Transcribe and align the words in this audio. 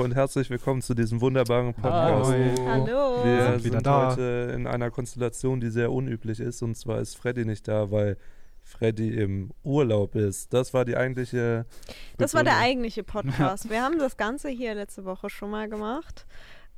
Hallo 0.00 0.06
und 0.06 0.14
herzlich 0.14 0.48
willkommen 0.48 0.80
zu 0.80 0.94
diesem 0.94 1.20
wunderbaren 1.20 1.74
Podcast. 1.74 2.32
Hallo. 2.32 3.22
Wir 3.22 3.42
sind 3.42 3.52
sind, 3.60 3.64
wieder 3.64 3.82
da. 3.82 4.12
heute 4.12 4.50
in 4.54 4.66
einer 4.66 4.90
Konstellation, 4.90 5.60
die 5.60 5.68
sehr 5.68 5.92
unüblich 5.92 6.40
ist. 6.40 6.62
Und 6.62 6.74
zwar 6.74 7.00
ist 7.00 7.18
Freddy 7.18 7.44
nicht 7.44 7.68
da, 7.68 7.90
weil 7.90 8.16
Freddy 8.64 9.10
im 9.10 9.50
Urlaub 9.62 10.14
ist. 10.14 10.54
Das 10.54 10.72
war 10.72 10.86
die 10.86 10.96
eigentliche. 10.96 11.66
Das 12.16 12.32
war 12.32 12.44
der 12.44 12.52
Begründung. 12.52 12.70
eigentliche 12.70 13.04
Podcast. 13.04 13.68
Wir 13.68 13.82
haben 13.82 13.98
das 13.98 14.16
Ganze 14.16 14.48
hier 14.48 14.74
letzte 14.74 15.04
Woche 15.04 15.28
schon 15.28 15.50
mal 15.50 15.68
gemacht. 15.68 16.24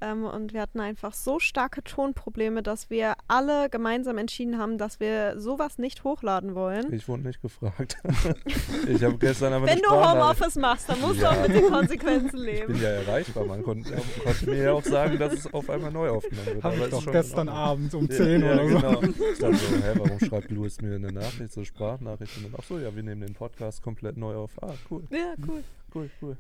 Ähm, 0.05 0.25
und 0.25 0.53
wir 0.53 0.61
hatten 0.61 0.81
einfach 0.81 1.15
so 1.15 1.39
starke 1.39 1.85
Tonprobleme, 1.85 2.63
dass 2.65 2.91
wir 2.91 3.15
alle 3.29 3.71
gemeinsam 3.71 4.19
entschieden 4.19 4.59
haben, 4.59 4.77
dass 4.77 4.99
wir 4.99 5.39
sowas 5.39 5.79
nicht 5.79 6.03
hochladen 6.03 6.57
wollen. 6.57 6.93
Ich 6.93 7.07
wurde 7.07 7.23
nicht 7.23 7.41
gefragt. 7.41 7.99
ich 8.89 9.05
habe 9.05 9.17
gestern 9.19 9.53
aber 9.53 9.67
Wenn 9.67 9.79
du 9.79 9.91
Homeoffice 9.91 10.57
machst, 10.57 10.89
dann 10.89 11.01
musst 11.01 11.21
Ja. 11.21 11.33
du 11.33 11.39
auch 11.39 11.47
mit 11.49 11.57
den 11.57 11.71
Konsequenzen 11.71 12.39
Ich 12.39 12.45
leben. 12.45 12.73
bin 12.73 12.83
ja 12.83 12.89
erreichbar. 12.89 13.45
Man 13.45 13.63
konnte, 13.63 13.93
konnte 14.25 14.47
mir 14.51 14.63
ja 14.65 14.73
auch 14.73 14.83
sagen, 14.83 15.19
dass 15.21 15.35
es 15.35 15.55
auf 15.55 15.71
einmal 15.71 15.93
neu 15.93 16.09
aufgenommen 16.11 16.47
wird. 16.47 16.65
Habe 16.65 16.75
Aber 16.77 16.85
ich 16.87 16.91
doch 16.91 17.13
gestern. 17.13 17.49
Abend 17.49 17.95
um 17.95 18.07
Ja, 18.09 18.17
10 18.17 18.43
ja, 18.43 18.53
oder 18.55 18.69
so. 18.69 18.75
genau. 18.77 19.03
Ich 19.03 19.39
dachte 19.39 19.55
so, 19.55 19.77
hä, 19.77 19.93
warum 19.99 20.19
schreibt 20.19 20.51
Louis 20.51 20.81
mir 20.81 20.97
eine 20.97 21.13
Nachricht, 21.13 21.53
so 21.53 21.61
eine 21.61 21.67
Sprachnachricht? 21.67 22.37
Und 22.39 22.45
dann, 22.47 22.55
ach 22.59 22.65
so, 22.65 22.79
ja, 22.79 22.93
wir 22.95 23.03
nehmen 23.05 23.21
den 23.21 23.35
Podcast 23.35 23.83
komplett 23.83 24.17
neu 24.17 24.35
auf. 24.35 24.51
Ah, 24.63 24.75
cool, 24.91 25.05
Ja, 25.11 25.35
cool. 25.47 25.63
cool, 25.95 26.11
cool. 26.21 26.37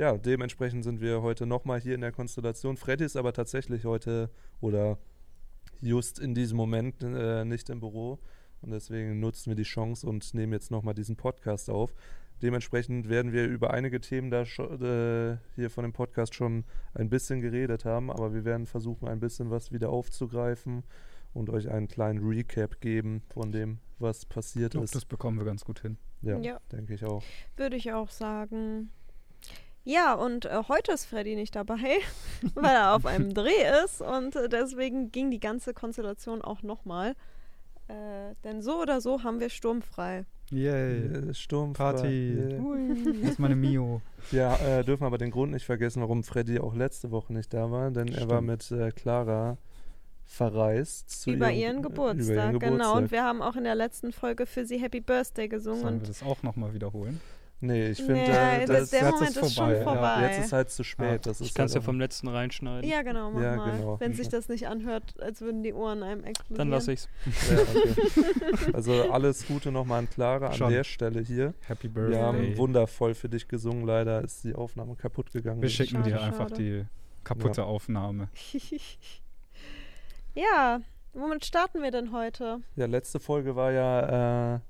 Ja, 0.00 0.16
dementsprechend 0.16 0.82
sind 0.82 1.02
wir 1.02 1.20
heute 1.20 1.44
nochmal 1.44 1.78
hier 1.78 1.94
in 1.94 2.00
der 2.00 2.10
Konstellation. 2.10 2.78
Freddy 2.78 3.04
ist 3.04 3.16
aber 3.18 3.34
tatsächlich 3.34 3.84
heute 3.84 4.30
oder 4.62 4.96
just 5.82 6.18
in 6.18 6.34
diesem 6.34 6.56
Moment 6.56 7.02
äh, 7.02 7.44
nicht 7.44 7.68
im 7.68 7.80
Büro. 7.80 8.18
Und 8.62 8.70
deswegen 8.70 9.20
nutzen 9.20 9.50
wir 9.50 9.56
die 9.56 9.62
Chance 9.62 10.06
und 10.06 10.32
nehmen 10.32 10.54
jetzt 10.54 10.70
nochmal 10.70 10.94
diesen 10.94 11.16
Podcast 11.16 11.68
auf. 11.68 11.94
Dementsprechend 12.40 13.10
werden 13.10 13.32
wir 13.32 13.46
über 13.46 13.74
einige 13.74 14.00
Themen 14.00 14.30
da 14.30 14.44
äh, 14.44 15.36
hier 15.54 15.68
von 15.68 15.82
dem 15.84 15.92
Podcast 15.92 16.34
schon 16.34 16.64
ein 16.94 17.10
bisschen 17.10 17.42
geredet 17.42 17.84
haben, 17.84 18.10
aber 18.10 18.32
wir 18.32 18.46
werden 18.46 18.64
versuchen, 18.64 19.06
ein 19.06 19.20
bisschen 19.20 19.50
was 19.50 19.70
wieder 19.70 19.90
aufzugreifen 19.90 20.82
und 21.34 21.50
euch 21.50 21.68
einen 21.68 21.88
kleinen 21.88 22.26
Recap 22.26 22.80
geben 22.80 23.20
von 23.28 23.52
dem, 23.52 23.80
was 23.98 24.24
passiert 24.24 24.68
Ich 24.68 24.70
glaube, 24.70 24.84
ist. 24.86 24.94
das 24.94 25.04
bekommen 25.04 25.36
wir 25.36 25.44
ganz 25.44 25.62
gut 25.62 25.80
hin. 25.80 25.98
Ja, 26.22 26.38
Ja. 26.38 26.58
denke 26.72 26.94
ich 26.94 27.04
auch. 27.04 27.22
Würde 27.58 27.76
ich 27.76 27.92
auch 27.92 28.08
sagen. 28.08 28.88
Ja, 29.84 30.14
und 30.14 30.44
äh, 30.44 30.62
heute 30.68 30.92
ist 30.92 31.06
Freddy 31.06 31.34
nicht 31.36 31.56
dabei, 31.56 31.98
weil 32.54 32.74
er 32.74 32.94
auf 32.94 33.06
einem 33.06 33.32
Dreh 33.34 33.82
ist 33.84 34.00
und 34.02 34.36
äh, 34.36 34.48
deswegen 34.48 35.10
ging 35.10 35.30
die 35.30 35.40
ganze 35.40 35.72
Konstellation 35.74 36.42
auch 36.42 36.62
nochmal. 36.62 37.14
Äh, 37.88 38.34
denn 38.44 38.62
so 38.62 38.80
oder 38.80 39.00
so 39.00 39.22
haben 39.24 39.40
wir 39.40 39.48
sturmfrei. 39.50 40.24
Yay. 40.50 41.30
Äh, 41.30 41.34
Sturm. 41.34 41.72
Party. 41.72 42.34
Yeah. 42.34 43.14
Das 43.22 43.30
ist 43.32 43.38
meine 43.38 43.56
Mio. 43.56 44.00
Ja, 44.32 44.56
äh, 44.56 44.84
dürfen 44.84 45.04
aber 45.04 45.16
den 45.18 45.30
Grund 45.30 45.52
nicht 45.52 45.64
vergessen, 45.64 46.02
warum 46.02 46.22
Freddy 46.24 46.58
auch 46.60 46.74
letzte 46.74 47.10
Woche 47.10 47.32
nicht 47.32 47.52
da 47.54 47.70
war, 47.70 47.90
denn 47.90 48.08
er 48.08 48.28
war 48.28 48.40
mit 48.42 48.64
Stimmt. 48.64 48.80
äh, 48.82 48.90
Clara 48.92 49.58
verreist. 50.26 51.10
Zu 51.22 51.30
über 51.32 51.50
ihrem- 51.50 51.60
ihren 51.76 51.82
Geburtstag, 51.82 52.24
über 52.34 52.34
ihren 52.44 52.58
genau. 52.60 52.72
Und 52.72 52.78
Geburtstag. 52.78 53.10
wir 53.12 53.24
haben 53.24 53.42
auch 53.42 53.56
in 53.56 53.64
der 53.64 53.74
letzten 53.74 54.12
Folge 54.12 54.46
für 54.46 54.64
sie 54.64 54.78
Happy 54.78 55.00
Birthday 55.00 55.48
gesungen. 55.48 55.80
Sollen 55.82 56.00
wir 56.02 56.06
das 56.08 56.22
auch 56.22 56.42
nochmal 56.42 56.74
wiederholen? 56.74 57.20
Nee, 57.62 57.90
ich 57.90 57.98
finde, 57.98 58.14
nee, 58.14 58.22
äh, 58.30 58.64
das, 58.66 58.88
das, 58.88 58.90
der 58.90 59.10
Moment 59.10 59.30
ist 59.30 59.36
ist, 59.36 59.54
schon 59.54 59.66
vorbei. 59.66 59.76
Ja, 59.76 59.82
vorbei. 59.84 60.22
jetzt 60.32 60.44
ist 60.46 60.52
halt 60.54 60.70
zu 60.70 60.82
spät. 60.82 61.26
Das 61.26 61.40
Ich 61.42 61.48
ist 61.48 61.54
kann 61.54 61.66
es 61.66 61.74
halt 61.74 61.82
ja 61.82 61.84
vom 61.84 62.00
letzten 62.00 62.28
reinschneiden. 62.28 62.88
ja, 62.88 63.02
genau, 63.02 63.30
mach 63.32 63.42
Ja, 63.42 63.56
mal. 63.56 63.76
genau. 63.76 64.00
Wenn 64.00 64.14
sich 64.14 64.28
das 64.30 64.48
nicht 64.48 64.66
anhört, 64.66 65.20
als 65.20 65.42
würden 65.42 65.62
die 65.62 65.74
Ohren 65.74 66.02
einem 66.02 66.24
explodieren. 66.24 66.56
Dann 66.56 66.70
lasse 66.70 66.92
ich's. 66.94 67.08
Ja, 67.50 67.58
okay. 67.60 68.72
Also 68.72 69.10
alles 69.12 69.46
Gute 69.46 69.70
nochmal 69.72 69.98
an 69.98 70.08
Clara 70.08 70.46
an 70.48 70.54
Schon. 70.54 70.70
der 70.72 70.84
Stelle 70.84 71.20
hier. 71.20 71.52
Happy 71.66 71.94
Wir 71.94 72.18
haben 72.22 72.38
Birthday. 72.38 72.56
wundervoll 72.56 73.14
für 73.14 73.28
dich 73.28 73.46
gesungen. 73.46 73.84
Leider 73.86 74.22
ist 74.24 74.42
die 74.42 74.54
Aufnahme 74.54 74.96
kaputt 74.96 75.30
gegangen. 75.30 75.60
wir 75.60 75.68
schicken 75.68 75.96
Schade, 75.96 76.08
dir 76.10 76.20
einfach 76.22 76.48
schade. 76.48 76.62
die 76.62 76.84
kaputte 77.24 77.64
Aufnahme. 77.64 78.30
ja, 80.34 80.80
womit 81.12 81.44
starten 81.44 81.82
wir 81.82 81.90
denn 81.90 82.12
heute? 82.12 82.60
Ja, 82.76 82.86
letzte 82.86 83.20
Folge 83.20 83.56
war 83.56 83.72
ja 83.72 84.54
äh, 84.56 84.60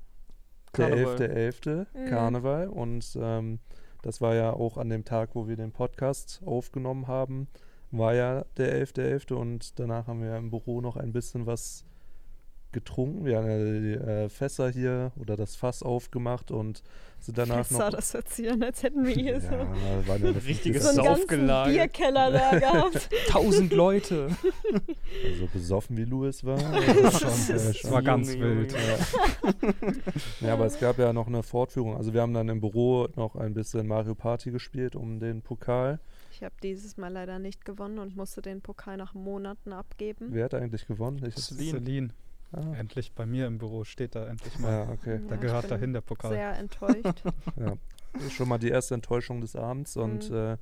der 0.76 0.90
Karneval. 0.90 1.16
11.11. 1.16 1.86
Mhm. 1.94 2.06
Karneval 2.08 2.68
und 2.68 3.18
ähm, 3.20 3.58
das 4.02 4.20
war 4.20 4.34
ja 4.34 4.52
auch 4.52 4.78
an 4.78 4.88
dem 4.88 5.04
Tag, 5.04 5.30
wo 5.34 5.46
wir 5.46 5.56
den 5.56 5.72
Podcast 5.72 6.40
aufgenommen 6.44 7.06
haben, 7.06 7.48
war 7.90 8.14
ja 8.14 8.44
der 8.56 8.86
11.11. 8.86 9.34
und 9.34 9.78
danach 9.78 10.06
haben 10.06 10.22
wir 10.22 10.36
im 10.36 10.50
Büro 10.50 10.80
noch 10.80 10.96
ein 10.96 11.12
bisschen 11.12 11.46
was 11.46 11.84
getrunken. 12.72 13.24
Wir 13.24 13.38
haben 13.38 13.48
ja 13.48 13.58
die 13.58 13.92
äh, 13.94 14.28
Fässer 14.28 14.70
hier 14.70 15.12
oder 15.18 15.36
das 15.36 15.56
Fass 15.56 15.82
aufgemacht 15.82 16.50
und 16.50 16.82
sind 17.18 17.36
danach 17.36 17.66
Fässer, 17.66 17.86
noch... 17.86 17.90
das 17.90 18.14
hört 18.14 18.28
sich 18.28 18.50
an, 18.50 18.62
als 18.62 18.82
hätten 18.82 19.04
wir 19.04 19.12
hier 19.12 19.34
ja, 19.34 19.40
so, 19.40 20.08
war 20.08 20.16
ja 20.16 20.28
eine 20.28 20.44
Richtiges 20.44 20.82
so 20.82 20.88
einen 20.88 21.04
ganzen 21.04 21.20
Saufgelage. 21.20 21.72
Bierkeller 21.72 22.30
da 22.30 22.58
gehabt. 22.58 23.10
Tausend 23.28 23.72
Leute. 23.72 24.28
Also 25.24 25.46
besoffen 25.52 25.96
wie 25.96 26.04
Louis 26.04 26.44
war. 26.44 26.58
Das 27.02 27.20
schon, 27.20 27.56
äh, 27.56 27.58
Das 27.58 27.90
war 27.90 28.02
ganz 28.02 28.28
wild. 28.28 28.72
Junge. 28.72 29.96
Ja, 30.40 30.54
aber 30.54 30.66
es 30.66 30.78
gab 30.78 30.98
ja 30.98 31.12
noch 31.12 31.26
eine 31.26 31.42
Fortführung. 31.42 31.96
Also 31.96 32.14
wir 32.14 32.22
haben 32.22 32.34
dann 32.34 32.48
im 32.48 32.60
Büro 32.60 33.08
noch 33.16 33.36
ein 33.36 33.54
bisschen 33.54 33.86
Mario 33.86 34.14
Party 34.14 34.50
gespielt 34.50 34.96
um 34.96 35.18
den 35.18 35.42
Pokal. 35.42 36.00
Ich 36.32 36.42
habe 36.42 36.54
dieses 36.62 36.96
Mal 36.96 37.12
leider 37.12 37.38
nicht 37.38 37.64
gewonnen 37.64 37.98
und 37.98 38.16
musste 38.16 38.40
den 38.40 38.62
Pokal 38.62 38.96
nach 38.96 39.14
Monaten 39.14 39.72
abgeben. 39.72 40.28
Wer 40.30 40.44
hat 40.44 40.54
eigentlich 40.54 40.86
gewonnen? 40.86 41.22
Ich, 41.26 41.34
Celine. 41.36 41.78
Celine. 41.78 42.08
Ah, 42.52 42.74
Endlich 42.78 43.12
bei 43.12 43.26
mir 43.26 43.46
im 43.46 43.58
Büro 43.58 43.84
steht 43.84 44.14
da 44.14 44.26
endlich 44.26 44.58
mal. 44.58 44.70
ja, 44.70 44.88
okay. 44.90 45.20
Da 45.28 45.34
Ja, 45.36 45.40
gehört 45.40 45.70
dahin 45.70 45.92
der 45.92 46.00
Pokal. 46.00 46.30
Sehr 46.32 46.56
enttäuscht. 46.58 47.22
Ja. 47.56 47.76
Schon 48.30 48.48
mal 48.48 48.58
die 48.58 48.70
erste 48.70 48.94
Enttäuschung 48.94 49.40
des 49.40 49.54
Abends 49.54 49.96
und 49.96 50.30
Mhm. 50.30 50.36
äh, 50.36 50.56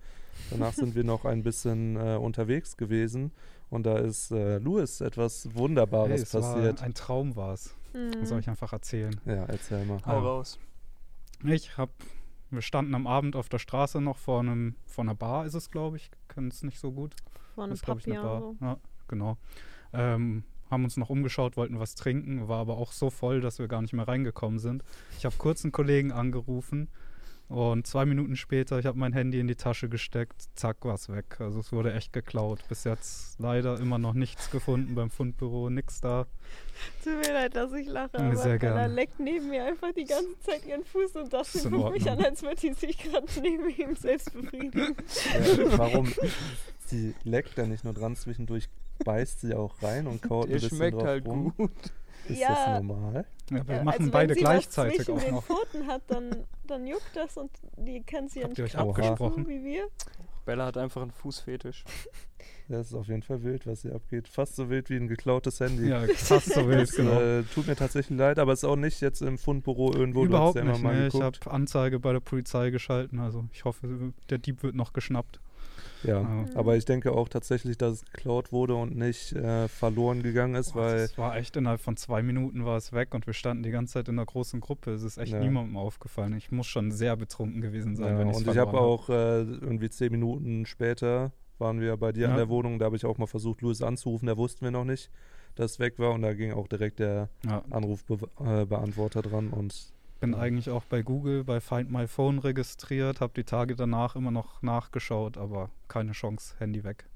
danach 0.50 0.74
sind 0.74 0.94
wir 0.94 1.02
noch 1.04 1.24
ein 1.24 1.42
bisschen 1.42 1.96
äh, 1.96 2.16
unterwegs 2.16 2.76
gewesen 2.76 3.32
und 3.70 3.86
da 3.86 3.96
ist 3.98 4.30
äh, 4.32 4.58
Louis 4.58 5.00
etwas 5.00 5.48
Wunderbares 5.54 6.10
Hey, 6.10 6.20
es 6.20 6.30
passiert. 6.32 6.78
War 6.80 6.84
ein 6.86 6.92
Traum 6.92 7.36
war 7.36 7.54
es. 7.54 7.74
Mhm. 7.94 8.26
Soll 8.26 8.40
ich 8.40 8.50
einfach 8.50 8.74
erzählen. 8.74 9.18
Ja, 9.24 9.44
erzähl 9.46 9.82
mal. 9.86 9.98
Hau 10.04 10.18
raus. 10.18 10.58
Ich 11.42 11.78
hab, 11.78 11.88
wir 12.50 12.60
standen 12.60 12.94
am 12.94 13.06
Abend 13.06 13.34
auf 13.34 13.48
der 13.48 13.58
Straße 13.58 13.98
noch 14.02 14.18
vor 14.18 14.40
einem, 14.40 14.74
vor 14.84 15.04
einer 15.04 15.14
Bar 15.14 15.46
ist 15.46 15.54
es, 15.54 15.70
glaube 15.70 15.96
ich. 15.96 16.10
Können 16.28 16.48
es 16.48 16.62
nicht 16.62 16.78
so 16.78 16.92
gut. 16.92 17.14
Von 17.54 17.64
einem 17.64 17.70
Das 17.70 17.78
ist, 17.78 17.84
glaube 17.86 18.00
ich, 18.00 18.06
eine 18.06 18.16
Papier 18.16 18.28
Bar. 18.28 18.40
so. 18.40 18.56
Ja, 18.60 18.76
genau. 19.08 19.36
Ähm, 19.94 20.44
haben 20.70 20.84
uns 20.84 20.96
noch 20.96 21.10
umgeschaut, 21.10 21.56
wollten 21.56 21.78
was 21.78 21.94
trinken, 21.94 22.48
war 22.48 22.58
aber 22.58 22.76
auch 22.76 22.92
so 22.92 23.10
voll, 23.10 23.40
dass 23.40 23.58
wir 23.58 23.68
gar 23.68 23.82
nicht 23.82 23.92
mehr 23.92 24.08
reingekommen 24.08 24.58
sind. 24.58 24.84
Ich 25.18 25.24
habe 25.24 25.34
kurz 25.38 25.64
einen 25.64 25.72
Kollegen 25.72 26.12
angerufen 26.12 26.88
und 27.48 27.86
zwei 27.86 28.04
Minuten 28.04 28.36
später, 28.36 28.78
ich 28.78 28.84
habe 28.84 28.98
mein 28.98 29.14
Handy 29.14 29.40
in 29.40 29.46
die 29.46 29.56
Tasche 29.56 29.88
gesteckt, 29.88 30.48
zack, 30.54 30.84
war 30.84 30.94
es 30.94 31.08
weg. 31.08 31.40
Also 31.40 31.60
es 31.60 31.72
wurde 31.72 31.94
echt 31.94 32.12
geklaut. 32.12 32.60
Bis 32.68 32.84
jetzt 32.84 33.40
leider 33.40 33.80
immer 33.80 33.96
noch 33.96 34.12
nichts 34.12 34.50
gefunden 34.50 34.94
beim 34.94 35.08
Fundbüro, 35.08 35.70
nix 35.70 36.02
da. 36.02 36.26
Tut 37.02 37.14
mir 37.26 37.32
leid, 37.32 37.56
dass 37.56 37.72
ich 37.72 37.86
lache, 37.86 38.18
aber 38.18 38.36
sehr 38.36 38.58
gerne. 38.58 38.92
leckt 38.92 39.18
neben 39.18 39.48
mir 39.48 39.64
einfach 39.64 39.92
die 39.94 40.04
ganze 40.04 40.38
Zeit 40.40 40.66
ihren 40.66 40.84
Fuß 40.84 41.16
und 41.16 41.32
das 41.32 41.66
guckt 41.70 41.92
mich 41.92 42.10
an, 42.10 42.22
als 42.22 42.42
würde 42.42 42.60
die 42.60 42.74
sich 42.74 42.98
gerade 42.98 43.26
neben 43.40 43.70
ihm 43.70 43.96
selbst 43.96 44.30
befriedigen. 44.34 44.94
Ja, 45.32 45.78
warum? 45.78 46.12
Sie 46.84 47.14
leckt 47.24 47.56
da 47.56 47.66
nicht 47.66 47.82
nur 47.82 47.94
dran, 47.94 48.14
zwischendurch 48.14 48.68
beißt 49.04 49.40
sie 49.40 49.54
auch 49.54 49.82
rein 49.82 50.06
und 50.06 50.22
kaut 50.22 50.44
ein 50.46 50.50
Der 50.50 50.56
bisschen 50.56 50.76
schmeckt 50.78 50.96
drauf 50.98 51.06
halt 51.06 51.26
rum. 51.26 51.52
gut. 51.56 51.70
Ist 52.28 52.40
Ja. 52.40 52.48
das 52.48 52.82
normal? 52.82 53.24
Ja, 53.50 53.66
wir 53.68 53.76
Ja, 53.76 53.84
machen 53.84 53.98
also 54.00 54.10
beide 54.12 54.28
wenn 54.30 54.34
sie 54.36 54.40
gleichzeitig 54.40 54.98
was 54.98 55.06
zwischen 55.06 55.18
auch 55.18 55.24
den 55.24 55.34
noch. 55.34 55.44
Pfoten 55.44 55.86
hat, 55.86 56.02
dann, 56.08 56.44
dann 56.66 56.86
juckt 56.86 57.10
das 57.14 57.36
und 57.36 57.50
die 57.76 58.02
kann 58.02 58.28
sie 58.28 58.40
ja 58.40 58.44
Habt 58.44 58.50
nicht 58.50 58.58
ihr 58.58 58.64
euch 58.64 58.72
kratzen, 58.72 58.90
abgesprochen? 58.90 59.48
wie 59.48 59.64
wir. 59.64 59.88
Bella 60.44 60.66
hat 60.66 60.76
einfach 60.76 61.02
einen 61.02 61.10
Fußfetisch. 61.12 61.84
Das 62.70 62.88
ist 62.88 62.94
auf 62.94 63.06
jeden 63.08 63.22
Fall 63.22 63.42
wild, 63.44 63.66
was 63.66 63.80
hier 63.80 63.94
abgeht. 63.94 64.28
Fast 64.28 64.54
so 64.56 64.68
wild 64.68 64.90
wie 64.90 64.96
ein 64.96 65.08
geklautes 65.08 65.58
Handy. 65.58 65.88
Ja, 65.88 66.02
fast 66.14 66.52
so 66.52 66.68
wild, 66.68 66.82
Das, 66.82 66.96
genau. 66.96 67.18
äh, 67.18 67.42
tut 67.44 67.66
mir 67.66 67.74
tatsächlich 67.76 68.18
leid, 68.18 68.38
aber 68.38 68.52
es 68.52 68.58
ist 68.62 68.68
auch 68.68 68.76
nicht 68.76 69.00
jetzt 69.00 69.22
im 69.22 69.38
Fundbüro 69.38 69.94
irgendwo. 69.94 70.20
du 70.20 70.26
Überhaupt 70.26 70.58
hast 70.58 70.64
ja 70.66 70.70
nicht. 70.70 70.80
immer 70.80 70.90
mal 70.90 71.00
Ne? 71.00 71.06
Ich 71.08 71.14
habe 71.18 71.38
Anzeige 71.50 71.98
bei 71.98 72.12
der 72.12 72.20
Polizei 72.20 72.68
geschalten. 72.68 73.20
Also 73.20 73.46
ich 73.54 73.64
hoffe, 73.64 74.12
der 74.28 74.36
Dieb 74.36 74.62
wird 74.62 74.74
noch 74.74 74.92
geschnappt. 74.92 75.40
Ja, 76.04 76.22
Ja. 76.22 76.44
aber 76.54 76.76
ich 76.76 76.84
denke 76.84 77.12
auch 77.12 77.28
tatsächlich, 77.28 77.76
dass 77.76 77.94
es 77.94 78.04
geklaut 78.04 78.52
wurde 78.52 78.74
und 78.74 78.96
nicht 78.96 79.32
äh, 79.32 79.68
verloren 79.68 80.22
gegangen 80.22 80.54
ist, 80.54 80.72
Boah, 80.74 80.82
weil 80.82 80.98
das 80.98 81.18
war 81.18 81.36
echt 81.36 81.56
innerhalb 81.56 81.80
von 81.80 81.96
zwei 81.96 82.22
Minuten 82.22 82.64
war 82.64 82.76
es 82.76 82.92
weg 82.92 83.14
und 83.14 83.26
wir 83.26 83.34
standen 83.34 83.62
die 83.62 83.70
ganze 83.70 83.94
Zeit 83.94 84.08
in 84.08 84.16
einer 84.18 84.26
großen 84.26 84.60
Gruppe. 84.60 84.92
Es 84.92 85.02
ist 85.02 85.18
echt 85.18 85.32
Ja. 85.32 85.40
niemandem 85.40 85.76
aufgefallen. 85.76 86.36
Ich 86.36 86.52
muss 86.52 86.66
schon 86.66 86.92
sehr 86.92 87.16
betrunken 87.16 87.60
gewesen 87.60 87.96
sein, 87.96 88.12
ja, 88.12 88.18
wenn 88.18 88.28
ich's 88.30 88.38
und 88.38 88.48
ich 88.48 88.58
habe 88.58 88.78
auch 88.78 89.08
äh, 89.08 89.40
irgendwie 89.42 89.90
zehn 89.90 90.12
Minuten 90.12 90.66
später 90.66 91.32
waren 91.58 91.80
wir 91.80 91.96
bei 91.96 92.12
dir 92.12 92.26
Ja. 92.26 92.30
an 92.30 92.36
der 92.36 92.48
Wohnung, 92.48 92.78
da 92.78 92.84
habe 92.84 92.94
ich 92.96 93.04
auch 93.04 93.18
mal 93.18 93.26
versucht, 93.26 93.62
Louis 93.62 93.82
anzurufen, 93.82 94.26
da 94.26 94.36
wussten 94.36 94.64
wir 94.64 94.70
noch 94.70 94.84
nicht, 94.84 95.10
dass 95.56 95.72
es 95.72 95.78
weg 95.80 95.98
war 95.98 96.12
und 96.12 96.22
da 96.22 96.32
ging 96.32 96.52
auch 96.52 96.68
direkt 96.68 97.00
der 97.00 97.30
Ja, 97.44 97.64
Anrufbeantworter 97.70 99.18
äh, 99.20 99.22
dran 99.22 99.48
und 99.50 99.92
bin 100.20 100.34
eigentlich 100.34 100.70
auch 100.70 100.84
bei 100.84 101.02
Google 101.02 101.44
bei 101.44 101.60
Find 101.60 101.90
My 101.90 102.06
Phone 102.06 102.38
registriert, 102.38 103.20
habe 103.20 103.32
die 103.34 103.44
Tage 103.44 103.76
danach 103.76 104.16
immer 104.16 104.30
noch 104.30 104.62
nachgeschaut, 104.62 105.36
aber 105.36 105.70
keine 105.88 106.12
Chance, 106.12 106.54
Handy 106.58 106.84
weg. 106.84 107.08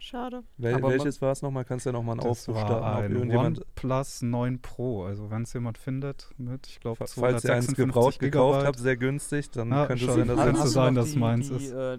Schade. 0.00 0.44
Wel 0.58 0.74
Aber 0.76 0.90
welches 0.90 1.20
war 1.20 1.32
es 1.32 1.42
nochmal? 1.42 1.64
Kannst 1.64 1.84
du 1.84 1.90
ja 1.90 1.92
nochmal 1.92 2.12
einen 2.14 2.20
Das 2.28 2.48
Aufruf 2.48 2.54
war 2.54 2.66
starten, 2.66 3.12
irgendjemand, 3.14 3.58
OnePlus 3.58 4.22
9 4.22 4.60
Pro. 4.60 5.04
Also 5.04 5.30
wenn 5.30 5.42
es 5.42 5.52
jemand 5.52 5.76
findet 5.76 6.30
mit, 6.38 6.68
ich 6.68 6.78
glaube, 6.78 6.96
falls 6.98 7.16
ihr 7.16 7.52
eins 7.52 7.66
256 7.66 7.76
gebraucht 7.76 8.18
gekauft 8.20 8.52
Gigabyte. 8.52 8.66
habt, 8.66 8.78
sehr 8.78 8.96
günstig, 8.96 9.50
dann 9.50 9.70
Ja, 9.70 9.86
könnte 9.86 10.04
es 10.04 10.14
schon. 10.14 10.26
sein, 10.28 10.36
dass 10.54 10.64
es 10.64 10.72
sein, 10.72 10.94
dass 10.94 11.16
meins 11.16 11.50
ist. 11.50 11.72
Äh? 11.72 11.98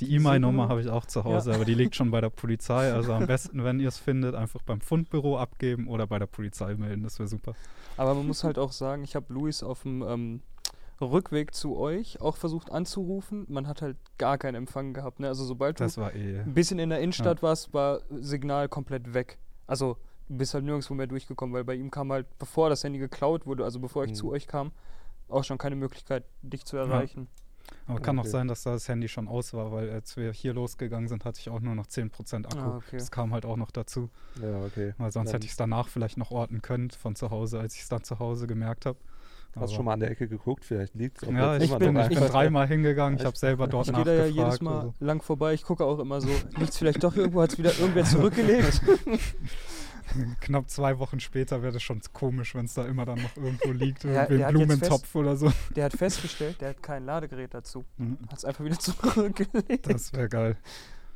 Die 0.00 0.14
E-Mail-Nummer 0.14 0.68
habe 0.68 0.82
ich 0.82 0.88
auch 0.90 1.06
zu 1.06 1.24
Hause, 1.24 1.54
aber 1.54 1.64
die 1.64 1.74
liegt 1.74 1.96
schon 1.96 2.10
bei 2.10 2.20
der 2.20 2.30
Polizei. 2.30 2.92
Also 2.98 3.12
am 3.12 3.26
besten, 3.26 3.62
wenn 3.64 3.78
ihr 3.80 3.88
es 3.88 3.98
findet, 3.98 4.34
einfach 4.34 4.60
beim 4.62 4.80
Fundbüro 4.80 5.38
abgeben 5.38 5.88
oder 5.88 6.06
bei 6.06 6.18
der 6.18 6.26
Polizei 6.26 6.74
melden. 6.74 7.04
Das 7.04 7.18
wäre 7.20 7.28
super. 7.28 7.54
Aber 7.96 8.14
man 8.14 8.26
muss 8.26 8.42
halt 8.44 8.58
auch 8.58 8.72
sagen, 8.72 9.04
ich 9.04 9.14
habe 9.14 9.32
Luis 9.32 9.62
auf 9.62 9.82
dem 9.82 10.02
ähm, 10.02 10.42
Rückweg 11.00 11.54
zu 11.54 11.76
euch 11.76 12.20
auch 12.20 12.36
versucht 12.36 12.70
anzurufen. 12.72 13.46
Man 13.48 13.66
hat 13.68 13.82
halt 13.82 13.96
gar 14.18 14.38
keinen 14.38 14.56
Empfang 14.56 14.94
gehabt. 14.94 15.20
Ne? 15.20 15.28
Also 15.28 15.44
sobald 15.44 15.78
du 15.80 15.84
eh. 15.84 16.40
ein 16.40 16.54
bisschen 16.54 16.78
in 16.78 16.90
der 16.90 17.00
Innenstadt 17.00 17.42
warst, 17.42 17.72
war 17.72 18.00
Signal 18.10 18.68
komplett 18.68 19.14
weg. 19.14 19.38
Also 19.66 19.96
du 20.28 20.36
bist 20.38 20.54
halt 20.54 20.64
nirgendwo 20.64 20.94
mehr 20.94 21.06
durchgekommen, 21.06 21.54
weil 21.54 21.64
bei 21.64 21.74
ihm 21.74 21.90
kam 21.90 22.10
halt, 22.12 22.26
bevor 22.38 22.68
das 22.68 22.82
Handy 22.84 22.98
geklaut 22.98 23.46
wurde, 23.46 23.64
also 23.64 23.78
bevor 23.80 24.04
ich 24.04 24.10
Mhm. 24.10 24.16
zu 24.16 24.30
euch 24.30 24.46
kam, 24.46 24.72
auch 25.28 25.44
schon 25.44 25.58
keine 25.58 25.76
Möglichkeit, 25.76 26.24
dich 26.42 26.64
zu 26.64 26.76
erreichen. 26.76 27.28
Aber 27.86 28.00
kann 28.00 28.18
auch 28.18 28.22
Okay. 28.22 28.30
sein, 28.30 28.48
dass 28.48 28.62
da 28.62 28.72
das 28.72 28.88
Handy 28.88 29.08
schon 29.08 29.28
aus 29.28 29.52
war, 29.52 29.70
weil 29.72 29.90
als 29.90 30.16
wir 30.16 30.32
hier 30.32 30.54
losgegangen 30.54 31.06
sind, 31.06 31.26
hatte 31.26 31.38
ich 31.38 31.50
auch 31.50 31.60
nur 31.60 31.74
noch 31.74 31.86
10% 31.86 32.46
Akku. 32.46 32.58
Ah, 32.58 32.76
okay. 32.78 32.96
Das 32.96 33.10
kam 33.10 33.32
halt 33.34 33.44
auch 33.44 33.56
noch 33.58 33.70
dazu. 33.70 34.08
Ja, 34.42 34.62
okay. 34.64 34.94
Weil 34.96 35.12
sonst 35.12 35.26
Dann 35.28 35.34
hätte 35.34 35.44
ich 35.44 35.50
es 35.50 35.56
danach 35.58 35.88
vielleicht 35.88 36.16
noch 36.16 36.30
orten 36.30 36.62
können 36.62 36.88
von 36.90 37.14
zu 37.14 37.30
Hause, 37.30 37.60
als 37.60 37.74
ich 37.74 37.82
es 37.82 37.88
dann 37.88 38.04
zu 38.04 38.18
Hause 38.18 38.46
gemerkt 38.46 38.86
habe. 38.86 38.98
Hast 39.56 39.72
du 39.72 39.76
schon 39.76 39.84
mal 39.86 39.94
an 39.94 40.00
der 40.00 40.10
Ecke 40.10 40.28
geguckt? 40.28 40.64
Vielleicht 40.64 40.94
liegt 40.94 41.22
es 41.22 41.28
Ja, 41.28 41.56
ich 41.56 41.64
Ich 41.64 41.76
bin, 41.78 41.96
ich 41.96 42.08
bin 42.08 42.18
ich- 42.22 42.30
dreimal 42.30 42.66
hingegangen. 42.68 43.14
Ich 43.16 43.22
Ich- 43.22 43.26
habe 43.26 43.36
selber 43.36 43.66
dort 43.66 43.88
Ich 43.88 43.94
gehe 43.94 44.04
da 44.04 44.12
ja 44.12 44.18
nachgefragt. 44.18 44.36
jedes 44.46 44.60
Mal 44.60 44.76
also. 44.76 44.94
lang 45.00 45.22
vorbei. 45.22 45.54
Ich 45.54 45.62
gucke 45.64 45.84
auch 45.84 45.98
immer 45.98 46.20
so, 46.20 46.28
liegt 46.58 46.74
vielleicht 46.74 47.02
doch 47.02 47.16
irgendwo, 47.16 47.42
hat 47.42 47.52
es 47.52 47.58
wieder 47.58 47.76
irgendwer 47.78 48.04
zurückgelegt. 48.04 48.80
Knapp 50.40 50.70
zwei 50.70 50.98
Wochen 50.98 51.20
später 51.20 51.60
wäre 51.62 51.72
das 51.72 51.82
schon 51.82 52.00
komisch, 52.14 52.54
wenn 52.54 52.64
es 52.64 52.72
da 52.74 52.86
immer 52.86 53.04
dann 53.04 53.20
noch 53.20 53.36
irgendwo 53.36 53.72
liegt. 53.72 54.04
Irgendwie 54.04 54.38
der 54.38 54.48
ein 54.48 54.54
hat 54.54 54.60
jetzt 54.60 54.68
Blumentopf 54.68 55.14
oder 55.14 55.36
so. 55.36 55.52
Der 55.76 55.84
hat 55.84 55.92
festgestellt, 55.92 56.60
der 56.60 56.70
hat 56.70 56.82
kein 56.82 57.04
Ladegerät 57.04 57.52
dazu. 57.52 57.84
Mhm. 57.98 58.16
Hat 58.30 58.38
es 58.38 58.44
einfach 58.44 58.64
wieder 58.64 58.78
zurückgelegt. 58.78 59.86
Das 59.90 60.12
wäre 60.14 60.28
geil. 60.28 60.56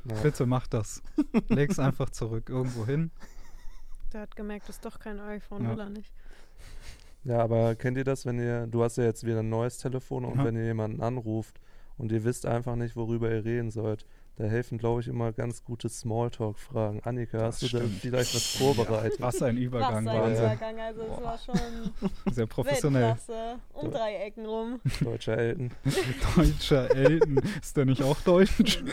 Ja. 0.05 0.17
Bitte 0.17 0.45
mach 0.47 0.67
das. 0.67 1.03
Leg's 1.49 1.79
einfach 1.79 2.11
zurück 2.11 2.49
irgendwo 2.51 2.85
hin. 2.85 3.11
Der 4.13 4.23
hat 4.23 4.37
gemerkt, 4.37 4.69
das 4.69 4.77
ist 4.77 4.85
doch 4.85 4.99
kein 4.99 5.21
iPhone, 5.21 5.65
Ja. 5.65 5.71
will 5.71 5.81
er 5.81 5.89
nicht. 5.91 6.13
Ja, 7.25 7.39
aber 7.39 7.75
kennt 7.77 7.97
ihr 7.97 8.05
das, 8.05 8.27
wenn 8.27 8.39
ihr, 8.39 8.67
du 8.67 8.83
hast 8.83 8.97
ja 8.97 9.05
jetzt 9.05 9.25
wieder 9.25 9.41
ein 9.41 9.49
neues 9.49 9.79
Telefon 9.79 10.25
und 10.25 10.39
Ja. 10.39 10.45
wenn 10.45 10.57
ihr 10.57 10.65
jemanden 10.65 11.01
anruft 11.01 11.61
und 11.97 12.11
ihr 12.11 12.25
wisst 12.25 12.47
einfach 12.47 12.75
nicht, 12.77 12.97
worüber 12.97 13.31
ihr 13.31 13.45
reden 13.45 13.71
sollt, 13.71 14.05
da 14.37 14.45
helfen, 14.45 14.79
glaube 14.79 15.03
ich, 15.03 15.09
immer 15.09 15.31
ganz 15.33 15.63
gute 15.63 15.89
Smalltalk-Fragen. 15.91 17.01
Annika, 17.05 17.37
Das 17.39 17.57
hast 17.63 17.63
du 17.63 17.77
da 17.79 17.85
stimmt. 17.85 18.01
vielleicht 18.01 18.35
was 18.35 18.57
vorbereitet? 18.57 19.21
Was 19.21 19.43
ein 19.43 19.59
Übergang, 19.59 20.07
Was 20.07 20.15
ein 20.15 20.21
Wahnsinn. 20.21 20.45
Übergang, 20.47 20.81
also 20.81 21.03
es 21.03 21.23
war 21.23 21.39
schon 21.39 21.93
Sehr 22.33 22.47
professionell. 22.47 23.03
Weltklasse. 23.11 23.59
Um 23.75 23.91
drei 23.91 24.15
Ecken 24.17 24.47
rum. 24.47 24.81
Deutscher 25.01 25.37
Elton. 25.37 25.71
Deutscher 26.35 26.91
Elton. 26.97 27.41
Ist 27.61 27.77
der 27.77 27.85
nicht 27.85 28.03
auch 28.03 28.19
deutsch? 28.23 28.83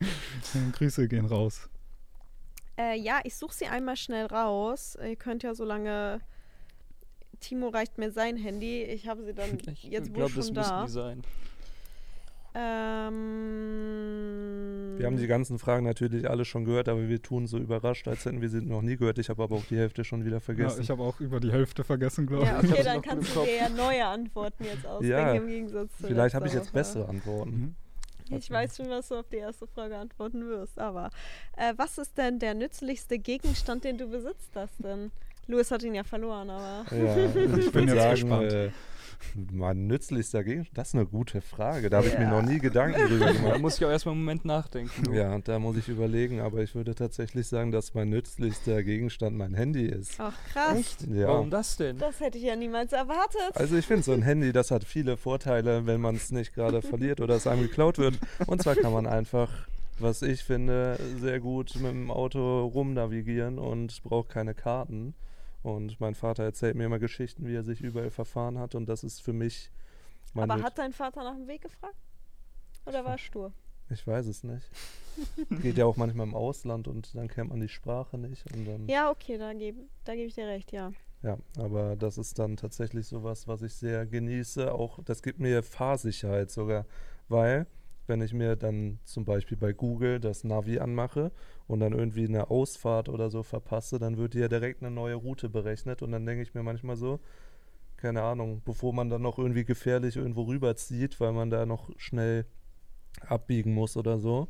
Grüße 0.72 1.08
gehen 1.08 1.26
raus. 1.26 1.68
Äh, 2.76 2.98
ja, 2.98 3.20
ich 3.24 3.36
suche 3.36 3.54
sie 3.54 3.66
einmal 3.66 3.96
schnell 3.96 4.26
raus. 4.26 4.98
Ihr 5.02 5.16
könnt 5.16 5.42
ja 5.42 5.54
so 5.54 5.64
lange. 5.64 6.20
Timo 7.40 7.68
reicht 7.68 7.98
mir 7.98 8.10
sein 8.12 8.36
Handy. 8.36 8.82
Ich 8.84 9.08
habe 9.08 9.24
sie 9.24 9.34
dann 9.34 9.58
Ich 9.72 9.84
jetzt 9.84 10.08
wohl 10.10 10.14
glaube, 10.16 10.30
schon 10.32 10.54
das 10.54 10.70
müssen 10.70 10.70
da. 10.70 10.84
die 10.84 10.90
sein. 10.92 11.22
Ähm, 13.60 14.96
Wir 14.98 15.06
haben 15.06 15.16
die 15.16 15.26
ganzen 15.28 15.58
Fragen 15.60 15.84
natürlich 15.86 16.28
alle 16.28 16.44
schon 16.44 16.64
gehört, 16.64 16.88
aber 16.88 17.08
wir 17.08 17.22
tun 17.22 17.46
so 17.46 17.58
überrascht, 17.58 18.08
als 18.08 18.24
hätten 18.24 18.40
wir 18.40 18.48
sie 18.48 18.60
noch 18.60 18.82
nie 18.82 18.96
gehört. 18.96 19.18
Ich 19.18 19.28
habe 19.30 19.42
aber 19.44 19.54
auch 19.56 19.64
die 19.64 19.76
Hälfte 19.76 20.02
schon 20.04 20.24
wieder 20.24 20.36
Ja, 20.36 20.40
vergessen. 20.40 20.82
ich 20.82 20.90
habe 20.90 21.02
auch 21.02 21.20
über 21.20 21.38
die 21.40 21.52
Hälfte 21.52 21.84
vergessen, 21.84 22.26
glaube 22.26 22.46
Ja, 22.46 22.58
ich. 22.58 22.64
Ich 22.64 22.70
okay, 22.72 22.78
hab's 22.80 22.86
dann 22.92 23.02
kannst 23.02 23.36
du 23.36 23.44
dir 23.44 23.56
ja 23.56 23.68
neue 23.68 24.04
Antworten 24.04 24.64
jetzt 24.64 24.84
ausdenken 24.86 25.08
Ja, 25.16 25.32
im 25.34 25.46
Gegensatz 25.46 25.96
zu 25.96 26.06
Vielleicht 26.08 26.34
habe 26.34 26.46
ich 26.48 26.52
jetzt 26.54 26.72
bessere 26.72 27.08
Antworten. 27.08 27.50
Mhm. 27.50 27.74
Ich 28.36 28.48
weiß 28.50 28.76
schon, 28.76 28.88
was 28.88 29.08
du 29.08 29.16
auf 29.16 29.28
die 29.28 29.38
erste 29.38 29.66
Frage 29.66 29.96
antworten 29.96 30.46
wirst. 30.46 30.78
Aber 30.78 31.10
äh, 31.56 31.72
was 31.76 31.98
ist 31.98 32.16
denn 32.18 32.38
der 32.38 32.54
nützlichste 32.54 33.18
Gegenstand, 33.18 33.82
den 33.84 33.98
du 33.98 34.06
besitzt, 34.08 34.50
das 34.54 34.70
denn? 34.78 35.10
Louis 35.50 35.70
hat 35.70 35.82
ihn 35.82 35.94
ja 35.94 36.04
verloren, 36.04 36.48
aber. 36.50 36.84
Ja, 36.96 37.16
ich 37.26 37.32
bin 37.34 37.52
würde 37.52 37.80
jetzt 37.80 37.94
sagen, 37.94 38.10
gespannt. 38.12 38.52
äh, 38.52 38.70
mein 39.52 39.86
nützlichster 39.86 40.42
Gegenstand, 40.42 40.78
das 40.78 40.88
ist 40.88 40.94
eine 40.94 41.04
gute 41.04 41.42
Frage. 41.42 41.90
Da 41.90 41.98
habe 41.98 42.06
ich 42.08 42.16
mir 42.16 42.24
Ja. 42.24 42.30
noch 42.40 42.42
nie 42.48 42.58
Gedanken 42.58 43.06
drüber 43.06 43.26
Da 43.26 43.32
gemacht. 43.32 43.60
muss 43.60 43.76
ich 43.78 43.84
auch 43.84 43.90
erstmal 43.90 44.14
einen 44.14 44.22
Moment 44.24 44.44
nachdenken. 44.46 45.02
du. 45.04 45.12
Ja, 45.12 45.38
da 45.40 45.58
muss 45.58 45.76
ich 45.76 45.88
überlegen, 45.88 46.40
aber 46.40 46.62
ich 46.62 46.74
würde 46.74 46.94
tatsächlich 46.94 47.46
sagen, 47.46 47.70
dass 47.70 47.92
mein 47.92 48.08
nützlichster 48.08 48.82
Gegenstand 48.82 49.36
mein 49.36 49.52
Handy 49.52 49.84
ist. 49.84 50.14
Ach, 50.18 50.32
krass. 50.52 50.78
Echt? 50.78 51.06
Ja. 51.08 51.28
Warum 51.28 51.50
das 51.50 51.76
denn? 51.76 51.98
Das 51.98 52.18
hätte 52.20 52.38
ich 52.38 52.44
ja 52.44 52.56
niemals 52.56 52.92
erwartet. 52.94 53.52
Also 53.54 53.76
ich 53.76 53.86
finde, 53.86 54.04
so 54.04 54.12
ein 54.12 54.22
Handy, 54.30 54.52
das 54.52 54.70
hat 54.70 54.84
viele 54.84 55.18
Vorteile, 55.18 55.84
wenn 55.86 56.00
man 56.00 56.14
es 56.16 56.30
nicht 56.30 56.54
gerade 56.54 56.80
verliert 56.80 57.20
oder 57.20 57.34
es 57.34 57.46
einem 57.46 57.62
geklaut 57.62 57.98
wird. 57.98 58.18
Und 58.46 58.62
zwar 58.62 58.74
kann 58.74 58.92
man 58.92 59.06
einfach, 59.06 59.50
was 59.98 60.22
ich 60.22 60.42
finde, 60.44 60.98
sehr 61.20 61.40
gut 61.40 61.74
mit 61.74 61.90
dem 61.92 62.10
Auto 62.10 62.64
rumnavigieren 62.64 63.58
und 63.58 64.02
braucht 64.02 64.30
keine 64.30 64.54
Karten. 64.54 65.12
Und 65.62 66.00
mein 66.00 66.14
Vater 66.14 66.44
erzählt 66.44 66.74
mir 66.74 66.86
immer 66.86 66.98
Geschichten, 66.98 67.46
wie 67.46 67.54
er 67.54 67.62
sich 67.62 67.80
überall 67.80 68.10
verfahren 68.10 68.58
hat. 68.58 68.74
Und 68.74 68.88
das 68.88 69.04
ist 69.04 69.20
für 69.20 69.32
mich 69.32 69.70
mein 70.32 70.50
Aber 70.50 70.62
hat 70.62 70.78
dein 70.78 70.92
Vater 70.92 71.22
nach 71.22 71.34
dem 71.34 71.46
Weg 71.48 71.62
gefragt? 71.62 71.96
Oder 72.86 73.04
war 73.04 73.12
er 73.12 73.18
stur? 73.18 73.52
Ich 73.90 74.06
weiß 74.06 74.26
es 74.26 74.44
nicht. 74.44 74.70
Geht 75.62 75.76
ja 75.76 75.84
auch 75.84 75.96
manchmal 75.96 76.26
im 76.26 76.34
Ausland 76.34 76.86
und 76.86 77.14
dann 77.14 77.28
kennt 77.28 77.50
man 77.50 77.60
die 77.60 77.68
Sprache 77.68 78.16
nicht. 78.16 78.50
Und 78.54 78.64
dann, 78.64 78.88
Ja, 78.88 79.10
okay, 79.10 79.36
da 79.36 79.52
gebe 79.52 79.80
da 80.04 80.14
geb 80.14 80.28
ich 80.28 80.34
dir 80.34 80.46
recht, 80.46 80.72
ja. 80.72 80.92
Ja, 81.22 81.36
aber 81.58 81.96
das 81.96 82.16
ist 82.16 82.38
dann 82.38 82.56
tatsächlich 82.56 83.06
sowas, 83.06 83.46
was 83.46 83.62
ich 83.62 83.74
sehr 83.74 84.06
genieße. 84.06 84.72
Auch 84.72 85.02
das 85.04 85.22
gibt 85.22 85.38
mir 85.38 85.62
Fahrsicherheit 85.62 86.50
sogar, 86.50 86.86
weil 87.28 87.66
wenn 88.10 88.20
ich 88.20 88.34
mir 88.34 88.56
dann 88.56 88.98
zum 89.04 89.24
Beispiel 89.24 89.56
bei 89.56 89.72
Google 89.72 90.18
das 90.20 90.44
Navi 90.44 90.80
anmache 90.80 91.30
und 91.68 91.80
dann 91.80 91.92
irgendwie 91.92 92.26
eine 92.26 92.50
Ausfahrt 92.50 93.08
oder 93.08 93.30
so 93.30 93.42
verpasse, 93.44 93.98
dann 94.00 94.18
wird 94.18 94.34
ja 94.34 94.48
direkt 94.48 94.82
eine 94.82 94.90
neue 94.90 95.14
Route 95.14 95.48
berechnet 95.48 96.02
und 96.02 96.10
dann 96.10 96.26
denke 96.26 96.42
ich 96.42 96.52
mir 96.52 96.64
manchmal 96.64 96.96
so, 96.96 97.20
keine 97.96 98.22
Ahnung, 98.22 98.62
bevor 98.64 98.92
man 98.92 99.10
dann 99.10 99.22
noch 99.22 99.38
irgendwie 99.38 99.64
gefährlich 99.64 100.16
irgendwo 100.16 100.42
rüberzieht, 100.42 101.20
weil 101.20 101.32
man 101.32 101.50
da 101.50 101.64
noch 101.66 101.88
schnell 101.98 102.46
abbiegen 103.26 103.74
muss 103.74 103.96
oder 103.96 104.18
so, 104.18 104.48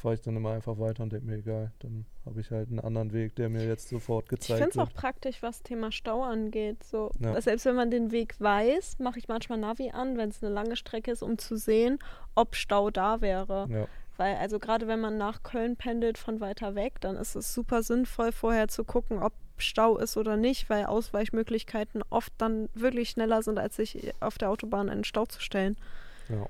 fahre 0.00 0.14
ich 0.14 0.20
dann 0.22 0.36
immer 0.36 0.52
einfach 0.52 0.78
weiter 0.78 1.02
und 1.02 1.12
denke 1.12 1.26
mir, 1.26 1.36
egal, 1.36 1.72
dann 1.80 2.06
habe 2.26 2.40
ich 2.40 2.50
halt 2.50 2.68
einen 2.68 2.80
anderen 2.80 3.12
Weg, 3.12 3.36
der 3.36 3.48
mir 3.48 3.66
jetzt 3.66 3.88
sofort 3.88 4.24
Ich 4.24 4.30
gezeigt 4.30 4.58
finde 4.58 4.70
es 4.70 4.76
wird. 4.76 4.88
auch 4.88 4.92
praktisch, 4.94 5.42
was 5.42 5.62
Thema 5.62 5.92
Stau 5.92 6.22
angeht. 6.22 6.82
So, 6.84 7.10
Ja. 7.18 7.40
Selbst 7.40 7.64
wenn 7.66 7.76
man 7.76 7.90
den 7.90 8.10
Weg 8.10 8.40
weiß, 8.40 8.98
mache 8.98 9.18
ich 9.18 9.28
manchmal 9.28 9.58
Navi 9.58 9.90
an, 9.90 10.16
wenn 10.16 10.30
es 10.30 10.42
eine 10.42 10.52
lange 10.52 10.76
Strecke 10.76 11.10
ist, 11.12 11.22
um 11.22 11.38
zu 11.38 11.56
sehen, 11.56 11.98
ob 12.34 12.56
Stau 12.56 12.90
da 12.90 13.20
wäre. 13.20 13.68
Ja. 13.70 13.86
Weil, 14.16 14.36
also 14.36 14.58
gerade 14.58 14.86
wenn 14.86 15.00
man 15.00 15.16
nach 15.16 15.42
Köln 15.42 15.76
pendelt 15.76 16.18
von 16.18 16.40
weiter 16.40 16.74
weg, 16.74 17.00
dann 17.00 17.16
ist 17.16 17.36
es 17.36 17.54
super 17.54 17.82
sinnvoll, 17.82 18.32
vorher 18.32 18.68
zu 18.68 18.84
gucken, 18.84 19.22
ob 19.22 19.32
Stau 19.56 19.98
ist 19.98 20.16
oder 20.16 20.36
nicht, 20.36 20.68
weil 20.70 20.86
Ausweichmöglichkeiten 20.86 22.02
oft 22.10 22.32
dann 22.38 22.68
wirklich 22.74 23.10
schneller 23.10 23.42
sind, 23.42 23.58
als 23.58 23.76
sich 23.76 24.12
auf 24.20 24.38
der 24.38 24.50
Autobahn 24.50 24.88
in 24.88 24.98
den 24.98 25.04
Stau 25.04 25.26
zu 25.26 25.40
stellen. 25.40 25.76
Ja. 26.28 26.46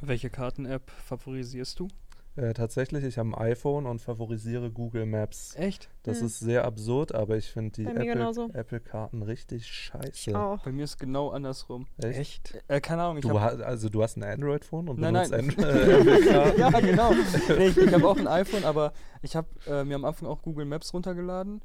Welche 0.00 0.30
Karten-App 0.30 0.90
favorisierst 0.90 1.78
du? 1.78 1.88
Äh, 2.34 2.54
tatsächlich, 2.54 3.04
ich 3.04 3.18
habe 3.18 3.28
ein 3.28 3.34
iPhone 3.34 3.84
und 3.84 4.00
favorisiere 4.00 4.70
Google 4.70 5.04
Maps. 5.04 5.54
Echt? 5.56 5.90
Das 6.02 6.20
Hm. 6.20 6.26
ist 6.26 6.40
sehr 6.40 6.64
absurd, 6.64 7.14
aber 7.14 7.36
ich 7.36 7.50
finde 7.50 7.72
die 7.72 7.84
genauso. 7.84 8.46
Apple- 8.46 8.60
Apple-Karten 8.60 9.22
richtig 9.22 9.66
scheiße. 9.66 10.30
Ich 10.30 10.34
auch. 10.34 10.62
Bei 10.64 10.72
mir 10.72 10.84
ist 10.84 10.98
genau 10.98 11.28
andersrum. 11.28 11.86
Echt? 11.98 12.58
Äh, 12.68 12.80
keine 12.80 13.02
Ahnung, 13.02 13.18
ich 13.18 13.22
Du 13.22 13.38
hab, 13.38 13.58
ha 13.58 13.62
also 13.64 13.90
du 13.90 14.02
hast 14.02 14.16
ein 14.16 14.22
Android-Phone 14.22 14.88
und 14.88 14.98
Nein, 14.98 15.12
benutzt 15.30 15.58
äh, 15.58 16.00
Apple-Karten? 16.00 16.58
ja, 16.58 16.70
genau. 16.80 17.12
Nee, 17.48 17.66
ich 17.66 17.76
ich 17.76 17.92
habe 17.92 18.08
auch 18.08 18.16
ein 18.16 18.26
iPhone, 18.26 18.64
aber 18.64 18.94
ich 19.20 19.36
habe 19.36 19.48
äh, 19.66 19.84
mir 19.84 19.96
am 19.96 20.06
Anfang 20.06 20.26
auch 20.26 20.40
Google 20.40 20.64
Maps 20.64 20.94
runtergeladen. 20.94 21.60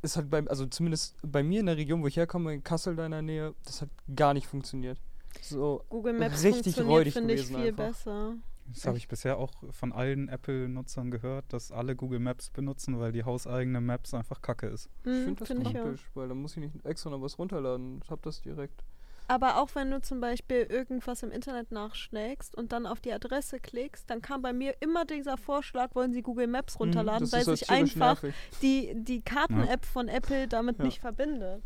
Es 0.00 0.16
hat 0.16 0.30
bei, 0.30 0.46
also 0.46 0.64
zumindest 0.66 1.16
bei 1.24 1.42
mir 1.42 1.58
in 1.58 1.66
der 1.66 1.76
Region, 1.76 2.02
wo 2.02 2.06
ich 2.06 2.16
herkomme, 2.16 2.54
in 2.54 2.62
Kassel 2.62 2.94
da 2.94 3.04
in 3.06 3.10
der 3.10 3.22
Nähe, 3.22 3.54
das 3.64 3.82
hat 3.82 3.88
gar 4.14 4.32
nicht 4.32 4.46
funktioniert. 4.46 5.00
So, 5.42 5.82
Google 5.88 6.12
Maps 6.12 6.44
Richtig 6.44 6.74
funktioniert, 6.76 6.88
räudig 7.00 7.12
finde 7.14 7.34
ich, 7.34 7.46
viel 7.46 7.56
einfach. 7.56 7.88
besser. 7.88 8.34
Das 8.74 8.86
habe 8.86 8.98
ich 8.98 9.08
bisher 9.08 9.38
auch 9.38 9.52
von 9.70 9.92
allen 9.92 10.28
Apple-Nutzern 10.28 11.10
gehört, 11.10 11.52
dass 11.52 11.72
alle 11.72 11.96
Google 11.96 12.18
Maps 12.18 12.50
benutzen, 12.50 12.98
weil 12.98 13.12
die 13.12 13.24
hauseigene 13.24 13.80
Maps 13.80 14.12
einfach 14.14 14.42
kacke 14.42 14.66
ist. 14.66 14.88
ich 15.00 15.04
Hm, 15.04 15.24
finde 15.24 15.38
das 15.40 15.48
find 15.48 15.60
ich 15.62 15.68
auch. 15.68 15.72
praktisch, 15.82 16.10
weil 16.14 16.28
dann 16.28 16.38
muss 16.42 16.52
ich 16.56 16.62
nicht 16.62 16.84
extra 16.84 17.10
noch 17.10 17.22
was 17.22 17.38
runterladen. 17.38 18.00
Ich 18.04 18.10
habe 18.10 18.20
das 18.22 18.42
direkt. 18.42 18.84
Aber 19.30 19.60
auch 19.60 19.68
wenn 19.74 19.90
du 19.90 20.00
zum 20.00 20.20
Beispiel 20.20 20.62
irgendwas 20.62 21.22
im 21.22 21.30
Internet 21.30 21.70
nachschlägst 21.70 22.54
und 22.54 22.72
dann 22.72 22.86
auf 22.86 23.00
die 23.00 23.12
Adresse 23.12 23.60
klickst, 23.60 24.08
dann 24.08 24.22
kam 24.22 24.40
bei 24.40 24.54
mir 24.54 24.74
immer 24.80 25.04
dieser 25.04 25.36
Vorschlag, 25.36 25.94
wollen 25.94 26.14
Sie 26.14 26.22
Google 26.22 26.46
Maps 26.46 26.80
runterladen, 26.80 27.26
Mhm, 27.26 27.30
das 27.30 27.46
weil 27.46 27.56
sich 27.56 27.66
tierisch 27.68 27.92
einfach 27.92 28.22
nervig. 28.22 28.34
die, 28.62 28.94
die 29.04 29.20
Karten-App 29.20 29.84
von 29.84 30.08
Apple 30.08 30.48
damit 30.48 30.78
Ja. 30.78 30.84
nicht 30.86 31.00
verbindet. 31.00 31.62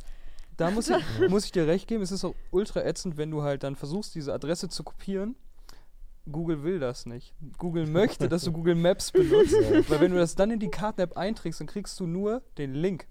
Da 0.57 0.71
muss 0.73 0.89
ich, 0.89 0.97
muss 1.29 1.45
ich 1.45 1.53
dir 1.53 1.67
recht 1.69 1.87
geben, 1.87 2.03
es 2.03 2.11
ist 2.11 2.25
auch 2.25 2.35
ultra 2.51 2.83
ätzend, 2.85 3.17
wenn 3.17 3.31
du 3.31 3.43
halt 3.43 3.63
dann 3.63 3.77
versuchst, 3.77 4.15
diese 4.17 4.33
Adresse 4.35 4.69
zu 4.69 4.83
kopieren 4.83 5.37
Google 6.31 6.63
will 6.63 6.79
das 6.79 7.07
nicht. 7.07 7.35
Google 7.59 7.87
möchte, 7.87 8.29
dass 8.29 8.43
du 8.45 8.53
Google 8.53 8.75
Maps 8.75 9.11
benutzt. 9.11 9.55
weil 9.89 10.01
wenn 10.01 10.13
du 10.13 10.19
das 10.19 10.35
dann 10.35 10.51
in 10.51 10.61
die 10.61 10.71
Karten-App 10.71 11.17
einträgst, 11.17 11.61
dann 11.61 11.67
kriegst 11.67 11.99
du 11.99 12.07
nur 12.07 12.43
den 12.59 12.75
Link. 12.75 13.09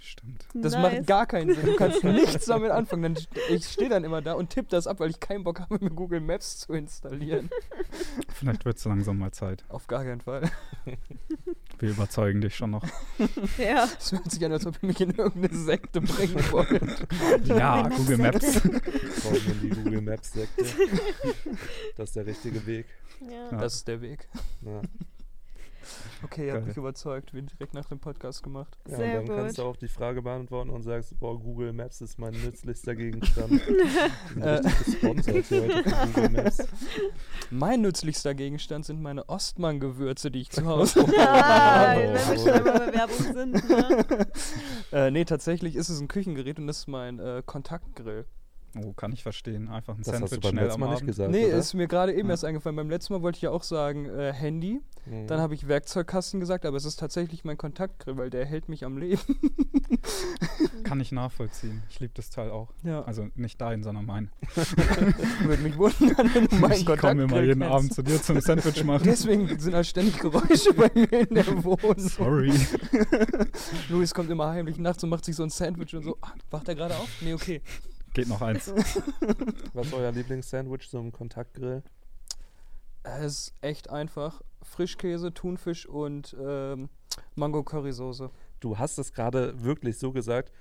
Stimmt. 0.00 0.44
Das 0.54 0.72
nice. 0.74 0.98
macht 0.98 1.06
gar 1.06 1.26
keinen 1.26 1.54
Sinn. 1.54 1.66
Du 1.66 1.76
kannst 1.76 2.04
nichts 2.04 2.46
damit 2.46 2.70
anfangen. 2.70 3.14
Dann, 3.14 3.24
ich 3.50 3.66
stehe 3.66 3.88
dann 3.88 4.04
immer 4.04 4.22
da 4.22 4.34
und 4.34 4.50
tippe 4.50 4.68
das 4.70 4.86
ab, 4.86 5.00
weil 5.00 5.10
ich 5.10 5.20
keinen 5.20 5.44
Bock 5.44 5.60
habe, 5.60 5.78
mir 5.80 5.90
Google 5.90 6.20
Maps 6.20 6.58
zu 6.58 6.72
installieren. 6.72 7.50
Vielleicht 8.34 8.64
wird 8.64 8.76
es 8.78 8.84
langsam 8.84 9.18
mal 9.18 9.32
Zeit. 9.32 9.64
Auf 9.68 9.86
gar 9.86 10.04
keinen 10.04 10.20
Fall. 10.20 10.50
Wir 11.80 11.90
überzeugen 11.90 12.40
dich 12.40 12.56
schon 12.56 12.72
noch. 12.72 12.84
Ja. 13.56 13.88
Es 13.96 14.10
hört 14.10 14.28
sich 14.28 14.44
an, 14.44 14.50
als 14.50 14.66
ob 14.66 14.82
ihr 14.82 14.88
mich 14.88 15.00
in 15.00 15.10
irgendeine 15.10 15.56
Sekte 15.56 16.00
bringen 16.00 16.42
wollt. 16.50 17.06
Ja, 17.44 17.88
Google 17.88 18.18
Maps. 18.18 18.60
Brauchen 18.60 19.46
wir 19.46 19.54
die 19.62 19.68
Google 19.68 20.00
Maps 20.00 20.32
Sekte. 20.32 20.64
Das 21.96 22.08
ist 22.08 22.16
der 22.16 22.26
richtige 22.26 22.66
Weg. 22.66 22.86
ja. 23.20 23.48
Ja. 23.52 23.58
Das 23.58 23.74
ist 23.76 23.88
der 23.88 24.00
Weg. 24.00 24.28
Ja. 24.62 24.82
Okay, 26.24 26.48
ihr 26.48 26.54
habt 26.54 26.66
mich 26.66 26.76
überzeugt. 26.76 27.32
Wir 27.32 27.42
direkt 27.42 27.74
nach 27.74 27.86
dem 27.86 27.98
Podcast 28.00 28.42
gemacht. 28.42 28.76
Ja, 28.88 28.96
Sehr 28.96 29.20
und 29.20 29.28
dann 29.28 29.36
kannst 29.36 29.56
gut. 29.56 29.64
du 29.64 29.68
auch 29.68 29.76
die 29.76 29.88
Frage 29.88 30.22
beantworten 30.22 30.70
und 30.70 30.82
sagst, 30.82 31.18
boah, 31.20 31.38
Google 31.38 31.72
Maps 31.72 32.00
ist 32.00 32.18
mein 32.18 32.32
nützlichster 32.32 32.94
Gegenstand. 32.96 33.60
Äh. 34.40 34.60
gesponsert 34.84 35.46
hier 35.46 35.62
heute 35.62 35.82
Google 36.14 36.28
Maps. 36.30 36.58
Mein 37.50 37.80
nützlichster 37.82 38.34
Gegenstand 38.34 38.84
sind 38.86 39.00
meine 39.00 39.28
Ostmann-Gewürze, 39.28 40.30
die 40.30 40.40
ich 40.42 40.50
zu 40.50 40.64
Hause 40.66 41.04
Ah, 41.18 41.94
Oh. 41.96 41.98
wenn 42.00 42.12
wir 42.12 42.38
schon 42.38 42.50
einmal 42.50 42.78
bei 42.90 42.94
Werbung 42.94 43.32
sind. 43.34 43.68
Ne? 43.68 44.26
äh, 44.92 45.10
Nee, 45.10 45.24
tatsächlich 45.24 45.76
ist 45.76 45.88
es 45.88 46.00
ein 46.00 46.08
Küchengerät 46.08 46.58
und 46.58 46.66
das 46.66 46.78
ist 46.78 46.88
mein 46.88 47.18
äh, 47.18 47.42
Kontaktgrill. 47.44 48.26
Oh, 48.76 48.92
kann 48.92 49.12
ich 49.12 49.22
verstehen. 49.22 49.68
Einfach 49.68 49.94
ein 49.94 50.02
Das 50.02 50.08
hast 50.12 50.20
du 50.22 50.26
Sandwich 50.28 50.40
beim 50.40 50.50
schnell 50.52 50.64
letzten 50.66 50.74
am 50.74 50.80
Mal 50.80 50.86
nicht 50.94 50.96
Abend. 51.02 51.06
gesagt, 51.08 51.30
nee, 51.30 51.46
oder? 51.46 51.56
ist 51.56 51.74
mir 51.74 51.88
gerade 51.88 52.12
eben 52.14 52.28
Ja. 52.28 52.32
erst 52.34 52.44
eingefallen. 52.44 52.76
Beim 52.76 52.90
letzten 52.90 53.12
Mal 53.14 53.22
wollte 53.22 53.36
ich 53.36 53.42
ja 53.42 53.50
auch 53.50 53.62
sagen 53.62 54.06
äh, 54.06 54.32
Handy. 54.32 54.80
Mhm. 55.06 55.26
Dann 55.26 55.40
habe 55.40 55.54
ich 55.54 55.66
Werkzeugkasten 55.68 56.38
gesagt, 56.38 56.66
aber 56.66 56.76
es 56.76 56.84
ist 56.84 56.96
tatsächlich 56.98 57.44
mein 57.44 57.56
Kontaktgrill, 57.56 58.16
weil 58.18 58.28
der 58.30 58.44
hält 58.44 58.68
mich 58.68 58.84
am 58.84 58.98
Leben. 58.98 59.20
Kann 60.84 61.00
ich 61.00 61.12
nachvollziehen. 61.12 61.82
Ich 61.88 61.98
liebe 62.00 62.12
das 62.14 62.30
Teil 62.30 62.50
auch. 62.50 62.72
Ja, 62.82 63.02
Also 63.02 63.28
nicht 63.34 63.60
dein, 63.60 63.82
sondern 63.82 64.04
mein. 64.06 64.30
würde 65.42 65.62
mich 65.62 65.76
wundern, 65.78 66.30
wenn 66.34 66.46
du 66.46 66.56
meinen 66.56 66.72
ich 66.72 66.86
komme 66.86 66.98
Kontaktgrill 66.98 67.24
immer 67.24 67.40
jeden 67.42 67.60
kennst. 67.60 67.74
Abend 67.74 67.94
zu 67.94 68.02
dir 68.02 68.22
zum 68.22 68.40
Sandwich 68.40 68.84
machen. 68.84 69.02
Deswegen 69.04 69.58
sind 69.58 69.72
da 69.72 69.82
ständig 69.84 70.18
Geräusche 70.18 70.72
bei 70.74 70.90
mir 70.94 71.12
in 71.28 71.34
der 71.34 71.64
Wohnung. 71.64 71.98
Sorry. 71.98 72.52
Luis 73.88 74.12
kommt 74.14 74.30
immer 74.30 74.48
heimlich 74.50 74.78
nachts 74.78 75.02
und 75.04 75.10
macht 75.10 75.24
sich 75.24 75.36
so 75.36 75.42
ein 75.42 75.50
Sandwich 75.50 75.94
und 75.94 76.04
so. 76.04 76.16
Ah, 76.20 76.32
wacht 76.50 76.68
er 76.68 76.74
gerade 76.74 76.96
auf? 76.96 77.08
Nee, 77.20 77.34
okay. 77.34 77.60
Geht 78.14 78.28
noch 78.28 78.42
eins. 78.42 78.68
Was 79.74 79.86
ist 79.88 79.94
euer 79.94 80.12
Lieblingssandwich, 80.12 80.88
so 80.88 80.98
ein 80.98 81.12
Kontaktgrill? 81.12 81.82
Es 83.04 83.24
ist 83.24 83.52
echt 83.60 83.90
einfach. 83.90 84.42
Frischkäse, 84.62 85.32
Thunfisch 85.32 85.86
und 85.86 86.36
ähm, 86.40 86.88
Mango-Currysoße. 87.36 88.30
Du 88.60 88.78
hast 88.78 88.98
es 88.98 89.12
gerade 89.12 89.62
wirklich 89.62 89.98
so 89.98 90.12
gesagt, 90.12 90.52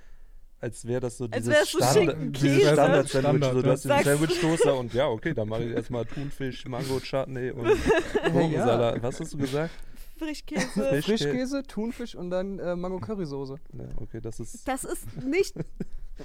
als 0.60 0.86
wäre 0.86 1.00
das 1.02 1.18
so 1.18 1.26
Als 1.26 1.44
dieses 1.46 1.54
wär's 1.54 1.72
so 1.72 1.78
Standard- 1.80 2.42
dieses. 2.42 2.62
Standard-Sandwich. 2.72 3.10
Standard, 3.20 3.54
so, 3.54 3.62
du 3.62 3.68
ja. 3.68 3.74
hast 3.74 3.86
den 3.86 4.04
Sandwich-Toaster 4.04 4.78
und 4.78 4.94
ja, 4.94 5.08
okay, 5.08 5.34
dann 5.34 5.50
mache 5.50 5.64
ich 5.64 5.72
erstmal 5.76 6.06
Thunfisch, 6.06 6.66
Mango-Chutney 6.66 7.52
und 7.52 7.68
Gurkensalat. 8.32 9.02
Was 9.04 9.20
hast 9.20 9.34
du 9.34 9.38
gesagt? 9.38 9.72
Frischkäse. 10.18 10.68
Frisch- 10.68 11.06
Frischkäse, 11.06 11.64
Thunfisch 11.64 12.16
und 12.16 12.30
dann 12.32 12.60
äh, 12.60 12.76
Mango-Currysoße. 12.76 13.56
Ja, 13.74 13.86
okay, 13.98 14.20
das 14.22 14.40
ist. 14.40 14.68
Das 14.68 14.84
ist 14.84 15.06
nicht 15.24 15.56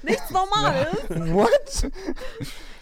nichts 0.03 0.31
Normales. 0.31 1.09
What? 1.09 1.91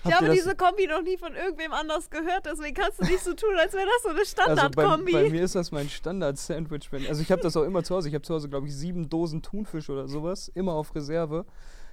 Ich 0.02 0.14
habe 0.14 0.31
diese 0.31 0.55
Kombi 0.57 0.87
noch 0.87 1.02
nie 1.02 1.19
von 1.19 1.35
irgendwem 1.35 1.73
anders 1.73 2.09
gehört, 2.09 2.47
deswegen 2.47 2.75
kannst 2.75 3.00
du 3.00 3.05
nicht 3.05 3.23
so 3.23 3.35
tun, 3.35 3.50
als 3.59 3.75
wäre 3.75 3.85
das 3.85 4.02
so 4.02 4.09
eine 4.09 4.19
also 4.19 4.35
bei, 4.35 4.43
Standardkombi. 4.43 5.12
bei 5.12 5.29
mir 5.29 5.43
ist 5.43 5.55
das 5.55 5.73
mein 5.73 5.90
Standard-Sandwich. 5.90 6.88
Also 7.09 7.21
ich 7.21 7.31
habe 7.31 7.43
das 7.43 7.57
auch 7.57 7.64
immer 7.64 7.83
zu 7.83 7.95
Hause. 7.95 8.09
Ich 8.09 8.14
habe 8.14 8.23
zu 8.23 8.35
Hause, 8.35 8.49
glaube 8.49 8.67
ich, 8.67 8.75
sieben 8.75 9.11
Dosen 9.11 9.43
Thunfisch 9.43 9.90
oder 9.90 10.09
sowas. 10.09 10.49
Immer 10.55 10.73
auf 10.73 10.95
Reserve. 10.95 11.45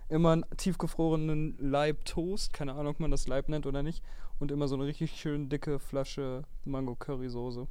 Immer 0.09 0.31
einen 0.31 0.45
tiefgefrorenen 0.55 1.57
Leib 1.59 2.05
Toast. 2.05 2.53
Keine 2.53 2.75
Ahnung, 2.75 2.93
ob 2.93 2.99
man 3.01 3.11
das 3.11 3.27
Leib 3.27 3.49
nennt 3.49 3.65
oder 3.65 3.83
nicht. 3.83 4.01
Und 4.39 4.51
immer 4.51 4.69
so 4.69 4.75
eine 4.75 4.85
richtig 4.85 5.11
schön 5.19 5.49
dicke 5.49 5.79
Flasche 5.79 6.43
Mango-Currysoße. 6.63 7.67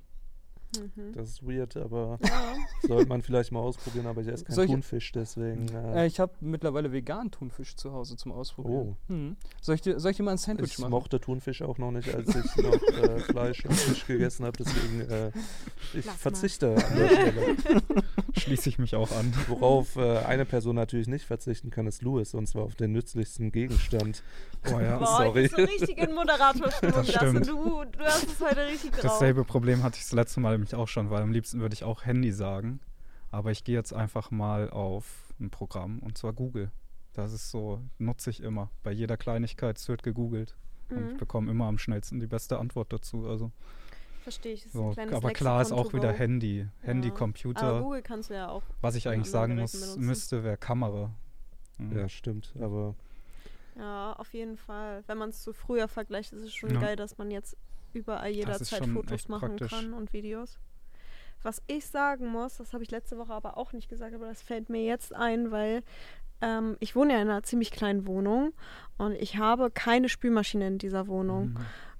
Mhm. 0.76 1.12
Das 1.14 1.28
ist 1.30 1.46
weird, 1.46 1.76
aber 1.76 2.18
ja. 2.22 2.54
sollte 2.86 3.08
man 3.08 3.22
vielleicht 3.22 3.52
mal 3.52 3.60
ausprobieren, 3.60 4.06
aber 4.06 4.20
ich 4.22 4.28
esse 4.28 4.44
keinen 4.44 4.66
Thunfisch, 4.66 5.12
deswegen. 5.12 5.68
Äh, 5.68 6.02
Äh, 6.02 6.06
ich 6.06 6.20
habe 6.20 6.32
mittlerweile 6.40 6.92
vegan 6.92 7.30
Thunfisch 7.30 7.76
zu 7.76 7.92
Hause 7.92 8.16
zum 8.16 8.32
Ausprobieren. 8.32 8.96
Oh. 9.08 9.12
Hm. 9.12 9.36
Soll, 9.60 9.74
ich 9.76 9.80
dir, 9.82 9.98
soll 10.00 10.10
ich 10.10 10.16
dir 10.16 10.22
mal 10.22 10.32
ein 10.32 10.38
Sandwich 10.38 10.72
ich 10.72 10.78
machen? 10.78 10.90
mochte 10.90 11.20
Thunfisch 11.20 11.62
auch 11.62 11.78
noch 11.78 11.90
nicht, 11.90 12.12
als 12.14 12.28
ich 12.28 12.56
noch 12.56 12.74
äh, 12.82 13.18
Fleisch 13.20 13.64
und 13.64 13.74
Fisch 13.74 14.06
gegessen 14.06 14.44
habe, 14.44 14.56
deswegen 14.58 15.00
äh, 15.02 15.28
ich 15.94 16.04
Lass 16.04 16.06
mal. 16.06 16.12
verzichte 16.14 16.74
an 16.76 16.96
der 16.96 17.08
Stelle. 17.08 17.56
Schließe 18.38 18.68
ich 18.68 18.78
mich 18.78 18.94
auch 18.94 19.10
an. 19.12 19.32
Worauf 19.48 19.96
äh, 19.96 20.18
eine 20.18 20.44
Person 20.44 20.76
natürlich 20.76 21.06
nicht 21.08 21.24
verzichten 21.24 21.70
kann, 21.70 21.86
ist 21.86 22.02
Louis, 22.02 22.34
und 22.34 22.46
zwar 22.46 22.64
auf 22.64 22.74
den 22.74 22.92
nützlichsten 22.92 23.50
Gegenstand. 23.52 24.22
Oh 24.72 24.78
ja. 24.80 24.98
Boah, 24.98 25.06
sorry. 25.06 25.44
ich 25.46 25.52
bin 25.54 25.66
so 25.66 25.72
richtig 25.72 25.98
in 25.98 26.14
Moderatorstimmung. 26.14 26.94
Das 26.96 27.08
stimmt. 27.12 27.46
du, 27.48 27.84
du 27.84 27.98
hast 28.00 28.24
es 28.24 28.40
heute 28.40 28.66
richtig 28.66 28.90
drauf. 28.92 29.00
Dasselbe 29.02 29.44
Problem 29.44 29.82
hatte 29.82 29.96
ich 29.96 30.02
das 30.04 30.12
letzte 30.12 30.40
Mal 30.40 30.52
nämlich 30.52 30.74
auch 30.74 30.88
schon, 30.88 31.10
weil 31.10 31.22
am 31.22 31.32
liebsten 31.32 31.60
würde 31.60 31.74
ich 31.74 31.84
auch 31.84 32.04
Handy 32.04 32.32
sagen. 32.32 32.80
Aber 33.30 33.50
ich 33.50 33.64
gehe 33.64 33.74
jetzt 33.74 33.92
einfach 33.92 34.30
mal 34.30 34.70
auf 34.70 35.32
ein 35.40 35.50
Programm 35.50 35.98
und 36.00 36.16
zwar 36.18 36.32
Google. 36.32 36.70
Das 37.12 37.32
ist 37.32 37.50
so, 37.50 37.80
nutze 37.98 38.30
ich 38.30 38.42
immer. 38.42 38.70
Bei 38.82 38.92
jeder 38.92 39.16
Kleinigkeit 39.16 39.78
es 39.78 39.88
wird 39.88 40.02
gegoogelt. 40.02 40.54
Und 40.90 41.06
ich 41.06 41.12
Mhm. 41.14 41.16
bekomme 41.16 41.50
immer 41.50 41.64
am 41.66 41.78
schnellsten 41.78 42.20
die 42.20 42.26
beste 42.28 42.58
Antwort 42.58 42.92
dazu. 42.92 43.26
Also, 43.26 43.50
Verstehe 44.26 44.54
ich. 44.54 44.60
Das 44.64 44.66
ist 44.66 44.72
so. 44.72 44.88
ein 44.88 44.92
kleines 44.94 45.14
Aber 45.14 45.30
klar 45.32 45.62
ist 45.62 45.70
auch 45.70 45.88
to 45.90 45.96
wieder. 45.98 46.10
Handy. 46.12 46.66
Handy, 46.80 47.08
Ja. 47.08 47.14
Computer. 47.14 47.62
Aber 47.62 47.80
Google 47.82 48.02
kannst 48.02 48.28
du 48.30 48.34
ja 48.34 48.48
auch. 48.48 48.64
Was 48.80 48.96
ich 48.96 49.06
eigentlich 49.08 49.30
sagen 49.30 49.54
muss, 49.54 49.70
benutzen. 49.70 50.04
müsste, 50.04 50.42
wäre 50.42 50.56
Kamera. 50.56 51.10
Mhm. 51.78 51.96
Ja, 51.96 52.08
stimmt, 52.08 52.52
aber 52.60 52.96
Ja, 53.76 54.14
auf 54.14 54.34
jeden 54.34 54.56
Fall. 54.56 55.04
Wenn 55.06 55.16
man 55.18 55.28
es 55.28 55.42
zu 55.42 55.52
früher 55.52 55.86
vergleicht, 55.86 56.32
ist 56.32 56.42
es 56.42 56.52
schon 56.52 56.70
Ja. 56.74 56.80
geil, 56.80 56.96
dass 56.96 57.18
man 57.18 57.30
jetzt 57.30 57.56
überall 57.92 58.30
jederzeit 58.30 58.84
Fotos 58.86 59.28
machen 59.28 59.50
praktisch. 59.56 59.70
kann 59.70 59.92
und 59.92 60.12
Videos. 60.12 60.58
Was 61.44 61.62
ich 61.68 61.86
sagen 61.86 62.26
muss, 62.26 62.56
das 62.56 62.72
habe 62.72 62.82
ich 62.82 62.90
letzte 62.90 63.18
Woche 63.18 63.32
aber 63.32 63.56
auch 63.58 63.72
nicht 63.72 63.88
gesagt, 63.88 64.12
aber 64.14 64.26
das 64.26 64.42
fällt 64.42 64.70
mir 64.70 64.82
jetzt 64.84 65.14
ein, 65.14 65.52
weil 65.52 65.84
ähm, 66.40 66.76
ich 66.80 66.96
wohne 66.96 67.12
ja 67.12 67.22
in 67.22 67.28
einer 67.28 67.42
ziemlich 67.44 67.70
kleinen 67.70 68.06
Wohnung 68.08 68.52
und 68.98 69.12
ich 69.12 69.36
habe 69.36 69.70
keine 69.70 70.08
Spülmaschine 70.08 70.66
in 70.66 70.78
dieser 70.78 71.06
Wohnung. 71.06 71.50
Mhm. 71.50 71.56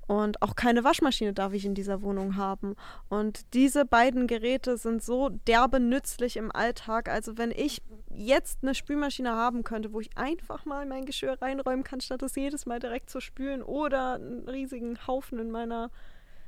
Und 0.07 0.41
auch 0.43 0.55
keine 0.55 0.85
Waschmaschine 0.85 1.33
darf 1.33 1.53
ich 1.53 1.65
in 1.65 1.75
dieser 1.75 2.03
Wohnung 2.03 2.37
haben. 2.37 2.77
Und 3.09 3.55
diese 3.55 3.85
beiden 3.85 4.27
Geräte 4.27 4.77
sind 4.77 5.03
so 5.03 5.31
derbe 5.31 5.81
nützlich 5.81 6.37
im 6.37 6.53
Alltag. 6.53 7.09
Also 7.09 7.39
wenn 7.39 7.51
ich 7.51 7.83
jetzt 8.11 8.61
eine 8.63 8.75
Spülmaschine 8.75 9.33
haben 9.33 9.65
könnte, 9.65 9.93
wo 9.93 10.01
ich 10.01 10.17
einfach 10.17 10.65
mal 10.65 10.87
mein 10.87 11.07
Geschirr 11.07 11.41
reinräumen 11.41 11.85
kann, 11.85 12.01
statt 12.01 12.23
es 12.23 12.37
jedes 12.37 12.67
Mal 12.67 12.79
direkt 12.79 13.11
zu 13.11 13.21
spülen 13.21 13.63
oder 13.63 14.15
einen 14.15 14.49
riesigen 14.49 14.99
Haufen 15.07 15.39
in 15.39 15.51
meiner 15.51 15.91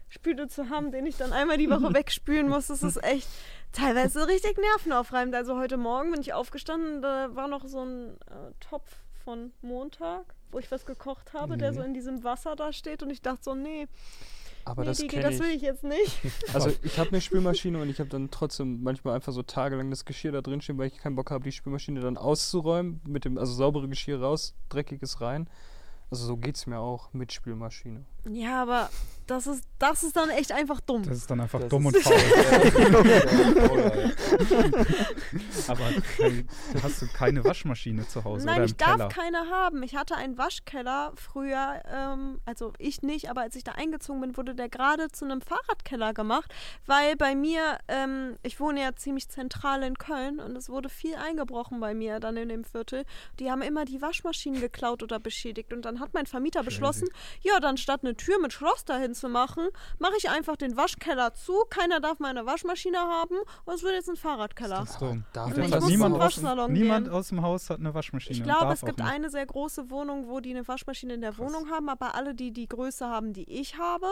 Spüle 0.08 0.48
zu 0.48 0.70
haben, 0.70 0.90
den 0.90 1.04
ich 1.04 1.16
dann 1.16 1.32
einmal 1.32 1.58
die 1.58 1.68
Woche 1.68 1.92
wegspülen 1.94 2.48
muss, 2.48 2.68
das 2.68 2.82
ist 2.82 3.02
echt 3.04 3.28
teilweise 3.72 4.26
richtig 4.26 4.56
nervenaufreibend. 4.56 5.34
Also 5.34 5.58
heute 5.58 5.76
Morgen 5.76 6.12
bin 6.12 6.20
ich 6.20 6.32
aufgestanden, 6.32 7.02
da 7.02 7.34
war 7.34 7.48
noch 7.48 7.66
so 7.66 7.84
ein 7.84 8.16
äh, 8.26 8.52
Topf 8.60 9.02
von 9.28 9.52
Montag, 9.60 10.24
wo 10.52 10.58
ich 10.58 10.70
was 10.70 10.86
gekocht 10.86 11.34
habe, 11.34 11.58
der 11.58 11.72
Mhm. 11.72 11.76
so 11.76 11.82
in 11.82 11.92
diesem 11.92 12.24
Wasser 12.24 12.56
da 12.56 12.72
steht 12.72 13.02
und 13.02 13.10
ich 13.10 13.20
dachte 13.20 13.42
so, 13.42 13.54
nee, 13.54 13.86
Aber 14.64 14.80
nee, 14.82 14.88
das 14.88 14.96
Digi, 14.96 15.20
das 15.20 15.38
will 15.38 15.50
ich 15.50 15.60
jetzt 15.60 15.84
nicht. 15.84 16.18
Also 16.54 16.70
ich 16.82 16.98
habe 16.98 17.10
eine 17.10 17.20
Spülmaschine 17.20 17.78
und 17.82 17.90
ich 17.90 17.98
habe 18.00 18.08
dann 18.08 18.30
trotzdem 18.30 18.82
manchmal 18.82 19.14
einfach 19.16 19.34
so 19.34 19.42
tagelang 19.42 19.90
das 19.90 20.06
Geschirr 20.06 20.32
da 20.32 20.40
drin 20.40 20.62
stehen, 20.62 20.78
weil 20.78 20.86
ich 20.86 20.96
keinen 20.96 21.14
Bock 21.14 21.30
habe, 21.30 21.44
die 21.44 21.52
Spülmaschine 21.52 22.00
dann 22.00 22.16
auszuräumen, 22.16 23.02
mit 23.06 23.26
dem, 23.26 23.36
also 23.36 23.52
saubere 23.52 23.86
Geschirr 23.86 24.18
raus, 24.22 24.54
dreckiges 24.70 25.20
rein. 25.20 25.46
Also 26.10 26.24
so 26.24 26.38
geht's 26.38 26.66
mir 26.66 26.78
auch 26.78 27.12
mit 27.12 27.30
Spülmaschine. 27.30 28.06
Ja, 28.30 28.62
aber 28.62 28.88
das 29.28 29.46
ist, 29.46 29.64
das 29.78 30.02
ist 30.02 30.16
dann 30.16 30.30
echt 30.30 30.52
einfach 30.52 30.80
dumm. 30.80 31.02
Das 31.02 31.18
ist 31.18 31.30
dann 31.30 31.40
einfach 31.40 31.60
Das 31.60 31.68
dumm 31.68 31.86
und 31.86 31.96
faul. 31.98 32.14
Ja, 32.48 33.92
Aber 35.68 35.84
hast 36.82 37.02
du 37.02 37.06
keine 37.08 37.44
Waschmaschine 37.44 38.08
zu 38.08 38.24
Hause 38.24 38.46
Nein, 38.46 38.56
oder 38.56 38.64
ich 38.64 38.70
im 38.72 38.76
Keller? 38.78 38.96
darf 38.96 39.14
keine 39.14 39.50
haben. 39.50 39.82
Ich 39.82 39.94
hatte 39.96 40.16
einen 40.16 40.38
Waschkeller 40.38 41.12
früher, 41.16 41.82
ähm, 41.92 42.40
also 42.46 42.72
ich 42.78 43.02
nicht, 43.02 43.28
aber 43.30 43.42
als 43.42 43.54
ich 43.54 43.64
da 43.64 43.72
eingezogen 43.72 44.20
bin, 44.22 44.36
wurde 44.36 44.54
der 44.54 44.70
gerade 44.70 45.08
zu 45.10 45.26
einem 45.26 45.42
Fahrradkeller 45.42 46.14
gemacht, 46.14 46.52
weil 46.86 47.16
bei 47.16 47.34
mir, 47.34 47.78
ähm, 47.88 48.38
ich 48.42 48.58
wohne 48.60 48.80
ja 48.80 48.94
ziemlich 48.96 49.28
zentral 49.28 49.82
in 49.82 49.98
Köln 49.98 50.40
und 50.40 50.56
es 50.56 50.70
wurde 50.70 50.88
viel 50.88 51.16
eingebrochen 51.16 51.80
bei 51.80 51.92
mir 51.92 52.18
dann 52.18 52.38
in 52.38 52.48
dem 52.48 52.64
Viertel. 52.64 53.04
Die 53.38 53.50
haben 53.50 53.60
immer 53.62 53.84
die 53.84 54.00
Waschmaschinen 54.00 54.60
geklaut 54.60 55.02
oder 55.02 55.20
beschädigt 55.20 55.72
und 55.74 55.82
dann 55.82 56.00
hat 56.00 56.14
mein 56.14 56.26
Vermieter 56.26 56.62
beschlossen, 56.62 57.08
ja, 57.42 57.60
dann 57.60 57.76
statt 57.76 58.00
eine 58.02 58.16
Tür 58.16 58.40
mit 58.40 58.54
Schloss 58.54 58.86
dahin 58.86 59.14
zu 59.18 59.28
machen, 59.28 59.68
mache 59.98 60.14
ich 60.18 60.28
einfach 60.30 60.56
den 60.56 60.76
Waschkeller 60.76 61.34
zu. 61.34 61.64
Keiner 61.70 62.00
darf 62.00 62.18
meine 62.18 62.46
Waschmaschine 62.46 62.98
haben 62.98 63.36
und 63.64 63.74
es 63.74 63.82
wird 63.82 63.94
jetzt 63.94 64.08
ein 64.08 64.16
Fahrradkeller. 64.16 64.80
Das 64.80 64.90
ist 64.90 65.00
dumm. 65.00 65.24
Darf 65.32 65.50
ich 65.50 65.56
muss 65.68 65.86
niemand 65.86 66.14
zum 66.14 66.22
aus- 66.22 66.36
Waschsalon 66.36 66.72
Niemand 66.72 67.06
gehen. 67.06 67.14
aus 67.14 67.28
dem 67.28 67.42
Haus 67.42 67.70
hat 67.70 67.78
eine 67.80 67.94
Waschmaschine. 67.94 68.36
Ich 68.36 68.42
glaube, 68.42 68.72
es 68.72 68.80
gibt 68.82 68.98
nicht. 68.98 69.08
eine 69.10 69.30
sehr 69.30 69.46
große 69.46 69.90
Wohnung, 69.90 70.28
wo 70.28 70.40
die 70.40 70.50
eine 70.50 70.66
Waschmaschine 70.66 71.14
in 71.14 71.20
der 71.20 71.32
Krass. 71.32 71.40
Wohnung 71.40 71.70
haben, 71.70 71.88
aber 71.88 72.14
alle, 72.14 72.34
die 72.34 72.52
die 72.52 72.68
Größe 72.68 73.06
haben, 73.06 73.32
die 73.32 73.50
ich 73.50 73.76
habe, 73.78 74.06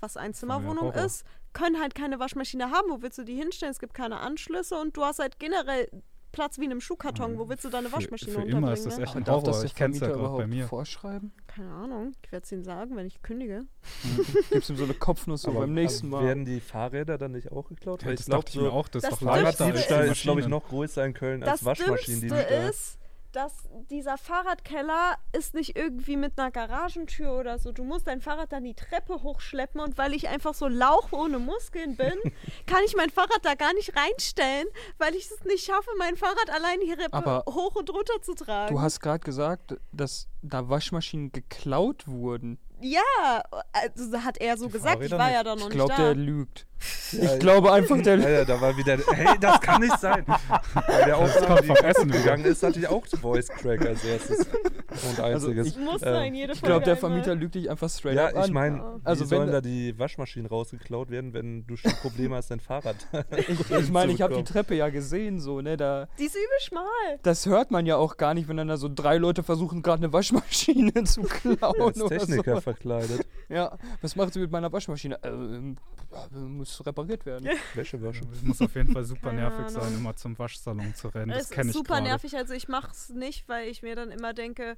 was 0.00 0.16
Einzimmerwohnung 0.16 0.92
ist, 0.92 1.24
können 1.52 1.80
halt 1.80 1.94
keine 1.94 2.20
Waschmaschine 2.20 2.70
haben. 2.70 2.88
Wo 2.90 3.02
willst 3.02 3.18
du 3.18 3.24
die 3.24 3.34
hinstellen? 3.34 3.72
Es 3.72 3.80
gibt 3.80 3.94
keine 3.94 4.20
Anschlüsse 4.20 4.78
und 4.78 4.96
du 4.96 5.04
hast 5.04 5.18
halt 5.18 5.38
generell 5.40 5.88
Platz 6.32 6.58
wie 6.58 6.64
in 6.66 6.70
einem 6.70 6.80
Schuhkarton. 6.80 7.38
Wo 7.38 7.48
willst 7.48 7.64
du 7.64 7.68
deine 7.70 7.88
Für- 7.88 7.96
Waschmaschine 7.96 8.32
für 8.32 8.38
unterbringen? 8.38 8.62
immer 8.64 8.72
ist 8.72 8.86
das 8.86 8.96
ne? 8.98 9.04
echt 9.04 9.12
ein 9.14 9.18
Und 9.18 9.28
darf 9.28 9.42
das 9.42 9.56
Horror. 9.56 9.64
Ich 9.64 9.74
kenn's 9.74 9.98
ja 10.00 10.06
Vermieter 10.06 10.18
gerade 10.20 10.28
bei 10.28 10.34
überhaupt 10.44 10.48
mir. 10.54 10.66
vorschreiben? 10.66 11.32
Keine 11.46 11.70
Ahnung. 11.72 12.12
Ich 12.24 12.32
werde 12.32 12.44
es 12.44 12.52
ihnen 12.52 12.64
sagen, 12.64 12.96
wenn 12.96 13.06
ich 13.06 13.22
kündige. 13.22 13.64
Gibst 14.50 14.70
ihm 14.70 14.76
so 14.76 14.84
eine 14.84 14.94
Kopfnuss 14.94 15.42
so 15.42 15.50
Aber- 15.50 15.60
beim 15.60 15.74
nächsten 15.74 16.08
Mal. 16.08 16.24
Werden 16.24 16.44
die 16.44 16.60
Fahrräder 16.60 17.18
dann 17.18 17.32
nicht 17.32 17.50
auch 17.52 17.68
geklaut? 17.68 18.02
Ja, 18.02 18.08
Weil 18.08 18.14
das 18.16 18.20
ich 18.22 18.26
glaube, 18.26 18.44
dachte 18.44 18.58
ich 18.58 18.62
mir 18.62 18.70
so 18.70 18.72
auch. 18.76 18.88
Das, 18.88 19.02
das 19.02 19.12
ist 19.12 19.22
doch 19.22 19.26
Fahrraddiebstahl 19.28 20.04
ist, 20.06 20.22
glaube 20.22 20.40
ich, 20.40 20.48
noch 20.48 20.68
größer 20.68 21.04
in 21.04 21.14
Köln 21.14 21.40
Das 21.40 21.50
als 21.50 21.64
Waschmaschinendiebstahl. 21.64 22.44
Dümmste 22.44 22.68
ist, 22.68 22.97
dass 23.32 23.52
dieser 23.90 24.16
Fahrradkeller 24.18 25.16
ist 25.32 25.54
nicht 25.54 25.76
irgendwie 25.76 26.16
mit 26.16 26.38
einer 26.38 26.50
Garagentür 26.50 27.32
oder 27.38 27.58
so. 27.58 27.72
Du 27.72 27.84
musst 27.84 28.06
dein 28.06 28.20
Fahrrad 28.20 28.52
dann 28.52 28.64
die 28.64 28.74
Treppe 28.74 29.22
hochschleppen 29.22 29.80
und 29.80 29.98
weil 29.98 30.14
ich 30.14 30.28
einfach 30.28 30.54
so 30.54 30.66
Lauch 30.68 31.12
ohne 31.12 31.38
Muskeln 31.38 31.96
bin, 31.96 32.14
kann 32.66 32.80
ich 32.86 32.96
mein 32.96 33.10
Fahrrad 33.10 33.40
da 33.44 33.54
gar 33.54 33.74
nicht 33.74 33.94
reinstellen, 33.96 34.66
weil 34.98 35.14
ich 35.14 35.26
es 35.30 35.44
nicht 35.44 35.64
schaffe, 35.64 35.90
mein 35.98 36.16
Fahrrad 36.16 36.50
allein 36.50 36.80
hier 36.82 36.96
Aber 37.10 37.44
hoch 37.48 37.76
und 37.76 37.90
runter 37.90 38.20
zu 38.22 38.34
tragen. 38.34 38.74
Du 38.74 38.80
hast 38.80 39.00
gerade 39.00 39.20
gesagt, 39.20 39.76
dass 39.92 40.28
da 40.42 40.68
Waschmaschinen 40.68 41.30
geklaut 41.32 42.06
wurden. 42.08 42.58
ja, 42.80 43.42
also 43.72 44.22
hat 44.24 44.38
er 44.40 44.56
so 44.56 44.66
Die 44.66 44.72
gesagt. 44.72 45.02
Ich 45.02 45.10
Fahrräder 45.10 45.18
war 45.18 45.30
ja 45.30 45.38
nicht. 45.42 45.46
da 45.46 45.54
noch 45.56 45.62
Ich 45.62 45.64
nicht 45.68 45.74
glaube, 45.74 45.94
da. 45.96 46.02
der 46.02 46.14
lügt. 46.14 46.66
Ja, 47.12 47.32
Ich 47.34 47.38
glaube 47.40 47.72
einfach, 47.72 48.00
der 48.02 48.18
Ja, 48.18 48.28
ja, 48.28 48.44
da 48.44 48.60
war 48.60 48.76
wieder. 48.76 48.98
Hey, 49.12 49.36
das 49.40 49.60
kann 49.60 49.80
nicht 49.80 49.98
sein. 49.98 50.24
Weil 50.26 51.04
der 51.06 51.16
auch 51.18 51.28
kommt 51.46 51.64
vom 51.64 51.76
Essen 51.76 52.10
gegangen 52.10 52.44
ist, 52.44 52.62
hatte 52.62 52.78
ich 52.78 52.86
auch 52.86 53.04
Voice 53.20 53.48
Crack 53.48 53.84
als 53.86 54.04
erstes 54.04 54.38
und 54.46 55.20
Also 55.20 55.48
einziges. 55.48 55.66
ich- 55.68 55.76
muss 55.78 56.00
sein, 56.00 56.34
jede 56.34 56.52
Ich 56.52 56.62
glaube, 56.62 56.84
der. 56.84 56.96
Vermieter 56.96 57.34
lügt 57.34 57.54
dich 57.54 57.70
einfach 57.70 57.88
straight 57.90 58.16
ja, 58.16 58.26
up 58.28 58.36
an. 58.36 58.44
ich 58.44 58.50
meine, 58.52 58.76
Ja. 58.78 58.96
wie 58.96 59.00
Also 59.06 59.24
sollen 59.24 59.46
da- 59.48 59.54
da 59.54 59.60
die 59.60 59.98
Waschmaschinen 59.98 60.46
rausgeklaut 60.46 61.10
werden, 61.10 61.32
wenn 61.32 61.66
du 61.66 61.76
schon 61.76 61.92
Probleme 61.92 62.36
hast, 62.36 62.50
dein 62.50 62.60
Fahrrad 62.60 62.96
Ich, 63.36 63.70
ich 63.70 63.90
meine, 63.90 64.12
ich 64.12 64.22
habe 64.22 64.34
die? 64.34 64.44
Treppe 64.44 64.74
ja 64.74 64.88
gesehen, 64.88 65.40
so, 65.40 65.60
ne, 65.60 65.76
da, 65.76 66.08
Die 66.18 66.24
ist 66.24 66.34
übel 66.34 66.46
schmal. 66.60 66.84
das 67.22 67.46
hört 67.46 67.70
man 67.70 67.86
ja 67.86 67.96
auch 67.96 68.16
gar 68.16 68.34
nicht, 68.34 68.48
wenn 68.48 68.56
dann 68.56 68.68
da 68.68 68.76
so 68.76 68.88
drei 68.92 69.16
Leute 69.18 69.42
versuchen, 69.42 69.82
gerade 69.82 70.02
eine 70.04 70.12
Waschmaschine 70.12 70.92
zu 71.04 71.22
klauen 71.22 71.58
Ja, 71.60 71.84
als 71.86 72.00
oder 72.00 72.18
Techniker 72.18 72.54
so. 72.56 72.60
verkleidet. 72.60 73.26
Ja, 73.48 73.76
was 74.02 74.14
macht 74.16 74.32
sie 74.34 74.40
mit 74.40 74.50
meiner 74.50 74.70
Waschmaschine? 74.72 75.18
Ähm, 75.22 75.76
ja, 76.12 76.26
muss 76.68 76.86
repariert 76.86 77.24
werden. 77.26 77.48
Wäsche 77.74 78.00
waschen. 78.02 78.28
Es 78.32 78.42
muss 78.42 78.60
auf 78.60 78.74
jeden 78.74 78.92
Fall 78.92 79.04
super 79.04 79.30
Keine 79.30 79.42
nervig 79.42 79.68
sein, 79.70 79.94
immer 79.94 80.14
zum 80.16 80.38
Waschsalon 80.38 80.94
zu 80.94 81.08
rennen. 81.08 81.30
Das 81.30 81.44
Es 81.44 81.50
kenne 81.50 81.70
ist 81.70 81.76
ich 81.76 81.78
super 81.78 81.94
gerade. 81.94 82.08
nervig. 82.08 82.36
Also 82.36 82.54
ich 82.54 82.68
mache 82.68 82.90
es 82.92 83.08
nicht, 83.10 83.48
weil 83.48 83.68
ich 83.68 83.82
mir 83.82 83.96
dann 83.96 84.10
immer 84.10 84.34
denke, 84.34 84.76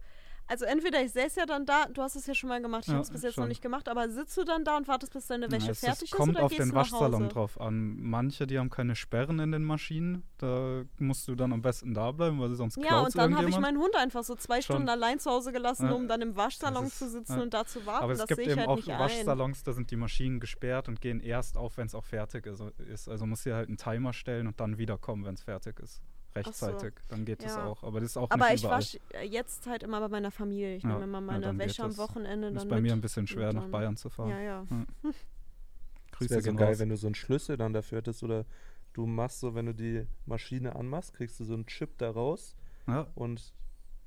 also 0.51 0.65
entweder 0.67 1.03
ich 1.03 1.13
säß 1.13 1.37
ja 1.37 1.47
dann 1.47 1.65
da, 1.65 1.87
du 1.87 2.03
hast 2.03 2.17
es 2.17 2.27
ja 2.27 2.35
schon 2.35 2.49
mal 2.51 2.61
gemacht, 2.61 2.83
ich 2.83 2.89
Ja, 2.89 2.95
habe 2.95 3.05
es 3.05 3.11
bis 3.11 3.23
jetzt 3.23 3.37
noch 3.37 3.45
schon. 3.45 3.49
nicht 3.49 3.63
gemacht, 3.63 3.89
aber 3.89 4.11
sitzt 4.11 4.37
du 4.37 4.45
dann 4.45 4.65
da 4.65 4.77
und 4.77 4.89
wartest, 4.89 5.13
bis 5.13 5.27
deine 5.27 5.47
Ja, 5.47 5.53
Wäsche 5.53 5.71
es, 5.71 5.81
fertig 5.81 6.11
es 6.11 6.11
kommt 6.11 6.33
ist 6.33 6.37
oder 6.37 6.45
auf 6.47 6.51
gehst 6.51 6.61
den 6.61 6.75
Waschsalon 6.75 7.29
drauf 7.29 7.61
an. 7.61 7.97
Manche, 8.01 8.47
die 8.47 8.59
haben 8.59 8.69
keine 8.69 8.95
Sperren 8.97 9.39
in 9.39 9.53
den 9.53 9.65
Maschinen. 9.65 10.25
Da 10.39 10.83
musst 10.99 11.27
du 11.29 11.35
dann 11.35 11.53
am 11.53 11.63
besten 11.63 11.95
da 11.95 12.11
bleiben, 12.13 12.41
weil 12.41 12.53
sonst 12.55 12.77
Ja, 12.77 13.01
und 13.01 13.17
dann 13.17 13.37
habe 13.37 13.49
ich 13.49 13.59
meinen 13.59 13.79
Hund 13.79 13.95
einfach 13.97 14.25
so 14.25 14.35
zwei 14.35 14.61
Schon. 14.61 14.75
Stunden 14.77 14.89
allein 14.91 15.19
zu 15.19 15.31
Hause 15.31 15.53
gelassen, 15.53 15.87
Ja. 15.87 15.93
um 15.93 16.09
dann 16.09 16.21
im 16.21 16.37
Waschsalon 16.37 16.87
ist- 16.87 16.99
zu 16.99 17.09
sitzen 17.09 17.37
ja. 17.37 17.43
und 17.43 17.55
da 17.55 17.65
zu 17.65 17.87
warten. 17.87 18.05
Aber 18.05 18.13
es 18.13 18.19
das 18.19 18.29
gibt 18.29 18.41
eben 18.41 18.59
halt 18.59 18.69
auch. 18.69 18.87
Waschsalons, 18.87 19.63
da 19.63 19.73
sind 19.73 19.91
die 19.91 19.97
Maschinen 19.97 20.41
gesperrt 20.41 20.89
und 20.89 21.01
gehen 21.01 21.21
erst 21.21 21.57
auf, 21.57 21.77
wenn 21.77 21.87
es 21.87 21.95
auch 21.95 22.05
fertig 22.05 22.47
ist. 22.47 22.61
ist. 22.91 23.09
Also 23.09 23.25
musst 23.27 23.47
du 23.47 23.51
dir 23.51 23.57
halt 23.57 23.69
einen 23.69 23.77
Timer 23.77 24.13
stellen 24.13 24.47
und 24.49 24.59
dann 24.61 24.79
wiederkommen, 24.79 25.25
wenn 25.25 25.35
es 25.35 25.43
fertig 25.43 25.79
ist. 25.81 26.03
Rechtzeitig. 26.35 26.95
Dann 27.09 27.25
geht 27.25 27.43
das 27.43 27.57
Ja. 27.57 27.67
auch. 27.67 27.83
Aber 27.83 28.01
das 28.01 28.11
ist 28.11 28.17
auch 28.17 28.31
Aber 28.31 28.47
nicht 28.47 28.55
ich 28.57 28.61
überall. 28.65 28.79
wasche 28.79 28.99
jetzt 29.25 29.67
halt 29.67 29.83
immer 29.83 30.01
bei 30.01 30.09
meiner 30.09 30.31
Familie. 30.31 30.77
Ich 30.77 30.83
Ja, 30.85 30.91
nehme 30.91 31.05
immer 31.05 31.19
ja, 31.19 31.21
meine 31.21 31.51
geht 31.51 31.59
Wäsche 31.69 31.83
am 31.83 31.91
das. 31.91 31.99
Wochenende 31.99 32.53
Das 32.53 32.63
ist 32.65 32.69
bei 32.69 32.77
mit. 32.77 32.85
mir 32.85 32.93
ein 32.93 33.01
bisschen 33.01 33.27
schwer, 33.27 33.53
nach 33.53 33.67
Bayern 33.69 33.97
zu 33.97 34.09
fahren. 34.11 34.31
Ja, 34.31 34.39
ja. 34.41 34.67
Das 35.03 35.15
Grüße 36.13 36.31
wäre 36.31 36.43
so 36.43 36.55
geil, 36.55 36.69
raus. 36.69 36.79
wenn 36.79 36.89
du 36.91 36.97
so 36.97 37.07
einen 37.09 37.15
Schlüssel 37.15 37.57
dann 37.57 37.73
dafür 37.73 37.99
hättest 37.99 38.23
oder 38.23 38.45
du 38.93 39.07
machst 39.07 39.41
so, 39.41 39.55
wenn 39.55 39.67
du 39.67 39.75
die 39.75 40.07
Maschine 40.27 40.77
anmachst, 40.77 41.15
kriegst 41.15 41.41
du 41.41 41.45
so 41.45 41.55
einen 41.55 41.67
Chip 41.67 41.97
da 41.99 42.11
raus 42.11 42.55
ja, 42.87 43.07
und 43.15 43.41
ja, 43.41 43.47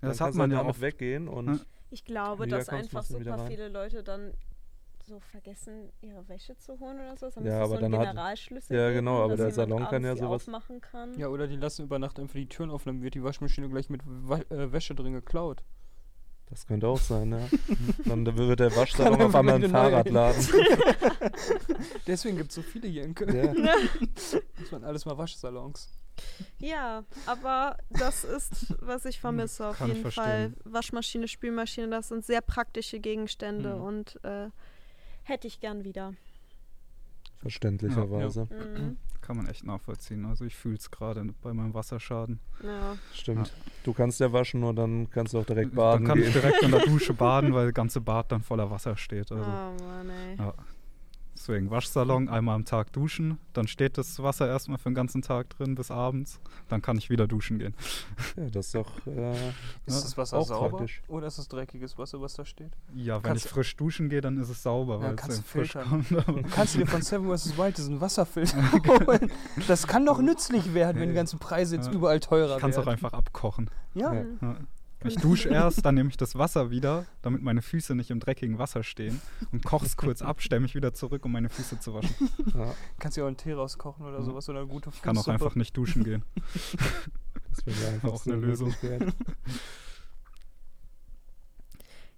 dann 0.02 0.10
das 0.12 0.22
hat 0.22 0.36
man 0.36 0.50
du 0.50 0.56
ja 0.56 0.60
halt 0.62 0.70
auch. 0.70 0.74
damit 0.80 0.82
weggehen 0.82 1.28
und 1.28 1.48
Ja. 1.56 1.60
Ich 1.90 2.06
glaube, 2.06 2.48
dass 2.48 2.70
einfach 2.70 3.04
super 3.04 3.46
viele 3.48 3.70
Leute 3.70 4.02
dann 4.04 4.34
so 5.06 5.20
vergessen, 5.20 5.92
ihre 6.02 6.28
Wäsche 6.30 6.58
zu 6.58 6.80
holen 6.80 6.98
oder 7.00 7.16
so. 7.18 7.30
Dann 7.30 7.46
Ja, 7.46 7.60
aber 7.60 7.76
so 7.76 7.82
dann 7.82 7.94
hat- 7.96 8.02
Generalschlüssel 8.08 8.76
Ja, 8.76 8.88
geben, 8.88 8.96
genau, 9.06 9.24
aber 9.24 9.36
der 9.38 9.52
Salon 9.52 9.86
kann 9.88 10.04
ja 10.04 10.16
sowas- 10.16 10.44
aufmachen 10.48 10.82
kann. 10.82 11.18
Ja, 11.20 11.28
oder 11.28 11.48
die 11.48 11.56
lassen 11.58 11.84
über 11.84 12.00
Nacht 12.00 12.20
einfach 12.20 12.36
die 12.36 12.48
Türen 12.48 12.70
offen, 12.70 12.88
dann 12.90 13.02
wird 13.02 13.16
die 13.16 13.24
Waschmaschine 13.24 13.70
gleich 13.70 13.90
mit 13.90 14.02
Wa 14.06 14.40
äh, 14.50 14.72
Wäsche 14.72 14.96
drin 14.96 15.14
geklaut. 15.14 15.64
das 16.50 16.66
könnte 16.68 16.88
auch 16.88 17.00
sein, 17.00 17.32
ja. 17.32 17.40
dann 18.06 18.26
wird 18.38 18.60
der 18.60 18.76
Waschsalon 18.76 19.22
auf 19.22 19.36
einmal 19.36 19.56
ein 19.64 19.70
Fahrradladen. 19.70 20.42
Deswegen 22.08 22.38
gibt 22.38 22.50
es 22.50 22.56
so 22.56 22.62
viele 22.62 22.88
hier 22.88 23.04
in 23.04 23.16
Köln. 23.16 23.66
ja. 23.66 23.74
Das 24.60 24.72
waren 24.72 24.84
alles 24.84 25.06
mal 25.06 25.18
Waschsalons. 25.18 25.90
Ja, 26.60 27.04
aber 27.26 27.76
das 27.90 28.24
ist, 28.24 28.76
was 28.80 29.06
ich 29.06 29.20
vermisse 29.20 29.68
auf 29.68 29.78
Kann 29.80 29.88
jeden 29.96 30.12
Fall. 30.12 30.54
Waschmaschine, 30.64 31.28
Spülmaschine, 31.28 31.90
das 31.90 32.10
sind 32.10 32.24
sehr 32.24 32.42
praktische 32.42 33.00
Gegenstände 33.00 33.76
Mhm. 33.76 33.82
und 33.82 34.20
äh, 34.24 34.50
hätte 35.24 35.48
ich 35.48 35.60
gern 35.60 35.84
wieder. 35.84 36.14
Verständlicherweise. 37.38 38.48
Mhm. 38.50 38.98
Kann 39.22 39.38
man 39.38 39.48
echt 39.48 39.66
nachvollziehen. 39.66 40.26
Also 40.26 40.46
ich 40.46 40.56
fühle 40.56 40.76
es 40.76 40.92
gerade 40.92 41.24
bei 41.42 41.54
meinem 41.54 41.74
Wasserschaden. 41.74 42.40
Ja. 42.62 42.98
Stimmt. 43.14 43.54
Du 43.84 43.94
kannst 43.94 44.20
ja 44.20 44.32
waschen 44.32 44.64
und 44.64 44.76
dann 44.76 45.10
kannst 45.10 45.34
du 45.34 45.40
auch 45.40 45.46
direkt 45.46 45.72
Dann 45.72 45.76
baden 45.76 46.08
kann 46.08 46.18
gehen. 46.18 46.28
ich 46.28 46.34
direkt 46.34 46.62
in 46.62 46.72
der 46.72 46.82
Dusche 46.86 47.14
baden, 47.14 47.54
weil 47.54 47.68
das 47.68 47.74
ganze 47.74 48.02
Bad 48.02 48.32
dann 48.32 48.42
voller 48.42 48.70
Wasser 48.70 48.96
steht. 48.98 49.32
Also. 49.32 49.44
Oh 49.44 49.84
Mann, 49.84 50.10
ey. 50.10 50.38
Deswegen 51.46 51.70
Waschsalon, 51.72 52.30
einmal 52.30 52.56
am 52.56 52.64
Tag 52.64 52.94
duschen, 52.94 53.38
dann 53.52 53.68
steht 53.68 53.98
das 53.98 54.24
Wasser 54.24 54.48
erstmal 54.48 54.78
für 54.78 54.90
den 54.90 54.96
ganzen 54.96 55.22
Tag 55.22 55.50
drin 55.50 55.76
bis 55.76 55.92
abends. 55.92 56.40
Dann 56.70 56.82
kann 56.82 56.98
ich 56.98 57.10
wieder 57.10 57.28
duschen 57.28 57.60
gehen. 57.60 57.76
Ja, 58.38 58.50
das 58.50 58.68
ist 58.68 58.76
doch 58.76 59.06
äh, 59.06 59.34
Ist 59.86 60.06
das 60.06 60.18
Wasser 60.18 60.38
auch 60.38 60.48
sauber 60.48 60.70
praktisch. 60.78 61.02
oder 61.10 61.28
ist 61.28 61.38
es 61.40 61.50
dreckiges 61.50 61.98
Wasser, 61.98 62.22
was 62.22 62.36
da 62.36 62.46
steht? 62.46 62.72
Ja, 62.96 63.16
wenn 63.16 63.24
Kannst- 63.24 63.46
ich 63.48 63.52
frisch 63.52 63.76
duschen 63.76 64.08
gehe, 64.08 64.22
dann 64.22 64.38
ist 64.38 64.48
es 64.48 64.64
sauber, 64.64 65.00
Ja, 65.00 65.02
weil 65.02 65.10
es 65.16 65.16
kannst 65.18 65.44
frisch 65.46 65.74
kommt. 65.74 66.08
Kannst 66.52 66.76
du 66.76 66.80
dir 66.80 66.88
von 66.88 67.02
Seven 67.02 67.28
vs. 67.38 67.58
Wild 67.58 67.78
diesen 67.78 68.00
Wasserfilter 68.00 68.72
holen? 69.06 69.30
Das 69.68 69.86
kann 69.86 70.06
doch 70.06 70.22
nützlich 70.22 70.74
werden, 70.74 71.02
wenn 71.02 71.10
die 71.10 71.16
ganzen 71.16 71.40
Preise 71.40 71.76
jetzt 71.76 71.88
Ja. 71.88 71.92
überall 71.94 72.22
teurer 72.22 72.56
ich 72.56 72.62
kann 72.62 72.70
es 72.70 72.78
auch 72.78 72.86
werden. 72.86 72.94
einfach 72.94 73.12
abkochen. 73.12 73.70
Ja, 73.96 74.14
Ja. 74.14 74.24
Ja. 75.04 75.10
Ich 75.10 75.16
dusche 75.18 75.50
erst, 75.50 75.86
dann 75.86 75.96
nehme 75.96 76.10
ich 76.10 76.18
das 76.18 76.36
Wasser 76.38 76.70
wieder, 76.72 77.06
damit 77.22 77.42
meine 77.42 77.62
Füße 77.62 77.94
nicht 77.96 78.10
im 78.12 78.20
dreckigen 78.20 78.58
Wasser 78.58 78.84
stehen 78.84 79.22
und 79.52 79.64
koche 79.66 79.86
es 79.86 79.98
kurz 79.98 80.22
ab, 80.22 80.42
stelle 80.42 80.62
mich 80.62 80.76
wieder 80.76 80.94
zurück, 80.94 81.26
um 81.26 81.32
meine 81.32 81.50
Füße 81.50 81.80
zu 81.80 81.94
waschen. 81.94 82.16
ja, 82.54 82.74
kannst 83.00 83.18
dir 83.18 83.24
auch 83.24 83.28
einen 83.28 83.38
Tee 83.38 83.54
rauskochen 83.54 84.06
oder 84.06 84.20
Ja. 84.20 84.24
sowas 84.24 84.48
oder 84.50 84.60
eine 84.60 84.68
gute 84.68 84.90
Ich 84.94 85.02
kann 85.02 85.18
auch 85.18 85.22
Fußsuppe. 85.26 85.34
einfach 85.46 85.56
nicht 85.56 85.76
duschen 85.76 86.04
gehen. 86.04 86.24
das 87.50 87.66
wäre 87.66 87.92
einfach 87.94 88.10
Auch 88.14 88.26
eine 88.26 88.36
Lösung. 88.36 88.74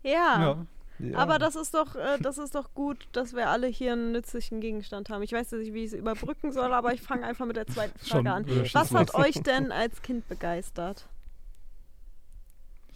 Ja. 0.04 0.40
Ja. 0.40 0.66
Ja. 1.00 1.18
Aber 1.18 1.40
das 1.40 1.58
ist 1.58 1.74
doch, 1.74 1.96
äh, 1.98 2.18
das 2.22 2.38
ist 2.38 2.56
doch 2.56 2.74
gut, 2.74 3.10
dass 3.12 3.36
wir 3.36 3.50
alle 3.50 3.68
hier 3.68 3.92
einen 3.94 4.14
nützlichen 4.14 4.62
Gegenstand 4.62 5.10
haben. 5.10 5.24
Ich 5.24 5.34
weiß 5.34 5.52
nicht, 5.54 5.74
wie 5.74 5.80
ich 5.84 5.92
es 5.92 5.94
überbrücken 5.94 6.54
soll, 6.54 6.72
aber 6.72 6.94
ich 6.94 7.02
fange 7.02 7.26
einfach 7.26 7.46
mit 7.46 7.58
der 7.58 7.68
zweiten 7.68 7.98
Frage 8.00 8.10
Schon, 8.10 8.28
an. 8.28 8.46
Was 8.72 8.94
hat 8.94 9.14
euch 9.14 9.34
denn 9.44 9.74
als 9.74 10.02
Kind 10.02 10.26
begeistert? 10.30 11.10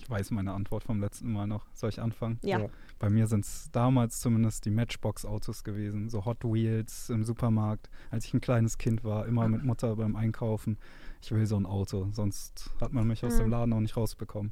Ich 0.10 0.16
weiß 0.16 0.32
meine 0.32 0.54
Antwort 0.54 0.84
vom 0.84 1.00
letzten 1.02 1.32
Mal 1.32 1.46
noch. 1.46 1.68
Soll 1.72 1.92
ich 1.92 2.02
anfangen? 2.02 2.40
Ja. 2.42 2.58
Ja. 2.62 2.66
Bei 2.98 3.12
mir 3.12 3.28
sind 3.28 3.46
es 3.46 3.70
damals 3.72 4.20
zumindest 4.20 4.66
die 4.66 4.72
Matchbox-Autos 4.72 5.64
gewesen, 5.64 6.10
so 6.10 6.26
Hot 6.26 6.44
Wheels 6.44 7.12
im 7.12 7.24
Supermarkt. 7.24 7.92
Als 8.10 8.26
ich 8.26 8.34
ein 8.34 8.42
kleines 8.42 8.80
Kind 8.80 9.04
war, 9.04 9.28
immer 9.28 9.48
mit 9.48 9.64
Mutter 9.64 9.96
beim 9.96 10.16
Einkaufen. 10.16 10.80
Ich 11.22 11.32
will 11.32 11.46
so 11.46 11.58
ein 11.58 11.68
Auto, 11.68 12.08
sonst 12.12 12.72
hat 12.82 12.92
man 12.92 13.06
mich 13.08 13.24
aus 13.24 13.38
dem 13.38 13.46
Mhm. 13.46 13.52
Laden 13.52 13.74
auch 13.74 13.80
nicht 13.82 13.96
rausbekommen. 13.98 14.52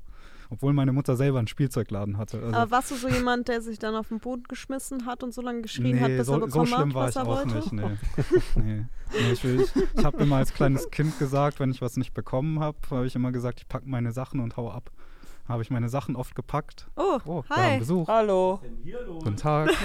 Obwohl 0.51 0.73
meine 0.73 0.93
Mutter 0.93 1.15
selber 1.15 1.39
einen 1.39 1.47
Spielzeugladen 1.47 2.17
hatte. 2.19 2.37
Also, 2.41 2.55
aber 2.55 2.71
warst 2.71 2.91
du 2.91 2.95
so 2.95 3.09
jemand, 3.09 3.47
der 3.47 3.59
sich 3.61 3.79
dann 3.79 3.95
auf 3.95 4.09
den 4.09 4.19
Boden 4.19 4.43
geschmissen 4.47 5.07
hat 5.07 5.23
und 5.23 5.33
so 5.33 5.41
lange 5.41 5.61
geschrien 5.63 5.99
hat, 5.99 6.09
nee, 6.09 6.17
bis 6.17 6.27
so, 6.27 6.33
er 6.33 6.39
so 6.41 6.45
bekommen 6.45 6.67
schlimm 6.67 6.89
hat, 6.89 6.93
war 6.93 7.03
was 7.05 7.09
ich 7.09 7.15
er 7.15 7.23
auch 7.23 7.27
wollte? 7.27 7.55
nicht. 7.55 7.73
Nee. 7.73 7.97
nee. 8.63 8.85
Nee, 9.11 9.31
ich 9.33 9.43
will- 9.43 9.61
ich 9.61 9.73
ich 9.97 10.05
habe 10.05 10.21
immer 10.21 10.35
als 10.37 10.53
kleines 10.53 10.91
Kind 10.91 11.17
gesagt, 11.17 11.59
wenn 11.59 11.71
ich 11.71 11.81
was 11.81 11.97
nicht 11.97 12.13
bekommen 12.13 12.59
habe, 12.59 12.77
habe 12.91 13.07
ich 13.07 13.15
immer 13.15 13.31
gesagt, 13.31 13.59
ich 13.61 13.67
packe 13.67 13.89
meine 13.89 14.11
Sachen 14.11 14.39
und 14.39 14.55
hau 14.55 14.69
ab. 14.71 14.91
Habe 15.47 15.61
ich 15.63 15.69
meine 15.69 15.89
Sachen 15.89 16.15
oft 16.15 16.35
gepackt. 16.35 16.87
Oh, 16.95 17.19
Oh, 17.25 17.43
wir 17.47 17.55
haben 17.55 17.71
hi. 17.73 17.79
Besuch. 17.79 18.07
Hallo. 18.07 18.59
Guten 19.19 19.37
Tag. 19.37 19.69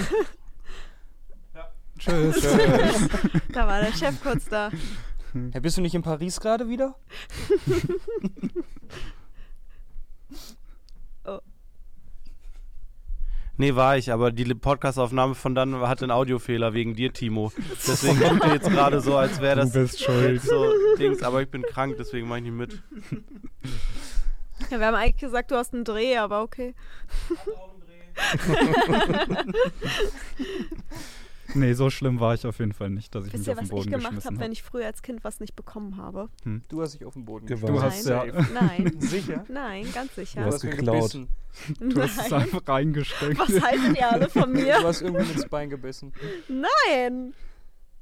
Tschüss. 1.98 2.40
Da 3.52 3.66
war 3.66 3.80
der 3.80 3.92
Chef 3.92 4.20
kurz 4.22 4.46
da. 4.48 4.70
Ja, 5.54 5.60
bist 5.60 5.76
du 5.76 5.80
nicht 5.80 5.94
in 5.94 6.02
Paris 6.02 6.40
gerade 6.40 6.68
wieder? 6.68 6.96
Oh. 11.24 11.38
Nee, 13.56 13.76
war 13.76 13.96
ich, 13.96 14.10
aber 14.10 14.32
die 14.32 14.52
Podcastaufnahme 14.54 15.36
von 15.36 15.54
dann 15.54 15.76
hatte 15.82 16.04
einen 16.04 16.10
Audiofehler 16.10 16.74
wegen 16.74 16.94
dir, 16.96 17.12
Timo. 17.12 17.52
Deswegen 17.86 18.18
tut 18.18 18.44
ihr 18.44 18.54
jetzt 18.54 18.68
gerade 18.68 19.00
so, 19.00 19.16
als 19.16 19.40
wäre 19.40 19.54
Du 19.54 19.60
das 19.62 19.72
bist 19.72 20.02
schuld. 20.02 20.42
so 20.42 20.72
Dings, 20.98 21.22
aber 21.22 21.40
ich 21.42 21.48
bin 21.48 21.62
krank, 21.62 21.94
deswegen 21.96 22.26
mache 22.26 22.38
ich 22.40 22.44
nicht 22.46 22.54
mit. 22.54 22.82
Ja, 24.70 24.78
wir 24.78 24.86
haben 24.86 24.94
eigentlich 24.94 25.16
gesagt, 25.18 25.50
du 25.50 25.56
hast 25.56 25.74
einen 25.74 25.84
Dreh, 25.84 26.16
aber 26.16 26.42
okay. 26.42 26.74
Nee, 31.54 31.74
so 31.74 31.90
schlimm 31.90 32.18
war 32.18 32.32
ich 32.34 32.46
auf 32.46 32.58
jeden 32.60 32.72
Fall 32.72 32.88
nicht, 32.88 33.14
dass 33.14 33.26
ich 33.26 33.32
Wisst 33.34 33.46
mich 33.46 33.48
ihr, 33.48 33.52
auf 33.52 33.58
den 33.58 33.62
was 33.62 33.68
ich 33.68 33.74
Boden 33.74 33.90
gemacht 33.90 34.04
geschmissen 34.06 34.26
habe, 34.26 34.36
wenn 34.36 34.44
habe. 34.44 34.52
ich 34.54 34.62
früher 34.62 34.86
als 34.86 35.02
Kind 35.02 35.22
was 35.24 35.38
nicht 35.40 35.54
bekommen 35.54 35.98
habe? 35.98 36.30
Du 36.68 36.80
hast 36.80 36.94
dich 36.94 37.04
auf 37.04 37.12
den 37.12 37.26
Boden 37.26 37.44
Gewartet. 37.46 37.68
Du 37.68 37.74
Nein. 37.74 37.82
hast 37.90 38.06
ja, 38.06 38.24
Nein. 38.54 38.96
Sicher? 39.00 39.44
Nein, 39.48 39.86
ganz 39.92 40.14
sicher. 40.14 40.40
Du 40.40 40.46
hast 40.46 40.62
geklaut. 40.62 40.96
gebissen. 41.12 41.28
du 41.80 42.00
hast 42.02 42.18
es 42.18 42.30
Nein. 42.30 42.42
einfach 42.42 42.68
reingesteckt. 42.68 43.38
Was 43.38 43.60
haltet 43.60 43.98
ihr 43.98 44.10
alle 44.10 44.30
von 44.30 44.50
mir? 44.50 44.78
Du 44.80 44.86
hast 44.86 45.02
irgendwie 45.02 45.30
ins 45.32 45.46
Bein 45.48 45.68
gebissen. 45.68 46.12
Nein! 46.48 47.34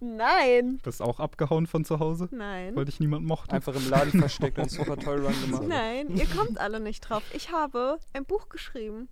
Nein! 0.01 0.81
Bist 0.83 1.03
auch 1.03 1.21
abgehauen 1.21 1.67
von 1.67 1.85
zu 1.85 1.99
Hause, 2.01 2.29
Nein. 2.33 2.75
weil 2.75 2.87
dich 2.87 3.01
niemand 3.01 3.27
mochte. 3.27 3.55
Einfach 3.55 3.75
im 3.75 3.89
Laden 3.89 4.19
versteckt 4.19 4.59
und 4.59 4.71
Super 4.71 4.97
Toy 4.97 5.19
Run 5.19 5.35
gemacht. 5.43 5.65
Nein, 5.67 6.17
ihr 6.17 6.27
kommt 6.27 6.59
alle 6.59 6.81
nicht 6.81 7.01
drauf. 7.01 7.23
Ich 7.35 7.53
habe 7.53 7.99
ein 8.15 8.25
Buch 8.25 8.49
geschrieben. 8.49 9.09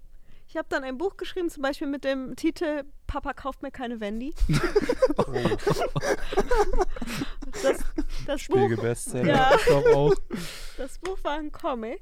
Ich 0.49 0.57
habe 0.57 0.67
dann 0.71 0.83
ein 0.83 0.97
Buch 0.97 1.17
geschrieben, 1.19 1.51
zum 1.51 1.63
Beispiel 1.63 1.87
mit 1.87 2.05
dem 2.05 2.35
Titel 2.35 2.85
Papa 3.07 3.35
kauft 3.35 3.63
mir 3.63 3.71
keine 3.71 4.01
Wendy. 4.01 4.35
Das, 7.63 7.79
das, 8.27 8.47
Buch, 8.47 8.57
Spiegel-Bestseller. 8.57 9.27
Ja. 9.27 9.51
Ich 9.57 9.65
glaube 9.65 9.97
auch. 9.97 10.15
das 10.77 10.99
Buch 10.99 11.19
war 11.23 11.39
ein 11.39 11.51
Comic, 11.51 12.01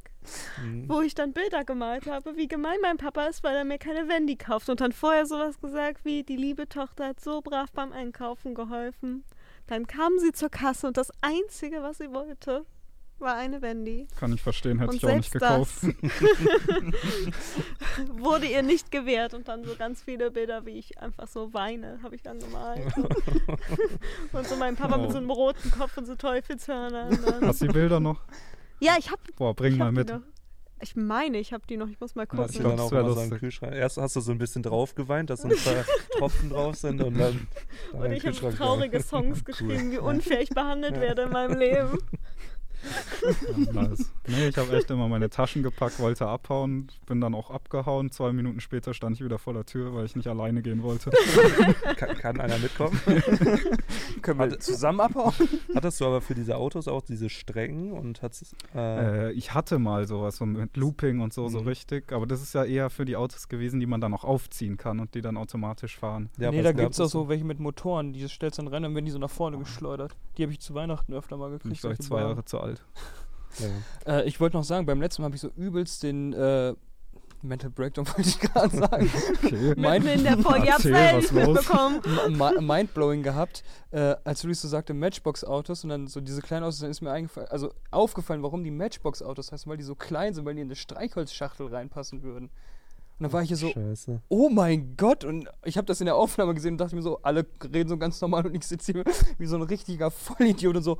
Mhm. 0.61 0.88
wo 0.88 1.00
ich 1.02 1.14
dann 1.14 1.32
Bilder 1.32 1.64
gemalt 1.64 2.06
habe, 2.06 2.37
wie 2.37 2.48
gemein 2.48 2.78
mein 2.82 2.96
Papa 2.96 3.26
ist, 3.26 3.44
weil 3.44 3.54
er 3.56 3.64
mir 3.64 3.78
keine 3.78 4.09
Wendy 4.09 4.37
kauft. 4.37 4.68
Und 4.68 4.80
dann 4.80 4.90
vorher 4.92 5.24
sowas 5.24 5.61
gesagt 5.61 6.04
wie, 6.04 6.24
die 6.24 6.37
liebe 6.37 6.68
Tochter 6.68 7.06
hat 7.09 7.20
so 7.20 7.40
brav 7.42 7.70
beim 7.72 7.92
Einkaufen 7.92 8.54
geholfen. 8.54 9.24
Dann 9.68 9.87
kam 9.87 10.18
sie 10.18 10.32
zur 10.32 10.50
Kasse 10.50 10.88
und 10.88 10.96
das 10.96 11.11
Einzige, 11.22 11.82
was 11.82 11.98
sie 11.98 12.11
wollte, 12.12 12.66
war 13.18 13.37
eine 13.37 13.62
Wendy. 13.62 14.07
Kann 14.18 14.33
ich 14.33 14.42
verstehen, 14.42 14.79
hätte 14.79 14.90
Und 14.90 14.96
ich 14.96 15.07
auch 15.07 15.14
nicht 15.14 15.33
gekauft. 15.33 15.83
wurde 18.12 18.46
ihr 18.46 18.62
nicht 18.62 18.90
gewährt 18.90 19.35
und 19.35 19.48
dann 19.48 19.64
so 19.64 19.74
ganz 19.76 20.02
viele 20.02 20.31
Bilder, 20.31 20.66
wie 20.66 20.79
ich 20.79 20.98
einfach 20.98 21.29
so 21.29 21.52
weine, 21.55 22.00
habe 22.02 22.14
ich 22.14 22.22
dann 22.22 22.38
gemalt. 22.38 22.81
und 24.33 24.46
so 24.46 24.57
mein 24.57 24.76
Papa 24.76 24.96
mit 24.98 25.11
so 25.12 25.18
einem 25.18 25.31
roten 25.31 25.70
Kopf 25.70 25.96
und 25.96 26.07
so 26.07 26.14
Teufelshörnern. 26.14 27.18
Hast 27.42 27.62
du 27.62 27.66
die 27.66 27.72
Bilder 27.72 28.00
noch? 28.00 28.20
Ja, 28.81 28.96
ich 28.98 29.11
habe 29.11 29.20
Boah, 29.37 29.55
bring 29.55 29.72
ich 29.74 29.79
mal 29.79 29.87
hab 29.87 29.94
mit. 29.94 30.12
Ich 30.83 30.94
meine, 30.94 31.38
ich 31.38 31.55
habe 31.55 31.66
die 31.66 31.79
noch. 31.79 31.88
Ich 31.88 31.98
muss 32.00 32.14
mal 32.14 32.26
Na, 32.31 32.42
Hast 32.42 32.50
ich 32.50 32.57
du 32.59 32.64
gucken. 32.64 32.76
dann 32.76 32.87
auch 32.87 32.92
immer 32.92 33.00
so 33.14 33.20
einen 33.20 33.31
lustig. 33.31 33.40
Kühlschrank. 33.40 33.74
Erst 33.74 33.96
hast 33.96 34.14
du 34.14 34.20
so 34.20 34.31
ein 34.31 34.37
bisschen 34.37 34.62
drauf 34.62 34.94
geweint, 34.94 35.31
dass 35.31 35.40
so 35.40 35.48
ein 35.48 35.57
paar 35.64 35.85
Tropfen 36.18 36.50
drauf 36.50 36.76
sind 36.76 37.02
und 37.02 37.18
dann. 37.18 37.46
dann 37.92 38.02
Und 38.02 38.12
ich 38.12 38.26
habe 38.26 38.55
traurige. 38.55 39.02
Songs 39.02 39.42
geschrieben, 39.42 39.92
wie 39.92 39.98
unfair 39.98 40.42
ich 40.42 40.50
behandelt 40.50 41.00
werde 41.00 41.22
in 41.22 41.31
meinem 41.31 41.59
Leben. 41.59 41.98
Nice. 43.72 44.12
Nee, 44.27 44.49
ich 44.49 44.57
habe 44.59 44.77
echt 44.77 44.90
immer 44.90 45.09
meine 45.09 45.31
Taschen 45.31 45.62
gepackt, 45.62 45.99
wollte 45.99 46.27
abhauen, 46.27 46.88
bin 47.07 47.20
dann 47.20 47.35
auch 47.35 47.51
abgehauen. 47.51 48.11
Zwei 48.11 48.33
Minuten 48.33 48.61
später 48.61 48.94
stand 48.94 49.16
ich 49.16 49.25
wieder 49.25 49.38
vor 49.38 49.53
der 49.55 49.64
Tür, 49.66 49.94
weil 49.94 50.05
ich 50.07 50.16
nicht 50.16 50.29
alleine 50.29 50.62
gehen 50.62 50.83
wollte. 50.83 51.11
Kann, 51.96 52.16
kann 52.18 52.40
einer 52.40 52.59
mitkommen? 52.59 52.99
Können 54.22 54.38
wir 54.40 54.59
zusammen 54.59 55.01
abhauen? 55.01 55.35
Hattest 55.75 56.01
du 56.01 56.07
aber 56.07 56.20
für 56.20 56.35
diese 56.35 56.57
Autos 56.57 56.88
auch 56.88 57.03
diese 57.03 57.29
Strängen 57.29 57.92
und 57.92 58.22
hattest. 58.22 58.55
Äh, 58.75 59.29
Äh, 59.29 59.33
ich 59.33 59.55
hatte 59.55 59.79
mal 59.79 60.07
sowas 60.07 60.37
so 60.37 60.46
mit 60.46 60.77
Looping 60.77 61.20
und 61.20 61.33
so, 61.33 61.49
so 61.49 61.61
Mhm. 61.61 61.68
richtig, 61.68 62.12
aber 62.12 62.27
das 62.27 62.42
ist 62.42 62.55
ja 62.55 62.64
eher 62.64 62.90
für 62.90 63.05
die 63.05 63.16
Autos 63.16 63.49
gewesen, 63.49 63.81
die 63.81 63.87
man 63.87 64.01
dann 64.01 64.12
auch 64.14 64.25
aufziehen 64.25 64.77
kann 64.77 65.01
und 65.01 65.14
die 65.14 65.20
dann 65.22 65.37
automatisch 65.37 65.96
fahren. 65.99 66.29
ja, 66.38 66.51
nee, 66.51 66.62
da 66.62 66.72
gibt 66.72 66.92
es 66.92 67.01
auch 67.01 67.09
so 67.09 67.29
welche 67.29 67.44
mit 67.44 67.61
Motoren, 67.61 68.12
die 68.12 68.27
stellst 68.29 68.59
dann 68.59 68.68
rein 68.68 68.85
und 68.85 68.94
werden 68.94 69.05
die 69.05 69.11
so 69.11 69.18
nach 69.18 69.31
vorne 69.31 69.59
geschleudert. 69.59 70.16
Die 70.38 70.42
habe 70.42 70.53
ich 70.53 70.61
zu 70.61 70.75
Weihnachten 70.75 71.12
öfter 71.14 71.37
mal 71.37 71.51
gekriegt. 71.51 71.75
ich 71.75 71.81
vielleicht 71.81 72.03
solche 72.03 72.09
zwei. 72.09 72.20
Jahre 72.20 72.44
zu 72.44 72.61
alt. 72.61 72.76
Ja. 74.07 74.19
Äh, 74.19 74.29
ich 74.29 74.39
wollte 74.39 74.55
noch 74.55 74.65
sagen, 74.65 74.85
beim 74.85 75.01
letzten 75.01 75.23
Mal 75.23 75.29
habe 75.29 75.37
ich 75.37 75.41
so 75.41 75.49
übelst 75.57 76.03
den 76.03 76.35
äh, 76.35 76.75
Mental 77.43 77.71
Breakdown, 77.71 78.07
wollte 78.17 78.29
ich 78.29 78.39
gerade 78.39 78.77
sagen. 78.77 79.11
Okay. 79.45 79.75
Mitten 79.77 80.07
in 80.09 80.25
der 80.25 80.39
Folge, 80.39 80.73
mitbekommen. 81.33 82.67
Mindblowing 82.67 83.23
gehabt, 83.23 83.62
äh, 83.91 84.17
als 84.25 84.43
du 84.43 84.53
so 84.53 84.69
sagte, 84.69 84.95
Matchbox-Autos 84.95 85.85
und 85.85 85.91
dann 85.91 86.07
so 86.07 86.21
diese 86.21 86.43
kleinen 86.43 86.65
Autos, 86.65 86.81
dann 86.81 86.91
ist 86.91 87.01
mir 87.01 87.11
eingefallen, 87.11 87.49
also 87.49 87.73
aufgefallen, 87.91 88.43
warum 88.43 88.65
die 88.65 88.71
Matchbox-Autos 88.71 89.53
heißen, 89.53 89.71
weil 89.71 89.77
die 89.77 89.85
so 89.85 89.95
klein 89.95 90.35
sind, 90.35 90.45
weil 90.45 90.55
die 90.55 90.62
in 90.62 90.69
eine 90.69 90.77
Streichholzschachtel 90.77 91.69
reinpassen 91.69 92.23
würden. 92.23 92.51
Und 93.19 93.23
dann 93.23 93.33
war 93.33 93.41
ich 93.43 93.49
hier 93.49 93.57
so, 93.57 93.71
Scheiße. 93.71 94.21
oh 94.29 94.51
mein 94.51 94.97
Gott, 94.99 95.25
und 95.25 95.49
ich 95.65 95.79
habe 95.79 95.87
das 95.87 96.01
in 96.01 96.07
der 96.07 96.17
Aufnahme 96.17 96.55
gesehen 96.55 96.75
und 96.75 96.79
dachte 96.79 96.95
mir 96.95 97.03
so, 97.03 97.19
alle 97.23 97.47
reden 97.73 97.89
so 97.89 97.97
ganz 97.97 98.21
normal 98.21 98.47
und 98.47 98.55
ich 98.55 98.67
sitze 98.67 98.93
hier 98.93 99.05
wie 99.39 99.47
so 99.47 99.57
ein 99.57 99.62
richtiger 99.62 100.11
Vollidiot 100.11 100.77
und 100.77 100.83
so, 100.83 100.99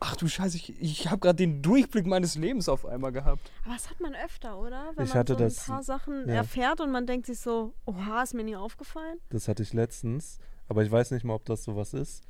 ach 0.00 0.16
du 0.16 0.28
Scheiße, 0.28 0.56
ich, 0.56 0.80
ich 0.82 1.08
habe 1.08 1.18
gerade 1.20 1.36
den 1.36 1.62
Durchblick 1.62 2.06
meines 2.06 2.34
Lebens 2.36 2.68
auf 2.68 2.84
einmal 2.86 3.12
gehabt. 3.12 3.50
Aber 3.64 3.74
das 3.74 3.88
hat 3.90 4.00
man 4.00 4.14
öfter, 4.14 4.58
oder? 4.58 4.92
Wenn 4.94 5.04
Ich 5.04 5.10
man 5.10 5.18
hatte 5.20 5.32
so 5.34 5.38
ein 5.38 5.44
das- 5.44 5.66
paar 5.66 5.82
Sachen 5.82 6.28
ja. 6.28 6.34
erfährt 6.36 6.80
und 6.80 6.90
man 6.90 7.06
denkt 7.06 7.26
sich 7.26 7.40
so, 7.40 7.74
oha, 7.86 8.22
ist 8.22 8.34
mir 8.34 8.44
nie 8.44 8.56
aufgefallen. 8.56 9.18
Das 9.30 9.48
hatte 9.48 9.62
ich 9.62 9.72
letztens, 9.72 10.38
aber 10.68 10.82
ich 10.82 10.90
weiß 10.90 11.10
nicht 11.12 11.24
mal, 11.24 11.34
ob 11.34 11.44
das 11.46 11.64
sowas 11.64 11.94
ist. 11.94 12.24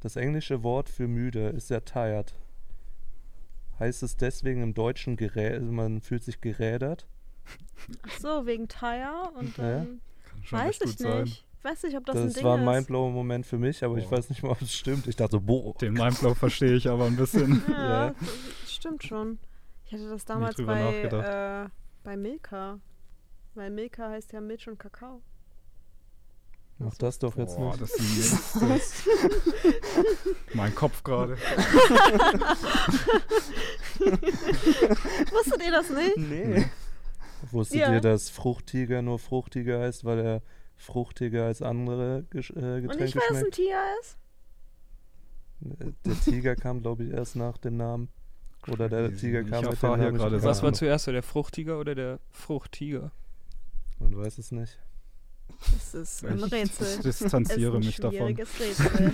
Das 0.00 0.16
englische 0.16 0.62
Wort 0.62 0.88
für 0.88 1.08
müde 1.08 1.48
ist 1.48 1.68
ja 1.70 1.80
tired. 1.80 2.34
Heißt 3.78 4.02
es 4.02 4.16
deswegen 4.16 4.62
im 4.62 4.74
Deutschen, 4.74 5.16
gerä 5.16 5.58
man 5.60 6.00
fühlt 6.00 6.22
sich 6.22 6.40
gerädert? 6.40 7.06
Ach 8.06 8.18
so, 8.20 8.46
wegen 8.46 8.68
Tire 8.68 9.30
und 9.38 9.56
Ja. 9.56 9.64
dann 9.78 10.00
schon 10.42 10.58
weiß 10.58 10.80
ich 10.82 10.90
gut 10.90 10.98
sein. 10.98 11.32
Weiß 11.62 11.82
nicht, 11.82 11.96
ob 11.96 12.06
das, 12.06 12.14
Das, 12.16 12.24
ein 12.24 12.32
Ding 12.32 12.44
war 12.44 12.56
ein 12.56 12.66
ist. 12.66 12.74
mindblowing 12.74 13.12
Moment 13.12 13.44
für 13.46 13.58
mich, 13.58 13.84
aber 13.84 13.98
ich 13.98 14.06
Boah. 14.08 14.16
weiß 14.18 14.30
nicht 14.30 14.42
mal, 14.42 14.52
ob 14.52 14.62
es 14.62 14.72
stimmt. 14.74 15.06
Ich 15.06 15.16
dachte 15.16 15.32
so, 15.32 15.40
boah. 15.40 15.74
Den 15.74 15.92
Mindblow 15.92 16.34
verstehe 16.34 16.74
ich 16.74 16.88
aber 16.88 17.04
ein 17.06 17.16
bisschen. 17.16 17.62
Ja, 17.68 18.06
Ja. 18.06 18.14
das 18.62 18.72
stimmt 18.72 19.04
schon. 19.04 19.38
Ich 19.86 19.92
hatte 19.92 20.08
das 20.08 20.24
damals 20.24 20.56
bei, 20.56 21.02
äh, 21.02 21.68
bei 22.02 22.16
Milka. 22.16 22.78
Weil 23.54 23.70
Milka 23.70 24.08
heißt 24.08 24.32
ja 24.32 24.40
Milch 24.40 24.68
und 24.68 24.78
Kakao. 24.78 25.20
Mach 26.78 26.94
das 26.94 27.18
doch 27.18 27.36
jetzt 27.36 27.56
Boah, 27.56 27.72
nicht. 27.76 27.82
das 27.82 27.90
ist 27.90 28.62
ein 28.62 28.68
nächstes. 28.68 29.14
mein 30.54 30.74
Kopf 30.74 31.02
gerade. 31.02 31.36
Wusstet 35.30 35.62
ihr 35.64 35.70
das 35.72 35.90
nicht? 35.90 36.16
Nee. 36.16 36.66
Wusstet 37.50 37.80
Ja. 37.80 37.92
ihr, 37.92 38.00
dass 38.00 38.30
Fruchtiger 38.30 39.02
nur 39.02 39.18
Fruchtiger 39.18 39.80
heißt, 39.80 40.04
weil 40.04 40.18
er 40.20 40.42
fruchtiger 40.80 41.46
als 41.46 41.62
andere 41.62 42.24
Gesch 42.30 42.50
äh, 42.50 42.54
Und 42.54 42.82
Getränke 42.82 43.04
nicht, 43.04 43.16
weil 43.16 43.36
es 43.36 43.44
ein? 43.44 43.50
Tiger 43.50 43.82
ist? 44.00 44.16
Der 46.06 46.14
Tiger 46.20 46.56
kam, 46.56 46.80
glaube 46.80 47.04
ich, 47.04 47.10
erst 47.10 47.36
nach 47.36 47.58
dem 47.58 47.76
Namen. 47.76 48.08
Oder 48.68 48.88
der 48.88 49.10
Ich 49.10 49.20
Tiger 49.20 49.42
kam 49.44 49.64
mit 49.64 49.82
dem 49.82 49.90
Namen. 49.90 50.14
ich 50.14 50.20
gerade. 50.20 50.42
Was 50.42 50.62
war 50.62 50.72
zuerst, 50.72 51.06
der 51.06 51.22
Fruchtiger 51.22 51.78
oder 51.78 51.94
der 51.94 52.18
Fruchtiger? 52.30 53.10
Man 53.98 54.16
weiß 54.16 54.38
es 54.38 54.52
nicht. 54.52 54.78
Das 55.72 55.94
ist 55.94 56.24
ein 56.24 56.38
Ich 56.38 56.52
Rätsel. 56.52 57.02
dis- 57.02 57.18
distanziere 57.18 57.72
ist 57.78 57.82
ein 57.82 57.86
mich 57.86 57.96
davon. 57.96 58.16
schwieriges 58.16 58.60
Rätsel. 58.60 59.12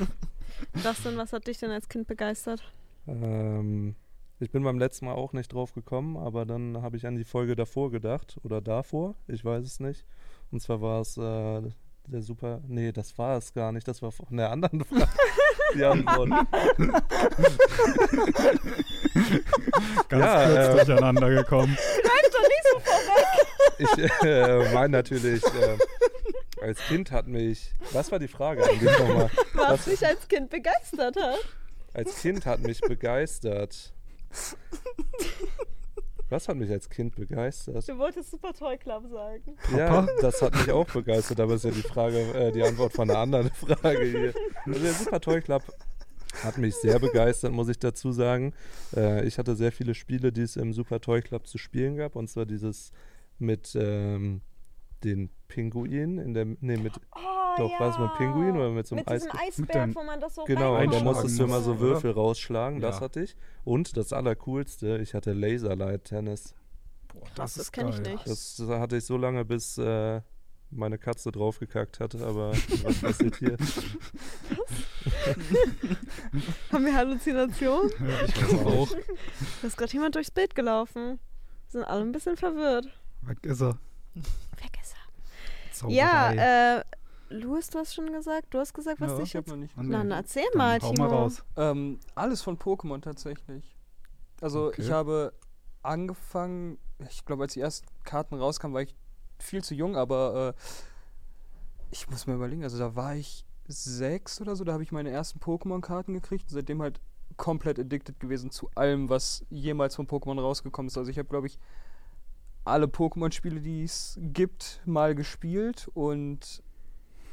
Justin, 0.85 1.17
was 1.17 1.33
hat 1.33 1.47
dich 1.47 1.59
denn 1.59 1.71
als 1.71 1.89
Kind 1.89 2.07
begeistert? 2.07 2.63
Ähm, 3.09 3.97
ich 4.39 4.51
bin 4.51 4.63
beim 4.63 4.79
letzten 4.79 5.07
Mal 5.07 5.15
auch 5.15 5.33
nicht 5.33 5.53
drauf 5.53 5.73
gekommen, 5.75 6.17
aber 6.17 6.45
dann 6.47 6.83
habe 6.83 6.97
ich 6.97 7.07
an 7.07 7.17
die 7.17 7.25
Folge 7.25 7.57
davor 7.57 7.91
gedacht. 7.91 8.39
Oder 8.45 8.61
davor, 8.61 9.17
ich 9.27 9.45
weiß 9.45 9.65
es 9.65 9.81
nicht. 9.81 10.05
Und 10.51 10.61
zwar 10.63 10.81
war 10.81 11.01
es 11.01 11.17
äh, 11.17 11.63
der 12.07 12.23
Super. 12.23 12.61
Nee, 12.67 12.93
das 12.93 13.17
war 13.19 13.37
es 13.37 13.53
gar 13.53 13.73
nicht. 13.73 13.87
Das 13.89 14.01
war 14.03 14.13
von 14.13 14.37
der 14.37 14.51
anderen 14.51 14.85
Frage. 14.85 15.09
Die 15.75 15.85
Antwort. 15.85 16.29
Ganz 20.09 20.25
Ja, 20.25 20.47
kurz 20.47 20.57
äh, 20.57 20.85
durcheinander 20.87 21.31
gekommen. 21.31 21.77
Ich 23.79 23.89
äh, 24.25 24.73
meine 24.73 24.89
natürlich, 24.91 25.43
äh, 25.45 25.77
als 26.63 26.79
Kind 26.87 27.11
hat 27.11 27.27
mich. 27.27 27.75
Was 27.93 28.11
war 28.11 28.19
die 28.19 28.29
Frage 28.29 28.65
eigentlich 28.65 28.99
nochmal? 28.99 29.31
Was 29.55 29.71
Was? 29.71 29.85
dich 29.85 30.07
als 30.07 30.27
Kind 30.29 30.49
begeistert 30.51 31.17
hat? 31.17 31.39
Als 31.93 32.21
Kind 32.23 32.47
hat 32.47 32.61
mich 32.61 32.81
begeistert. 32.81 33.93
Was 36.29 36.49
hat 36.49 36.57
mich 36.57 36.71
als 36.71 36.89
Kind 36.91 37.15
begeistert? 37.15 37.89
Du 37.89 37.99
wolltest 37.99 38.33
Super 38.33 38.53
Toy 38.53 38.77
Club 38.77 39.05
sagen. 39.11 39.57
Ja, 39.77 40.07
das 40.21 40.43
hat 40.43 40.55
mich 40.55 40.71
auch 40.73 40.87
begeistert, 40.87 41.39
aber 41.39 41.55
ist 41.55 41.65
ja 41.65 41.71
die 41.71 41.83
Frage, 41.83 42.19
äh, 42.35 42.53
die 42.53 42.63
Antwort 42.65 42.93
von 42.93 43.09
einer 43.09 43.21
anderen 43.21 43.51
Frage 43.55 44.05
hier. 44.05 44.35
Also 44.65 44.81
der 44.81 44.93
Super 44.93 45.21
Toy 45.21 45.41
Club 45.41 45.63
hat 46.43 46.59
mich 46.59 46.75
sehr 46.75 46.99
begeistert, 46.99 47.53
muss 47.53 47.69
ich 47.69 47.79
dazu 47.79 48.11
sagen. 48.11 48.55
Äh, 48.95 49.27
ich 49.27 49.39
hatte 49.39 49.55
sehr 49.55 49.71
viele 49.71 49.95
Spiele, 49.95 50.33
die 50.33 50.43
es 50.43 50.57
im 50.57 50.73
Super 50.73 51.01
Toy 51.01 51.23
Club 51.23 51.47
zu 51.47 51.59
spielen 51.59 51.97
gab, 51.97 52.17
und 52.17 52.29
zwar 52.29 52.45
dieses 52.45 52.91
mit 53.39 53.77
ähm, 53.79 54.41
den 55.07 55.31
Pinguinen 55.49 56.19
in 56.19 56.35
der, 56.35 56.45
nee, 56.45 56.77
mit, 56.77 56.93
Oh, 57.15 57.19
doch, 57.59 57.71
ja. 57.73 57.81
war 57.81 57.91
es 57.91 57.99
mit 57.99 58.15
Pinguin 58.19 58.57
oder 58.57 58.71
mit 58.71 58.87
so 58.87 58.95
einem 58.97 59.05
Mit 59.09 59.13
Eis? 59.13 59.27
Eisberg, 59.31 59.95
wo 59.95 60.03
man 60.03 60.21
das 60.21 60.35
so 60.35 60.45
Genau, 60.45 60.77
und 60.79 60.93
da 60.93 61.03
musstest 61.03 61.39
du 61.39 61.45
immer 61.45 61.61
so 61.61 61.79
Würfel 61.81 62.11
rausschlagen, 62.11 62.81
das 62.81 62.97
Ja. 62.97 63.01
hatte 63.03 63.23
ich. 63.23 63.37
Und 63.65 63.97
das 63.97 64.13
Allercoolste, 64.13 64.99
ich 64.99 65.15
hatte 65.15 65.33
Laserlight 65.33 66.05
Tennis. 66.05 66.55
Boah, 67.13 67.23
Das, 67.35 67.55
das 67.55 67.73
kenne 67.73 67.91
ich 67.91 68.01
nicht. 68.01 68.27
Das 68.27 68.61
hatte 68.69 68.97
ich 68.99 69.05
so 69.05 69.17
lange, 69.17 69.45
bis 69.45 69.79
äh, 69.79 70.21
meine 70.71 70.99
Katze 70.99 71.31
draufgekackt 71.33 72.01
hat, 72.01 72.15
aber 72.17 72.51
was 72.83 73.01
passiert 73.01 73.37
hier? 73.37 73.57
Haben 76.73 76.85
wir 76.85 76.95
Halluzinationen? 76.95 77.91
Ja, 78.01 78.25
ich 78.27 78.43
weiß 78.43 78.55
auch. 78.67 78.89
Da 79.63 79.67
ist 79.69 79.77
gerade 79.77 79.93
jemand 79.93 80.15
durchs 80.15 80.31
Bild 80.31 80.55
gelaufen. 80.55 81.19
Sind 81.69 81.85
alle 81.85 82.03
ein 82.03 82.13
bisschen 82.13 82.37
verwirrt. 82.37 82.87
Weg 83.23 83.45
ist 83.45 83.61
er. 83.61 83.79
Weg 84.15 84.79
ist 84.83 84.86
er. 84.86 84.86
Zauberei. 85.79 85.97
Ja, 85.97 86.79
äh, 86.79 86.85
Louis, 87.29 87.69
du 87.71 87.79
hast 87.79 87.95
schon 87.95 88.13
gesagt, 88.13 88.47
du 88.55 88.59
hast 88.59 88.73
gesagt, 88.73 89.01
was 89.01 89.11
ja, 89.13 89.17
dich 89.19 89.29
ich 89.31 89.37
hab 89.37 89.47
jetzt. 89.47 89.51
noch 89.53 89.57
nicht. 89.61 89.77
Nee. 89.77 89.85
Na, 89.89 89.99
dann 89.99 90.11
erzähl 90.13 90.45
Dann 90.53 90.59
mal, 90.59 90.79
Timo. 90.79 90.95
mal 90.95 91.09
raus. 91.09 91.45
Ähm, 91.57 91.99
alles 92.15 92.43
von 92.43 92.57
Pokémon 92.59 93.01
tatsächlich. 93.01 93.77
Also 94.41 94.67
Okay. 94.67 94.83
ich 94.83 94.91
habe 94.91 95.33
angefangen, 95.83 96.79
ich 97.09 97.25
glaube, 97.25 97.45
als 97.45 97.55
die 97.55 97.61
ersten 97.61 97.87
Karten 98.05 98.35
rauskamen, 98.37 98.75
war 98.75 98.83
ich 98.83 98.95
viel 99.39 99.63
zu 99.63 99.75
jung, 99.75 99.97
aber 99.97 100.55
äh, 100.57 100.61
ich 101.91 102.09
muss 102.09 102.27
mir 102.27 102.35
überlegen, 102.35 102.63
also 102.65 102.79
da 102.79 102.95
war 102.97 103.15
ich 103.17 103.45
sechs 103.69 104.41
oder 104.41 104.55
so, 104.57 104.65
da 104.65 104.73
habe 104.73 104.83
ich 104.83 104.93
meine 104.93 105.11
ersten 105.11 105.39
Pokémon-Karten 105.41 106.13
gekriegt 106.15 106.45
und 106.45 106.51
seitdem 106.55 106.81
halt 106.83 107.01
komplett 107.37 107.79
addicted 107.79 108.19
gewesen 108.21 108.51
zu 108.51 108.71
allem, 108.75 109.09
was 109.09 109.45
jemals 109.51 109.97
von 109.97 110.07
Pokémon 110.07 110.41
rausgekommen 110.41 110.89
ist. 110.89 110.97
Also 110.97 111.11
ich 111.11 111.19
habe, 111.19 111.29
glaube 111.29 111.49
ich, 111.49 111.59
alle 112.67 112.87
Pokémon-Spiele, 112.87 113.61
die 113.61 113.85
es 113.85 114.19
gibt, 114.21 114.81
mal 114.85 115.15
gespielt 115.15 115.89
und 115.95 116.63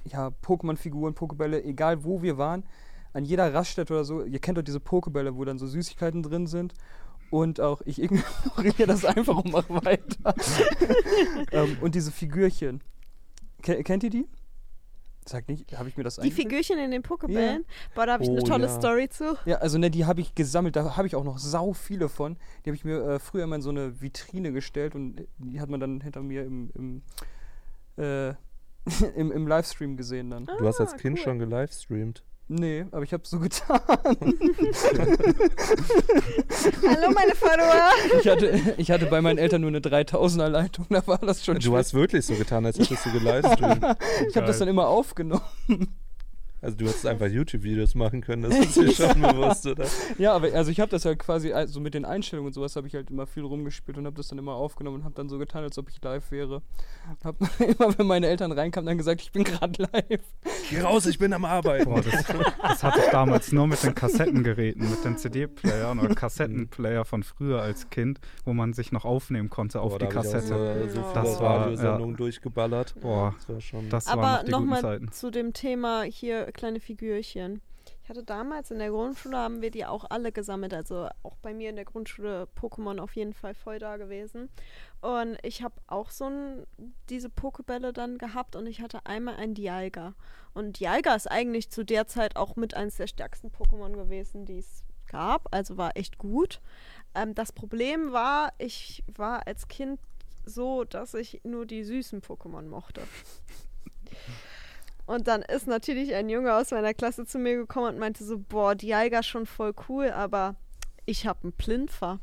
ja, 0.05 0.31
Pokémon-Figuren, 0.43 1.13
Pokébälle, 1.13 1.63
egal 1.63 2.03
wo 2.03 2.21
wir 2.21 2.37
waren, 2.37 2.63
an 3.13 3.25
jeder 3.25 3.53
Raststätte 3.53 3.93
oder 3.93 4.03
so, 4.03 4.23
ihr 4.23 4.39
kennt 4.39 4.57
doch 4.57 4.63
diese 4.63 4.79
Pokébälle, 4.79 5.35
wo 5.35 5.45
dann 5.45 5.59
so 5.59 5.67
Süßigkeiten 5.67 6.23
drin 6.23 6.47
sind. 6.47 6.73
Und 7.29 7.59
auch 7.59 7.81
ich 7.85 7.99
ignoriere 8.03 8.87
das 8.87 9.05
einfach 9.05 9.37
und 9.37 9.51
mache 9.51 9.73
weiter. 9.85 10.35
ähm, 11.51 11.77
und 11.81 11.95
diese 11.95 12.11
Figürchen. 12.11 12.81
Ke 13.61 13.83
kennt 13.83 14.03
ihr 14.03 14.09
die? 14.09 14.27
Sag 15.25 15.47
nicht, 15.47 15.77
habe 15.77 15.87
ich 15.89 15.97
mir 15.97 16.03
das 16.03 16.17
Die? 16.17 16.31
Figürchen 16.31 16.77
in 16.79 16.91
den 16.91 17.01
Pokebällen? 17.01 17.65
Boah, 17.95 18.05
da 18.05 18.13
habe 18.13 18.23
ich 18.23 18.29
eine 18.29 18.41
Oh, 18.41 18.45
tolle 18.45 18.65
ja. 18.67 18.69
Story 18.77 19.09
zu. 19.09 19.37
Ja, 19.45 19.57
also 19.57 19.77
ne, 19.77 19.89
die 19.89 20.05
habe 20.05 20.21
ich 20.21 20.35
gesammelt, 20.35 20.75
da 20.75 20.97
habe 20.97 21.07
ich 21.07 21.15
auch 21.15 21.23
noch 21.23 21.37
sau 21.37 21.73
viele 21.73 22.09
von. 22.09 22.37
Die 22.65 22.69
habe 22.69 22.75
ich 22.75 22.83
mir 22.85 23.01
äh, 23.03 23.19
früher 23.19 23.47
mal 23.47 23.57
in 23.57 23.61
so 23.61 23.69
eine 23.69 24.01
Vitrine 24.01 24.51
gestellt 24.51 24.95
und 24.95 25.25
die 25.37 25.59
hat 25.61 25.69
man 25.69 25.79
dann 25.79 26.01
hinter 26.01 26.21
mir 26.21 26.43
im, 26.45 26.71
im, 26.75 27.01
äh, 28.03 28.33
im, 29.15 29.31
im 29.31 29.47
Livestream 29.47 29.95
gesehen 29.97 30.29
dann. 30.29 30.45
Du 30.45 30.67
hast 30.67 30.79
als 30.81 30.93
Ah, 30.93 30.97
Kind 30.97 31.17
cool. 31.17 31.23
schon 31.23 31.39
gelivestreamt. 31.39 32.23
Nee, 32.47 32.85
aber 32.91 33.03
ich 33.03 33.13
habe 33.13 33.23
so 33.25 33.39
getan. 33.41 33.79
Hallo, 36.87 37.11
meine 37.13 37.35
Follower. 37.35 37.89
Ich 38.19 38.27
hatte, 38.27 38.75
ich 38.77 38.91
hatte 38.91 39.05
bei 39.05 39.21
meinen 39.21 39.37
Eltern 39.37 39.61
nur 39.61 39.69
eine 39.69 39.79
3000er 39.79 40.49
Leitung, 40.49 40.85
da 40.89 41.05
war 41.07 41.17
das 41.19 41.43
schon 41.43 41.59
Du 41.59 41.75
hast 41.75 41.93
wirklich 41.93 42.25
so 42.25 42.35
getan, 42.35 42.65
als 42.65 42.77
hättest 42.77 43.05
du 43.05 43.11
gelivestreamt. 43.11 43.85
Ich 44.29 44.35
habe 44.35 44.47
das 44.47 44.59
dann 44.59 44.67
immer 44.67 44.87
aufgenommen. 44.87 45.41
Also 46.63 46.77
du 46.77 46.85
hättest 46.87 47.05
einfach 47.05 47.27
YouTube-Videos 47.27 47.93
machen 47.95 48.21
können, 48.21 48.43
das 48.43 48.57
ist 48.57 48.75
dir 48.77 48.91
schon 48.91 49.21
bewusst, 49.21 49.67
oder? 49.67 49.85
Ja, 50.17 50.33
aber 50.33 50.53
also 50.53 50.71
ich 50.71 50.79
habe 50.79 50.89
das 50.89 51.05
halt 51.05 51.19
quasi, 51.19 51.51
also 51.53 51.79
mit 51.79 51.93
den 51.93 52.05
Einstellungen 52.05 52.47
und 52.47 52.53
sowas 52.53 52.75
habe 52.75 52.87
ich 52.87 52.95
halt 52.95 53.09
immer 53.09 53.27
viel 53.27 53.43
rumgespielt 53.43 53.97
und 53.97 54.05
habe 54.05 54.15
das 54.15 54.29
dann 54.29 54.37
immer 54.39 54.53
aufgenommen 54.53 54.97
und 54.97 55.03
habe 55.03 55.15
dann 55.15 55.27
so 55.29 55.37
getan, 55.37 55.63
als 55.63 55.77
ob 55.77 55.89
ich 55.89 56.01
live 56.01 56.31
wäre. 56.31 56.61
Hab 57.23 57.35
immer, 57.59 57.97
wenn 57.97 58.07
meine 58.07 58.27
Eltern 58.27 58.51
reinkamen, 58.51 58.85
dann 58.87 58.97
gesagt, 58.97 59.21
ich 59.21 59.31
bin 59.31 59.43
gerade 59.43 59.83
live. 59.91 60.21
Geh 60.69 60.79
raus, 60.79 61.05
ich 61.05 61.19
bin 61.19 61.33
am 61.33 61.43
Arbeiten. 61.45 61.85
Boah, 61.85 62.01
das, 62.01 62.23
das 62.61 62.83
hatte 62.83 62.99
ich 63.03 63.11
damals 63.11 63.51
nur 63.51 63.67
mit 63.67 63.83
den 63.83 63.93
Kassettengeräten, 63.93 64.89
mit 64.89 65.03
den 65.03 65.17
CD-Playern 65.17 65.99
oder 65.99 66.15
Kassettenplayer 66.15 67.03
von 67.03 67.23
früher 67.23 67.61
als 67.61 67.89
Kind, 67.89 68.19
wo 68.45 68.53
man 68.53 68.73
sich 68.73 68.91
noch 68.91 69.03
aufnehmen 69.05 69.49
konnte 69.49 69.81
auf 69.81 69.91
Boah, 69.93 69.99
die 69.99 70.05
ich 70.05 70.11
auch 70.11 70.15
Kassette. 70.23 70.47
So, 70.47 70.93
so 70.93 70.99
Ja. 71.01 71.03
viele 71.11 71.13
Das 71.13 71.39
war, 71.41 71.59
Radiosendungen 71.63 72.15
durchgeballert. 72.15 72.95
Boah, 73.01 73.35
Das 73.37 73.49
war 73.49 73.61
schon. 73.61 73.89
das 73.89 74.07
Aber 74.07 74.43
die 74.45 74.51
nochmal 74.51 75.01
zu 75.11 75.29
dem 75.31 75.51
Thema 75.53 76.03
hier 76.03 76.52
kleine 76.53 76.79
Figürchen. 76.79 77.61
Ich 78.03 78.09
hatte 78.09 78.23
damals 78.23 78.71
in 78.71 78.79
der 78.79 78.89
Grundschule, 78.89 79.37
haben 79.37 79.61
wir 79.61 79.71
die 79.71 79.85
auch 79.85 80.05
alle 80.09 80.31
gesammelt. 80.31 80.73
Also 80.73 81.09
auch 81.23 81.35
bei 81.37 81.53
mir 81.53 81.69
in 81.69 81.75
der 81.75 81.85
Grundschule 81.85 82.47
Pokémon 82.59 82.99
auf 82.99 83.15
jeden 83.15 83.33
Fall 83.33 83.53
voll 83.53 83.79
da 83.79 83.97
gewesen. 83.97 84.49
Und 85.01 85.37
ich 85.43 85.63
habe 85.63 85.75
auch 85.87 86.09
so 86.09 86.25
ein, 86.25 86.65
diese 87.09 87.29
Pokebälle 87.29 87.93
dann 87.93 88.17
gehabt 88.17 88.55
und 88.55 88.67
ich 88.67 88.81
hatte 88.81 89.05
einmal 89.05 89.35
einen 89.35 89.53
Dialga. 89.53 90.15
Und 90.53 90.79
Dialga 90.79 91.15
ist 91.15 91.31
eigentlich 91.31 91.69
zu 91.69 91.83
der 91.83 92.07
Zeit 92.07 92.35
auch 92.35 92.55
mit 92.55 92.73
eines 92.73 92.97
der 92.97 93.07
stärksten 93.07 93.49
Pokémon 93.49 93.93
gewesen, 93.93 94.45
die 94.45 94.59
es 94.59 94.83
gab. 95.07 95.53
Also 95.53 95.77
war 95.77 95.95
echt 95.95 96.17
gut. 96.17 96.61
Ähm, 97.15 97.33
das 97.35 97.51
Problem 97.51 98.11
war, 98.11 98.53
ich 98.57 99.03
war 99.15 99.47
als 99.47 99.67
Kind 99.67 99.99
so, 100.45 100.83
dass 100.83 101.13
ich 101.13 101.41
nur 101.43 101.65
die 101.65 101.83
süßen 101.83 102.21
Pokémon 102.21 102.63
mochte. 102.63 103.01
Und 105.05 105.27
dann 105.27 105.41
ist 105.41 105.67
natürlich 105.67 106.13
ein 106.13 106.29
Junge 106.29 106.55
aus 106.55 106.71
meiner 106.71 106.93
Klasse 106.93 107.25
zu 107.25 107.37
mir 107.37 107.55
gekommen 107.55 107.95
und 107.95 107.99
meinte 107.99 108.23
so, 108.23 108.37
boah, 108.37 108.73
Dialga 108.73 109.21
schon 109.21 109.45
voll 109.45 109.73
cool, 109.89 110.11
aber 110.11 110.55
ich 111.05 111.27
habe 111.27 111.43
einen 111.43 111.53
Plinfer. 111.53 112.19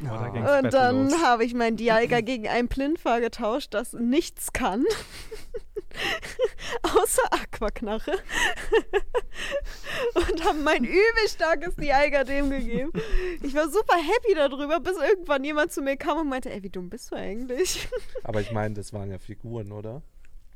Boah, 0.00 0.30
da 0.34 0.58
Und 0.58 0.74
dann 0.74 1.22
habe 1.22 1.44
ich 1.44 1.54
meinen 1.54 1.76
Dialga 1.76 2.20
gegen 2.20 2.48
einen 2.48 2.68
Plinfer 2.68 3.20
getauscht, 3.20 3.72
das 3.72 3.92
nichts 3.92 4.52
kann. 4.52 4.84
Außer 6.82 7.22
Aquaknarre. 7.32 8.12
und 10.14 10.44
habe 10.44 10.58
mein 10.58 10.84
übel 10.84 11.28
starkes 11.28 11.76
Dialga 11.76 12.24
dem 12.24 12.50
gegeben. 12.50 12.92
Ich 13.42 13.54
war 13.54 13.70
super 13.70 13.96
happy 13.96 14.34
darüber, 14.34 14.80
bis 14.80 14.98
irgendwann 14.98 15.44
jemand 15.44 15.72
zu 15.72 15.80
mir 15.80 15.96
kam 15.96 16.18
und 16.18 16.28
meinte, 16.28 16.50
ey, 16.50 16.62
wie 16.62 16.68
dumm 16.68 16.90
bist 16.90 17.12
du 17.12 17.16
eigentlich? 17.16 17.88
Aber 18.24 18.40
ich 18.40 18.52
meine, 18.52 18.74
das 18.74 18.92
waren 18.92 19.10
ja 19.10 19.18
Figuren, 19.18 19.72
oder? 19.72 20.02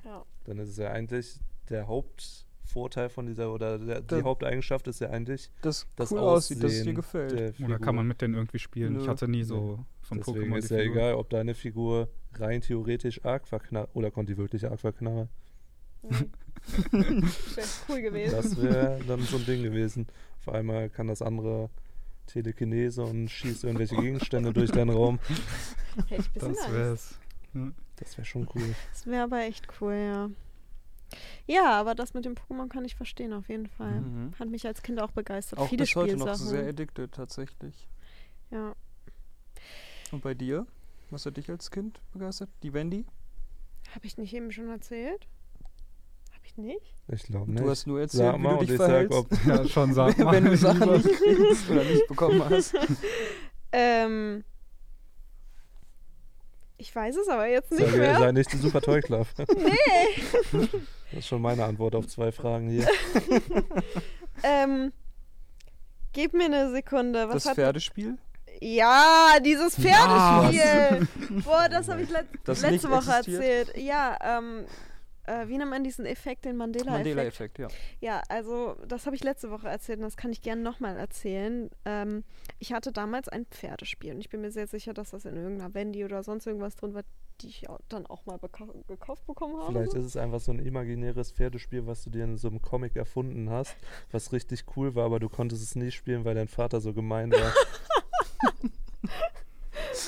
Ja. 0.04 0.24
Dann 0.44 0.58
ist 0.58 0.68
es 0.70 0.76
ja 0.76 0.90
eigentlich 0.90 1.38
der 1.68 1.86
Hauptvorteil 1.86 3.08
von 3.08 3.26
dieser, 3.26 3.52
oder 3.52 3.78
der, 3.78 4.00
die 4.00 4.22
Haupteigenschaft 4.22 4.86
ist 4.88 5.00
ja 5.00 5.10
eigentlich 5.10 5.50
Das, 5.62 5.86
das 5.96 6.10
cool 6.12 6.18
aussieht, 6.20 6.62
dass 6.62 6.72
es 6.72 6.78
dir 6.78 6.80
Aussehen 6.82 6.94
gefällt. 6.96 7.32
der 7.32 7.44
Oder 7.48 7.52
Figur. 7.54 7.78
kann 7.78 7.94
man 7.96 8.06
mit 8.06 8.20
denen 8.20 8.34
irgendwie 8.34 8.58
spielen? 8.58 8.96
Ich 8.96 9.02
Nö. 9.04 9.08
hatte 9.08 9.28
nie 9.28 9.42
so 9.44 9.84
von 10.02 10.18
Deswegen 10.18 10.52
Pokémon 10.52 10.56
ist 10.58 10.70
die 10.70 10.74
ja 10.74 10.80
Figur. 10.80 10.96
egal, 10.96 11.14
ob 11.14 11.30
deine 11.30 11.54
Figur 11.54 12.08
rein 12.34 12.60
theoretisch 12.60 13.24
Aquaknarre, 13.24 13.88
oder 13.94 14.10
konnte 14.10 14.32
die 14.32 14.38
wirklich 14.38 14.64
Aquaknarre? 14.66 15.28
Das 16.02 16.20
wäre 16.92 17.66
cool 17.88 18.02
gewesen. 18.02 18.32
Das 18.36 18.56
wäre 18.60 19.00
dann 19.06 19.20
so 19.22 19.36
ein 19.36 19.44
Ding 19.46 19.62
gewesen. 19.62 20.06
Auf 20.40 20.48
einmal 20.54 20.88
kann 20.88 21.06
das 21.08 21.22
andere 21.22 21.70
Telekinese 22.26 23.02
und 23.02 23.28
schießt 23.28 23.64
irgendwelche 23.64 23.96
Gegenstände 23.96 24.52
durch 24.52 24.70
deinen 24.70 24.90
Raum. 24.90 25.18
Hätte 26.08 26.22
ich 26.22 26.28
ein 26.28 26.32
bisschen 26.32 26.54
Das 26.54 26.58
Angst. 26.64 26.72
wär's. 26.72 27.18
Das 28.00 28.16
wäre 28.16 28.24
schon 28.24 28.48
cool. 28.54 28.74
Das 28.92 29.06
wäre 29.06 29.22
aber 29.24 29.40
echt 29.42 29.66
cool, 29.80 29.94
ja. 29.94 30.30
Ja, 31.46 31.72
aber 31.72 31.94
das 31.96 32.14
mit 32.14 32.24
dem 32.24 32.34
Pokémon 32.34 32.68
kann 32.68 32.84
ich 32.84 32.94
verstehen, 32.94 33.32
auf 33.32 33.48
jeden 33.48 33.66
Fall. 33.66 34.00
Mhm. 34.00 34.32
Hat 34.38 34.48
mich 34.48 34.66
als 34.66 34.82
Kind 34.82 35.00
auch 35.00 35.10
begeistert. 35.10 35.58
Auch 35.58 35.68
Viele 35.68 35.82
bis 35.84 35.94
heute 35.96 36.16
noch 36.16 36.26
Spielsachen. 36.28 36.46
sehr 36.48 36.68
addicted 36.68 37.12
tatsächlich. 37.12 37.88
ja. 38.50 38.74
Und 40.12 40.22
bei 40.22 40.34
dir? 40.34 40.66
Was 41.10 41.26
hat 41.26 41.36
dich 41.36 41.48
als 41.50 41.70
Kind 41.70 42.00
begeistert? 42.12 42.48
Die 42.62 42.72
Wendy? 42.72 43.04
Habe 43.94 44.06
ich 44.06 44.16
nicht 44.18 44.32
eben 44.34 44.50
schon 44.52 44.68
erzählt? 44.68 45.26
Habe 46.32 46.46
ich 46.46 46.56
nicht? 46.56 46.94
Ich 47.08 47.22
glaube 47.24 47.50
nicht. 47.50 47.64
Du 47.64 47.70
hast 47.70 47.86
nur 47.86 48.00
erzählt, 48.00 48.22
Sag 48.32 48.34
wie 48.36 48.42
mal 48.42 48.54
du 48.54 48.60
dich 48.60 48.70
ich 48.70 48.78
sag, 48.78 48.86
verhältst. 48.88 49.18
ob 49.18 49.46
Ja, 49.46 49.68
schon 49.68 49.92
sag 49.94 50.16
wenn, 50.18 50.24
mal. 50.24 50.32
wenn 50.34 50.44
du 50.46 50.56
Sachen 50.56 50.92
nicht 50.92 51.08
kriegst 51.22 51.70
oder 51.70 51.84
nicht 51.84 52.06
bekommen 52.08 52.44
hast. 52.48 52.74
Ähm. 53.72 54.44
Ich 56.80 56.96
weiß 56.96 57.14
es 57.14 57.28
aber 57.28 57.46
jetzt 57.46 57.70
nicht 57.72 57.90
sei, 57.90 57.96
mehr. 57.98 58.18
sei 58.18 58.32
nicht 58.32 58.50
ein 58.54 58.60
super 58.62 58.80
Toy 58.80 59.02
Club. 59.02 59.26
Nee. 59.54 60.64
Das 61.10 61.18
ist 61.18 61.28
schon 61.28 61.42
meine 61.42 61.64
Antwort 61.64 61.94
auf 61.94 62.06
zwei 62.06 62.32
Fragen 62.32 62.70
hier. 62.70 62.88
ähm. 64.42 64.90
Gib 66.14 66.32
mir 66.32 66.46
eine 66.46 66.70
Sekunde. 66.72 67.28
Was 67.28 67.34
das 67.34 67.46
hat 67.46 67.54
Pferdespiel? 67.56 68.16
Ja, 68.62 69.36
dieses 69.44 69.76
Ja. 69.76 69.92
Pferdespiel. 69.92 71.08
Boah, 71.44 71.68
das 71.68 71.88
habe 71.88 72.00
ich 72.02 72.10
let 72.10 72.26
Das 72.44 72.62
letzte 72.62 72.90
Woche 72.90 73.10
existiert? 73.18 73.68
erzählt. 73.68 73.76
Ja, 73.76 74.16
ähm, 74.38 74.64
äh, 75.30 75.48
wie 75.48 75.58
nennt 75.58 75.70
man 75.70 75.84
diesen 75.84 76.06
Effekt, 76.06 76.44
den 76.44 76.56
Mandela-Effekt? 76.56 77.06
Mandela-Effekt, 77.06 77.58
ja. 77.58 77.68
Ja, 78.00 78.22
also 78.28 78.76
das 78.88 79.06
habe 79.06 79.14
ich 79.14 79.22
letzte 79.22 79.50
Woche 79.50 79.68
erzählt 79.68 79.98
und 79.98 80.04
das 80.04 80.16
kann 80.16 80.32
ich 80.32 80.42
gerne 80.42 80.62
nochmal 80.62 80.96
erzählen. 80.96 81.70
Ähm, 81.84 82.24
ich 82.58 82.72
hatte 82.72 82.92
damals 82.92 83.28
ein 83.28 83.46
Pferdespiel 83.46 84.14
und 84.14 84.20
ich 84.20 84.28
bin 84.28 84.40
mir 84.40 84.50
sehr 84.50 84.66
sicher, 84.66 84.92
dass 84.92 85.10
das 85.10 85.24
in 85.24 85.36
irgendeiner 85.36 85.72
Wendy 85.74 86.04
oder 86.04 86.22
sonst 86.22 86.46
irgendwas 86.46 86.74
drin 86.76 86.94
war, 86.94 87.04
die 87.40 87.48
ich 87.48 87.66
dann 87.88 88.06
auch 88.06 88.26
mal 88.26 88.38
gekauft 88.88 89.26
bekommen 89.26 89.56
habe. 89.56 89.72
Vielleicht 89.72 89.94
ist 89.94 90.04
es 90.04 90.16
einfach 90.16 90.40
so 90.40 90.52
ein 90.52 90.58
imaginäres 90.58 91.32
Pferdespiel, 91.32 91.86
was 91.86 92.02
du 92.02 92.10
dir 92.10 92.24
in 92.24 92.36
so 92.36 92.48
einem 92.48 92.60
Comic 92.60 92.96
erfunden 92.96 93.50
hast, 93.50 93.76
was 94.10 94.32
richtig 94.32 94.64
cool 94.76 94.94
war, 94.94 95.06
aber 95.06 95.20
du 95.20 95.28
konntest 95.28 95.62
es 95.62 95.74
nie 95.74 95.90
spielen, 95.90 96.24
weil 96.24 96.34
dein 96.34 96.48
Vater 96.48 96.80
so 96.80 96.92
gemein 96.92 97.30
war. 97.30 97.54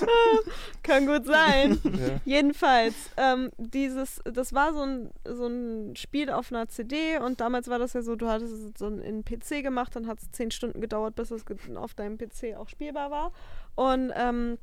Kann 0.82 1.06
gut 1.06 1.26
sein. 1.26 1.78
ja. 1.84 2.20
Jedenfalls, 2.24 2.94
ähm, 3.16 3.50
dieses, 3.58 4.20
das 4.24 4.52
war 4.52 4.72
so 4.72 4.82
ein, 4.82 5.10
so 5.24 5.46
ein 5.46 5.96
Spiel 5.96 6.30
auf 6.30 6.52
einer 6.52 6.68
CD 6.68 7.18
und 7.18 7.40
damals 7.40 7.68
war 7.68 7.78
das 7.78 7.92
ja 7.92 8.02
so, 8.02 8.16
du 8.16 8.28
hattest 8.28 8.52
es 8.52 8.78
so 8.78 8.88
in 8.88 9.24
PC 9.24 9.62
gemacht, 9.62 9.94
dann 9.96 10.06
hat 10.06 10.20
es 10.20 10.30
zehn 10.30 10.50
Stunden 10.50 10.80
gedauert, 10.80 11.14
bis 11.14 11.30
es 11.30 11.44
auf 11.76 11.94
deinem 11.94 12.18
PC 12.18 12.56
auch 12.56 12.68
spielbar 12.68 13.10
war. 13.10 13.32
Und 13.74 14.12
ähm, 14.16 14.58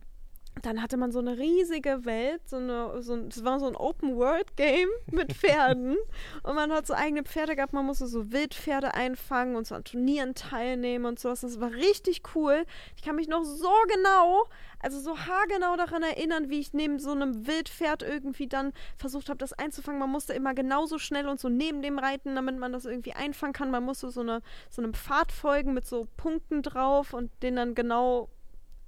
dann 0.65 0.82
hatte 0.82 0.98
man 0.98 1.12
so 1.12 1.19
eine 1.19 1.38
riesige 1.38 2.06
Welt, 2.06 2.41
so 2.48 2.58
eine, 2.58 3.02
so, 3.02 3.17
das 3.17 3.43
war 3.43 3.60
so 3.60 3.67
ein 3.67 3.76
Open-World-Game 3.76 4.89
mit 5.12 5.34
Pferden. 5.34 5.98
und 6.43 6.56
man 6.56 6.72
hat 6.72 6.88
so 6.88 6.93
eigene 6.93 7.24
Pferde 7.24 7.56
gehabt, 7.56 7.74
man 7.74 7.86
musste 7.86 8.08
so 8.08 8.32
Wildpferde 8.32 8.93
einfangen 8.93 9.56
und 9.56 9.67
so 9.67 9.76
an 9.76 9.84
Turnieren 9.84 10.36
teilnehmen 10.36 11.06
und 11.06 11.19
sowas. 11.19 11.41
Das 11.41 11.60
war 11.60 11.72
richtig 11.72 12.22
cool. 12.36 12.65
Ich 12.95 13.04
kann 13.04 13.15
mich 13.15 13.28
noch 13.28 13.43
so 13.43 13.72
genau, 13.88 14.45
also 14.80 15.00
so 15.00 15.17
haargenau 15.17 15.76
daran 15.76 16.04
erinnern, 16.04 16.50
wie 16.50 16.60
ich 16.60 16.74
neben 16.74 17.00
so 17.00 17.12
einem 17.12 17.48
Wildpferd 17.48 18.04
irgendwie 18.04 18.48
dann 18.48 18.74
versucht 18.98 19.30
habe, 19.30 19.38
das 19.38 19.54
einzufangen. 19.54 20.00
Man 20.00 20.10
musste 20.10 20.34
immer 20.34 20.54
genauso 20.54 20.98
schnell 20.98 21.28
und 21.28 21.39
so 21.39 21.50
neben 21.50 21.82
dem 21.82 22.00
reiten, 22.00 22.36
damit 22.36 22.58
man 22.58 22.72
das 22.72 22.86
irgendwie 22.86 23.13
einfangen 23.13 23.54
kann. 23.54 23.72
Man 23.72 23.84
musste 23.84 24.10
so, 24.10 24.22
eine, 24.22 24.41
so 24.69 24.82
einem 24.82 24.93
Pfad 24.93 25.32
folgen 25.32 25.74
mit 25.74 25.86
so 25.86 26.08
Punkten 26.17 26.62
drauf 26.63 27.13
und 27.13 27.32
den 27.43 27.56
dann 27.56 27.76
genau 27.76 28.30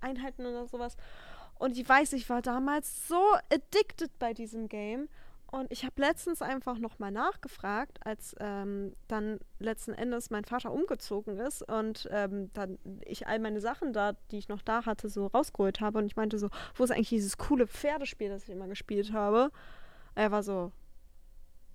einhalten 0.01 0.45
oder 0.45 0.67
sowas. 0.67 0.97
Und 1.61 1.77
ich 1.77 1.87
weiß, 1.87 2.13
ich 2.13 2.27
war 2.27 2.41
damals 2.41 3.07
so 3.07 3.21
addicted 3.53 4.17
bei 4.17 4.33
diesem 4.33 4.67
Game. 4.67 5.07
Und 5.45 5.71
ich 5.71 5.85
habe 5.85 5.93
letztens 6.01 6.41
einfach 6.41 6.79
nochmal 6.79 7.11
nachgefragt, 7.11 7.99
als 8.03 8.35
ähm, 8.39 8.95
dann 9.07 9.39
letzten 9.59 9.93
Endes 9.93 10.31
mein 10.31 10.43
Vater 10.43 10.71
umgezogen 10.71 11.37
ist 11.37 11.61
und 11.61 12.09
ähm, 12.09 12.49
dann 12.53 12.79
ich 13.05 13.27
all 13.27 13.37
meine 13.37 13.61
Sachen 13.61 13.93
da, 13.93 14.13
die 14.31 14.39
ich 14.39 14.47
noch 14.47 14.63
da 14.63 14.87
hatte, 14.87 15.07
so 15.07 15.27
rausgeholt 15.27 15.81
habe. 15.81 15.99
Und 15.99 16.07
ich 16.07 16.15
meinte 16.15 16.39
so, 16.39 16.49
wo 16.73 16.83
ist 16.83 16.89
eigentlich 16.89 17.09
dieses 17.09 17.37
coole 17.37 17.67
Pferdespiel, 17.67 18.29
das 18.29 18.45
ich 18.45 18.49
immer 18.49 18.67
gespielt 18.67 19.13
habe? 19.13 19.51
Er 20.15 20.31
war 20.31 20.41
so, 20.41 20.71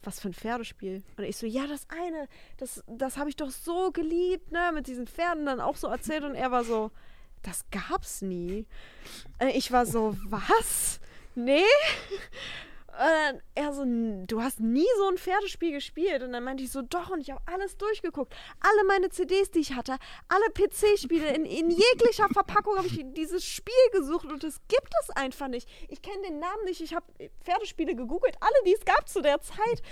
was 0.02 0.18
für 0.18 0.30
ein 0.30 0.34
Pferdespiel? 0.34 1.04
Und 1.16 1.22
ich 1.22 1.36
so, 1.36 1.46
ja, 1.46 1.68
das 1.68 1.86
eine, 1.90 2.26
das, 2.56 2.82
das 2.88 3.18
habe 3.18 3.28
ich 3.28 3.36
doch 3.36 3.50
so 3.50 3.92
geliebt, 3.92 4.50
ne, 4.50 4.72
mit 4.74 4.88
diesen 4.88 5.06
Pferden 5.06 5.46
dann 5.46 5.60
auch 5.60 5.76
so 5.76 5.86
erzählt. 5.86 6.24
Und 6.24 6.34
er 6.34 6.50
war 6.50 6.64
so, 6.64 6.90
das 7.46 7.64
gab's 7.70 8.22
nie. 8.22 8.66
Äh, 9.38 9.50
Ich 9.50 9.72
war 9.72 9.86
so, 9.86 10.16
was? 10.28 11.00
Nee? 11.34 11.62
Und 12.98 13.42
er 13.54 13.72
so, 13.74 13.82
"N- 13.82 14.26
du 14.26 14.40
hast 14.40 14.58
nie 14.60 14.86
so 14.96 15.08
ein 15.08 15.18
Pferdespiel 15.18 15.72
gespielt. 15.72 16.22
Und 16.22 16.32
dann 16.32 16.42
meinte 16.44 16.62
ich 16.64 16.70
so, 16.72 16.80
doch, 16.80 17.10
und 17.10 17.20
ich 17.20 17.30
habe 17.30 17.42
alles 17.46 17.76
durchgeguckt. 17.76 18.34
Alle 18.60 18.84
meine 18.88 19.10
CDs, 19.10 19.50
die 19.50 19.58
ich 19.58 19.74
hatte, 19.74 19.96
alle 20.28 20.46
PC-Spiele, 20.54 21.34
in, 21.34 21.44
in 21.44 21.70
jeglicher 21.70 22.28
Verpackung 22.32 22.76
habe 22.78 22.86
ich 22.86 23.04
dieses 23.12 23.44
Spiel 23.44 23.74
gesucht 23.92 24.26
und 24.32 24.42
es 24.44 24.60
gibt 24.68 24.90
es 25.02 25.10
einfach 25.10 25.48
nicht. 25.48 25.68
Ich 25.88 26.00
kenne 26.00 26.22
den 26.22 26.38
Namen 26.38 26.64
nicht, 26.64 26.80
ich 26.80 26.94
habe 26.94 27.04
Pferdespiele 27.44 27.94
gegoogelt, 27.94 28.34
alle, 28.40 28.54
die 28.66 28.74
es 28.74 28.84
gab 28.86 29.06
zu 29.08 29.20
der 29.20 29.42
Zeit. 29.42 29.82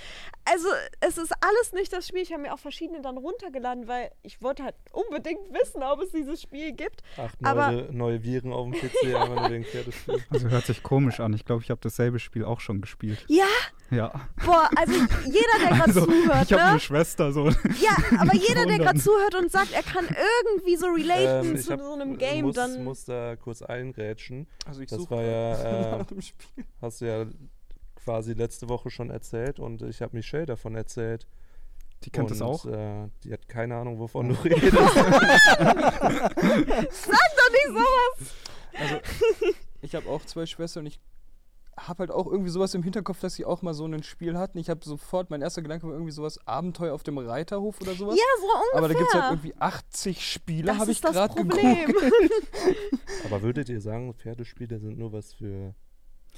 Also, 0.46 0.68
es 1.00 1.18
ist 1.18 1.32
alles 1.42 1.72
nicht 1.74 1.92
das 1.92 2.08
Spiel. 2.08 2.22
Ich 2.22 2.32
habe 2.32 2.42
mir 2.42 2.54
auch 2.54 2.58
verschiedene 2.58 3.02
dann 3.02 3.18
runtergeladen, 3.18 3.86
weil 3.86 4.12
ich 4.22 4.40
wollte 4.40 4.64
halt 4.64 4.76
unbedingt 4.92 5.52
wissen, 5.52 5.82
ob 5.82 6.00
es 6.00 6.10
dieses 6.10 6.40
Spiel 6.40 6.72
gibt. 6.72 7.02
Acht 7.18 7.36
Aber- 7.44 7.70
neue, 7.70 7.92
neue 7.92 8.22
Viren 8.22 8.52
auf 8.52 8.64
dem 8.70 8.72
PC, 8.80 9.14
einfach 9.14 9.40
nur 9.42 9.50
wegen 9.50 9.64
Pferdespiel. 9.64 10.24
Also 10.30 10.48
hört 10.48 10.64
sich 10.64 10.82
komisch 10.82 11.20
an. 11.20 11.34
Ich 11.34 11.44
glaube, 11.44 11.62
ich 11.62 11.70
habe 11.70 11.80
dasselbe 11.82 12.18
Spiel 12.18 12.44
auch 12.46 12.60
schon 12.60 12.80
gespielt. 12.80 12.93
Ja, 13.26 13.44
Ja. 13.90 14.12
boah, 14.44 14.68
also 14.76 14.92
jeder, 15.26 15.58
der 15.60 15.68
gerade 15.76 15.82
Also, 15.84 16.06
zuhört, 16.06 16.44
ich 16.44 16.52
habe 16.52 16.62
ne? 16.62 16.68
eine 16.70 16.80
Schwester 16.80 17.32
so. 17.32 17.48
Ja, 17.48 17.96
aber 18.18 18.34
jeder, 18.34 18.66
der 18.66 18.78
gerade 18.78 18.98
zuhört 18.98 19.34
und 19.34 19.50
sagt, 19.52 19.72
er 19.72 19.82
kann 19.82 20.06
irgendwie 20.06 20.76
so 20.76 20.86
relaten 20.86 21.48
Ähm, 21.50 21.54
ich 21.56 21.62
zu 21.64 21.72
hab- 21.72 21.80
so 21.80 21.92
einem 21.92 22.16
Game, 22.18 22.46
muss, 22.46 22.54
dann. 22.54 22.84
muss 22.84 23.04
da 23.04 23.36
kurz 23.36 23.62
eingrätschen. 23.62 24.46
Also 24.66 24.80
ich 24.80 24.88
Das 24.88 24.98
suche 25.00 25.16
war 25.16 25.22
ja, 25.22 25.98
äh. 26.00 26.04
Hast 26.80 27.00
du 27.00 27.04
ja 27.06 27.26
quasi 28.04 28.32
letzte 28.34 28.68
Woche 28.68 28.90
schon 28.90 29.10
erzählt 29.10 29.58
und 29.60 29.82
ich 29.82 30.02
habe 30.02 30.16
Michelle 30.16 30.46
davon 30.46 30.74
erzählt. 30.74 31.26
Die 32.04 32.10
kennt 32.10 32.30
und, 32.30 32.36
es 32.36 32.42
auch. 32.42 32.66
Äh, 32.66 33.08
die 33.22 33.32
hat 33.32 33.48
keine 33.48 33.76
Ahnung, 33.76 33.98
wovon 33.98 34.28
du 34.28 34.34
redest. 34.44 34.74
Doch 34.76 34.94
nicht 37.50 37.68
sowas! 37.68 38.34
Also, 38.78 38.96
ich 39.82 39.94
habe 39.94 40.08
auch 40.08 40.24
zwei 40.26 40.46
Schwestern 40.46 40.80
und 40.80 40.86
ich 40.88 41.00
habe 41.78 42.00
halt 42.00 42.10
auch 42.10 42.26
irgendwie 42.26 42.50
sowas 42.50 42.74
im 42.74 42.82
Hinterkopf, 42.82 43.20
dass 43.20 43.34
sie 43.34 43.44
auch 43.44 43.62
mal 43.62 43.74
so 43.74 43.84
ein 43.86 44.02
Spiel 44.02 44.36
hatten. 44.38 44.58
Ich 44.58 44.70
habe 44.70 44.80
sofort, 44.84 45.30
mein 45.30 45.42
erster 45.42 45.62
Gedanke 45.62 45.86
war 45.86 45.92
irgendwie 45.94 46.12
sowas 46.12 46.38
Abenteuer 46.46 46.94
auf 46.94 47.02
dem 47.02 47.18
Reiterhof 47.18 47.80
oder 47.80 47.94
sowas. 47.94 48.16
Ja, 48.16 48.22
so 48.40 48.46
ungefähr. 48.46 48.78
Aber 48.78 48.88
da 48.88 48.94
gibt 48.94 49.08
es 49.08 49.14
halt 49.14 49.32
irgendwie 49.32 49.54
80 49.58 50.32
Spiele, 50.32 50.78
habe 50.78 50.90
ich 50.90 50.98
ist 50.98 51.04
das 51.04 51.12
gerade 51.12 51.34
Problem. 51.34 51.86
geguckt. 51.86 52.12
Aber 53.24 53.42
würdet 53.42 53.68
ihr 53.68 53.80
sagen, 53.80 54.14
Pferdespiele 54.14 54.78
sind 54.78 54.98
nur 54.98 55.12
was 55.12 55.32
für 55.34 55.74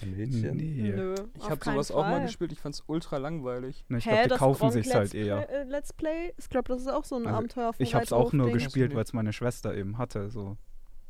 Mädchen? 0.04 0.56
Nee. 0.56 0.92
Nö, 0.94 1.14
Ich 1.38 1.48
habe 1.50 1.64
sowas 1.64 1.90
auch 1.90 2.02
mal 2.04 2.12
Fall. 2.16 2.26
gespielt, 2.26 2.52
ich 2.52 2.60
fand's 2.60 2.82
ultra 2.86 3.16
langweilig. 3.16 3.84
Ne, 3.88 3.98
ich 3.98 4.04
glaube, 4.04 4.22
die 4.24 4.28
das 4.28 4.38
kaufen 4.38 4.70
sich's 4.70 4.94
halt 4.94 5.14
eher. 5.14 5.48
Äh, 5.50 5.64
Let's 5.64 5.92
Play? 5.92 6.34
Ich 6.38 6.48
glaube, 6.48 6.68
das 6.68 6.82
ist 6.82 6.88
auch 6.88 7.04
so 7.04 7.16
ein 7.16 7.26
Also, 7.26 7.36
Abenteuer 7.38 7.68
auf 7.70 7.76
dem 7.78 7.82
Ich 7.84 7.94
habe 7.94 8.04
es 8.04 8.12
auch 8.12 8.32
nur 8.32 8.50
gespielt, 8.50 8.94
weil 8.94 9.04
es 9.04 9.12
meine 9.12 9.32
Schwester 9.32 9.74
eben 9.74 9.98
hatte. 9.98 10.30
So. 10.30 10.56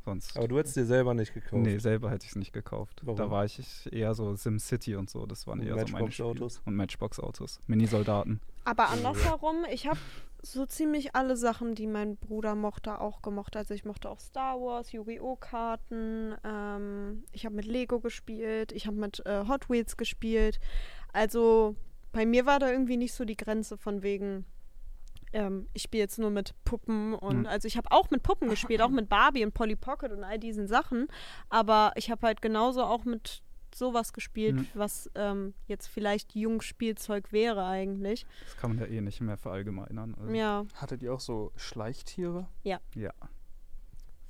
Sonst. 0.07 0.37
Aber 0.37 0.47
du 0.47 0.57
hättest 0.57 0.77
dir 0.77 0.85
selber 0.85 1.13
nicht 1.13 1.33
gekauft. 1.33 1.61
Nee, 1.61 1.79
selber 1.79 2.09
hätte 2.09 2.23
ich 2.23 2.29
es 2.29 2.37
nicht 2.37 2.53
gekauft. 2.53 3.01
Warum? 3.03 3.17
Da 3.17 3.29
war 3.29 3.43
ich 3.43 3.59
eher 3.91 4.13
so 4.15 4.33
SimCity 4.37 4.95
und 4.95 5.09
so. 5.09 5.25
Das 5.25 5.45
waren 5.47 5.59
Und 5.59 5.67
eher 5.67 5.73
so 5.73 5.91
meine 5.91 6.09
Spiele. 6.09 6.29
Matchbox-Autos? 6.29 6.61
Und 6.63 6.75
Matchbox-Autos. 6.75 7.59
Mini-Soldaten. 7.67 8.39
Aber 8.63 8.87
andersherum, 8.87 9.65
ich 9.69 9.85
habe 9.85 9.99
so 10.41 10.65
ziemlich 10.65 11.13
alle 11.13 11.35
Sachen, 11.35 11.75
die 11.75 11.87
mein 11.87 12.15
Bruder 12.15 12.55
mochte, 12.55 13.01
auch 13.01 13.21
gemocht. 13.21 13.57
Also 13.57 13.73
ich 13.73 13.83
mochte 13.83 14.09
auch 14.09 14.21
Star 14.21 14.55
Wars, 14.61 14.93
Yu-Gi-Oh! 14.93 15.35
Karten, 15.35 16.35
ähm, 16.45 17.25
ich 17.33 17.45
habe 17.45 17.55
mit 17.55 17.65
Lego 17.65 17.99
gespielt, 17.99 18.71
ich 18.71 18.87
habe 18.87 18.95
mit 18.95 19.25
äh, 19.25 19.43
Hot 19.49 19.69
Wheels 19.69 19.97
gespielt. 19.97 20.61
Also 21.11 21.75
bei 22.13 22.25
mir 22.25 22.45
war 22.45 22.59
da 22.59 22.71
irgendwie 22.71 22.95
nicht 22.95 23.13
so 23.13 23.25
die 23.25 23.35
Grenze 23.35 23.77
von 23.77 24.03
wegen, 24.03 24.45
ähm, 25.33 25.67
ich 25.73 25.83
spiele 25.83 26.03
jetzt 26.03 26.19
nur 26.19 26.29
mit 26.29 26.53
Puppen 26.63 27.13
und 27.13 27.39
Hm. 27.39 27.45
also 27.47 27.67
ich 27.67 27.77
habe 27.77 27.91
auch 27.91 28.09
mit 28.09 28.23
Puppen 28.23 28.49
gespielt, 28.49 28.81
auch 28.81 28.89
mit 28.89 29.09
Barbie 29.09 29.43
und 29.45 29.53
Polly 29.53 29.75
Pocket 29.75 30.11
und 30.11 30.23
all 30.23 30.39
diesen 30.39 30.67
Sachen. 30.67 31.07
Aber 31.49 31.91
ich 31.95 32.09
habe 32.11 32.25
halt 32.27 32.41
genauso 32.41 32.83
auch 32.83 33.05
mit 33.05 33.43
sowas 33.75 34.13
gespielt, 34.13 34.55
Mhm. 34.55 34.67
was 34.73 35.11
ähm, 35.15 35.53
jetzt 35.67 35.87
vielleicht 35.87 36.33
Jungspielzeug 36.35 37.31
wäre 37.31 37.65
eigentlich. 37.65 38.25
Das 38.45 38.57
kann 38.57 38.71
man 38.71 38.79
ja 38.79 38.85
eh 38.87 39.01
nicht 39.01 39.21
mehr 39.21 39.37
verallgemeinern. 39.37 40.15
Also, 40.19 40.33
Ja. 40.33 40.65
Hattet 40.75 41.03
ihr 41.03 41.13
auch 41.13 41.19
so 41.19 41.51
Schleichtiere? 41.55 42.47
ja. 42.63 42.79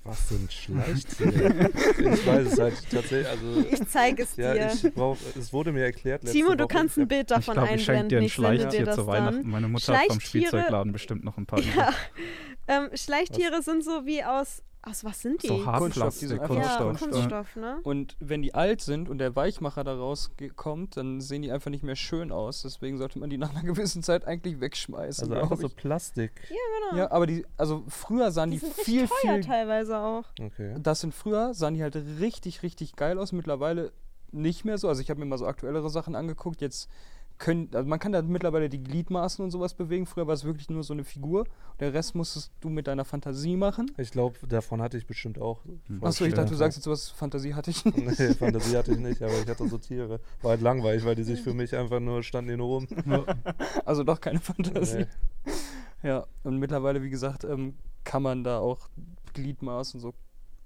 Was 0.08 0.30
sind 0.30 0.52
Schleichtiere? 0.54 1.70
ich 2.00 2.26
weiß 2.28 2.48
es 2.54 2.60
halt 2.60 2.76
tatsächlich. 2.90 3.28
Also, 3.28 3.66
Ich 3.70 3.88
zeige 3.90 4.24
es 4.24 4.36
ja, 4.38 4.54
dir. 4.54 4.72
ich 4.74 4.94
brauch, 4.94 5.18
es 5.38 5.52
wurde 5.52 5.72
mir 5.74 5.84
erklärt. 5.84 6.24
Timo, 6.26 6.56
du 6.56 6.64
Woche. 6.64 6.74
kannst 6.74 6.98
ein 6.98 7.08
Bild 7.08 7.30
Ich 7.30 7.36
davon 7.46 7.58
ich 7.74 7.84
schenke 7.84 8.08
dir 8.08 8.18
einblenden. 8.18 8.18
ein 8.20 8.24
Ich 8.26 8.34
sende 8.34 8.50
dir 8.50 8.60
Schleichtier 8.62 8.86
das 8.86 8.96
zu 8.96 9.08
Weihnachten. 9.08 9.42
dann. 9.42 9.52
Meine 9.52 9.68
Mutter 9.68 9.98
hat 9.98 10.06
vom 10.08 10.20
Spielzeugladen 10.20 10.92
bestimmt 10.94 11.24
noch 11.24 11.38
ein 11.38 11.46
paar. 11.46 11.60
Ja. 11.76 11.94
Ähm, 12.70 12.90
Schleichtiere 12.96 13.62
sind 13.62 13.84
so 13.84 14.06
wie 14.06 14.24
aus. 14.24 14.64
Aus 14.90 15.04
was 15.04 15.22
sind 15.22 15.44
die? 15.44 15.48
So 15.48 15.56
Kunststoff, 15.56 15.82
Hartplastik, 15.82 16.32
einfach 16.32 16.56
ja, 16.56 16.78
Kunststoff. 16.78 17.10
Kunststoff, 17.10 17.56
ne? 17.56 17.80
Und 17.84 18.16
wenn 18.20 18.42
die 18.42 18.54
alt 18.54 18.82
sind 18.82 19.10
und 19.10 19.18
der 19.18 19.36
Weichmacher 19.36 19.84
da 19.84 19.96
rauskommt, 19.96 20.96
dann 20.96 21.20
sehen 21.20 21.42
die 21.42 21.52
einfach 21.52 21.72
nicht 21.72 21.84
mehr 21.84 21.96
schön 21.96 22.32
aus. 22.32 22.62
Deswegen 22.62 22.98
sollte 22.98 23.20
man 23.20 23.30
die 23.30 23.38
nach 23.38 23.52
einer 23.52 23.64
gewissen 23.64 24.04
Zeit 24.04 24.26
eigentlich 24.26 24.62
wegschmeißen. 24.62 25.32
Also 25.32 25.42
einfach 25.42 25.58
so. 25.58 25.70
Plastik. 25.70 26.32
Genau. 26.48 27.02
Ja, 27.02 27.12
aber 27.12 27.28
die, 27.28 27.46
also 27.58 27.84
früher 27.88 28.32
sahen 28.32 28.52
die 28.52 28.60
die, 28.60 28.66
sind 28.66 28.76
viel, 28.76 29.08
teuer 29.08 29.36
viel. 29.36 29.42
teilweise 29.42 29.98
auch. 29.98 30.26
Okay. 30.40 30.76
Das 30.80 31.02
sind 31.02 31.14
früher, 31.14 31.54
sahen 31.54 31.74
die 31.74 31.84
halt 31.84 31.96
richtig, 32.20 32.64
richtig 32.64 32.96
geil 32.96 33.20
aus. 33.20 33.32
Mittlerweile 33.32 33.92
nicht 34.32 34.66
mehr 34.66 34.78
so. 34.78 34.88
Also 34.88 35.02
ich 35.02 35.10
habe 35.10 35.20
mir 35.20 35.26
mal 35.26 35.38
so 35.38 35.48
aktuellere 35.48 35.90
Sachen 35.90 36.16
angeguckt. 36.16 36.62
Jetzt 36.62 36.90
können, 37.38 37.70
also 37.74 37.88
man 37.88 38.00
kann 38.00 38.12
da 38.12 38.22
mittlerweile 38.22 38.70
die 38.70 38.82
Gliedmaßen 38.82 39.44
und 39.44 39.52
sowas 39.52 39.74
bewegen. 39.74 40.06
Früher 40.06 40.28
war 40.28 40.34
es 40.34 40.44
wirklich 40.44 40.70
nur 40.70 40.84
so 40.84 40.94
eine 40.94 41.04
Figur. 41.04 41.46
Der 41.80 41.94
Rest 41.94 42.16
musstest 42.16 42.52
du 42.62 42.70
mit 42.70 42.88
deiner 42.88 43.06
Fantasie 43.06 43.56
machen. 43.56 43.92
Ich 43.98 44.12
glaube, 44.12 44.36
davon 44.48 44.82
hatte 44.82 44.98
ich 44.98 45.06
bestimmt 45.06 45.40
auch. 45.40 45.64
Hm. 45.88 46.04
Achso, 46.04 46.26
ich 46.26 46.34
dachte, 46.34 46.52
du 46.52 46.56
sagst 46.56 46.78
jetzt 46.78 46.86
sowas, 46.86 47.10
Fantasie 47.10 47.54
hatte 47.54 47.72
ich 47.72 47.86
nicht. 47.86 47.98
Nee, 47.98 48.34
Fantasie 48.40 48.78
hatte 48.78 48.92
ich 48.92 49.00
nicht, 49.00 49.22
aber 49.22 49.34
ich 49.34 49.48
hatte 49.48 49.68
so 49.68 49.78
Tiere. 49.78 50.20
War 50.42 50.52
halt 50.52 50.62
langweilig, 50.62 51.06
weil 51.06 51.16
die 51.16 51.24
sich 51.24 51.42
für 51.42 51.54
mich 51.54 51.76
einfach 51.76 52.00
nur 52.00 52.24
standen 52.24 52.58
nur 52.58 52.68
rum. 52.68 52.88
Also 53.86 54.04
doch 54.04 54.20
keine 54.20 54.40
Fantasie. 54.40 55.06
Nee. 55.46 55.54
Ja, 56.04 56.28
und 56.44 56.58
mittlerweile, 56.58 57.02
wie 57.02 57.10
gesagt, 57.10 57.44
ähm, 57.44 57.76
kann 58.04 58.24
man 58.24 58.44
da 58.44 58.60
auch 58.60 58.90
Gliedmaßen, 59.34 60.00
so 60.00 60.14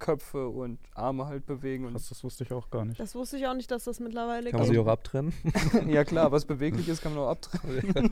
Köpfe 0.02 0.50
und 0.50 0.80
Arme 0.96 1.28
halt 1.28 1.46
bewegen. 1.46 1.86
Und 1.86 1.94
Krass, 1.94 2.10
das 2.10 2.24
wusste 2.24 2.44
ich 2.44 2.52
auch 2.52 2.70
gar 2.70 2.84
nicht. 2.84 3.00
Das 3.00 3.16
wusste 3.16 3.38
ich 3.38 3.48
auch 3.48 3.54
nicht, 3.54 3.72
dass 3.72 3.86
das 3.86 4.00
mittlerweile 4.00 4.50
Kann 4.50 4.62
man 4.62 4.70
sie 4.70 4.80
auch 4.80 4.88
abtrennen? 4.88 5.32
ja 5.88 6.04
klar, 6.04 6.32
was 6.32 6.44
beweglich 6.44 6.90
ist, 6.90 7.02
kann 7.02 7.14
man 7.14 7.24
auch 7.24 7.30
abtrennen. 7.30 8.10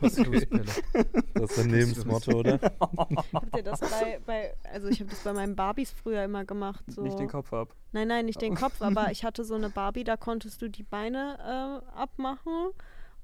Das 1.34 1.52
ist 1.52 1.58
ein 1.58 1.70
Lebensmotto, 1.70 2.38
oder? 2.38 2.60
Habt 3.32 3.56
ihr 3.56 3.62
das 3.62 3.80
bei, 3.80 4.20
bei 4.24 4.54
also 4.72 4.88
ich 4.88 5.00
habe 5.00 5.10
das 5.10 5.20
bei 5.20 5.32
meinen 5.32 5.56
Barbies 5.56 5.90
früher 5.90 6.22
immer 6.24 6.44
gemacht. 6.44 6.84
So. 6.86 7.02
Nicht 7.02 7.18
den 7.18 7.28
Kopf 7.28 7.52
ab. 7.52 7.74
Nein, 7.92 8.08
nein, 8.08 8.26
nicht 8.26 8.40
den 8.40 8.54
Kopf, 8.54 8.80
aber 8.80 9.10
ich 9.10 9.24
hatte 9.24 9.44
so 9.44 9.54
eine 9.54 9.70
Barbie, 9.70 10.04
da 10.04 10.16
konntest 10.16 10.62
du 10.62 10.68
die 10.68 10.82
Beine 10.82 11.82
äh, 11.94 11.98
abmachen 11.98 12.72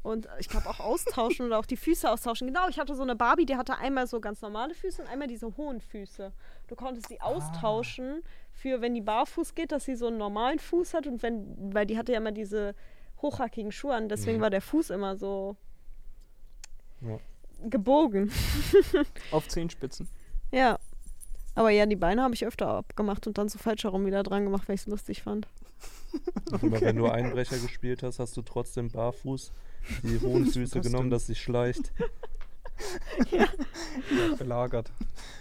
und 0.06 0.28
ich 0.38 0.48
glaube 0.48 0.68
auch 0.68 0.78
austauschen 0.78 1.46
oder 1.46 1.58
auch 1.58 1.66
die 1.66 1.76
Füße 1.76 2.08
austauschen. 2.08 2.46
Genau, 2.46 2.68
ich 2.68 2.78
hatte 2.78 2.94
so 2.94 3.02
eine 3.02 3.16
Barbie, 3.16 3.44
die 3.44 3.56
hatte 3.56 3.76
einmal 3.78 4.06
so 4.06 4.20
ganz 4.20 4.40
normale 4.40 4.72
Füße 4.72 5.02
und 5.02 5.08
einmal 5.08 5.26
diese 5.26 5.56
hohen 5.56 5.80
Füße. 5.80 6.32
Du 6.68 6.76
konntest 6.76 7.10
die 7.10 7.20
austauschen 7.20 8.22
für, 8.56 8.80
wenn 8.80 8.94
die 8.94 9.00
barfuß 9.02 9.54
geht, 9.54 9.70
dass 9.70 9.84
sie 9.84 9.94
so 9.96 10.06
einen 10.08 10.18
normalen 10.18 10.58
Fuß 10.58 10.94
hat 10.94 11.06
und 11.06 11.22
wenn, 11.22 11.74
weil 11.74 11.86
die 11.86 11.96
hatte 11.98 12.12
ja 12.12 12.18
immer 12.18 12.32
diese 12.32 12.74
hochhackigen 13.22 13.70
Schuhe 13.70 13.94
an, 13.94 14.08
deswegen 14.08 14.38
Mhm. 14.38 14.42
war 14.42 14.50
der 14.50 14.60
Fuß 14.62 14.90
immer 14.90 15.16
so 15.16 15.56
Ja. 17.02 17.18
gebogen. 17.68 18.30
Auf 19.30 19.46
Zehenspitzen. 19.48 20.08
Ja. 20.50 20.78
Aber 21.54 21.70
ja, 21.70 21.86
die 21.86 21.96
Beine 21.96 22.22
habe 22.22 22.34
ich 22.34 22.44
öfter 22.46 22.68
abgemacht 22.68 23.26
und 23.26 23.38
dann 23.38 23.48
so 23.48 23.58
falsch 23.58 23.84
herum 23.84 24.04
wieder 24.04 24.22
dran 24.22 24.44
gemacht, 24.44 24.68
weil 24.68 24.74
ich 24.74 24.82
es 24.82 24.86
lustig 24.86 25.22
fand. 25.22 25.48
Immer 26.62 26.80
wenn 26.82 26.96
du 26.96 27.06
Einbrecher 27.08 27.58
gespielt 27.58 28.02
hast, 28.02 28.18
hast 28.18 28.36
du 28.36 28.42
trotzdem 28.42 28.90
barfuß 28.90 29.52
die 30.02 30.20
hohen 30.20 30.46
Füße 30.50 30.80
genommen, 30.82 31.08
dass 31.10 31.26
sie 31.26 31.34
schleicht, 31.34 31.92
Belagert. 34.38 34.90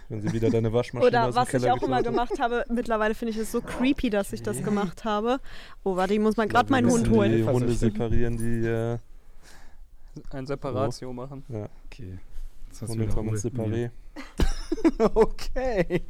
wenn 0.10 0.22
sie 0.22 0.32
wieder 0.34 0.50
deine 0.50 0.72
Waschmaschine 0.72 1.08
Oder 1.08 1.28
aus 1.28 1.34
dem 1.34 1.36
was 1.36 1.54
ich 1.54 1.62
Keller 1.62 1.74
auch 1.74 1.84
immer 1.84 2.04
gemacht 2.04 2.40
habe, 2.40 2.66
mittlerweile 2.70 3.16
finde 3.16 3.32
ich 3.32 3.38
es 3.38 3.52
so 3.52 3.62
creepy, 3.62 4.10
dass 4.10 4.34
ich 4.34 4.42
das 4.44 4.64
gemacht 4.64 5.04
habe. 5.06 5.40
Oh, 5.84 5.96
warte, 5.96 6.14
ich 6.14 6.20
muss 6.20 6.38
mal 6.38 6.48
gerade 6.48 6.72
meinen 6.72 6.90
Hund 6.90 7.10
müssen 7.10 7.14
Die 7.14 7.44
holen. 7.44 7.48
Hunde 7.48 7.74
separieren, 7.74 8.38
die 8.38 8.68
äh, 8.68 8.98
Ein 10.32 10.46
Separatio 10.46 11.12
machen. 11.14 11.44
ja, 11.50 11.68
Okay. 11.86 12.20
Du 12.80 12.88
Hunde 12.88 13.08
kommen 13.08 13.36
separé. 13.36 13.90
okay. 15.14 16.04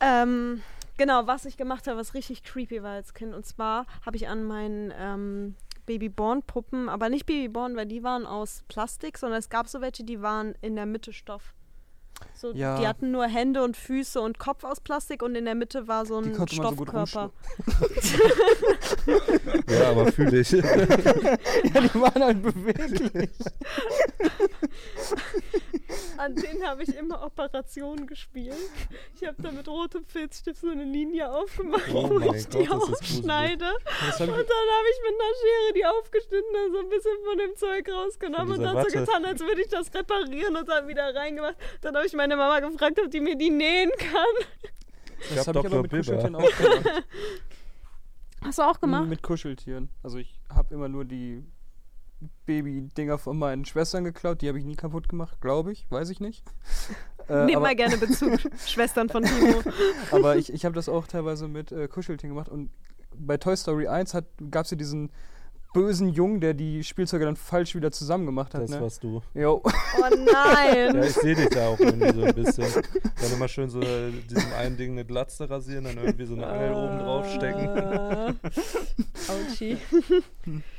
Ähm, 0.00 0.62
genau, 0.96 1.26
was 1.26 1.44
ich 1.44 1.56
gemacht 1.56 1.86
habe, 1.86 1.98
was 1.98 2.14
richtig 2.14 2.42
creepy 2.42 2.82
war 2.82 2.92
als 2.92 3.14
Kind. 3.14 3.34
Und 3.34 3.46
zwar 3.46 3.86
habe 4.04 4.16
ich 4.16 4.28
an 4.28 4.44
meinen 4.44 4.92
ähm, 4.98 5.54
Babyborn-Puppen, 5.86 6.88
aber 6.88 7.08
nicht 7.08 7.26
Babyborn, 7.26 7.76
weil 7.76 7.86
die 7.86 8.02
waren 8.02 8.26
aus 8.26 8.64
Plastik, 8.68 9.18
sondern 9.18 9.38
es 9.38 9.48
gab 9.48 9.68
so 9.68 9.80
welche, 9.80 10.04
die 10.04 10.22
waren 10.22 10.54
in 10.60 10.76
der 10.76 10.86
Mitte 10.86 11.12
Stoff. 11.12 11.54
So, 12.34 12.52
Ja. 12.52 12.78
Die 12.78 12.86
hatten 12.86 13.10
nur 13.10 13.26
Hände 13.26 13.62
und 13.62 13.76
Füße 13.76 14.20
und 14.20 14.38
Kopf 14.38 14.64
aus 14.64 14.80
Plastik 14.80 15.22
und 15.22 15.34
in 15.34 15.44
der 15.44 15.54
Mitte 15.54 15.88
war 15.88 16.04
so 16.06 16.18
ein 16.18 16.32
man 16.32 16.46
so 16.46 16.46
Stoffkörper. 16.46 17.30
Ja, 19.68 19.90
aber 19.90 20.12
fühle 20.12 20.40
ich. 20.40 20.50
ja, 20.50 20.60
die 20.62 21.94
waren 22.00 22.22
halt 22.22 22.42
beweglich. 22.42 23.30
An 26.16 26.34
denen 26.34 26.66
habe 26.66 26.82
ich 26.82 26.96
immer 26.96 27.22
Operationen 27.24 28.06
gespielt. 28.06 28.54
Ich 29.14 29.26
habe 29.26 29.40
da 29.42 29.50
mit 29.52 29.68
rotem 29.68 30.04
Filzstift 30.06 30.60
so 30.60 30.68
eine 30.68 30.84
Linie 30.84 31.30
aufgemacht, 31.30 31.82
Oh 31.92 32.08
wo 32.10 32.18
ich 32.32 32.48
Gott, 32.50 32.54
die 32.54 32.68
aufschneide. 32.68 33.64
Und 33.66 34.20
dann 34.20 34.28
habe 34.28 34.88
ich 34.90 35.00
mit 35.02 35.14
einer 35.14 35.34
Schere 35.40 35.72
die 35.76 35.86
aufgeschnitten 35.86 36.54
und 36.66 36.72
so 36.72 36.78
ein 36.80 36.88
bisschen 36.88 37.16
von 37.24 37.38
dem 37.38 37.56
Zeug 37.56 37.88
rausgenommen 37.90 38.58
und 38.58 38.62
dann 38.64 38.76
so 38.90 38.98
getan, 38.98 39.24
als 39.24 39.40
würde 39.40 39.60
ich 39.62 39.68
das 39.68 39.92
reparieren 39.94 40.56
und 40.56 40.68
dann 40.68 40.88
wieder 40.88 41.14
reingemacht. 41.14 41.56
Dann 41.80 41.94
habe 41.94 42.03
ich 42.06 42.14
meine 42.14 42.36
Mama 42.36 42.60
gefragt, 42.60 42.98
ob 43.04 43.10
die 43.10 43.20
mir 43.20 43.36
die 43.36 43.50
nähen 43.50 43.90
kann. 43.98 44.48
Das 45.34 45.46
hab 45.46 45.56
habe 45.56 45.66
ich 45.66 45.72
aber 45.72 45.82
mit 45.82 45.90
Bibber. 45.90 46.16
Kuscheltieren 46.16 46.36
auch 46.36 46.56
gemacht. 46.56 47.04
Hast 48.42 48.58
du 48.58 48.62
auch 48.62 48.80
gemacht? 48.80 49.08
Mit 49.08 49.22
Kuscheltieren. 49.22 49.88
Also 50.02 50.18
ich 50.18 50.40
habe 50.50 50.74
immer 50.74 50.88
nur 50.88 51.04
die 51.04 51.42
Baby-Dinger 52.46 53.18
von 53.18 53.38
meinen 53.38 53.64
Schwestern 53.64 54.04
geklaut. 54.04 54.42
Die 54.42 54.48
habe 54.48 54.58
ich 54.58 54.64
nie 54.64 54.76
kaputt 54.76 55.08
gemacht, 55.08 55.40
glaube 55.40 55.72
ich. 55.72 55.86
Weiß 55.90 56.10
ich 56.10 56.20
nicht. 56.20 56.44
Äh, 57.26 57.46
Nehm 57.46 57.56
aber, 57.56 57.68
mal 57.68 57.74
gerne 57.74 57.96
Bezug. 57.96 58.38
Schwestern 58.66 59.08
von 59.08 59.22
Timo. 59.22 59.62
aber 60.10 60.36
ich, 60.36 60.52
ich 60.52 60.66
habe 60.66 60.74
das 60.74 60.90
auch 60.90 61.06
teilweise 61.06 61.48
mit 61.48 61.72
äh, 61.72 61.88
Kuscheltieren 61.88 62.34
gemacht. 62.34 62.50
Und 62.50 62.68
bei 63.16 63.38
Toy 63.38 63.56
Story 63.56 63.88
1 63.88 64.12
gab 64.50 64.66
es 64.66 64.72
ja 64.72 64.76
diesen 64.76 65.10
bösen 65.74 66.08
Jungen, 66.08 66.40
der 66.40 66.54
die 66.54 66.82
Spielzeuge 66.82 67.26
dann 67.26 67.36
falsch 67.36 67.74
wieder 67.74 67.90
zusammen 67.90 68.24
gemacht 68.24 68.54
hat. 68.54 68.62
Das 68.62 68.70
ne? 68.70 68.80
warst 68.80 69.04
du. 69.04 69.20
Jo. 69.34 69.60
Oh 69.62 69.70
nein. 70.00 70.96
Ja, 70.96 71.04
ich 71.04 71.12
sehe 71.12 71.34
dich 71.34 71.50
da 71.50 71.68
auch 71.68 71.78
irgendwie 71.78 72.14
so 72.14 72.24
ein 72.24 72.34
bisschen. 72.34 72.66
Dann 73.20 73.32
immer 73.32 73.48
schön 73.48 73.68
so 73.68 73.80
äh, 73.82 74.10
diesem 74.30 74.52
einen 74.54 74.76
Ding 74.78 74.92
eine 74.92 75.04
Glatze 75.04 75.50
rasieren, 75.50 75.84
dann 75.84 75.98
irgendwie 75.98 76.24
so 76.24 76.34
eine 76.34 76.46
Angel 76.46 76.72
oben 76.72 76.98
drauf 76.98 77.30
stecken. 77.34 77.68
Äh, 77.76 78.34
Autschi. 79.28 79.76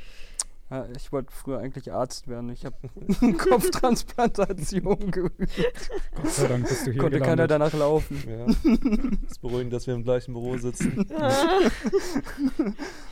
Ja, 0.68 0.84
ich 0.96 1.12
wollte 1.12 1.32
früher 1.32 1.60
eigentlich 1.60 1.92
Arzt 1.92 2.26
werden. 2.26 2.50
Ich 2.50 2.64
habe 2.64 2.76
Kopftransplantation 3.38 5.10
geübt. 5.12 5.48
Gott 6.16 6.30
sei 6.30 6.48
Dank 6.48 6.68
bist 6.68 6.86
du 6.86 6.90
hier 6.90 7.02
Konnte 7.02 7.20
keiner 7.20 7.46
gelandet. 7.46 7.50
danach 7.52 7.72
laufen. 7.74 8.22
Ja. 8.28 8.46
ist 9.30 9.40
beruhigend, 9.40 9.72
dass 9.72 9.86
wir 9.86 9.94
im 9.94 10.02
gleichen 10.02 10.32
Büro 10.32 10.56
sitzen. 10.56 11.06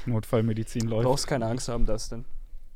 Notfallmedizin 0.06 0.88
läuft. 0.88 1.04
Brauchst 1.04 1.26
keine 1.26 1.46
Angst 1.46 1.68
haben, 1.68 1.86
das 1.86 2.08
denn. 2.08 2.24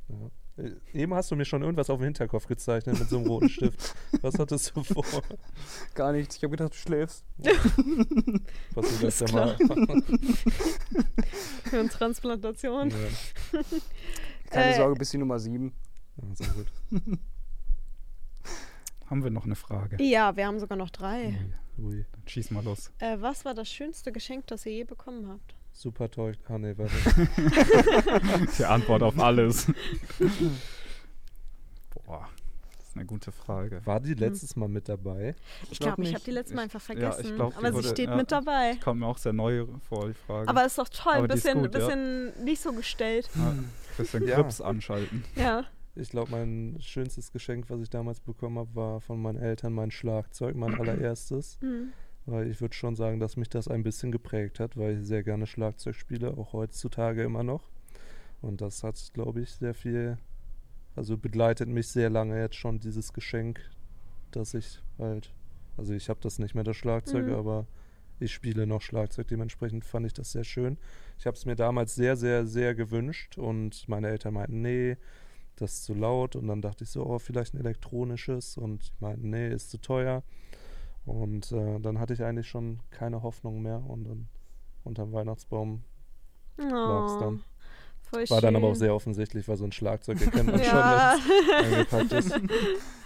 Ja. 0.08 0.64
Äh, 0.64 0.72
Eben 0.92 1.14
hast 1.14 1.30
du 1.30 1.36
mir 1.36 1.44
schon 1.44 1.62
irgendwas 1.62 1.90
auf 1.90 1.98
dem 1.98 2.04
Hinterkopf 2.04 2.46
gezeichnet 2.46 2.98
mit 2.98 3.08
so 3.08 3.18
einem 3.18 3.26
roten 3.26 3.48
Stift. 3.48 3.94
Was 4.22 4.38
hattest 4.38 4.72
du 4.74 4.82
vor? 4.82 5.04
Gar 5.94 6.12
nichts. 6.12 6.36
Ich 6.36 6.42
habe 6.44 6.52
gedacht, 6.56 6.72
du 6.72 6.76
schläfst. 6.76 7.24
Passiert 8.74 9.02
Alles 9.02 9.22
öfter 9.22 9.32
mal. 9.34 9.56
Für 11.64 11.78
eine 11.80 11.88
Transplantation. 11.88 12.90
Ja. 12.90 13.60
Keine 14.50 14.72
Äh, 14.72 14.76
Sorge, 14.76 14.94
bis 14.98 15.10
die 15.10 15.18
Nummer 15.18 15.38
7. 15.38 15.72
Ja, 16.16 16.34
sehr 16.34 16.48
gut. 16.48 16.66
Haben 19.06 19.24
wir 19.24 19.30
noch 19.30 19.44
eine 19.44 19.54
Frage? 19.56 20.02
Ja, 20.02 20.36
wir 20.36 20.46
haben 20.46 20.58
sogar 20.60 20.76
noch 20.76 20.90
drei. 20.90 21.34
Ui, 21.78 21.84
Ui. 21.84 22.06
Dann 22.12 22.22
schieß 22.28 22.50
mal 22.50 22.62
los. 22.62 22.90
Äh, 22.98 23.16
was 23.20 23.44
war 23.46 23.54
das 23.54 23.68
schönste 23.70 24.12
Geschenk, 24.12 24.46
das 24.48 24.66
ihr 24.66 24.72
je 24.72 24.84
bekommen 24.84 25.28
habt? 25.28 25.54
Super 25.72 26.10
toll. 26.10 26.36
Ah, 26.48 26.58
nee, 26.58 26.74
warte. 26.76 26.92
Die 28.58 28.64
Antwort 28.64 29.02
auf 29.02 29.18
alles. 29.18 29.66
Boah, 31.94 32.28
das 32.76 32.88
ist 32.88 32.96
eine 32.96 33.06
gute 33.06 33.32
Frage. 33.32 33.80
War 33.86 34.00
die 34.00 34.14
letztes 34.14 34.56
Mal 34.56 34.68
mit 34.68 34.88
dabei? 34.88 35.34
Ich 35.70 35.78
glaub 35.78 35.94
glaube, 35.96 36.02
ich 36.02 36.08
nicht. 36.08 36.14
habe 36.16 36.24
die 36.24 36.30
letzte 36.32 36.54
Mal 36.54 36.66
Ich- 36.66 36.74
einfach 36.74 36.88
ja, 36.88 36.94
ich 36.94 37.00
vergessen. 37.14 37.36
glaub, 37.36 37.52
die 37.52 37.56
aber 37.58 37.68
sie 37.68 37.74
wurde- 37.76 37.88
steht 37.88 38.08
ja. 38.10 38.16
mit 38.16 38.32
dabei. 38.32 38.76
Kommt 38.82 39.00
mir 39.00 39.06
auch 39.06 39.18
sehr 39.18 39.32
neu 39.32 39.66
vor, 39.88 40.08
die 40.08 40.14
Frage. 40.14 40.48
Aber 40.48 40.64
ist 40.66 40.76
doch 40.78 40.88
toll, 40.88 41.14
ein 41.14 41.28
bisschen, 41.28 41.62
gut, 41.62 41.72
ja. 41.74 41.78
bisschen 41.80 42.44
nicht 42.44 42.60
so 42.60 42.72
gestellt. 42.72 43.30
ja, 43.36 43.54
bisschen 43.98 44.26
Ja. 44.26 44.36
Grips 44.36 44.60
anschalten. 44.60 45.24
Ja. 45.36 45.64
Ich 45.94 46.10
glaube, 46.10 46.30
mein 46.30 46.76
schönstes 46.80 47.32
Geschenk, 47.32 47.68
was 47.70 47.80
ich 47.80 47.90
damals 47.90 48.20
bekommen 48.20 48.58
habe, 48.58 48.74
war 48.74 49.00
von 49.00 49.20
meinen 49.20 49.38
Eltern 49.38 49.72
mein 49.72 49.90
Schlagzeug, 49.90 50.54
mein 50.56 50.74
allererstes. 50.80 51.58
Hm. 51.60 51.92
Weil 52.26 52.50
ich 52.50 52.60
würde 52.60 52.74
schon 52.74 52.94
sagen, 52.94 53.20
dass 53.20 53.36
mich 53.36 53.48
das 53.48 53.68
ein 53.68 53.82
bisschen 53.82 54.12
geprägt 54.12 54.60
hat, 54.60 54.76
weil 54.76 54.98
ich 54.98 55.06
sehr 55.06 55.22
gerne 55.22 55.46
Schlagzeug 55.46 55.94
spiele, 55.94 56.36
auch 56.36 56.52
heutzutage 56.52 57.22
immer 57.22 57.42
noch. 57.42 57.68
Und 58.42 58.60
das 58.60 58.84
hat, 58.84 59.10
glaube 59.14 59.40
ich, 59.40 59.50
sehr 59.50 59.74
viel, 59.74 60.18
also 60.94 61.16
begleitet 61.16 61.68
mich 61.68 61.88
sehr 61.88 62.10
lange 62.10 62.38
jetzt 62.40 62.56
schon 62.56 62.78
dieses 62.80 63.12
Geschenk, 63.12 63.60
dass 64.30 64.52
ich 64.54 64.80
halt, 64.98 65.32
also 65.78 65.94
ich 65.94 66.08
habe 66.10 66.20
das 66.22 66.38
nicht 66.38 66.54
mehr 66.54 66.64
das 66.64 66.76
Schlagzeug, 66.76 67.26
Mhm. 67.26 67.34
aber 67.34 67.66
ich 68.20 68.32
spiele 68.32 68.66
noch 68.66 68.82
Schlagzeug, 68.82 69.28
dementsprechend 69.28 69.84
fand 69.84 70.06
ich 70.06 70.12
das 70.12 70.32
sehr 70.32 70.44
schön. 70.44 70.78
Ich 71.18 71.26
habe 71.26 71.36
es 71.36 71.44
mir 71.46 71.56
damals 71.56 71.94
sehr, 71.94 72.16
sehr, 72.16 72.46
sehr 72.46 72.74
gewünscht 72.74 73.38
und 73.38 73.88
meine 73.88 74.08
Eltern 74.08 74.34
meinten, 74.34 74.62
nee, 74.62 74.96
das 75.56 75.74
ist 75.74 75.84
zu 75.84 75.94
laut 75.94 76.36
und 76.36 76.46
dann 76.46 76.62
dachte 76.62 76.84
ich 76.84 76.90
so, 76.90 77.04
oh, 77.04 77.18
vielleicht 77.18 77.54
ein 77.54 77.58
elektronisches 77.60 78.56
und 78.56 78.88
die 78.88 78.92
meinten, 79.00 79.30
nee, 79.30 79.48
ist 79.52 79.70
zu 79.70 79.78
teuer. 79.78 80.22
Und 81.04 81.52
äh, 81.52 81.80
dann 81.80 81.98
hatte 81.98 82.12
ich 82.12 82.22
eigentlich 82.22 82.48
schon 82.48 82.80
keine 82.90 83.22
Hoffnung 83.22 83.62
mehr 83.62 83.82
und 83.84 84.04
dann 84.04 84.28
unterm 84.84 85.12
Weihnachtsbaum 85.12 85.82
Oh, 86.60 87.06
dann. 87.20 87.42
voll 88.10 88.28
War 88.30 88.40
dann 88.40 88.56
aber 88.56 88.66
auch 88.66 88.72
schön. 88.72 88.78
sehr 88.80 88.94
offensichtlich, 88.94 89.46
weil 89.48 89.56
so 89.56 89.64
ein 89.64 89.72
Schlagzeug 89.72 90.20
erkennt 90.20 90.50
man 90.50 90.60
Ja. 90.62 91.16
schon, 91.18 91.30
dass 91.30 91.48
es 91.48 91.64
eingepackt 92.00 92.12
ist. 92.12 92.40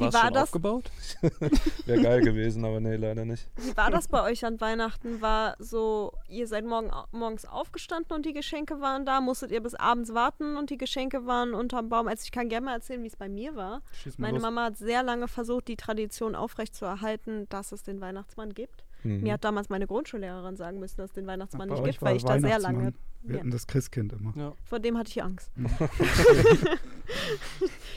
War 0.00 0.08
es 0.08 0.14
war 0.14 0.22
schon 0.22 0.34
das? 0.34 0.42
aufgebaut? 0.44 0.90
Wäre 1.86 2.02
geil 2.02 2.20
gewesen, 2.22 2.64
aber 2.64 2.80
nee, 2.80 2.96
leider 2.96 3.24
nicht. 3.24 3.48
Wie 3.56 3.76
war 3.76 3.90
das 3.90 4.08
bei 4.08 4.22
euch 4.22 4.44
an 4.44 4.60
Weihnachten? 4.60 5.20
War 5.20 5.56
so, 5.58 6.12
ihr 6.28 6.46
seid 6.46 6.64
morgen, 6.64 6.90
morgens 7.12 7.44
aufgestanden 7.44 8.14
und 8.16 8.26
die 8.26 8.32
Geschenke 8.32 8.80
waren 8.80 9.06
da? 9.06 9.20
Musstet 9.20 9.52
ihr 9.52 9.62
bis 9.62 9.74
abends 9.74 10.14
warten 10.14 10.56
und 10.56 10.70
die 10.70 10.78
Geschenke 10.78 11.26
waren 11.26 11.54
unterm 11.54 11.88
Baum? 11.88 12.08
Also 12.08 12.22
ich 12.24 12.32
kann 12.32 12.48
gerne 12.48 12.66
mal 12.66 12.74
erzählen, 12.74 13.02
wie 13.02 13.08
es 13.08 13.16
bei 13.16 13.28
mir 13.28 13.56
war. 13.56 13.82
Meine 14.18 14.34
los. 14.34 14.42
Mama 14.42 14.64
hat 14.64 14.76
sehr 14.76 15.02
lange 15.02 15.28
versucht, 15.28 15.68
die 15.68 15.76
Tradition 15.76 16.34
aufrechtzuerhalten, 16.34 17.48
dass 17.48 17.72
es 17.72 17.82
den 17.82 18.00
Weihnachtsmann 18.00 18.54
gibt. 18.54 18.84
Mhm. 19.02 19.22
Mir 19.22 19.34
hat 19.34 19.44
damals 19.44 19.68
meine 19.68 19.86
Grundschullehrerin 19.86 20.56
sagen 20.56 20.78
müssen, 20.78 20.96
dass 20.96 21.10
es 21.10 21.14
den 21.14 21.26
Weihnachtsmann 21.26 21.68
Bei 21.68 21.74
nicht 21.74 21.84
gibt, 21.84 22.02
weil 22.02 22.16
ich 22.16 22.24
da 22.24 22.38
sehr 22.38 22.58
lange. 22.58 22.94
Wir 23.26 23.34
Ja. 23.36 23.40
hatten 23.40 23.50
das 23.50 23.66
Christkind 23.66 24.12
immer. 24.12 24.32
Ja. 24.36 24.52
Vor 24.64 24.80
dem 24.80 24.98
hatte 24.98 25.08
ich 25.10 25.22
Angst. 25.22 25.50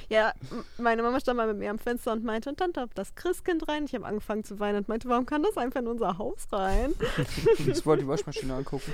ja, 0.09 0.31
m- 0.51 0.63
meine 0.77 1.03
Mama 1.03 1.19
stand 1.19 1.35
mal 1.37 1.47
mit 1.47 1.57
mir 1.57 1.69
am 1.69 1.79
Fenster 1.79 2.13
und 2.13 2.23
meinte, 2.23 2.49
und 2.49 2.61
dann 2.61 2.71
da 2.71 2.85
das 2.95 3.13
Christkind 3.15 3.67
rein. 3.67 3.83
Ich 3.85 3.93
habe 3.93 4.05
angefangen 4.05 4.43
zu 4.45 4.59
weinen 4.59 4.77
und 4.79 4.87
meinte, 4.87 5.09
warum 5.09 5.25
kann 5.25 5.43
das 5.43 5.57
einfach 5.57 5.81
in 5.81 5.87
unser 5.87 6.17
Haus 6.17 6.47
rein? 6.51 6.93
Ich 7.67 7.85
wollte 7.85 8.03
die 8.03 8.07
Waschmaschine 8.07 8.53
angucken. 8.53 8.91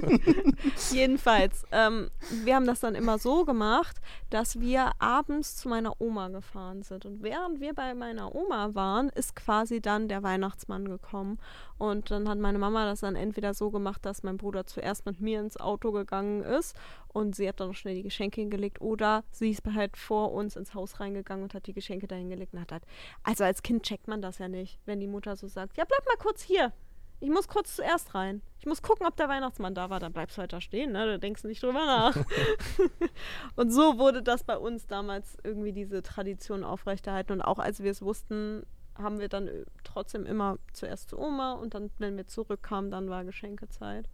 Jedenfalls, 0.92 1.64
ähm, 1.72 2.10
wir 2.44 2.54
haben 2.54 2.66
das 2.66 2.80
dann 2.80 2.94
immer 2.94 3.18
so 3.18 3.44
gemacht, 3.44 3.96
dass 4.30 4.60
wir 4.60 4.92
abends 4.98 5.56
zu 5.56 5.68
meiner 5.68 6.00
Oma 6.00 6.28
gefahren 6.28 6.82
sind. 6.82 7.04
Und 7.06 7.22
während 7.22 7.60
wir 7.60 7.74
bei 7.74 7.94
meiner 7.94 8.34
Oma 8.34 8.74
waren, 8.74 9.08
ist 9.10 9.34
quasi 9.34 9.80
dann 9.80 10.08
der 10.08 10.22
Weihnachtsmann 10.22 10.86
gekommen. 10.88 11.38
Und 11.78 12.10
dann 12.10 12.28
hat 12.28 12.38
meine 12.38 12.58
Mama 12.58 12.84
das 12.86 13.00
dann 13.00 13.16
entweder 13.16 13.54
so 13.54 13.70
gemacht, 13.70 14.04
dass 14.06 14.22
mein 14.22 14.36
Bruder 14.36 14.66
zuerst 14.66 15.04
mit 15.06 15.20
mir 15.20 15.40
ins 15.40 15.55
Auto 15.60 15.92
gegangen 15.92 16.42
ist 16.42 16.76
und 17.08 17.34
sie 17.34 17.48
hat 17.48 17.60
dann 17.60 17.68
noch 17.68 17.74
schnell 17.74 17.94
die 17.94 18.02
Geschenke 18.02 18.40
hingelegt 18.40 18.80
oder 18.80 19.24
sie 19.30 19.50
ist 19.50 19.62
halt 19.74 19.96
vor 19.96 20.32
uns 20.32 20.56
ins 20.56 20.74
Haus 20.74 21.00
reingegangen 21.00 21.44
und 21.44 21.54
hat 21.54 21.66
die 21.66 21.72
Geschenke 21.72 22.06
da 22.06 22.16
hingelegt 22.16 22.54
und 22.54 22.60
hat 22.60 22.72
halt, 22.72 22.84
also 23.22 23.44
als 23.44 23.62
Kind 23.62 23.82
checkt 23.84 24.08
man 24.08 24.22
das 24.22 24.38
ja 24.38 24.48
nicht, 24.48 24.80
wenn 24.84 25.00
die 25.00 25.06
Mutter 25.06 25.36
so 25.36 25.48
sagt, 25.48 25.76
ja 25.76 25.84
bleib 25.84 26.04
mal 26.06 26.22
kurz 26.22 26.42
hier, 26.42 26.72
ich 27.20 27.30
muss 27.30 27.48
kurz 27.48 27.76
zuerst 27.76 28.14
rein. 28.14 28.42
Ich 28.58 28.66
muss 28.66 28.82
gucken, 28.82 29.06
ob 29.06 29.16
der 29.16 29.28
Weihnachtsmann 29.28 29.74
da 29.74 29.88
war. 29.88 30.00
Dann 30.00 30.12
bleibst 30.12 30.36
du 30.36 30.40
halt 30.40 30.52
da 30.52 30.60
stehen, 30.60 30.92
ne? 30.92 31.06
Da 31.06 31.18
denkst 31.18 31.42
du 31.42 31.48
nicht 31.48 31.62
drüber 31.62 31.86
nach. 31.86 32.16
und 33.56 33.70
so 33.70 33.98
wurde 33.98 34.22
das 34.22 34.44
bei 34.44 34.58
uns 34.58 34.86
damals 34.86 35.38
irgendwie 35.42 35.72
diese 35.72 36.02
Tradition 36.02 36.62
aufrechterhalten. 36.62 37.32
Und 37.32 37.42
auch 37.42 37.58
als 37.58 37.82
wir 37.82 37.90
es 37.90 38.02
wussten, 38.02 38.66
haben 38.98 39.18
wir 39.18 39.28
dann 39.28 39.48
äh, 39.48 39.64
trotzdem 39.84 40.26
immer 40.26 40.58
zuerst 40.72 41.10
zu 41.10 41.18
Oma 41.18 41.52
und 41.54 41.74
dann, 41.74 41.90
wenn 41.98 42.16
wir 42.16 42.26
zurückkamen, 42.26 42.90
dann 42.90 43.08
war 43.08 43.24
Geschenkezeit. 43.24 44.08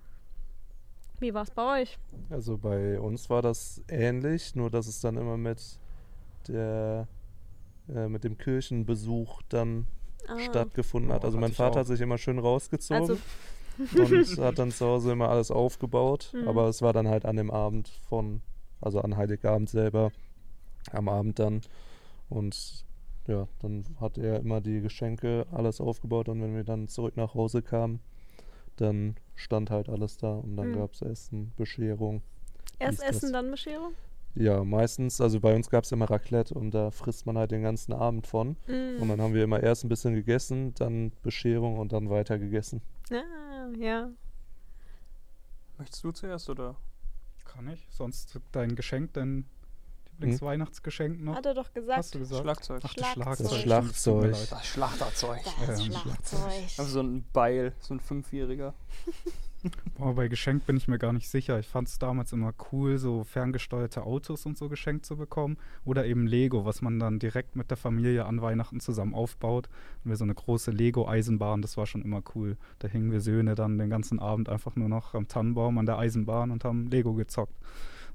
Wie 1.22 1.32
war 1.32 1.42
es 1.44 1.50
bei 1.50 1.82
euch? 1.82 1.98
Also 2.30 2.58
bei 2.58 3.00
uns 3.00 3.30
war 3.30 3.42
das 3.42 3.80
ähnlich, 3.88 4.54
nur 4.56 4.70
dass 4.70 4.86
es 4.88 5.00
dann 5.00 5.16
immer 5.16 5.36
mit 5.36 5.78
der 6.48 7.06
äh, 7.88 8.08
mit 8.08 8.24
dem 8.24 8.36
Kirchenbesuch 8.36 9.40
dann 9.48 9.86
Ah, 10.28 10.38
stattgefunden 10.38 11.12
hat. 11.12 11.22
Oh, 11.22 11.26
Also 11.26 11.38
mein 11.38 11.52
Vater 11.52 11.76
auch. 11.76 11.80
hat 11.80 11.86
sich 11.88 12.00
immer 12.00 12.16
schön 12.18 12.38
rausgezogen 12.38 13.00
Also, 13.02 13.18
und 13.96 14.38
hat 14.44 14.58
dann 14.58 14.70
zu 14.70 14.86
Hause 14.86 15.12
immer 15.12 15.28
alles 15.28 15.50
aufgebaut. 15.50 16.32
Mhm. 16.32 16.46
Aber 16.48 16.68
es 16.68 16.80
war 16.82 16.92
dann 16.92 17.08
halt 17.08 17.24
an 17.24 17.36
dem 17.36 17.50
Abend 17.50 17.88
von, 18.08 18.40
also 18.80 19.00
an 19.00 19.16
Heiligabend 19.16 19.68
selber, 19.68 20.12
am 20.92 21.08
Abend 21.08 21.38
dann. 21.40 21.62
Und 22.28 22.84
ja, 23.26 23.48
dann 23.60 23.84
hat 24.00 24.16
er 24.18 24.38
immer 24.40 24.60
die 24.60 24.80
Geschenke, 24.80 25.46
alles 25.50 25.80
aufgebaut 25.80 26.28
und 26.28 26.40
wenn 26.40 26.54
wir 26.54 26.64
dann 26.64 26.86
zurück 26.88 27.16
nach 27.16 27.34
Hause 27.34 27.62
kamen, 27.62 28.00
dann 28.76 29.16
stand 29.34 29.70
halt 29.70 29.88
alles 29.88 30.16
da 30.16 30.34
und 30.34 30.56
dann 30.56 30.70
Mhm. 30.70 30.74
gab 30.74 30.92
es 30.94 31.02
Essen, 31.02 31.52
Bescherung. 31.56 32.22
erst 32.78 33.02
Essen, 33.02 33.20
das? 33.22 33.32
dann 33.32 33.50
Bescherung? 33.50 33.92
Ja, 34.34 34.64
meistens, 34.64 35.20
also 35.20 35.40
bei 35.40 35.54
uns 35.54 35.68
gab 35.68 35.84
es 35.84 35.92
immer 35.92 36.08
Raclette 36.08 36.54
und 36.54 36.70
da 36.72 36.90
frisst 36.90 37.26
man 37.26 37.36
halt 37.36 37.50
den 37.50 37.62
ganzen 37.62 37.92
Abend 37.92 38.26
von. 38.26 38.56
Mm. 38.66 39.02
Und 39.02 39.08
dann 39.08 39.20
haben 39.20 39.34
wir 39.34 39.44
immer 39.44 39.62
erst 39.62 39.84
ein 39.84 39.90
bisschen 39.90 40.14
gegessen, 40.14 40.72
dann 40.74 41.12
Bescherung 41.22 41.78
und 41.78 41.92
dann 41.92 42.08
weiter 42.08 42.38
gegessen. 42.38 42.80
Ah, 43.10 43.68
ja. 43.78 44.08
Möchtest 45.76 46.02
du 46.02 46.12
zuerst 46.12 46.48
oder? 46.48 46.76
Kann 47.44 47.68
ich? 47.68 47.86
Sonst 47.90 48.40
dein 48.52 48.74
Geschenk, 48.74 49.12
dein 49.12 49.44
Lieblingsweihnachtsgeschenk 50.22 51.22
noch? 51.22 51.36
Hat 51.36 51.46
er 51.46 51.54
doch 51.54 51.72
gesagt. 51.72 51.98
Hast 51.98 52.14
du 52.14 52.18
gesagt? 52.18 52.42
Schlagzeug. 52.42 52.82
Ach, 52.84 52.94
das 52.94 53.12
Schlagzeug. 53.12 53.60
Schlagzeug. 53.60 54.30
Das 54.30 54.42
Schlagzeug. 54.42 54.50
Das 54.50 54.66
Schlachterzeug. 54.66 55.40
Das 55.66 55.86
Ja, 55.86 56.00
Schlagzeug. 56.00 56.40
Also 56.78 56.84
so 56.84 57.00
ein 57.00 57.24
Beil, 57.32 57.74
so 57.80 57.94
ein 57.94 58.00
Fünfjähriger. 58.00 58.74
Boah, 59.96 60.14
bei 60.14 60.28
Geschenk 60.28 60.66
bin 60.66 60.76
ich 60.76 60.88
mir 60.88 60.98
gar 60.98 61.12
nicht 61.12 61.28
sicher. 61.28 61.58
Ich 61.60 61.68
fand 61.68 61.86
es 61.86 61.98
damals 61.98 62.32
immer 62.32 62.52
cool, 62.72 62.98
so 62.98 63.22
ferngesteuerte 63.22 64.02
Autos 64.02 64.44
und 64.44 64.58
so 64.58 64.68
geschenkt 64.68 65.06
zu 65.06 65.16
bekommen. 65.16 65.56
Oder 65.84 66.04
eben 66.06 66.26
Lego, 66.26 66.64
was 66.64 66.82
man 66.82 66.98
dann 66.98 67.18
direkt 67.18 67.54
mit 67.54 67.70
der 67.70 67.76
Familie 67.76 68.24
an 68.24 68.42
Weihnachten 68.42 68.80
zusammen 68.80 69.14
aufbaut. 69.14 69.68
Und 70.02 70.10
wir 70.10 70.16
so 70.16 70.24
eine 70.24 70.34
große 70.34 70.72
Lego-Eisenbahn, 70.72 71.62
das 71.62 71.76
war 71.76 71.86
schon 71.86 72.02
immer 72.02 72.22
cool. 72.34 72.56
Da 72.80 72.88
hingen 72.88 73.12
wir 73.12 73.20
Söhne 73.20 73.54
dann 73.54 73.78
den 73.78 73.90
ganzen 73.90 74.18
Abend 74.18 74.48
einfach 74.48 74.74
nur 74.74 74.88
noch 74.88 75.14
am 75.14 75.28
Tannenbaum 75.28 75.78
an 75.78 75.86
der 75.86 75.98
Eisenbahn 75.98 76.50
und 76.50 76.64
haben 76.64 76.88
Lego 76.88 77.14
gezockt. 77.14 77.54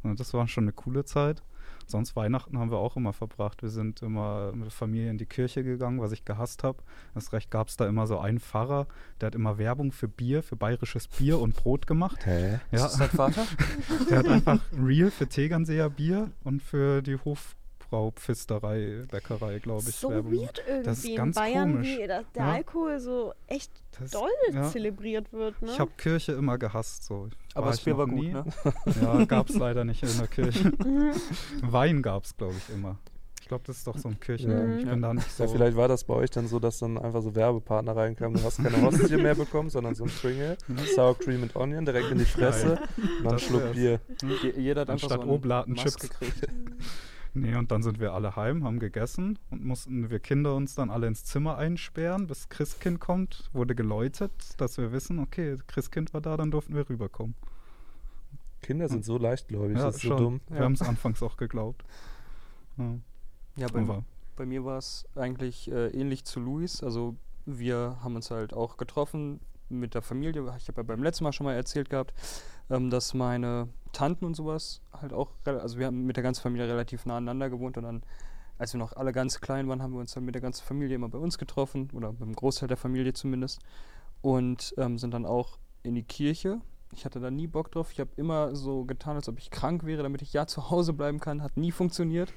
Und 0.03 0.19
das 0.19 0.33
war 0.33 0.47
schon 0.47 0.65
eine 0.65 0.73
coole 0.73 1.05
Zeit. 1.05 1.43
Sonst 1.87 2.15
Weihnachten 2.15 2.59
haben 2.59 2.69
wir 2.69 2.77
auch 2.77 2.97
immer 2.97 3.13
verbracht. 3.13 3.61
Wir 3.61 3.69
sind 3.69 4.01
immer 4.01 4.51
mit 4.51 4.65
der 4.65 4.71
Familie 4.71 5.09
in 5.09 5.17
die 5.17 5.25
Kirche 5.25 5.63
gegangen, 5.63 6.01
was 6.01 6.11
ich 6.11 6.25
gehasst 6.25 6.63
habe. 6.63 6.83
Das 7.13 7.31
Recht 7.31 7.49
gab 7.49 7.69
es 7.69 7.77
da 7.77 7.87
immer 7.87 8.07
so 8.07 8.19
einen 8.19 8.39
Pfarrer, 8.39 8.87
der 9.21 9.27
hat 9.27 9.35
immer 9.35 9.57
Werbung 9.57 9.91
für 9.91 10.07
Bier, 10.07 10.43
für 10.43 10.57
bayerisches 10.57 11.07
Bier 11.07 11.39
und 11.39 11.55
Brot 11.55 11.87
gemacht. 11.87 12.25
Hä? 12.25 12.55
Ist 12.55 12.61
Ja, 12.71 12.83
das 12.83 12.97
dein 12.97 13.09
Vater? 13.09 13.45
der 14.09 14.19
hat 14.19 14.27
einfach 14.27 14.59
Real 14.77 15.11
für 15.11 15.27
Tegernseer 15.27 15.89
Bier 15.89 16.31
und 16.43 16.61
für 16.61 17.01
die 17.01 17.17
Hofbraupfisterei, 17.91 19.03
Bäckerei, 19.09 19.59
glaube 19.59 19.83
ich, 19.89 19.95
so 19.95 20.09
Werbung 20.09 20.33
weird 20.33 20.61
irgendwie 20.67 20.83
Das 20.85 20.97
ist 20.99 21.05
in 21.05 21.15
ganz 21.15 21.35
Bayern, 21.35 21.71
komisch. 21.73 21.97
wie 21.97 22.07
da, 22.07 22.21
der 22.35 22.43
Ja. 22.43 22.51
Alkohol 22.53 22.99
so 22.99 23.33
echt 23.47 23.71
Das, 23.99 24.11
doll 24.11 24.29
ja. 24.53 24.63
zelebriert 24.69 25.31
wird, 25.33 25.61
ne? 25.61 25.71
Ich 25.71 25.79
habe 25.79 25.91
Kirche 25.97 26.33
immer 26.33 26.57
gehasst. 26.57 27.03
So. 27.05 27.29
Aber 27.53 27.67
das 27.67 27.79
ich 27.79 27.85
Bier 27.85 27.97
war 27.97 28.07
gut, 28.07 28.15
nie. 28.15 28.31
ne? 28.33 28.45
Ja, 29.01 29.25
gab 29.25 29.49
es 29.49 29.55
leider 29.57 29.83
nicht 29.85 30.03
in 30.03 30.17
der 30.17 30.27
Kirche. 30.27 30.69
Mhm. 30.69 31.11
Wein 31.71 32.01
gab 32.01 32.23
es, 32.25 32.35
glaube 32.35 32.55
ich, 32.57 32.73
immer. 32.73 32.97
Ich 33.41 33.47
glaube, 33.49 33.63
das 33.65 33.77
ist 33.77 33.87
doch 33.87 33.97
so 33.97 34.09
ein 34.09 34.19
Kirchen. 34.19 34.51
Ja. 34.51 34.77
Ich 34.77 34.85
bin 34.85 35.01
da 35.01 35.13
nicht 35.13 35.31
so. 35.31 35.45
Ja, 35.45 35.49
vielleicht 35.49 35.77
war 35.77 35.87
das 35.87 36.03
bei 36.03 36.13
euch 36.15 36.29
dann 36.29 36.49
so, 36.49 36.59
dass 36.59 36.79
dann 36.79 36.97
einfach 36.97 37.21
so 37.21 37.33
Werbepartner 37.33 37.95
reinkamen. 37.95 38.37
Du 38.37 38.43
hast 38.43 38.57
keine 38.61 38.81
Hostie 38.81 39.15
mehr 39.15 39.35
bekommen, 39.35 39.69
sondern 39.69 39.95
so 39.95 40.03
ein 40.03 40.09
Pringle, 40.09 40.57
Sour 40.95 41.17
Cream 41.17 41.43
and 41.43 41.55
Onion 41.55 41.85
direkt 41.85 42.11
in 42.11 42.17
die 42.17 42.25
Fresse 42.25 42.77
und 43.19 43.23
dann 43.23 43.39
Schluck. 43.39 43.71
Bier. 43.71 44.01
Je, 44.21 44.51
jeder 44.57 44.81
hat 44.81 44.89
einfach 44.89 45.03
Anstatt 45.05 45.19
so 45.19 45.21
einen 45.21 45.31
Oblaten 45.31 45.75
Chips. 45.75 45.97
gekriegt. 45.97 46.45
Nee, 47.33 47.55
und 47.55 47.71
dann 47.71 47.83
sind 47.83 47.99
wir 47.99 48.13
alle 48.13 48.35
heim, 48.35 48.63
haben 48.63 48.79
gegessen 48.79 49.37
und 49.51 49.63
mussten 49.63 50.09
wir 50.09 50.19
Kinder 50.19 50.55
uns 50.55 50.75
dann 50.75 50.89
alle 50.89 51.07
ins 51.07 51.23
Zimmer 51.23 51.57
einsperren, 51.57 52.27
bis 52.27 52.49
Christkind 52.49 52.99
kommt. 52.99 53.49
Wurde 53.53 53.75
geläutet, 53.75 54.31
dass 54.57 54.77
wir 54.77 54.91
wissen, 54.91 55.19
okay, 55.19 55.55
Christkind 55.67 56.13
war 56.13 56.21
da, 56.21 56.35
dann 56.37 56.51
durften 56.51 56.75
wir 56.75 56.89
rüberkommen. 56.89 57.35
Kinder 58.61 58.87
sind 58.89 59.05
so 59.05 59.17
leichtgläubig, 59.17 59.77
Ja, 59.77 59.85
das 59.85 59.97
ist 59.97 60.01
so 60.01 60.07
schon. 60.09 60.17
dumm. 60.17 60.41
Wir 60.49 60.57
Ja. 60.57 60.63
haben 60.63 60.73
es 60.73 60.81
anfangs 60.81 61.21
auch 61.21 61.37
geglaubt. 61.37 61.83
Ja, 62.77 62.95
Ja, 63.55 63.67
bei, 63.71 63.81
aber 63.81 64.03
bei 64.35 64.45
mir 64.45 64.65
war 64.65 64.77
es 64.77 65.05
eigentlich 65.15 65.71
äh, 65.71 65.87
ähnlich 65.89 66.25
zu 66.25 66.39
Luis. 66.39 66.83
Also 66.83 67.15
wir 67.45 67.97
haben 68.03 68.15
uns 68.15 68.29
halt 68.31 68.53
auch 68.53 68.77
getroffen 68.77 69.39
mit 69.69 69.93
der 69.93 70.01
Familie. 70.01 70.41
Ich 70.57 70.67
habe 70.67 70.77
ja 70.81 70.83
beim 70.83 71.03
letzten 71.03 71.23
Mal 71.23 71.33
schon 71.33 71.45
mal 71.45 71.53
erzählt 71.53 71.89
gehabt, 71.89 72.13
ähm, 72.69 72.89
dass 72.89 73.13
meine 73.13 73.69
Tanten 73.93 74.25
und 74.25 74.35
sowas 74.35 74.81
halt 74.93 75.13
auch, 75.13 75.31
also 75.45 75.79
wir 75.79 75.87
haben 75.87 76.05
mit 76.05 76.17
der 76.17 76.23
ganzen 76.23 76.41
Familie 76.41 76.67
relativ 76.67 77.05
nah 77.05 77.17
aneinander 77.17 77.49
gewohnt 77.49 77.77
und 77.77 77.83
dann, 77.83 78.03
als 78.57 78.73
wir 78.73 78.79
noch 78.79 78.93
alle 78.93 79.11
ganz 79.11 79.39
klein 79.41 79.67
waren, 79.67 79.81
haben 79.81 79.93
wir 79.93 79.99
uns 79.99 80.13
dann 80.13 80.25
mit 80.25 80.35
der 80.35 80.41
ganzen 80.41 80.65
Familie 80.65 80.95
immer 80.95 81.09
bei 81.09 81.17
uns 81.17 81.37
getroffen 81.37 81.89
oder 81.93 82.11
mit 82.11 82.21
dem 82.21 82.35
Großteil 82.35 82.67
der 82.67 82.77
Familie 82.77 83.13
zumindest 83.13 83.61
und 84.21 84.73
ähm, 84.77 84.97
sind 84.97 85.13
dann 85.13 85.25
auch 85.25 85.57
in 85.83 85.95
die 85.95 86.03
Kirche. 86.03 86.61
Ich 86.93 87.05
hatte 87.05 87.19
da 87.19 87.29
nie 87.29 87.47
Bock 87.47 87.71
drauf. 87.71 87.91
Ich 87.91 87.99
habe 87.99 88.11
immer 88.15 88.55
so 88.55 88.85
getan, 88.85 89.15
als 89.15 89.27
ob 89.27 89.37
ich 89.39 89.51
krank 89.51 89.85
wäre, 89.85 90.03
damit 90.03 90.21
ich 90.21 90.33
ja 90.33 90.47
zu 90.47 90.69
Hause 90.69 90.93
bleiben 90.93 91.19
kann. 91.19 91.43
Hat 91.43 91.57
nie 91.57 91.71
funktioniert. 91.71 92.33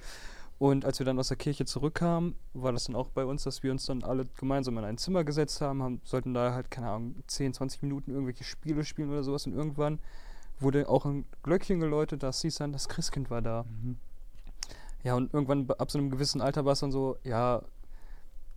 Und 0.60 0.84
als 0.84 0.98
wir 0.98 1.06
dann 1.06 1.18
aus 1.18 1.28
der 1.28 1.38
Kirche 1.38 1.64
zurückkamen, 1.64 2.34
war 2.52 2.70
das 2.70 2.84
dann 2.84 2.94
auch 2.94 3.08
bei 3.08 3.24
uns, 3.24 3.44
dass 3.44 3.62
wir 3.62 3.70
uns 3.70 3.86
dann 3.86 4.04
alle 4.04 4.26
gemeinsam 4.36 4.76
in 4.76 4.84
ein 4.84 4.98
Zimmer 4.98 5.24
gesetzt 5.24 5.62
haben, 5.62 5.82
haben 5.82 6.02
sollten 6.04 6.34
da 6.34 6.52
halt, 6.52 6.70
keine 6.70 6.90
Ahnung, 6.90 7.14
10, 7.28 7.54
20 7.54 7.80
Minuten 7.80 8.10
irgendwelche 8.10 8.44
Spiele 8.44 8.84
spielen 8.84 9.08
oder 9.08 9.22
sowas. 9.22 9.46
Und 9.46 9.54
irgendwann 9.54 10.00
wurde 10.58 10.86
auch 10.86 11.06
ein 11.06 11.24
Glöckchen 11.42 11.80
geläutet, 11.80 12.22
das 12.22 12.42
hieß 12.42 12.56
dann, 12.56 12.72
das 12.72 12.90
Christkind 12.90 13.30
war 13.30 13.40
da. 13.40 13.64
mhm. 13.82 13.96
Ja, 15.02 15.14
und 15.14 15.32
irgendwann 15.32 15.66
ab 15.70 15.90
so 15.90 15.96
einem 15.96 16.10
gewissen 16.10 16.42
Alter 16.42 16.66
war 16.66 16.74
es 16.74 16.80
dann 16.80 16.92
so, 16.92 17.16
ja, 17.24 17.62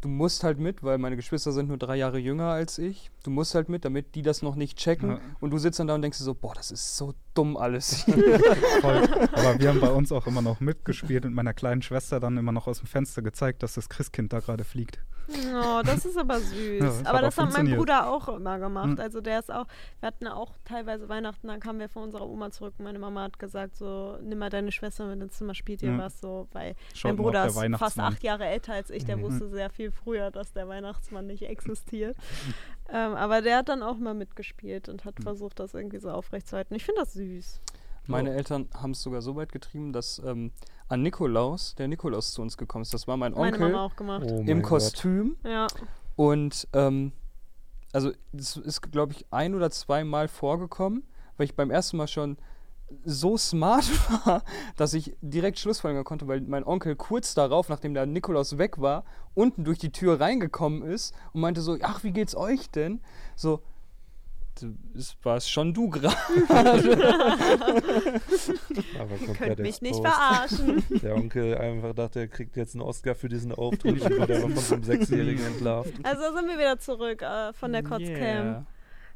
du 0.01 0.10
musst 0.10 0.43
halt 0.43 0.60
mit, 0.60 0.84
weil 0.84 0.97
meine 0.97 1.16
Geschwister 1.16 1.54
sind 1.54 1.70
nur 1.70 1.78
drei 1.78 1.95
Jahre 1.95 2.18
jünger 2.18 2.49
als 2.49 2.80
ich. 2.80 3.12
Du 3.24 3.32
musst 3.32 3.56
halt 3.56 3.70
mit, 3.70 3.86
damit 3.86 4.16
die 4.16 4.24
das 4.24 4.41
noch 4.41 4.56
nicht 4.56 4.78
checken. 4.78 5.12
Ja. 5.12 5.20
Und 5.39 5.51
du 5.51 5.58
sitzt 5.58 5.80
dann 5.80 5.88
da 5.88 5.95
und 5.95 6.01
denkst 6.01 6.18
dir 6.18 6.26
so, 6.26 6.36
boah, 6.36 6.54
das 6.54 6.70
ist 6.70 6.97
so 6.97 7.14
dumm 7.34 7.58
alles. 7.58 8.04
voll. 8.82 9.04
Aber 9.34 9.60
wir 9.60 9.70
haben 9.70 9.80
bei 9.82 9.92
uns 9.92 10.12
auch 10.12 10.28
immer 10.28 10.42
noch 10.42 10.60
mitgespielt 10.60 11.26
und 11.26 11.34
meiner 11.34 11.54
kleinen 11.54 11.82
Schwester 11.82 12.20
dann 12.20 12.38
immer 12.38 12.52
noch 12.52 12.68
aus 12.68 12.80
dem 12.80 12.88
Fenster 12.88 13.22
gezeigt, 13.22 13.64
dass 13.64 13.74
das 13.74 13.90
Christkind 13.90 14.34
da 14.34 14.40
gerade 14.40 14.64
fliegt. 14.64 15.00
Oh, 15.30 15.82
das 15.86 16.04
ist 16.06 16.18
aber 16.18 16.40
süß. 16.42 16.80
Ja, 16.80 16.86
das 16.86 17.06
aber 17.06 17.18
hat 17.20 17.24
das 17.26 17.38
hat 17.38 17.54
mein. 17.54 17.74
Bruder 17.76 18.10
auch 18.12 18.28
immer 18.28 18.60
gemacht. 18.60 18.90
Hm. 18.90 19.00
Also 19.00 19.22
der 19.22 19.40
ist 19.40 19.52
auch, 19.52 19.66
wir 20.02 20.08
hatten 20.08 20.28
auch 20.28 20.54
teilweise 20.66 21.08
Weihnachten, 21.08 21.48
dann 21.48 21.62
kamen 21.62 21.80
wir 21.80 21.88
von 21.88 22.04
unserer 22.04 22.28
Oma 22.28 22.52
zurück 22.52 22.74
und 22.78 22.84
meine 22.84 23.00
Mama 23.00 23.24
hat 23.24 23.40
gesagt, 23.40 23.78
so, 23.78 24.18
nimm 24.22 24.40
mal 24.40 24.50
deine 24.50 24.72
Schwester 24.74 25.06
mit 25.08 25.22
ins 25.22 25.38
Zimmer, 25.38 25.56
spielt 25.56 25.82
ihr 25.82 25.92
Ja. 25.92 25.98
was 25.98 26.20
so, 26.20 26.48
weil 26.52 26.76
Schaut 26.94 27.12
mein 27.12 27.16
Bruder 27.16 27.48
der 27.48 27.66
ist 27.72 27.78
fast 27.80 28.00
acht 28.00 28.22
Jahre 28.22 28.46
älter 28.46 28.74
als 28.74 28.90
ich, 28.90 29.06
der 29.06 29.16
Mhm. 29.18 29.22
wusste 29.22 29.50
sehr 29.50 29.70
viel 29.70 29.92
früher, 29.92 30.30
dass 30.30 30.52
der 30.52 30.68
Weihnachtsmann 30.68 31.26
nicht 31.28 31.44
existiert. 31.44 32.18
ähm, 32.94 33.16
aber 33.16 33.41
der 33.41 33.58
hat 33.58 33.70
dann 33.70 33.82
auch 33.82 33.98
mal 33.98 34.14
mitgespielt 34.14 34.88
und 34.88 35.04
hat 35.04 35.16
versucht, 35.22 35.60
das 35.60 35.74
irgendwie 35.74 35.98
so 35.98 36.12
aufrechtzuerhalten. 36.12 36.76
Ich 36.76 36.86
finde 36.86 37.02
das 37.02 37.14
süß. 37.14 37.60
Meine 38.06 38.34
Eltern 38.34 38.70
haben 38.74 38.91
es 38.91 39.02
sogar 39.02 39.22
so 39.22 39.36
weit 39.36 39.52
getrieben, 39.52 39.94
dass 39.94 40.22
ähm, 40.26 40.52
an 40.89 41.02
Nikolaus, 41.02 41.74
der 41.76 41.88
Nikolaus 41.88 42.34
zu 42.34 42.41
uns 42.41 42.58
gekommen 42.58 42.84
ist. 42.84 42.94
Das 42.94 43.08
war 43.08 43.18
mein 43.18 43.34
Meine 43.34 43.56
Onkel 43.56 43.72
Mama 43.72 43.86
auch 43.86 43.96
gemacht. 43.96 44.28
Oh 44.30 44.44
im 44.46 44.62
Gott. 44.62 44.70
Kostüm. 44.70 45.38
Ja. 45.44 45.68
Und 46.16 46.68
ähm, 46.74 47.14
also 47.94 48.12
das 48.32 48.58
ist, 48.58 48.82
glaube 48.91 49.14
ich, 49.14 49.26
ein 49.32 49.56
oder 49.56 49.72
zweimal 49.72 50.28
vorgekommen, 50.28 51.04
weil 51.38 51.46
ich 51.46 51.56
beim 51.56 51.72
ersten 51.72 51.98
Mal 51.98 52.08
schon 52.08 52.38
so 53.06 53.38
smart 53.38 53.86
war, 54.26 54.44
dass 54.78 54.94
ich 54.94 55.16
direkt 55.22 55.60
Schlussfolgerungen 55.60 56.04
konnte, 56.06 56.28
weil 56.28 56.41
mein 56.41 56.64
Onkel 56.66 56.96
kurz 56.96 57.34
darauf, 57.34 57.70
nachdem 57.70 57.94
der 57.94 58.06
Nikolaus 58.06 58.58
weg 58.58 58.80
war, 58.82 59.04
unten 59.34 59.64
durch 59.64 59.80
die 59.80 59.91
Tür 59.91 60.20
reingekommen 60.20 60.84
ist 60.84 61.14
und 61.34 61.41
meinte 61.41 61.62
so, 61.62 61.78
ach, 61.82 62.04
wie 62.04 62.12
geht's 62.12 62.36
euch 62.36 62.70
denn? 62.70 63.02
So, 63.36 63.62
du- 64.62 64.76
es 64.96 65.16
war 65.24 65.38
es 65.38 65.50
schon 65.50 65.74
du 65.74 65.89
gerade. 65.89 66.16
Aber 69.00 69.16
Ihr 69.20 69.34
könnt 69.34 69.60
mich 69.60 69.82
nicht 69.82 70.00
verarschen. 70.00 70.84
Der 71.02 71.16
Onkel 71.16 71.58
einfach 71.58 71.94
dachte, 71.94 72.20
er 72.22 72.28
kriegt 72.28 72.56
jetzt 72.56 72.76
einen 72.76 72.82
Oscar 72.82 73.16
für 73.16 73.30
diesen 73.30 73.52
Auftritt 73.52 74.02
und 74.02 74.10
wird 74.10 74.32
einfach 74.32 74.50
von 74.50 74.56
so 74.64 74.76
einem 74.76 74.84
Sechsjährigen 74.84 75.46
entlarvt. 75.46 75.94
Also 76.04 76.36
sind 76.36 76.48
wir 76.48 76.58
wieder 76.58 76.80
zurück 76.80 77.22
äh, 77.22 77.54
von 77.54 77.72
der 77.74 77.84
Kotzcam. 77.84 78.08
Yeah. 78.14 78.66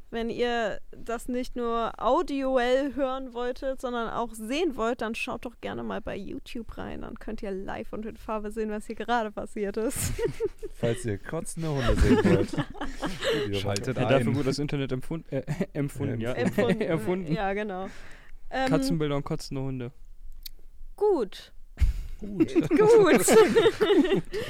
Wenn 0.09 0.29
ihr 0.29 0.79
das 0.91 1.27
nicht 1.27 1.57
nur 1.57 1.91
audioell 1.97 2.95
hören 2.95 3.33
wolltet, 3.33 3.81
sondern 3.81 4.09
auch 4.09 4.33
sehen 4.33 4.77
wollt, 4.77 5.01
dann 5.01 5.15
schaut 5.15 5.43
doch 5.43 5.59
gerne 5.59 5.83
mal 5.83 5.99
bei 5.99 6.15
YouTube 6.15 6.77
rein. 6.77 7.01
Dann 7.01 7.19
könnt 7.19 7.43
ihr 7.43 7.51
live 7.51 7.91
und 7.91 8.05
in 8.05 8.15
Farbe 8.15 8.51
sehen, 8.51 8.69
was 8.69 8.85
hier 8.85 8.95
gerade 8.95 9.31
passiert 9.31 9.75
ist. 9.75 10.13
Falls 10.75 11.03
ihr 11.03 11.17
kotzende 11.17 11.69
Hunde 11.69 11.95
sehen 11.97 12.23
wollt. 12.23 12.51
Schaltet 13.61 13.97
ein. 13.97 14.07
dafür 14.07 14.33
wurde 14.33 14.45
das 14.45 14.59
Internet 14.59 14.93
empfunden, 14.93 15.29
äh, 15.29 15.43
empfunden, 15.73 16.21
ja. 16.21 16.31
Empfunden. 16.31 16.81
Erfunden. 16.87 17.33
Ja, 17.33 17.51
genau. 17.51 17.89
Ähm, 18.49 18.69
Katzenbilder 18.69 19.17
und 19.17 19.25
kotzende 19.25 19.61
Hunde. 19.61 19.91
Gut. 20.95 21.51
Gut. 22.21 22.53
Gut. 22.69 23.25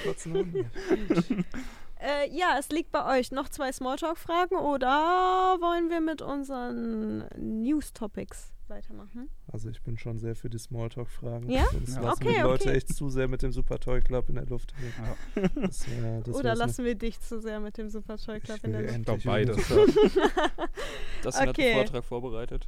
Kotzende 0.04 0.40
Hunde. 0.40 0.66
Äh, 2.00 2.30
ja, 2.36 2.58
es 2.60 2.70
liegt 2.70 2.92
bei 2.92 3.18
euch. 3.20 3.32
Noch 3.32 3.50
zwei 3.50 3.72
Smalltalk-Fragen 3.72 4.56
oder 4.56 5.58
wollen 5.60 5.90
wir 5.90 6.02
mit 6.02 6.22
unseren 6.22 7.28
News-Topics 7.38 8.54
weitermachen? 8.68 9.30
Also 9.52 9.70
ich 9.70 9.82
bin 9.82 9.98
schon 9.98 10.20
sehr 10.20 10.36
für 10.36 10.50
die 10.50 10.58
Smalltalk-Fragen. 10.60 11.50
Ja? 11.50 11.66
Sonst 11.72 11.96
Ja. 11.96 12.02
lassen 12.02 12.24
Okay, 12.24 12.26
wir 12.30 12.36
die 12.36 12.42
Leute 12.42 12.64
okay. 12.70 12.78
echt 12.78 12.94
zu 12.96 13.10
sehr 13.10 13.28
mit 13.28 13.42
dem 13.42 13.52
Super 13.52 13.80
Toy 13.80 14.02
Club 14.02 14.28
in 14.30 14.36
der 14.36 14.46
Luft. 14.46 14.74
Ja. 15.36 15.44
Das 15.56 15.88
wär, 15.90 16.22
das 16.22 16.36
oder 16.36 16.54
lassen 16.56 16.84
wir 16.86 16.96
dich 16.96 17.20
zu 17.22 17.40
sehr 17.40 17.60
mit 17.60 17.78
dem 17.78 17.90
Super 17.90 18.18
Toy 18.18 18.40
Club 18.42 18.58
Ich 18.58 18.64
in 18.66 18.72
der 18.74 18.82
Luft? 18.82 18.94
endlich 18.94 19.24
glaub, 19.24 19.46
über 19.46 19.56
den 19.56 19.56
beides. 19.56 20.68
Das 21.24 21.40
hat 21.40 21.50
Okay. 21.50 21.72
einen 21.72 21.86
Vortrag 21.86 22.04
vorbereitet. 22.04 22.68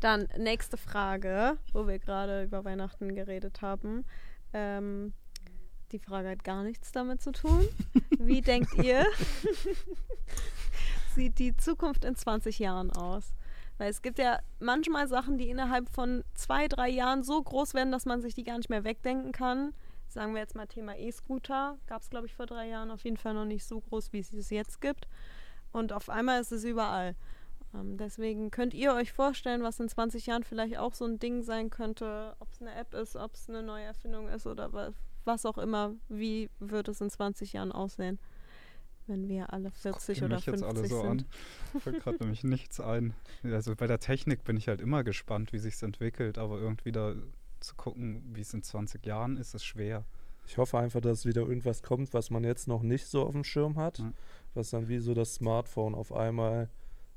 Dann 0.00 0.28
nächste 0.38 0.76
Frage, 0.76 1.58
wo 1.72 1.86
wir 1.86 1.98
gerade 1.98 2.44
über 2.44 2.64
Weihnachten 2.64 3.14
geredet 3.14 3.62
haben. 3.62 4.04
Ähm, 4.52 5.12
die 5.92 5.98
Frage 5.98 6.30
hat 6.30 6.44
gar 6.44 6.62
nichts 6.62 6.92
damit 6.92 7.20
zu 7.20 7.32
tun. 7.32 7.68
Wie 8.18 8.40
denkt 8.40 8.74
ihr, 8.82 9.06
sieht 11.14 11.38
die 11.38 11.56
Zukunft 11.56 12.04
in 12.04 12.14
20 12.14 12.58
Jahren 12.58 12.90
aus? 12.90 13.32
Weil 13.78 13.90
es 13.90 14.02
gibt 14.02 14.18
ja 14.18 14.38
manchmal 14.58 15.08
Sachen, 15.08 15.38
die 15.38 15.48
innerhalb 15.48 15.88
von 15.88 16.22
zwei, 16.34 16.68
drei 16.68 16.88
Jahren 16.88 17.22
so 17.22 17.42
groß 17.42 17.74
werden, 17.74 17.92
dass 17.92 18.04
man 18.04 18.20
sich 18.20 18.34
die 18.34 18.44
gar 18.44 18.58
nicht 18.58 18.68
mehr 18.68 18.84
wegdenken 18.84 19.32
kann. 19.32 19.72
Sagen 20.06 20.34
wir 20.34 20.40
jetzt 20.40 20.54
mal 20.54 20.66
Thema 20.66 20.96
E-Scooter. 20.98 21.78
Gab 21.86 22.02
es, 22.02 22.10
glaube 22.10 22.26
ich, 22.26 22.34
vor 22.34 22.46
drei 22.46 22.68
Jahren 22.68 22.90
auf 22.90 23.04
jeden 23.04 23.16
Fall 23.16 23.32
noch 23.32 23.44
nicht 23.46 23.64
so 23.64 23.80
groß, 23.80 24.12
wie 24.12 24.18
es 24.18 24.32
es 24.32 24.50
jetzt 24.50 24.80
gibt. 24.80 25.08
Und 25.72 25.92
auf 25.92 26.10
einmal 26.10 26.40
ist 26.40 26.52
es 26.52 26.64
überall. 26.64 27.14
Ähm, 27.74 27.96
deswegen 27.96 28.50
könnt 28.50 28.74
ihr 28.74 28.92
euch 28.92 29.12
vorstellen, 29.12 29.62
was 29.62 29.80
in 29.80 29.88
20 29.88 30.26
Jahren 30.26 30.44
vielleicht 30.44 30.78
auch 30.78 30.94
so 30.94 31.04
ein 31.04 31.18
Ding 31.18 31.42
sein 31.42 31.70
könnte, 31.70 32.34
ob 32.40 32.52
es 32.52 32.60
eine 32.60 32.74
App 32.74 32.94
ist, 32.94 33.16
ob 33.16 33.34
es 33.34 33.48
eine 33.48 33.62
neue 33.62 33.84
Erfindung 33.84 34.28
ist 34.28 34.46
oder 34.46 34.72
wa 34.72 34.92
was 35.24 35.46
auch 35.46 35.58
immer. 35.58 35.94
Wie 36.08 36.50
wird 36.58 36.88
es 36.88 37.00
in 37.00 37.10
20 37.10 37.52
Jahren 37.52 37.72
aussehen, 37.72 38.18
wenn 39.06 39.28
wir 39.28 39.52
alle 39.52 39.70
40 39.70 40.18
Gucken 40.18 40.24
oder 40.24 40.36
mich 40.36 40.46
jetzt 40.46 40.60
50 40.60 40.78
alle 40.78 40.88
so 40.88 41.02
sind? 41.02 41.26
an. 41.74 41.80
Fällt 41.80 42.02
gerade 42.02 42.18
nämlich 42.20 42.44
nichts 42.44 42.80
ein. 42.80 43.14
Also 43.42 43.74
bei 43.76 43.86
der 43.86 43.98
Technik 43.98 44.44
bin 44.44 44.56
ich 44.56 44.68
halt 44.68 44.80
immer 44.80 45.04
gespannt, 45.04 45.52
wie 45.52 45.58
sich 45.58 45.80
entwickelt, 45.82 46.38
aber 46.38 46.58
irgendwie 46.58 46.92
da 46.92 47.14
zu 47.60 47.74
gucken, 47.74 48.22
wie 48.34 48.40
es 48.40 48.54
in 48.54 48.62
20 48.62 49.04
Jahren 49.04 49.36
ist, 49.36 49.54
ist 49.54 49.64
schwer. 49.64 50.04
Ich 50.46 50.58
hoffe 50.58 50.78
einfach, 50.78 51.00
dass 51.00 51.26
wieder 51.26 51.42
irgendwas 51.42 51.82
kommt, 51.82 52.12
was 52.12 52.30
man 52.30 52.42
jetzt 52.42 52.66
noch 52.66 52.82
nicht 52.82 53.06
so 53.06 53.24
auf 53.24 53.32
dem 53.32 53.44
Schirm 53.44 53.76
hat. 53.76 53.98
Ja. 53.98 54.12
Was 54.54 54.70
dann 54.70 54.88
wie 54.88 54.98
so 54.98 55.14
das 55.14 55.34
Smartphone 55.34 55.94
auf 55.94 56.12
einmal 56.12 56.68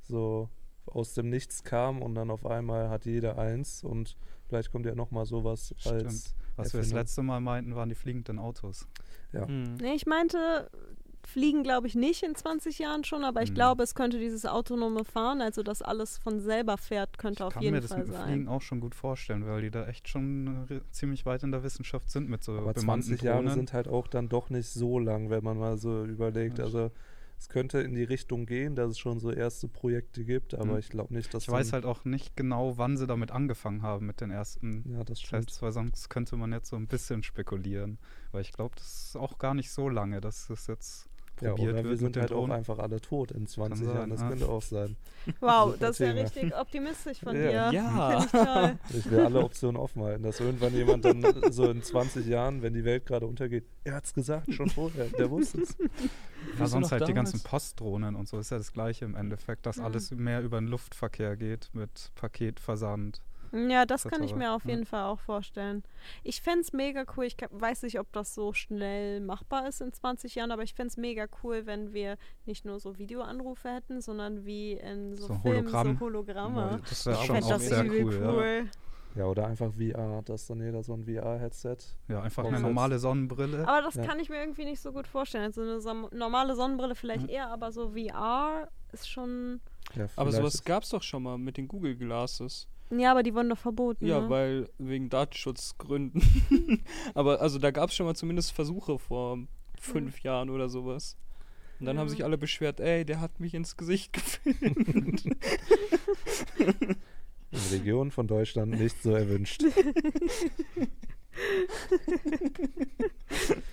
so 0.01 0.49
aus 0.85 1.13
dem 1.13 1.29
Nichts 1.29 1.63
kam 1.63 2.01
und 2.01 2.15
dann 2.15 2.29
auf 2.29 2.45
einmal 2.45 2.89
hat 2.89 3.05
jeder 3.05 3.37
eins 3.37 3.83
und 3.83 4.17
vielleicht 4.47 4.71
kommt 4.71 4.85
ja 4.85 4.95
nochmal 4.95 5.25
sowas 5.25 5.73
als. 5.85 6.35
Was 6.55 6.73
wir 6.73 6.79
das 6.79 6.87
Erfindung. 6.87 6.97
letzte 6.99 7.23
Mal 7.23 7.39
meinten, 7.41 7.75
waren 7.75 7.89
die 7.89 7.95
fliegenden 7.95 8.39
Autos. 8.39 8.87
Ja. 9.31 9.47
Hm. 9.47 9.75
Nee, 9.81 9.93
ich 9.95 10.05
meinte, 10.05 10.69
fliegen 11.25 11.63
glaube 11.63 11.87
ich 11.87 11.95
nicht 11.95 12.21
in 12.21 12.35
20 12.35 12.79
Jahren 12.79 13.03
schon, 13.05 13.23
aber 13.23 13.41
ich 13.41 13.51
Mhm. 13.51 13.55
glaube, 13.55 13.83
es 13.83 13.95
könnte 13.95 14.19
dieses 14.19 14.45
autonome 14.45 15.05
Fahren, 15.05 15.41
also 15.41 15.63
dass 15.63 15.81
alles 15.81 16.17
von 16.17 16.39
selber 16.41 16.77
fährt, 16.77 17.17
könnte 17.17 17.43
Ich 17.43 17.47
auf 17.47 17.53
kann 17.53 17.63
jeden 17.63 17.75
mir 17.75 17.81
das 17.81 17.91
Fall 17.91 17.99
mit 17.99 18.07
dem 18.09 18.13
sein. 18.13 18.27
Fliegen 18.27 18.47
auch 18.49 18.61
schon 18.61 18.79
gut 18.81 18.93
vorstellen, 18.93 19.45
weil 19.47 19.61
die 19.61 19.71
da 19.71 19.87
echt 19.87 20.09
schon 20.09 20.67
äh, 20.69 20.81
ziemlich 20.91 21.25
weit 21.25 21.43
in 21.43 21.51
der 21.51 21.63
Wissenschaft 21.63 22.09
sind 22.11 22.29
mit 22.29 22.43
so 22.43 22.51
Aber 22.53 22.73
bemannten 22.73 23.05
20 23.07 23.21
Jahre 23.21 23.49
sind 23.51 23.71
halt 23.73 23.87
auch 23.87 24.07
dann 24.07 24.27
doch 24.29 24.49
nicht 24.49 24.67
so 24.69 24.99
lang, 24.99 25.29
wenn 25.29 25.43
man 25.43 25.57
mal 25.57 25.77
so 25.77 26.03
überlegt. 26.05 26.57
Ja, 26.59 26.65
Also 26.65 26.91
es 27.39 27.49
könnte 27.49 27.79
in 27.81 27.93
die 27.93 28.03
Richtung 28.03 28.45
gehen, 28.45 28.75
dass 28.75 28.91
es 28.91 28.99
schon 28.99 29.19
so 29.19 29.31
erste 29.31 29.67
Projekte 29.67 30.23
gibt, 30.23 30.53
aber 30.53 30.73
Mhm. 30.73 30.77
ich 30.79 30.89
glaube 30.89 31.13
nicht, 31.13 31.34
dass 31.34 31.43
Ich 31.43 31.49
weiß 31.49 31.73
halt 31.73 31.86
auch 31.86 32.05
nicht 32.05 32.36
genau, 32.36 32.77
wann 32.77 32.97
sie 32.97 33.05
damit 33.07 33.31
angefangen 33.31 33.81
haben 33.81 34.05
mit 34.05 34.21
den 34.21 34.31
ersten 34.31 34.84
Ja, 34.89 35.03
das 35.03 35.19
stimmt. 35.21 35.45
Tests, 35.47 35.61
weil 35.61 35.71
sonst 35.71 36.09
könnte 36.09 36.36
man 36.38 36.51
jetzt 36.53 36.69
so 36.69 36.75
ein 36.75 36.88
bisschen 36.88 37.21
spekulieren. 37.23 37.99
Weil 38.31 38.41
ich 38.41 38.53
glaube, 38.53 38.75
das 38.75 39.07
ist 39.07 39.17
auch 39.17 39.38
gar 39.38 39.53
nicht 39.53 39.71
so 39.71 39.89
lange, 39.89 40.21
dass 40.21 40.47
das 40.47 40.67
jetzt 40.67 41.09
Ja, 41.41 41.49
probiert 41.49 41.69
oder 41.73 41.84
wird 41.84 41.89
wir 41.89 41.97
sind 41.97 42.15
halt 42.17 42.31
auch 42.31 42.36
Drohnen. 42.38 42.51
einfach 42.51 42.79
alle 42.79 43.01
tot 43.01 43.31
in 43.31 43.47
20 43.47 43.86
sein, 43.86 43.95
Jahren. 43.95 44.09
Das 44.11 44.21
ja. 44.21 44.29
könnte 44.29 44.47
auch 44.49 44.61
sein. 44.61 44.95
Wow, 45.39 45.75
das 45.79 45.99
wäre 45.99 46.13
Thema. 46.13 46.23
richtig 46.25 46.55
optimistisch 46.55 47.19
von 47.19 47.36
Ja. 47.36 47.69
dir. 47.71 47.77
Ja. 47.79 48.21
Finde 48.21 48.25
ich 48.25 48.31
toll. 48.45 48.79
Ich 48.99 49.11
will 49.11 49.19
alle 49.21 49.39
Optionen 49.43 49.77
offen 49.77 50.03
halten, 50.03 50.23
dass 50.23 50.39
irgendwann 50.39 50.73
jemand 50.73 51.05
dann 51.05 51.25
so 51.51 51.69
in 51.69 51.81
20 51.81 52.27
Jahren, 52.27 52.61
wenn 52.61 52.73
die 52.73 52.84
Welt 52.86 53.05
gerade 53.05 53.25
untergeht, 53.25 53.65
er 53.84 53.95
hat's 53.95 54.13
gesagt, 54.13 54.53
schon 54.53 54.69
vorher, 54.69 55.05
der 55.17 55.29
wusste 55.31 55.61
es. 55.61 55.75
Ja, 56.59 56.67
sonst 56.67 56.91
halt 56.91 57.07
die 57.07 57.13
ganzen 57.13 57.38
damals? 57.38 57.43
Postdrohnen 57.49 58.15
und 58.15 58.27
so 58.27 58.38
ist 58.38 58.51
ja 58.51 58.57
das 58.57 58.71
gleiche 58.73 59.05
im 59.05 59.15
Endeffekt, 59.15 59.65
dass 59.65 59.77
Mhm. 59.77 59.86
alles 59.86 60.11
mehr 60.11 60.41
über 60.41 60.59
den 60.59 60.67
Luftverkehr 60.67 61.36
geht 61.38 61.69
mit 61.73 62.11
Paketversand. 62.15 63.21
Ja, 63.53 63.85
das 63.85 64.03
Das 64.03 64.11
kann 64.11 64.23
ich 64.23 64.33
mir 64.33 64.51
auf 64.53 64.65
ja. 64.65 64.71
jeden 64.71 64.85
Fall 64.85 65.03
auch 65.03 65.19
vorstellen. 65.19 65.83
Ich 66.23 66.41
fände 66.41 66.61
es 66.61 66.73
mega 66.73 67.05
cool. 67.15 67.25
Ich 67.25 67.37
weiß 67.51 67.83
nicht, 67.83 67.99
ob 67.99 68.11
das 68.11 68.33
so 68.33 68.51
schnell 68.53 69.19
machbar 69.21 69.67
ist 69.67 69.79
in 69.79 69.93
20 69.93 70.33
Jahren, 70.35 70.51
aber 70.51 70.63
ich 70.63 70.73
fände 70.73 70.87
es 70.89 70.97
mega 70.97 71.27
cool, 71.43 71.65
wenn 71.67 71.93
wir 71.93 72.17
nicht 72.45 72.65
nur 72.65 72.79
so 72.79 72.97
Videoanrufe 72.97 73.69
hätten, 73.69 74.01
sondern 74.01 74.43
wie 74.45 74.73
in 74.73 75.15
so, 75.15 75.27
So 75.27 75.33
Filmen 75.35 75.67
Hologramm. 75.67 75.93
so 75.97 75.99
Hologramme. 76.05 76.81
Das 76.89 77.05
wäre 77.05 77.17
schon 77.17 77.35
fände 77.35 77.45
auch 77.45 77.51
das 77.51 77.65
sehr 77.67 77.85
cool. 77.85 78.21
cool. 78.25 78.69
Ja, 79.15 79.25
oder 79.25 79.45
einfach 79.45 79.71
VR, 79.73 80.23
dass 80.25 80.47
dann 80.47 80.59
jeder 80.59 80.81
so 80.81 80.95
ein 80.95 81.05
VR-Headset. 81.05 81.77
Ja. 82.07 82.15
ja, 82.15 82.21
einfach 82.23 82.43
Ja. 82.45 82.49
eine 82.49 82.59
normale 82.61 82.97
Sonnenbrille. 82.97 83.67
Aber 83.67 83.83
das 83.83 83.93
Ja. 83.93 84.03
kann 84.05 84.19
ich 84.19 84.27
mir 84.29 84.39
irgendwie 84.39 84.65
nicht 84.65 84.81
so 84.81 84.91
gut 84.91 85.05
vorstellen. 85.05 85.43
Also 85.43 85.61
eine 85.61 85.79
som- 85.81 86.07
normale 86.11 86.55
Sonnenbrille 86.55 86.95
vielleicht 86.95 87.25
Mhm. 87.27 87.29
eher, 87.29 87.49
aber 87.51 87.71
so 87.71 87.91
VR 87.91 88.67
ist 88.91 89.07
schon. 89.07 89.61
Ja, 89.93 90.07
Aber 90.15 90.31
sowas 90.31 90.63
gab 90.63 90.81
es 90.81 90.89
doch 90.89 91.03
schon 91.03 91.21
mal 91.21 91.37
mit 91.37 91.57
den 91.57 91.67
Google 91.67 91.95
Glasses. 91.95 92.67
Ja, 92.99 93.11
aber 93.11 93.23
die 93.23 93.33
wurden 93.33 93.49
doch 93.49 93.57
verboten. 93.57 94.05
Ja, 94.05 94.21
ne? 94.21 94.29
weil 94.29 94.69
wegen 94.77 95.09
Datenschutzgründen. 95.09 96.21
Aber 97.13 97.41
also 97.41 97.59
da 97.59 97.71
gab 97.71 97.89
es 97.89 97.95
schon 97.95 98.05
mal 98.05 98.15
zumindest 98.15 98.51
Versuche 98.53 98.97
vor 98.99 99.39
fünf 99.79 100.19
Jahren 100.21 100.49
oder 100.49 100.69
sowas. 100.69 101.17
Und 101.79 101.87
dann 101.87 101.97
haben 101.97 102.07
Ja. 102.07 102.11
sich 102.11 102.23
alle 102.23 102.37
beschwert, 102.37 102.79
ey, 102.79 103.03
der 103.05 103.19
hat 103.19 103.39
mich 103.39 103.53
ins 103.53 103.75
Gesicht 103.77 104.13
gefilmt. 104.13 105.25
in 107.51 107.59
Regionen 107.71 108.11
von 108.11 108.27
Deutschland 108.27 108.79
nicht 108.79 109.01
so 109.01 109.11
erwünscht. 109.11 109.63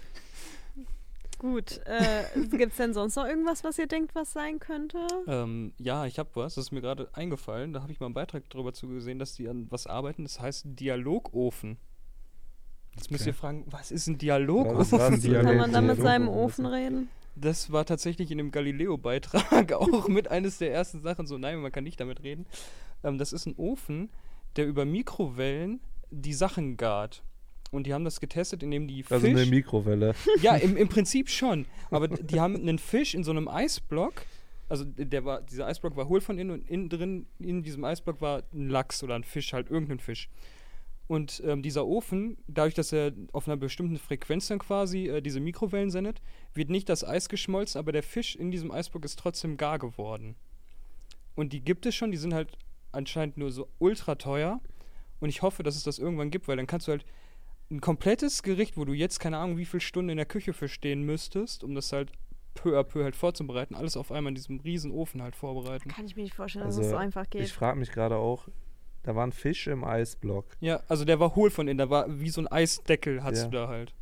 Gut. 1.40 1.80
Äh, 1.86 2.24
Gibt 2.56 2.72
es 2.72 2.76
denn 2.76 2.92
sonst 2.94 3.16
noch 3.16 3.26
irgendwas, 3.26 3.64
was 3.64 3.78
ihr 3.78 3.86
denkt, 3.86 4.14
was 4.14 4.32
sein 4.32 4.58
könnte? 4.60 4.98
ähm, 5.26 5.72
ja, 5.78 6.04
ich 6.06 6.18
habe 6.18 6.28
was, 6.34 6.54
das 6.54 6.66
ist 6.66 6.70
mir 6.70 6.82
gerade 6.82 7.08
eingefallen. 7.14 7.72
Da 7.72 7.80
habe 7.82 7.90
ich 7.90 7.98
mal 7.98 8.06
einen 8.06 8.14
Beitrag 8.14 8.44
darüber 8.50 8.72
zugesehen, 8.74 9.18
dass 9.18 9.32
die 9.34 9.48
an 9.48 9.66
was 9.70 9.86
arbeiten. 9.86 10.22
Das 10.24 10.38
heißt 10.38 10.64
Dialogofen. 10.78 11.78
Jetzt 12.94 13.10
müsst 13.10 13.22
Okay. 13.22 13.30
ihr 13.30 13.34
fragen, 13.34 13.64
was 13.70 13.90
ist 13.90 14.06
ein 14.06 14.18
Dialogofen? 14.18 14.76
was 14.78 14.90
Kann 14.90 15.14
ist 15.14 15.26
man 15.26 15.42
Kann 15.46 15.56
man 15.56 15.72
da 15.72 15.80
mit 15.80 15.96
Dialog- 15.96 16.02
seinem 16.04 16.26
Dialog- 16.26 16.44
Ofen 16.44 16.66
reden? 16.66 17.08
Das 17.36 17.72
war 17.72 17.86
tatsächlich 17.86 18.30
in 18.30 18.38
dem 18.38 18.50
Galileo-Beitrag 18.50 19.72
auch 19.72 20.08
mit 20.08 20.28
eines 20.28 20.58
der 20.58 20.72
ersten 20.74 21.00
Sachen 21.00 21.26
so, 21.26 21.38
nein, 21.38 21.58
man 21.60 21.72
kann 21.72 21.84
nicht 21.84 22.00
damit 22.00 22.22
reden. 22.22 22.44
Ähm, 23.02 23.16
das 23.16 23.32
ist 23.32 23.46
ein 23.46 23.54
Ofen, 23.56 24.10
der 24.56 24.66
über 24.66 24.84
Mikrowellen 24.84 25.80
die 26.10 26.34
Sachen 26.34 26.76
gart. 26.76 27.22
Und 27.70 27.86
die 27.86 27.94
haben 27.94 28.04
das 28.04 28.20
getestet, 28.20 28.62
indem 28.62 28.88
die 28.88 29.04
Also 29.08 29.26
eine 29.26 29.40
Fisch... 29.40 29.50
Mikrowelle. 29.50 30.14
ja, 30.42 30.56
im, 30.56 30.76
im 30.76 30.88
Prinzip 30.90 31.28
schon. 31.28 31.66
Aber 31.90 32.08
die 32.08 32.40
haben 32.40 32.56
einen 32.56 32.78
Fisch 32.78 33.14
in 33.14 33.22
so 33.22 33.30
einem 33.30 33.48
Eisblock. 33.48 34.26
Also 34.68 34.84
der 34.84 35.24
war, 35.24 35.42
dieser 35.42 35.66
Eisblock 35.66 35.96
war 35.96 36.08
hohl 36.08 36.20
von 36.20 36.38
innen 36.38 36.50
und 36.52 36.68
innen 36.68 36.88
drin, 36.88 37.26
in 37.38 37.62
diesem 37.62 37.84
Eisblock 37.84 38.20
war 38.20 38.42
ein 38.52 38.68
Lachs 38.68 39.02
oder 39.02 39.14
ein 39.14 39.24
Fisch, 39.24 39.52
halt 39.52 39.70
irgendein 39.70 39.98
Fisch. 39.98 40.28
Und 41.10 41.42
ähm, 41.44 41.60
dieser 41.60 41.88
Ofen, 41.88 42.36
dadurch, 42.46 42.74
dass 42.74 42.92
er 42.92 43.12
auf 43.32 43.48
einer 43.48 43.56
bestimmten 43.56 43.98
Frequenz 43.98 44.46
dann 44.46 44.60
quasi 44.60 45.08
äh, 45.08 45.20
diese 45.20 45.40
Mikrowellen 45.40 45.90
sendet, 45.90 46.22
wird 46.54 46.70
nicht 46.70 46.88
das 46.88 47.02
Eis 47.02 47.28
geschmolzen, 47.28 47.80
aber 47.80 47.90
der 47.90 48.04
Fisch 48.04 48.36
in 48.36 48.52
diesem 48.52 48.70
Eisblock 48.70 49.04
ist 49.04 49.18
trotzdem 49.18 49.56
gar 49.56 49.80
geworden. 49.80 50.36
Und 51.34 51.52
die 51.52 51.62
gibt 51.62 51.84
es 51.86 51.96
schon, 51.96 52.12
die 52.12 52.16
sind 52.16 52.32
halt 52.32 52.56
anscheinend 52.92 53.38
nur 53.38 53.50
so 53.50 53.68
ultra 53.78 54.14
teuer. 54.14 54.60
Und 55.18 55.30
ich 55.30 55.42
hoffe, 55.42 55.64
dass 55.64 55.74
es 55.74 55.82
das 55.82 55.98
irgendwann 55.98 56.30
gibt, 56.30 56.46
weil 56.46 56.56
dann 56.56 56.68
kannst 56.68 56.86
du 56.86 56.92
halt 56.92 57.04
ein 57.70 57.80
komplettes 57.80 58.42
Gericht, 58.42 58.76
wo 58.76 58.84
du 58.84 58.92
jetzt 58.92 59.20
keine 59.20 59.38
Ahnung, 59.38 59.56
wie 59.56 59.64
viele 59.64 59.80
Stunden 59.80 60.10
in 60.10 60.16
der 60.16 60.26
Küche 60.26 60.52
für 60.52 60.68
stehen 60.68 61.02
müsstest, 61.02 61.62
um 61.64 61.74
das 61.74 61.92
halt 61.92 62.10
peu 62.54 62.78
à 62.78 62.82
peu 62.82 63.04
halt 63.04 63.14
vorzubereiten, 63.14 63.74
alles 63.74 63.96
auf 63.96 64.10
einmal 64.10 64.30
in 64.32 64.34
diesem 64.34 64.58
riesen 64.60 64.90
Ofen 64.90 65.22
halt 65.22 65.36
vorbereiten. 65.36 65.88
Kann 65.88 66.04
ich 66.06 66.16
mir 66.16 66.22
nicht 66.22 66.34
vorstellen, 66.34 66.64
dass 66.64 66.76
Also, 66.76 66.86
es 66.86 66.90
so 66.90 66.96
einfach 66.96 67.28
geht. 67.30 67.42
Ich 67.42 67.52
frage 67.52 67.78
mich 67.78 67.92
gerade 67.92 68.16
auch, 68.16 68.48
da 69.04 69.14
war 69.14 69.24
ein 69.26 69.32
Fisch 69.32 69.66
im 69.68 69.84
Eisblock. 69.84 70.46
Ja, 70.60 70.80
also 70.88 71.04
der 71.04 71.20
war 71.20 71.36
hohl 71.36 71.50
von 71.50 71.68
innen, 71.68 71.78
da 71.78 71.88
war 71.90 72.20
wie 72.20 72.28
so 72.30 72.40
ein 72.40 72.48
Eisdeckel 72.48 73.22
hast 73.22 73.38
Ja. 73.38 73.44
du 73.44 73.50
da 73.50 73.68
halt. 73.68 73.94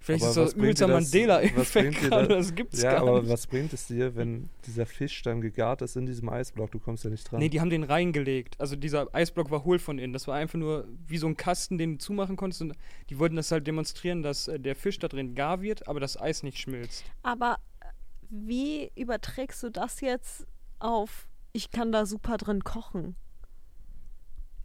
Vielleicht 0.00 0.22
Aber 0.22 0.30
ist 0.30 0.36
das 0.36 0.52
übelster 0.54 0.88
Mandela-Effekt 0.88 2.00
gerade, 2.00 2.28
da- 2.28 2.34
das 2.36 2.54
gibt's 2.54 2.80
Ja, 2.80 2.92
gar 2.92 3.02
aber 3.02 3.20
nicht. 3.22 3.30
was 3.30 3.46
bringt 3.46 3.72
es 3.72 3.88
dir, 3.88 4.14
wenn 4.16 4.48
dieser 4.66 4.86
Fisch 4.86 5.20
dann 5.22 5.40
gegart 5.40 5.82
ist 5.82 5.96
in 5.96 6.06
diesem 6.06 6.28
Eisblock? 6.28 6.70
Du 6.70 6.78
kommst 6.78 7.04
ja 7.04 7.10
nicht 7.10 7.30
dran. 7.30 7.40
Nee, 7.40 7.48
die 7.48 7.60
haben 7.60 7.68
den 7.68 7.82
reingelegt. 7.82 8.58
Also 8.60 8.76
dieser 8.76 9.12
Eisblock 9.14 9.50
war 9.50 9.64
hohl 9.64 9.78
von 9.78 9.98
innen. 9.98 10.12
Das 10.12 10.26
war 10.28 10.36
einfach 10.36 10.58
nur 10.58 10.86
wie 11.06 11.18
so 11.18 11.26
ein 11.26 11.36
Kasten, 11.36 11.78
den 11.78 11.92
du 11.94 11.98
zumachen 11.98 12.36
konntest. 12.36 12.62
Und 12.62 12.74
die 13.10 13.18
wollten 13.18 13.36
das 13.36 13.50
halt 13.50 13.66
demonstrieren, 13.66 14.22
dass 14.22 14.48
äh, 14.48 14.58
der 14.60 14.76
Fisch 14.76 14.98
da 14.98 15.08
drin 15.08 15.34
gar 15.34 15.60
wird, 15.62 15.88
aber 15.88 15.98
das 16.00 16.18
Eis 16.18 16.42
nicht 16.42 16.58
schmilzt. 16.58 17.04
Aber 17.22 17.56
äh, 17.80 17.86
wie 18.30 18.90
überträgst 18.94 19.62
du 19.64 19.70
das 19.70 20.00
jetzt 20.00 20.46
auf, 20.78 21.28
ich 21.52 21.70
kann 21.72 21.90
da 21.92 22.06
super 22.06 22.36
drin 22.36 22.62
kochen? 22.62 23.16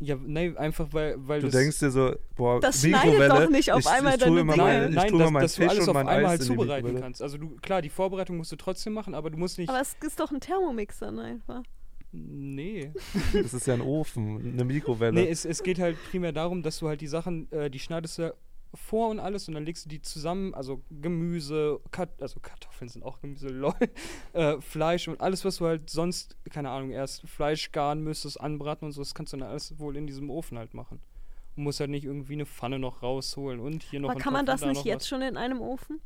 Ja, 0.03 0.17
nee, 0.21 0.53
einfach 0.57 0.87
weil, 0.91 1.15
weil 1.17 1.41
Du 1.41 1.47
das. 1.47 1.55
denkst 1.55 1.79
dir 1.79 1.91
so, 1.91 2.15
boah, 2.35 2.59
Das 2.59 2.81
schneidet 2.81 3.05
Mikrowelle. 3.05 3.45
doch 3.45 3.49
nicht 3.49 3.71
auf 3.71 3.79
ich, 3.79 3.87
einmal 3.87 4.13
ich 4.15 4.19
tue 4.19 4.27
deine 4.29 4.41
immer 4.41 4.53
Dinge. 4.53 4.63
Mein, 4.65 4.89
ich 4.89 4.95
Nein, 4.95 5.09
tue 5.09 5.19
dass, 5.19 5.31
mein 5.31 5.41
dass 5.43 5.55
du 5.55 5.61
Fisch 5.61 5.69
alles 5.71 5.83
und 5.83 5.89
auf 5.89 5.93
mein 5.95 6.07
einmal 6.07 6.25
Eis 6.33 6.39
halt 6.39 6.43
zubereiten 6.43 6.99
kannst. 6.99 7.21
Also 7.21 7.37
du, 7.37 7.55
klar, 7.61 7.81
die 7.81 7.89
Vorbereitung 7.89 8.37
musst 8.37 8.51
du 8.51 8.55
trotzdem 8.55 8.93
machen, 8.93 9.15
aber 9.15 9.29
du 9.29 9.37
musst 9.37 9.57
nicht. 9.57 9.69
Aber 9.69 9.79
es 9.81 9.95
ist 10.05 10.19
doch 10.19 10.31
ein 10.31 10.39
Thermomix 10.39 10.99
dann 10.99 11.19
einfach. 11.19 11.63
nee. 12.11 12.91
Das 13.33 13.53
ist 13.53 13.65
ja 13.67 13.73
ein 13.73 13.81
Ofen, 13.81 14.53
eine 14.53 14.63
Mikrowelle. 14.65 15.13
Nee, 15.13 15.29
es, 15.29 15.45
es 15.45 15.63
geht 15.63 15.79
halt 15.79 15.97
primär 16.11 16.31
darum, 16.31 16.61
dass 16.63 16.79
du 16.79 16.87
halt 16.87 17.01
die 17.01 17.07
Sachen, 17.07 17.51
äh, 17.51 17.69
die 17.69 17.79
schneidest 17.79 18.19
du 18.19 18.33
vor 18.73 19.09
und 19.09 19.19
alles 19.19 19.47
und 19.47 19.53
dann 19.53 19.65
legst 19.65 19.85
du 19.85 19.89
die 19.89 20.01
zusammen, 20.01 20.53
also 20.53 20.81
Gemüse, 20.89 21.79
Kat 21.91 22.21
also 22.21 22.39
Kartoffeln 22.39 22.89
sind 22.89 23.03
auch 23.03 23.19
Gemüse, 23.21 23.47
lol, 23.49 23.73
äh, 24.33 24.59
Fleisch 24.61 25.07
und 25.07 25.21
alles, 25.21 25.45
was 25.45 25.57
du 25.57 25.65
halt 25.67 25.89
sonst, 25.89 26.37
keine 26.49 26.69
Ahnung, 26.69 26.91
erst 26.91 27.27
Fleisch 27.27 27.71
garen 27.71 28.03
müsstest, 28.03 28.39
anbraten 28.41 28.85
und 28.85 28.91
so, 28.91 29.01
das 29.01 29.13
kannst 29.13 29.33
du 29.33 29.37
dann 29.37 29.49
alles 29.49 29.77
wohl 29.79 29.95
in 29.95 30.07
diesem 30.07 30.29
Ofen 30.29 30.57
halt 30.57 30.73
machen. 30.73 30.99
Du 31.55 31.61
musst 31.61 31.79
halt 31.79 31.91
nicht 31.91 32.05
irgendwie 32.05 32.33
eine 32.33 32.47
Pfanne 32.47 32.79
noch 32.79 33.03
rausholen 33.03 33.59
und 33.59 33.83
hier 33.83 33.99
noch 33.99 34.09
Aber 34.09 34.19
kann 34.19 34.33
man 34.33 34.45
das 34.45 34.61
und 34.63 34.69
da 34.69 34.73
nicht 34.73 34.85
jetzt 34.85 35.03
was. 35.03 35.07
schon 35.07 35.21
in 35.21 35.37
einem 35.37 35.61
Ofen? 35.61 36.01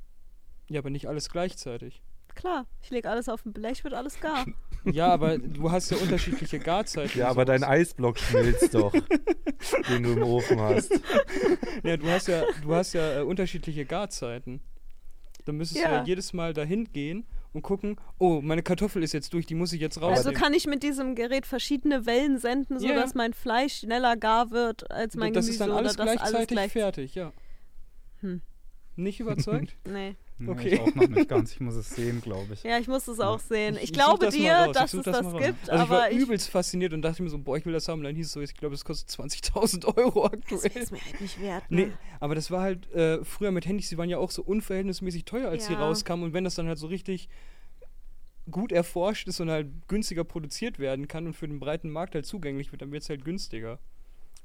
Ja, 0.70 0.80
aber 0.80 0.89
nicht 0.89 1.07
alles 1.07 1.30
gleichzeitig. 1.30 2.01
Klar, 2.38 2.65
ich 2.81 2.89
lege 2.91 3.09
alles 3.09 3.27
auf 3.29 3.45
ein 3.45 3.51
Blech, 3.51 3.83
wird 3.83 3.93
alles 3.93 4.19
gar. 4.21 4.45
Ja, 4.85 5.07
aber 5.09 5.38
du 5.38 5.69
hast 5.69 5.91
ja 5.91 5.97
unterschiedliche 5.97 6.59
Garzeiten. 6.59 7.19
ja, 7.19 7.27
aber 7.27 7.43
dein. 7.43 7.61
Eisblock 7.65 8.17
schmilzt 8.19 8.73
doch, 8.73 8.93
den 9.89 10.03
du 10.03 10.11
im 10.13 10.23
Ofen 10.23 10.61
hast. 10.61 10.97
Ja, 11.83 11.97
du 11.97 12.07
hast 12.09 12.27
ja, 12.29 12.43
du 12.61 12.73
hast 12.73 12.93
ja 12.93 13.19
äh, 13.19 13.21
unterschiedliche 13.23 13.83
Garzeiten. 13.85 14.61
Dann 15.43 15.57
müsstest 15.57 15.83
du 15.83 15.89
Ja. 15.89 15.95
ja 15.97 16.03
jedes 16.05 16.31
Mal 16.31 16.53
dahin 16.53 16.85
gehen 16.93 17.25
und 17.51 17.63
gucken, 17.63 17.97
oh, 18.17 18.39
meine 18.39 18.63
Kartoffel 18.63 19.03
ist 19.03 19.11
jetzt 19.11 19.33
durch, 19.33 19.45
die 19.45 19.55
muss 19.55 19.73
ich 19.73 19.81
jetzt 19.81 20.01
raus. 20.01 20.19
Also 20.19 20.31
kann 20.31 20.53
ich 20.53 20.67
mit 20.67 20.83
diesem 20.83 21.15
Gerät 21.15 21.45
verschiedene 21.45 22.05
Wellen 22.05 22.38
senden, 22.38 22.79
Ja. 22.79 22.89
sodass 22.95 23.13
mein 23.13 23.33
Fleisch 23.33 23.79
schneller 23.79 24.15
gar 24.15 24.51
wird 24.51 24.89
als 24.89 25.15
mein 25.15 25.33
das 25.33 25.47
Gemüse 25.47 25.51
ist 25.51 25.59
dann 25.59 25.69
oder 25.71 25.79
alles 25.79 25.95
das 25.97 26.05
gleichzeitig 26.05 26.35
alles 26.35 26.47
gleich. 26.47 26.71
fertig, 26.71 27.15
ja. 27.15 27.33
Hm. 28.21 28.41
Nicht 28.95 29.19
überzeugt? 29.19 29.75
Nee. 29.85 30.15
Nee, 30.39 30.51
Okay. 30.51 30.67
Ich 30.75 30.79
auch 30.81 30.93
noch 30.95 31.07
nicht 31.07 31.27
ganz. 31.29 31.51
Ich 31.53 31.59
muss 31.59 31.73
es 31.75 31.89
sehen, 31.89 32.21
glaube 32.21 32.53
ich. 32.53 32.61
Ja, 32.63 32.77
ich 32.77 32.88
muss 32.88 33.07
es 33.07 33.19
auch 33.19 33.39
sehen. 33.39 33.75
Ich, 33.75 33.85
Ich- 33.85 33.93
glaube 33.93 34.25
das 34.25 34.35
dir, 34.35 34.71
dass 34.71 34.93
es 34.93 35.03
das 35.03 35.21
das, 35.21 35.33
gibt, 35.38 35.69
Also 35.69 35.83
ich 35.85 35.89
war 35.89 36.11
ich, 36.11 36.17
übelst 36.19 36.49
fasziniert 36.49 36.93
und 36.93 37.01
dachte 37.01 37.23
mir 37.23 37.29
so, 37.29 37.39
boah, 37.39 37.57
ich 37.57 37.65
will 37.65 37.73
das 37.73 37.88
haben. 37.88 37.99
Und 37.99 38.03
dann 38.05 38.15
hieß 38.15 38.27
es 38.27 38.31
so, 38.33 38.41
ich 38.41 38.53
glaube, 38.55 38.73
das 38.75 38.85
kostet 38.85 39.09
20.000 39.09 39.85
Euro 39.97 40.29
das 40.29 40.63
aktuell. 40.63 40.83
ist 40.83 40.91
mir 40.91 40.99
halt 41.03 41.21
nicht 41.21 41.41
wert. 41.41 41.63
Nee, 41.69 41.85
Ne? 41.88 41.93
aber 42.19 42.35
das 42.35 42.51
war 42.51 42.61
halt 42.61 42.91
äh, 42.93 43.23
früher 43.25 43.51
mit 43.51 43.65
Handys, 43.65 43.89
die 43.89 43.97
waren 43.97 44.09
ja 44.09 44.19
auch 44.19 44.29
so 44.31 44.43
unverhältnismäßig 44.43 45.25
teuer, 45.25 45.49
als 45.49 45.65
sie 45.67 45.73
Ja. 45.73 45.79
rauskamen. 45.79 46.23
Und 46.25 46.33
wenn 46.33 46.43
das 46.43 46.53
dann 46.55 46.67
halt 46.67 46.77
so 46.77 46.88
richtig 46.88 47.29
gut 48.49 48.71
erforscht 48.71 49.27
ist 49.27 49.39
und 49.41 49.49
halt 49.49 49.67
günstiger 49.88 50.23
produziert 50.23 50.79
werden 50.79 51.07
kann 51.07 51.25
und 51.25 51.33
für 51.33 51.47
den 51.47 51.59
breiten 51.59 51.89
Markt 51.89 52.15
halt 52.15 52.25
zugänglich 52.25 52.71
wird, 52.71 52.81
dann 52.81 52.91
wird 52.91 53.03
es 53.03 53.09
halt 53.09 53.25
günstiger. 53.25 53.79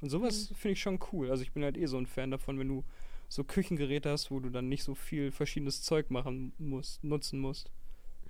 Und 0.01 0.09
sowas 0.11 0.51
Mhm. 0.51 0.55
finde 0.57 0.73
ich 0.73 0.81
schon 0.81 0.99
cool. 1.13 1.31
Also 1.31 1.43
ich 1.43 1.53
bin 1.53 1.63
halt 1.63 1.77
eh 1.77 1.87
so 1.87 1.97
ein 1.99 2.07
Fan 2.07 2.31
davon, 2.33 2.59
wenn 2.59 2.67
du 2.69 2.83
so 3.33 3.45
Küchengeräte 3.45 4.11
hast, 4.11 4.31
wo 4.31 4.41
du 4.41 4.51
dann 4.51 4.69
nicht 4.69 4.85
so 4.85 4.95
viel 4.95 5.31
verschiedenes 5.33 5.83
Zeug 5.83 6.11
machen 6.11 6.53
musst, 6.59 7.03
nutzen 7.03 7.41
musst. 7.41 7.71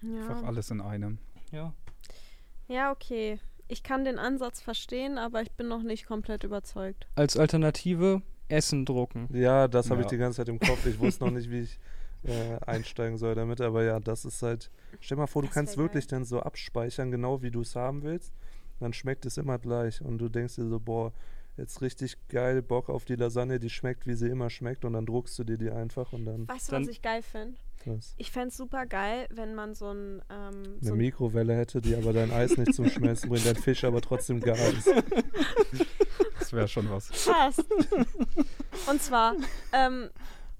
Einfach 0.02 0.42
Ja. 0.42 0.46
alles 0.46 0.70
in 0.70 0.80
einem. 0.80 1.18
Ja. 1.50 1.74
ja, 2.68 2.92
okay. 2.92 3.40
Ich 3.68 3.82
kann 3.82 4.04
den 4.04 4.18
Ansatz 4.18 4.60
verstehen, 4.60 5.18
aber 5.18 5.42
ich 5.42 5.50
bin 5.52 5.66
noch 5.68 5.82
nicht 5.82 6.06
komplett 6.06 6.44
überzeugt. 6.44 7.06
Als 7.14 7.36
Alternative 7.36 8.22
Essen 8.48 8.84
drucken. 8.84 9.28
Ja, 9.32 9.66
das 9.66 9.90
habe 9.90 10.00
ich 10.02 10.06
Ja. 10.06 10.10
die 10.10 10.16
ganze 10.18 10.36
Zeit 10.38 10.48
im 10.48 10.60
Kopf. 10.60 10.84
Ich 10.86 10.98
wusste 10.98 11.24
noch 11.24 11.32
nicht, 11.32 11.50
wie 11.50 11.60
ich 11.60 11.78
äh, 12.24 12.58
einsteigen 12.66 13.18
soll 13.18 13.34
damit, 13.34 13.60
aber 13.60 13.82
ja, 13.82 13.98
das 13.98 14.24
ist 14.24 14.42
halt. 14.42 14.70
Stell 15.00 15.16
mal 15.16 15.26
vor, 15.26 15.42
du 15.42 15.48
Das 15.48 15.54
kannst 15.54 15.76
wirklich 15.78 16.06
dann 16.06 16.24
so 16.24 16.40
abspeichern, 16.40 17.10
genau 17.10 17.42
wie 17.42 17.50
du 17.50 17.62
es 17.62 17.74
haben 17.74 18.02
willst. 18.02 18.32
Dann 18.78 18.92
schmeckt 18.92 19.26
es 19.26 19.36
immer 19.38 19.58
gleich 19.58 20.00
und 20.02 20.18
du 20.18 20.28
denkst 20.28 20.56
dir 20.56 20.66
so, 20.68 20.78
boah, 20.78 21.12
jetzt 21.56 21.80
richtig 21.82 22.16
geil, 22.28 22.62
Bock 22.62 22.88
auf 22.88 23.04
die 23.04 23.14
Lasagne, 23.16 23.58
die 23.58 23.70
schmeckt, 23.70 24.06
wie 24.06 24.14
sie 24.14 24.28
immer 24.28 24.50
schmeckt 24.50 24.84
und 24.84 24.94
dann 24.94 25.06
druckst 25.06 25.38
du 25.38 25.44
dir 25.44 25.58
die 25.58 25.70
einfach 25.70 26.12
und 26.12 26.24
dann 26.24 26.48
Weißt 26.48 26.68
du, 26.68 26.72
Dann- 26.72 26.82
was 26.82 26.88
ich 26.88 27.02
geil 27.02 27.22
finde? 27.22 27.56
Ich 28.16 28.30
fände 28.30 28.48
es 28.50 28.56
super 28.56 28.86
geil, 28.86 29.26
wenn 29.32 29.56
man 29.56 29.74
so 29.74 29.90
ein. 29.90 30.22
Ähm, 30.30 30.62
Eine 30.62 30.76
so 30.80 30.94
Mikrowelle 30.94 31.56
hätte, 31.56 31.80
die 31.80 31.96
aber 31.96 32.12
dein 32.12 32.30
Eis 32.30 32.56
nicht 32.56 32.74
zum 32.74 32.88
Schmelzen 32.88 33.28
bringt, 33.28 33.44
dein 33.44 33.56
Fisch 33.56 33.82
aber 33.82 34.00
trotzdem 34.00 34.38
gar 34.40 34.56
ist. 34.56 34.88
Das 36.38 36.52
wäre 36.52 36.68
schon 36.68 36.88
was. 36.90 37.08
Passt. 37.26 37.64
Und 38.88 39.02
zwar, 39.02 39.34
ähm, 39.72 40.10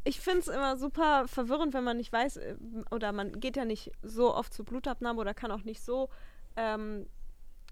ich 0.05 0.20
finde 0.20 0.40
es 0.40 0.49
immer 0.49 0.76
super 0.76 1.26
verwirrend, 1.28 1.74
wenn 1.74 1.84
man 1.84 1.97
nicht 1.97 2.12
weiß, 2.12 2.38
äh, 2.38 2.57
oder 2.90 3.12
man 3.12 3.38
geht 3.40 3.57
ja 3.57 3.64
nicht 3.64 3.93
so 4.03 4.34
oft 4.34 4.53
zur 4.55 4.64
Blutabnahme 4.64 5.20
oder 5.20 5.34
kann 5.34 5.51
auch 5.51 5.64
nicht 5.64 5.82
so. 5.82 6.09
Ähm, 6.57 7.07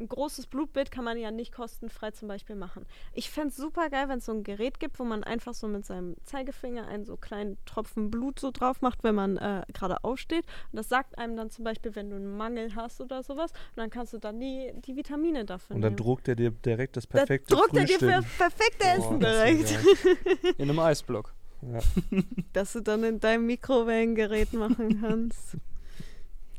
ein 0.00 0.08
großes 0.08 0.46
Blutbild 0.46 0.90
kann 0.90 1.04
man 1.04 1.18
ja 1.18 1.30
nicht 1.30 1.52
kostenfrei 1.52 2.10
zum 2.10 2.28
Beispiel 2.28 2.56
machen. 2.56 2.86
Ich 3.12 3.30
fände 3.30 3.48
es 3.48 3.56
super 3.56 3.90
geil, 3.90 4.08
wenn 4.08 4.18
es 4.18 4.26
so 4.26 4.32
ein 4.32 4.42
Gerät 4.42 4.80
gibt, 4.80 4.98
wo 4.98 5.04
man 5.04 5.22
einfach 5.22 5.54
so 5.54 5.68
mit 5.68 5.84
seinem 5.84 6.16
Zeigefinger 6.24 6.88
einen 6.88 7.04
so 7.04 7.16
kleinen 7.16 7.58
Tropfen 7.66 8.10
Blut 8.10 8.40
so 8.40 8.50
drauf 8.50 8.80
macht, 8.80 9.04
wenn 9.04 9.14
man 9.14 9.36
äh, 9.36 9.62
gerade 9.72 10.02
aufsteht. 10.02 10.44
Und 10.72 10.76
das 10.76 10.88
sagt 10.88 11.18
einem 11.18 11.36
dann 11.36 11.50
zum 11.50 11.64
Beispiel, 11.64 11.94
wenn 11.94 12.10
du 12.10 12.16
einen 12.16 12.36
Mangel 12.36 12.74
hast 12.74 13.00
oder 13.00 13.22
sowas. 13.22 13.52
Und 13.52 13.76
dann 13.76 13.90
kannst 13.90 14.12
du 14.12 14.18
dann 14.18 14.40
die, 14.40 14.72
die 14.86 14.96
Vitamine 14.96 15.44
dafür 15.44 15.76
Und 15.76 15.82
dann 15.82 15.92
nehmen. 15.92 16.04
druckt 16.04 16.28
er 16.28 16.36
dir 16.36 16.50
direkt 16.50 16.96
das 16.96 17.06
Da 17.06 17.18
perfekte 17.18 17.54
druckt 17.54 17.76
er 17.76 17.84
dir 17.84 17.98
für 17.98 18.24
perfekte 18.38 18.84
Boah, 18.84 18.96
Essen 18.96 19.20
direkt. 19.20 19.78
In 20.58 20.70
einem 20.70 20.78
Eisblock. 20.78 21.34
Ja. 21.62 21.80
dass 22.54 22.72
du 22.72 22.80
dann 22.80 23.04
in 23.04 23.20
deinem 23.20 23.44
Mikrowellengerät 23.46 24.54
machen 24.54 25.00
kannst. 25.02 25.56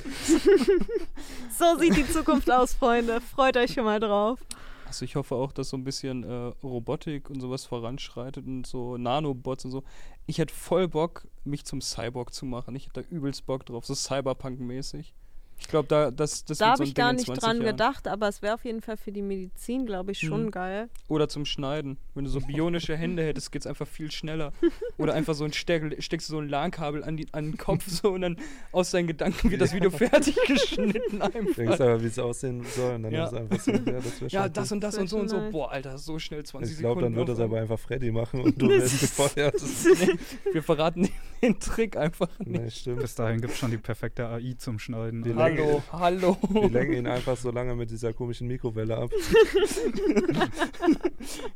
so 1.58 1.78
sieht 1.80 1.96
die 1.96 2.08
Zukunft 2.08 2.50
aus, 2.52 2.74
Freunde. 2.74 3.22
Freut 3.22 3.58
euch 3.58 3.74
schon 3.74 3.86
mal 3.86 4.00
drauf. 4.00 4.40
Also 4.86 5.06
ich 5.06 5.16
hoffe 5.16 5.36
auch, 5.36 5.54
dass 5.54 5.70
so 5.70 5.78
ein 5.78 5.86
bisschen 5.86 6.24
äh, 6.24 6.52
Robotik 6.64 7.30
und 7.30 7.40
sowas 7.40 7.66
voranschreitet 7.66 8.46
und 8.46 8.68
so 8.68 8.98
Nanobots 8.98 9.64
und 9.64 9.72
so. 9.72 9.84
Ich 10.26 10.38
hätte 10.38 10.54
voll 10.54 10.88
Bock, 10.90 11.28
mich 11.46 11.64
zum 11.64 11.80
Cyborg 11.80 12.34
zu 12.34 12.46
machen. 12.46 12.76
Ich 12.76 12.88
hätte 12.88 13.04
da 13.04 13.08
übelst 13.10 13.46
Bock 13.46 13.66
drauf, 13.66 13.86
so 13.86 13.94
Cyberpunk-mäßig. 13.94 15.14
Ich 15.62 15.68
glaube, 15.68 15.88
da, 15.88 16.10
das, 16.12 16.44
das 16.44 16.58
da 16.58 16.70
habe 16.72 16.78
so 16.80 16.84
ich 16.84 16.96
gar 16.96 17.14
nicht 17.14 17.28
20 17.28 17.44
dran 17.44 17.58
Jahren. 17.58 17.68
gedacht, 17.68 18.08
aber 18.08 18.28
es 18.28 18.42
wäre 18.42 18.56
auf 18.56 18.66
jeden 18.66 18.82
Fall 18.82 18.98
für 18.98 19.12
die 19.12 19.22
Medizin, 19.22 19.86
glaube 19.86 20.12
ich, 20.12 20.20
schon 20.20 20.46
Mhm. 20.46 20.52
geil. 20.52 20.90
Oder 21.08 21.30
zum 21.30 21.46
Schneiden. 21.46 21.98
Wenn 22.16 22.26
du 22.26 22.30
so 22.32 22.42
bionische 22.42 22.98
Hände 22.98 23.24
hättest, 23.24 23.52
geht's 23.52 23.68
einfach 23.68 23.88
viel 23.88 24.12
schneller. 24.12 24.52
Oder 24.98 25.14
einfach 25.14 25.34
so 25.36 25.46
ein 25.46 25.54
Steck, 25.54 26.02
steckst 26.04 26.28
du 26.30 26.34
so 26.34 26.40
ein 26.40 26.50
LAN-Kabel 26.50 27.04
an, 27.04 27.16
die- 27.16 27.28
an 27.32 27.52
den 27.52 27.58
Kopf 27.58 27.88
so 27.88 28.10
und 28.10 28.22
dann 28.22 28.38
aus 28.72 28.92
deinen 28.92 29.08
Gedanken 29.08 29.52
wird 29.52 29.62
das 29.62 29.72
Video 29.74 29.92
fertig 29.92 30.36
geschnitten 30.48 31.20
Denkst 31.34 31.60
einfach. 31.60 31.80
aber, 31.80 32.02
wie 32.04 32.08
es 32.08 32.20
aussehen 32.20 32.66
soll 32.76 32.96
und 32.96 33.04
dann 33.04 33.12
Ja. 33.14 33.26
ist 33.26 33.32
es 33.34 33.38
einfach 33.40 33.60
so, 33.60 33.72
ja, 33.72 33.80
das 33.80 34.32
Ja, 34.32 34.50
das 34.50 34.72
und 34.72 34.82
das 34.82 34.96
Das 34.96 35.02
und 35.02 35.08
so 35.10 35.18
und 35.20 35.30
so. 35.30 35.38
nice. 35.38 35.52
Boah, 35.52 35.72
Alter, 35.72 35.98
so 36.00 36.18
schnell 36.20 36.44
20 36.44 36.74
Ich 36.74 36.80
glaube, 36.80 37.02
dann 37.02 37.14
Sekunden. 37.14 37.28
wird 37.28 37.38
das 37.38 37.44
aber 37.44 37.62
einfach 37.62 37.80
Freddy 37.80 38.12
machen 38.12 38.42
und 38.42 38.62
du 38.62 38.68
wirst 38.68 39.00
gefeuert. 39.00 39.56
Nee, 39.62 40.18
wir 40.54 40.64
verraten 40.64 41.08
den 41.42 41.60
Trick 41.60 41.96
einfach 41.98 42.28
nicht. 42.40 42.50
Nee, 42.62 42.70
stimmt. 42.72 43.00
Bis 43.02 43.16
dahin 43.16 43.40
gibt 43.42 43.54
es 43.54 43.60
schon 43.60 43.72
die 43.72 43.78
perfekte 43.78 44.28
AI 44.28 44.56
zum 44.58 44.80
Schneiden. 44.80 45.22
Die 45.24 45.30
Länge- 45.30 45.42
Hallo, 45.52 45.84
hallo. 45.92 46.38
Wir 46.50 46.70
lenken 46.70 46.94
ihn 46.94 47.08
einfach 47.08 47.36
so 47.36 47.52
lange 47.52 47.76
mit 47.76 47.92
dieser 47.92 48.14
komischen 48.14 48.48
Mikrowelle 48.48 48.96
ab. 48.96 49.12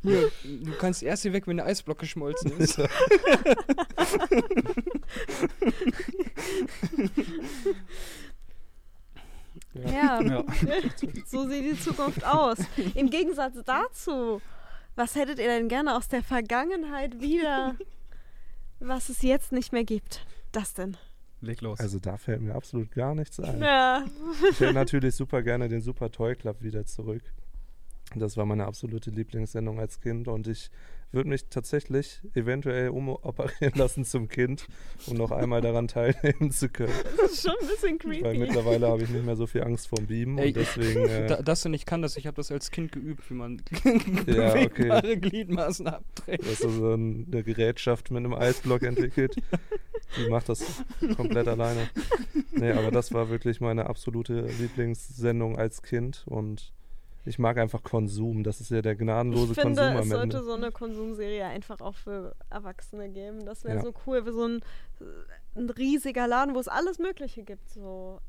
Hier, 0.01 0.29
du 0.43 0.71
kannst 0.77 1.01
erst 1.01 1.23
hier 1.23 1.31
weg, 1.31 1.47
wenn 1.47 1.57
der 1.57 1.65
Eisblock 1.65 1.97
geschmolzen 1.99 2.57
ist. 2.57 2.77
Ja, 9.73 10.21
ja. 10.21 10.43
so 11.25 11.47
sieht 11.47 11.65
die 11.65 11.79
Zukunft 11.79 12.25
aus. 12.25 12.57
Im 12.95 13.09
Gegensatz 13.09 13.55
dazu, 13.65 14.41
was 14.95 15.15
hättet 15.15 15.39
ihr 15.39 15.47
denn 15.47 15.67
gerne 15.69 15.95
aus 15.95 16.07
der 16.09 16.21
Vergangenheit 16.21 17.21
wieder, 17.21 17.75
was 18.79 19.09
es 19.09 19.21
jetzt 19.21 19.51
nicht 19.51 19.73
mehr 19.73 19.83
gibt? 19.83 20.25
Das 20.51 20.73
denn? 20.73 20.97
Leg 21.45 21.61
los. 21.61 21.79
Also 21.79 21.99
da 21.99 22.17
fällt 22.17 22.41
mir 22.41 22.55
absolut 22.55 22.91
gar 22.91 23.15
nichts 23.15 23.39
ein. 23.39 23.61
Ja. 23.61 24.05
Ich 24.51 24.59
hätte 24.59 24.73
natürlich 24.73 25.15
super 25.15 25.41
gerne 25.41 25.69
den 25.69 25.81
Super 25.81 26.11
Toy 26.11 26.35
Club 26.35 26.61
wieder 26.61 26.85
zurück. 26.85 27.23
Das 28.15 28.37
war 28.37 28.45
meine 28.45 28.65
absolute 28.65 29.09
Lieblingssendung 29.11 29.79
als 29.79 29.99
Kind 29.99 30.27
und 30.27 30.47
ich 30.47 30.69
würde 31.15 31.29
mich 31.29 31.45
tatsächlich 31.49 32.21
eventuell 32.35 32.89
umoperieren 32.89 33.73
lassen 33.75 34.05
zum 34.05 34.27
Kind, 34.27 34.67
um 35.07 35.17
noch 35.17 35.31
einmal 35.31 35.61
daran 35.61 35.87
teilnehmen 35.87 36.51
zu 36.51 36.69
können. 36.69 36.93
Das 37.17 37.31
ist 37.31 37.41
schon 37.43 37.55
ein 37.59 37.67
bisschen 37.67 37.99
Weil 38.03 38.21
creepy. 38.21 38.37
mittlerweile 38.37 38.87
habe 38.87 39.01
ich 39.03 39.09
nicht 39.09 39.25
mehr 39.25 39.35
so 39.35 39.47
viel 39.47 39.63
Angst 39.63 39.87
vorm 39.87 40.05
Beamen 40.05 40.37
Ey, 40.37 40.49
und 40.49 40.55
deswegen. 40.57 41.05
Äh, 41.09 41.27
Da, 41.27 41.41
das 41.41 41.61
denn 41.63 41.73
ich 41.73 41.85
kann 41.85 42.01
das, 42.01 42.17
ich 42.17 42.27
habe 42.27 42.35
das 42.35 42.51
als 42.51 42.69
Kind 42.71 42.91
geübt, 42.91 43.27
wie 43.29 43.33
man 43.33 43.61
Ja, 44.27 44.53
okay. 44.55 45.17
Gliedmaßen 45.17 45.87
abträgt. 45.87 46.43
Du 46.45 46.49
hast 46.49 46.61
so 46.61 46.69
so 46.69 46.93
ein- 46.93 47.27
eine 47.31 47.43
Gerätschaft 47.43 48.11
mit 48.11 48.19
einem 48.23 48.33
Eisblock 48.33 48.83
entwickelt. 48.83 49.35
Die 50.17 50.29
macht 50.29 50.49
das 50.49 50.63
komplett 51.15 51.47
alleine. 51.47 51.89
Nee, 52.51 52.71
aber 52.71 52.91
das 52.91 53.13
war 53.13 53.29
wirklich 53.29 53.61
meine 53.61 53.87
absolute 53.87 54.47
Lieblingssendung 54.59 55.57
als 55.57 55.81
Kind 55.81 56.23
und 56.27 56.73
ich 57.25 57.39
mag 57.39 57.57
einfach 57.57 57.81
Konsum. 57.83 58.43
Das 58.43 58.61
ist 58.61 58.69
ja 58.71 58.81
der 58.81 58.95
gnadenlose 58.95 59.53
Ich 59.53 59.59
finde, 59.59 59.81
Konsum 59.81 59.97
es 60.03 60.09
sollte 60.09 60.37
Ende. 60.37 60.43
so 60.43 60.53
eine 60.53 60.71
Konsumserie 60.71 61.45
einfach 61.45 61.81
auch 61.81 61.95
für 61.95 62.35
Erwachsene 62.49 63.09
geben. 63.09 63.45
Das 63.45 63.63
wäre 63.63 63.77
Ja. 63.77 63.81
so 63.81 63.93
cool, 64.05 64.25
wie 64.25 64.31
so 64.31 64.47
ein, 64.47 64.61
ein 65.55 65.69
riesiger 65.71 66.27
Laden, 66.27 66.53
wo 66.55 66.59
es 66.59 66.67
alles 66.67 66.99
Mögliche 66.99 67.43
gibt. 67.43 67.67
So, 67.69 68.19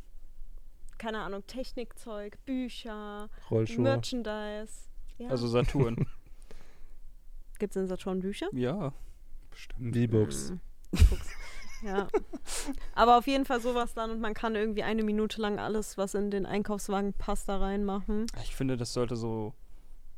keine 0.98 1.18
Ahnung, 1.20 1.46
Technikzeug, 1.46 2.38
Bücher, 2.46 3.28
Rollschuhe. 3.50 3.82
Merchandise. 3.82 4.88
Ja. 5.18 5.28
Also 5.28 5.46
Saturn. 5.48 6.06
Gibt 7.58 7.74
es 7.74 7.82
in 7.82 7.86
Saturn 7.88 8.20
Bücher? 8.20 8.48
Ja. 8.52 8.92
Bestimmt. 9.50 9.96
V-Books. 9.96 10.48
Hm, 10.50 10.60
E-Books. 10.92 11.30
Ja. 11.86 12.08
Aber 12.94 13.18
auf 13.18 13.26
jeden 13.26 13.44
Fall 13.44 13.60
sowas 13.60 13.94
dann 13.94 14.10
und 14.10 14.20
man 14.20 14.34
kann 14.34 14.54
irgendwie 14.54 14.82
eine 14.82 15.02
Minute 15.02 15.40
lang 15.40 15.58
alles, 15.58 15.96
was 15.96 16.14
in 16.14 16.30
den 16.30 16.46
Einkaufswagen 16.46 17.12
passt, 17.12 17.48
da 17.48 17.58
reinmachen. 17.58 18.26
Ich 18.42 18.54
finde, 18.54 18.76
das 18.76 18.92
sollte 18.92 19.16
so 19.16 19.54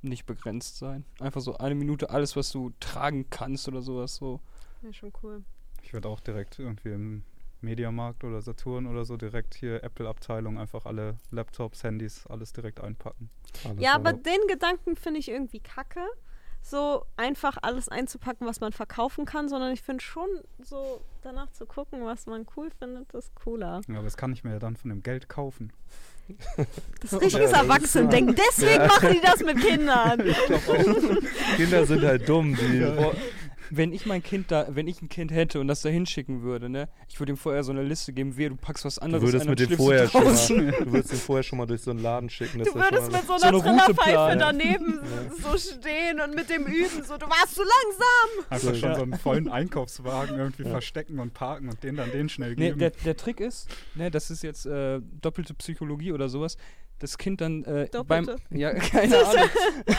nicht 0.03 0.27
begrenzt 0.27 0.79
sein. 0.79 1.05
Einfach 1.21 1.41
so 1.41 1.57
eine 1.59 1.75
Minute 1.75 2.11
alles, 2.11 2.37
was 2.37 2.51
du 2.51 2.73
tragen 2.81 3.31
kannst 3.31 3.69
oder 3.69 3.83
sowas 3.83 4.17
so. 4.17 4.41
Ja, 4.83 4.93
schon 4.93 5.13
cool. 5.23 5.45
Ich 5.83 5.93
würde 5.93 6.09
auch 6.09 6.21
direkt 6.21 6.59
irgendwie 6.59 6.91
im 6.91 7.25
Mediamarkt 7.61 8.23
oder 8.25 8.41
Saturn 8.41 8.87
oder 8.87 9.05
so 9.05 9.17
direkt 9.17 9.55
hier 9.55 9.83
Apple-Abteilung 9.83 10.59
einfach 10.59 10.87
alle 10.87 11.17
Laptops, 11.31 11.83
Handys, 11.83 12.27
alles 12.27 12.53
direkt 12.53 12.81
einpacken. 12.81 13.31
Alles 13.65 13.83
Ja, 13.83 13.95
aber 13.95 14.13
den 14.13 14.41
Gedanken 14.49 14.97
finde 14.97 15.21
ich 15.21 15.29
irgendwie 15.29 15.61
kacke. 15.61 16.07
So 16.63 17.05
einfach 17.17 17.57
alles 17.63 17.89
einzupacken, 17.89 18.47
was 18.47 18.61
man 18.61 18.73
verkaufen 18.73 19.25
kann, 19.25 19.49
sondern 19.49 19.73
ich 19.73 19.83
finde 19.83 20.03
schon 20.03 20.29
so 20.59 21.01
danach 21.23 21.51
zu 21.53 21.67
gucken, 21.67 22.05
was 22.05 22.27
man 22.27 22.47
cool 22.57 22.71
findet, 22.79 23.13
ist 23.15 23.35
cooler. 23.35 23.81
Ja, 23.89 23.95
aber 23.95 24.05
das 24.05 24.17
kann 24.17 24.33
ich 24.33 24.45
mir 24.45 24.53
ja 24.53 24.59
dann 24.59 24.77
von 24.77 24.91
dem 24.91 25.03
Geld 25.03 25.29
kaufen. 25.29 25.73
Das 27.01 27.13
ist 27.15 27.23
richtiges 27.23 27.53
Ja, 27.53 27.63
Erwachsenendenken. 27.63 28.35
Deswegen 28.37 28.87
machen 28.87 29.13
die 29.13 29.21
das 29.21 29.43
mit 29.43 29.59
Kindern. 29.61 30.19
Kinder 31.57 31.87
sind 31.87 32.05
halt 32.05 32.29
dumm. 32.29 32.55
Die, 32.55 32.81
wenn 33.71 33.93
ich 33.93 34.07
mein 34.07 34.23
Kind 34.23 34.51
da, 34.51 34.67
wenn 34.71 34.87
ich 34.87 35.03
ein 35.03 35.09
Kind 35.09 35.31
hätte 35.33 35.61
und 35.61 35.69
das 35.69 35.83
da 35.83 35.89
hinschicken 35.89 36.43
würde, 36.43 36.69
ne, 36.69 36.89
ich 37.09 37.19
würde 37.21 37.33
ihm 37.33 37.37
vorher 37.37 37.63
so 37.65 37.73
eine 37.73 37.83
Liste 37.83 38.13
geben, 38.13 38.37
wie 38.37 38.49
du 38.49 38.57
packst 38.57 38.85
was 38.85 38.97
du 38.97 39.03
anderes 39.03 39.23
würdest 39.25 39.47
ein 39.47 39.51
mit 39.51 39.61
und 39.61 39.71
dem 39.71 39.77
vorher 39.77 40.09
schon 40.09 40.25
draußen. 40.25 40.57
mal, 40.67 40.73
du 40.85 40.93
würdest 40.93 41.13
ihn 41.13 41.19
vorher 41.19 41.43
schon 41.43 41.59
mal 41.59 41.67
durch 41.67 41.83
so 41.83 41.91
einen 41.91 42.01
Laden 42.03 42.31
schicken. 42.31 42.59
dass 42.59 42.69
Du 42.69 42.73
schon 42.73 42.81
würdest 42.83 43.11
mal- 43.13 43.19
mit 43.19 43.27
so 43.27 43.39
So 43.39 43.47
einer 43.47 43.47
eine 43.47 43.57
Route 43.81 43.95
Trillerpfeife 43.95 44.39
daneben 44.39 45.01
so 45.43 45.57
stehen 45.59 46.21
und 46.21 46.35
mit 46.35 46.49
dem 46.51 46.65
üben, 46.67 47.03
so, 47.05 47.17
du 47.17 47.27
warst 47.27 47.55
zu 47.55 47.63
langsam. 47.63 48.51
Einfach 48.51 48.75
schon 48.75 48.91
Ja. 48.91 48.97
so 48.97 49.03
einen 49.03 49.13
vollen 49.19 49.49
Einkaufswagen 49.49 50.39
irgendwie 50.39 50.63
Ja. 50.65 50.71
verstecken 50.71 51.19
und 51.19 51.35
parken 51.35 51.69
und 51.69 51.83
den 51.83 51.97
dann 51.97 52.11
den 52.11 52.29
schnell 52.29 52.55
Nee, 52.57 52.67
geben. 52.69 52.79
der, 52.79 52.91
der 52.91 53.17
Trick 53.17 53.41
ist, 53.41 53.69
ne, 53.95 54.11
das 54.11 54.31
ist 54.31 54.43
jetzt 54.43 54.67
äh, 54.67 55.01
doppelte 55.21 55.55
Psychologie 55.55 56.13
oder 56.13 56.29
sowas, 56.29 56.57
das 57.01 57.17
Kind 57.19 57.41
dann 57.41 57.65
äh, 57.65 57.89
beim 58.07 58.29
ja 58.51 58.73
keine 58.75 59.17
Ahnung 59.25 59.49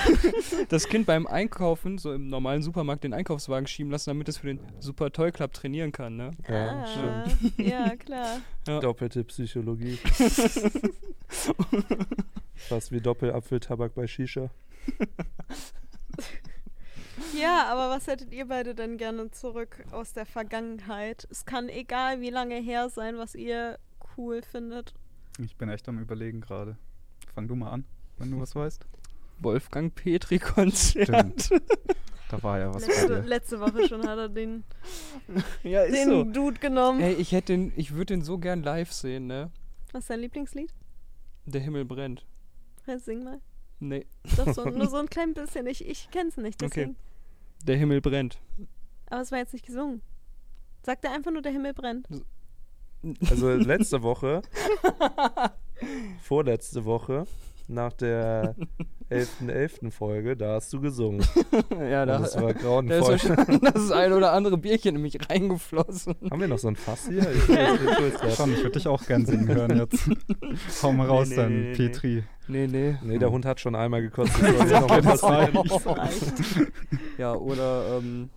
das 0.69 0.87
Kind 0.87 1.05
beim 1.05 1.27
Einkaufen 1.27 1.97
so 1.97 2.13
im 2.13 2.27
normalen 2.27 2.61
Supermarkt 2.61 3.03
den 3.03 3.13
Einkaufswagen 3.13 3.67
schieben 3.67 3.91
lassen, 3.91 4.09
damit 4.09 4.27
es 4.29 4.37
für 4.37 4.47
den 4.47 4.59
Super 4.79 5.11
Toy 5.11 5.31
Club 5.31 5.53
trainieren 5.53 5.91
kann, 5.91 6.15
ne? 6.17 6.31
Ja, 6.47 6.83
Ah, 6.83 6.85
stimmt. 7.31 7.57
ja, 7.67 7.95
klar. 7.95 8.41
Doppelte 8.81 9.23
Psychologie. 9.23 9.97
Fast 12.55 12.91
wie 12.91 12.99
Doppelapfeltabak 13.01 13.95
bei 13.95 14.07
Shisha. 14.07 14.49
Ja, 17.39 17.65
aber 17.71 17.89
was 17.95 18.07
hättet 18.07 18.33
ihr 18.33 18.47
beide 18.47 18.73
denn 18.75 18.97
gerne 18.97 19.29
zurück 19.31 19.83
aus 19.91 20.13
der 20.13 20.25
Vergangenheit? 20.25 21.27
Es 21.29 21.45
kann 21.45 21.69
egal 21.69 22.21
wie 22.21 22.29
lange 22.29 22.55
her 22.55 22.89
sein, 22.89 23.17
was 23.17 23.35
ihr 23.35 23.77
cool 24.17 24.41
findet. 24.41 24.93
Ich 25.43 25.55
bin 25.55 25.69
echt 25.69 25.87
am 25.87 25.99
überlegen 25.99 26.41
gerade. 26.41 26.77
Fang 27.33 27.47
du 27.47 27.55
mal 27.55 27.69
an, 27.71 27.85
wenn 28.17 28.31
du 28.31 28.39
was 28.39 28.55
weißt. 28.55 28.85
Wolfgang 29.39 29.93
Petri 29.95 30.39
Konzert. 30.39 31.07
Stimmt. 31.07 31.49
Da 32.29 32.43
war 32.43 32.59
ja 32.59 32.73
was 32.73 32.83
bei 32.85 32.93
Letzte, 32.93 33.07
dir. 33.07 33.27
letzte 33.27 33.59
Woche 33.59 33.87
schon 33.87 34.07
hat 34.07 34.17
er 34.17 34.29
den, 34.29 34.63
ja, 35.63 35.81
ist 35.83 35.95
den 35.95 36.09
so. 36.09 36.23
Dude 36.25 36.59
genommen. 36.59 36.99
Ey, 37.01 37.13
ich 37.13 37.31
hätte 37.31 37.53
den, 37.53 37.73
ich 37.75 37.91
würde 37.93 38.13
den 38.13 38.21
so 38.21 38.37
gern 38.37 38.61
live 38.61 38.91
sehen, 38.91 39.25
ne? 39.27 39.49
Was 39.93 40.03
ist 40.03 40.09
dein 40.11 40.19
Lieblingslied? 40.19 40.71
Der 41.45 41.61
Himmel 41.61 41.85
brennt. 41.85 42.25
Ja, 42.85 42.99
Sing 42.99 43.23
mal. 43.23 43.39
Nee, 43.79 44.05
Doch 44.35 44.53
so, 44.53 44.65
nur 44.69 44.87
so 44.89 44.97
ein 44.97 45.07
klein 45.09 45.33
bisschen. 45.33 45.65
Ich, 45.65 45.87
ich 45.87 46.09
kenn's 46.11 46.37
nicht, 46.37 46.61
Okay. 46.61 46.69
deswegen. 46.75 46.95
der 47.63 47.77
Himmel 47.77 48.01
brennt. 48.01 48.39
Aber 49.09 49.21
es 49.21 49.31
war 49.31 49.39
jetzt 49.39 49.53
nicht 49.53 49.65
gesungen. 49.65 50.01
Sagt 50.83 51.05
er 51.05 51.13
einfach 51.13 51.31
nur, 51.31 51.41
der 51.41 51.51
Himmel 51.51 51.73
brennt. 51.73 52.07
Also 53.29 53.53
letzte 53.53 54.03
Woche, 54.03 54.41
vorletzte 56.21 56.83
Woche, 56.83 57.25
nach 57.67 57.93
der 57.93 58.55
11.11. 59.09 59.91
Folge, 59.91 60.35
da 60.35 60.55
hast 60.55 60.73
du 60.73 60.81
gesungen. 60.81 61.25
ja, 61.71 62.01
Und 62.01 62.07
da, 62.07 62.19
das 62.19 62.35
war 62.35 62.41
da 62.41 62.49
ist 62.49 62.61
grauenvoll. 62.61 63.17
das 63.73 63.91
ein 63.91 64.13
oder 64.13 64.33
andere 64.33 64.57
Bierchen 64.57 64.95
in 64.95 65.01
mich 65.01 65.17
reingeflossen. 65.29 66.15
Haben 66.29 66.41
wir 66.41 66.47
noch 66.47 66.59
so 66.59 66.67
ein 66.67 66.75
Fass 66.75 67.07
hier? 67.07 67.21
Ich, 67.31 67.49
ich, 67.49 67.49
ich, 67.49 67.55
ich, 67.55 68.23
ich, 68.23 68.35
Schon, 68.35 68.53
ich 68.53 68.59
würde 68.59 68.71
dich 68.71 68.87
auch 68.87 69.05
gern 69.05 69.25
singen 69.25 69.47
hören 69.47 69.77
jetzt. 69.77 70.09
Hau 70.83 70.91
mal 70.91 71.07
raus, 71.07 71.29
nee, 71.29 71.35
dein 71.35 71.53
nee, 71.53 71.69
nee. 71.69 71.75
Petri. 71.75 72.23
Nee, 72.47 72.67
nee. 72.67 72.97
nee, 73.01 73.17
der 73.17 73.31
Hund 73.31 73.45
hat 73.45 73.59
schon 73.59 73.75
einmal 73.75 74.01
gekotzt. 74.01 74.33
Das 74.41 74.69
soll 74.69 74.81
noch 74.81 74.89
reicht. 74.89 75.71
Das 75.71 75.85
reicht. 75.85 76.33
Ja, 77.17 77.33
oder 77.33 77.99
ähm. 77.99 78.29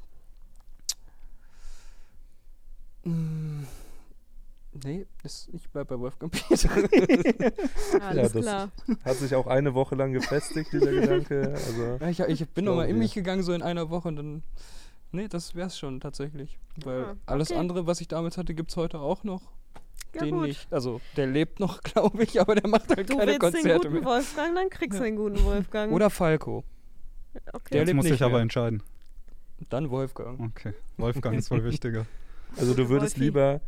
Nee, 4.85 5.07
das, 5.23 5.49
ich 5.53 5.69
bleib 5.69 5.89
bei 5.89 5.99
Wolfgang 5.99 6.33
Petri. 6.33 6.69
Alles 8.01 8.33
das- 8.33 8.43
klar. 8.43 8.71
Hat 9.05 9.17
sich 9.17 9.35
auch 9.35 9.47
eine 9.47 9.75
Woche 9.75 9.95
lang 9.97 10.13
gefestigt, 10.13 10.73
dieser 10.73 10.91
Gedanke. 11.01 11.53
Also, 11.53 11.99
Ja, 12.01 12.09
ich, 12.09 12.41
ich 12.41 12.49
bin 12.49 12.65
nochmal 12.65 12.89
in 12.89 12.99
mich 12.99 13.13
gegangen, 13.13 13.43
so 13.43 13.53
in 13.53 13.63
einer 13.63 13.91
Woche 13.91 14.09
und 14.09 14.17
dann. 14.17 14.43
Nee, 15.15 15.29
das 15.29 15.55
wär's 15.55 15.79
schon 15.79 16.01
tatsächlich. 16.01 16.59
Weil 16.85 17.05
Ah, 17.05 17.15
alles 17.27 17.51
okay. 17.51 17.61
andere, 17.61 17.87
was 17.87 18.01
ich 18.01 18.09
damals 18.09 18.39
hatte, 18.39 18.55
gibt's 18.55 18.77
heute 18.79 18.99
auch 18.99 19.25
noch. 19.25 19.43
Ja, 20.15 20.23
den 20.23 20.37
gut. 20.37 20.47
nicht. 20.49 20.73
Also, 20.73 21.03
der 21.19 21.27
lebt 21.27 21.61
noch, 21.61 21.81
glaube 21.83 22.23
ich, 22.25 22.41
aber 22.41 22.55
der 22.55 22.69
macht 22.69 22.89
halt 22.89 23.11
Du 23.11 23.17
keine 23.19 23.33
willst 23.33 23.43
den 23.43 23.53
Konzerte 23.53 23.89
guten 23.91 23.95
mehr. 23.95 24.05
Wolfgang, 24.05 24.55
dann 24.55 24.71
kriegst 24.71 24.99
du 24.99 25.05
Ja. 25.05 25.11
den 25.11 25.17
guten 25.17 25.45
Wolfgang. 25.45 25.93
Oder 25.93 26.09
Falco. 26.09 26.65
okay. 27.53 27.61
der 27.73 27.85
Jetzt 27.85 27.95
muss 27.95 28.07
ich 28.07 28.23
aber 28.23 28.33
mehr. 28.35 28.41
entscheiden. 28.43 28.83
Dann 29.69 29.91
Wolfgang. 29.91 30.41
Okay. 30.41 30.73
Wolfgang 30.97 31.37
ist 31.39 31.51
wohl 31.51 31.63
wichtiger. 31.63 32.07
also 32.57 32.73
du 32.75 32.89
würdest 32.89 33.17
lieber 33.19 33.61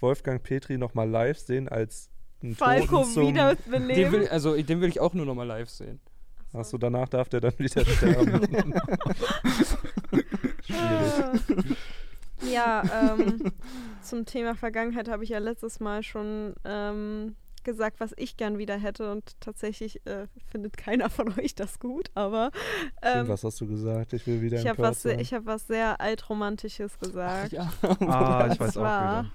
Wolfgang 0.00 0.42
Petri 0.42 0.78
nochmal 0.78 1.08
live 1.08 1.38
sehen, 1.38 1.68
als 1.68 2.10
einen 2.42 2.54
Falco 2.54 3.04
Toten 3.04 3.12
zum... 3.12 3.34
Den 3.34 4.12
will, 4.12 4.28
also, 4.28 4.56
den 4.56 4.80
will 4.80 4.88
ich 4.88 5.00
auch 5.00 5.14
nur 5.14 5.26
nochmal 5.26 5.46
live 5.46 5.68
sehen. 5.68 6.00
Achso, 6.52 6.78
danach 6.78 7.08
darf 7.08 7.28
der 7.28 7.40
dann 7.40 7.58
wieder 7.58 7.84
sterben. 7.84 8.48
Schwierig. 10.62 11.76
Ja, 12.42 12.82
ähm, 13.18 13.52
zum 14.02 14.26
Thema 14.26 14.54
Vergangenheit 14.54 15.08
habe 15.08 15.24
ich 15.24 15.30
ja 15.30 15.38
letztes 15.38 15.80
Mal 15.80 16.02
schon 16.02 16.54
ähm, 16.64 17.34
gesagt, 17.64 17.98
was 18.00 18.12
ich 18.16 18.36
gern 18.36 18.58
wieder 18.58 18.76
hätte 18.76 19.10
und 19.10 19.38
tatsächlich 19.40 20.06
äh, 20.06 20.26
findet 20.46 20.76
keiner 20.76 21.10
von 21.10 21.38
euch 21.38 21.54
das 21.54 21.78
gut, 21.78 22.10
aber 22.14 22.50
ähm, 23.02 23.28
was 23.28 23.42
hast 23.42 23.60
du 23.60 23.66
gesagt? 23.66 24.12
Ich 24.12 24.26
will 24.26 24.40
wieder 24.40 24.58
ich 24.58 24.68
habe 24.68 24.78
was, 24.82 25.04
ich 25.04 25.34
hab 25.34 25.46
was 25.46 25.66
sehr 25.66 26.00
altromantisches 26.00 26.92
Ach, 26.96 27.00
gesagt. 27.00 27.52
ja. 27.52 27.70
Ah, 27.82 28.48
ich 28.52 28.60
weiß 28.60 28.76
auch 28.76 28.82
wieder. 28.82 29.32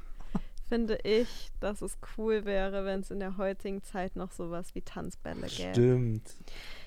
Finde 0.72 1.00
ich, 1.04 1.28
dass 1.60 1.82
es 1.82 1.98
cool 2.18 2.46
wäre, 2.46 2.86
wenn 2.86 3.02
es 3.02 3.12
in 3.12 3.20
der 3.20 3.36
heutigen 3.36 3.84
Zeit 3.84 4.16
noch 4.16 4.32
sowas 4.32 4.74
wie 4.74 4.82
Tanzbälle 4.82 5.48
gäbe. 5.48 5.72
Stimmt. 5.74 6.34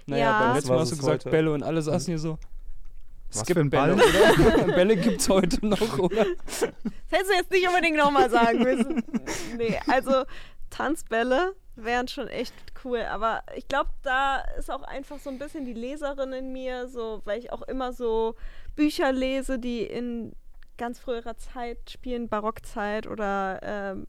Naja, 0.07 0.25
Ja. 0.25 0.39
beim 0.47 0.55
letzten 0.57 0.71
Mal 0.71 0.79
hast 0.81 0.91
du 0.93 0.95
es 0.95 1.01
gesagt 1.01 1.25
heute. 1.27 1.31
Bälle 1.31 1.53
und 1.53 1.63
alle 1.63 1.83
saßen 1.83 2.07
hier 2.11 2.19
so. 2.19 2.39
Was 3.29 3.41
es 3.43 3.47
gibt 3.47 3.59
für 3.59 3.61
ein 3.65 3.69
Bälle, 3.69 3.97
Ball? 3.97 4.05
oder? 4.65 4.73
Bälle 4.75 4.97
gibt's 4.97 5.29
heute 5.29 5.67
noch, 5.67 5.99
oder? 5.99 6.25
Das 6.47 6.63
hättest 7.11 7.31
du 7.31 7.35
jetzt 7.35 7.51
nicht 7.51 7.69
unbedingt 7.69 7.99
nochmal 7.99 8.31
sagen 8.31 8.63
müssen. 8.63 9.03
nee, 9.59 9.79
also 9.87 10.25
Tanzbälle 10.71 11.53
wären 11.77 12.09
schon 12.09 12.29
echt 12.29 12.55
cool, 12.85 13.01
aber 13.03 13.43
ich 13.55 13.69
glaube, 13.69 13.91
da 14.03 14.39
ist 14.59 14.71
auch 14.71 14.83
einfach 14.83 15.19
so 15.19 15.29
ein 15.29 15.39
bisschen 15.39 15.67
die 15.67 15.75
Leserin 15.75 16.33
in 16.33 16.53
mir, 16.55 16.89
so, 16.89 17.21
weil 17.27 17.39
ich 17.39 17.53
auch 17.53 17.63
immer 17.69 17.93
so 17.93 18.35
Bücher 18.77 19.13
lese, 19.13 19.59
die 19.59 19.83
in 19.83 20.33
ganz 20.77 20.99
früherer 20.99 21.37
Zeit 21.37 21.91
spielen, 21.91 22.29
Barockzeit 22.29 23.07
oder 23.07 23.61
ähm, 23.63 24.07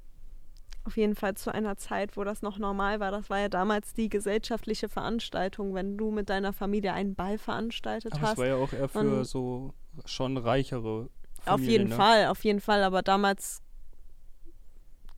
auf 0.83 0.97
jeden 0.97 1.15
Fall 1.15 1.35
zu 1.35 1.51
einer 1.53 1.77
Zeit, 1.77 2.15
wo 2.15 2.23
das 2.23 2.41
noch 2.41 2.57
normal 2.59 2.99
war. 2.99 3.11
Das 3.11 3.29
war 3.29 3.39
ja 3.39 3.49
damals 3.49 3.93
die 3.93 4.07
gesellschaftliche 4.09 4.87
Veranstaltung, 4.89 5.73
wenn 5.73 5.97
du 5.97 6.11
mit 6.11 6.29
deiner 6.29 6.53
Familie 6.53 6.93
einen 6.93 7.15
Ball 7.15 7.37
veranstaltet 7.37 8.13
Aber 8.13 8.21
hast. 8.21 8.37
war 8.37 8.45
ja 8.47 8.55
auch 8.55 8.71
eher 8.73 8.87
für 8.89 8.99
Und- 8.99 9.23
so 9.25 9.73
schon 10.05 10.37
reichere 10.37 11.09
Familien, 11.41 11.45
Auf 11.45 11.61
jeden 11.61 11.89
ne? 11.89 11.95
Fall, 11.95 12.25
auf 12.27 12.43
jeden 12.43 12.59
Fall. 12.61 12.83
Aber 12.83 13.01
damals 13.01 13.61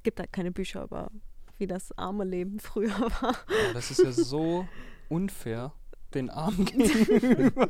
gibt 0.04 0.20
halt 0.20 0.32
keine 0.32 0.52
Bücher 0.52 0.84
über, 0.84 1.10
wie 1.58 1.68
das 1.68 1.98
arme 1.98 2.24
Leben 2.24 2.60
früher 2.62 2.98
war. 3.22 3.34
Ja, 3.50 3.74
das 3.74 3.92
ist 3.92 4.04
ja 4.04 4.12
so 4.12 4.68
unfair 5.10 5.74
den 6.14 6.30
Armen 6.30 6.64
gegenüber. 6.66 7.70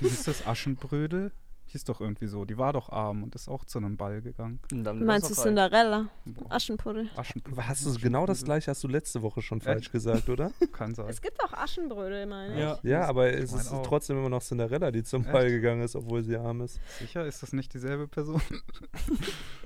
Wie 0.00 0.08
hieß 0.08 0.24
das? 0.24 0.46
Aschenbrödel? 0.46 1.32
Hieß 1.72 1.84
doch 1.84 2.00
irgendwie 2.00 2.26
so. 2.26 2.44
Die 2.44 2.58
war 2.58 2.72
doch 2.72 2.88
arm 2.90 3.22
und 3.22 3.36
ist 3.36 3.48
auch 3.48 3.64
zu 3.64 3.78
einem 3.78 3.96
Ball 3.96 4.22
gegangen. 4.22 4.58
Meinst 4.72 5.30
du. 5.30 5.34
Cinderella? 5.34 6.08
Boah. 6.24 6.50
Aschenpuddel. 6.50 7.08
Aschenbrödel. 7.14 7.68
Hast 7.68 7.86
du 7.86 7.94
genau 8.00 8.26
das 8.26 8.42
gleiche 8.42 8.72
hast 8.72 8.82
du 8.82 8.88
letzte 8.88 9.22
Woche 9.22 9.40
schon 9.40 9.60
falsch 9.60 9.92
gesagt, 9.92 10.28
oder? 10.28 10.50
Kann 10.72 10.96
sein. 10.96 11.08
Es 11.08 11.22
gibt 11.22 11.40
auch 11.44 11.52
Aschenbrödel, 11.52 12.26
meine 12.26 12.54
ich. 12.54 12.58
Ja. 12.60 12.78
Ja, 12.82 13.02
aber 13.08 13.32
es 13.32 13.52
ist 13.52 13.70
auch. 13.70 13.86
trotzdem 13.86 14.18
immer 14.18 14.28
noch 14.28 14.42
Cinderella, 14.42 14.90
die 14.90 15.04
zum 15.04 15.22
Echt? 15.22 15.32
Ball 15.32 15.48
gegangen 15.48 15.82
ist, 15.82 15.94
obwohl 15.94 16.24
sie 16.24 16.36
arm 16.36 16.60
ist. 16.62 16.80
Sicher, 16.98 17.24
ist 17.24 17.40
das 17.40 17.52
nicht 17.52 17.72
dieselbe 17.72 18.08
Person? 18.08 18.42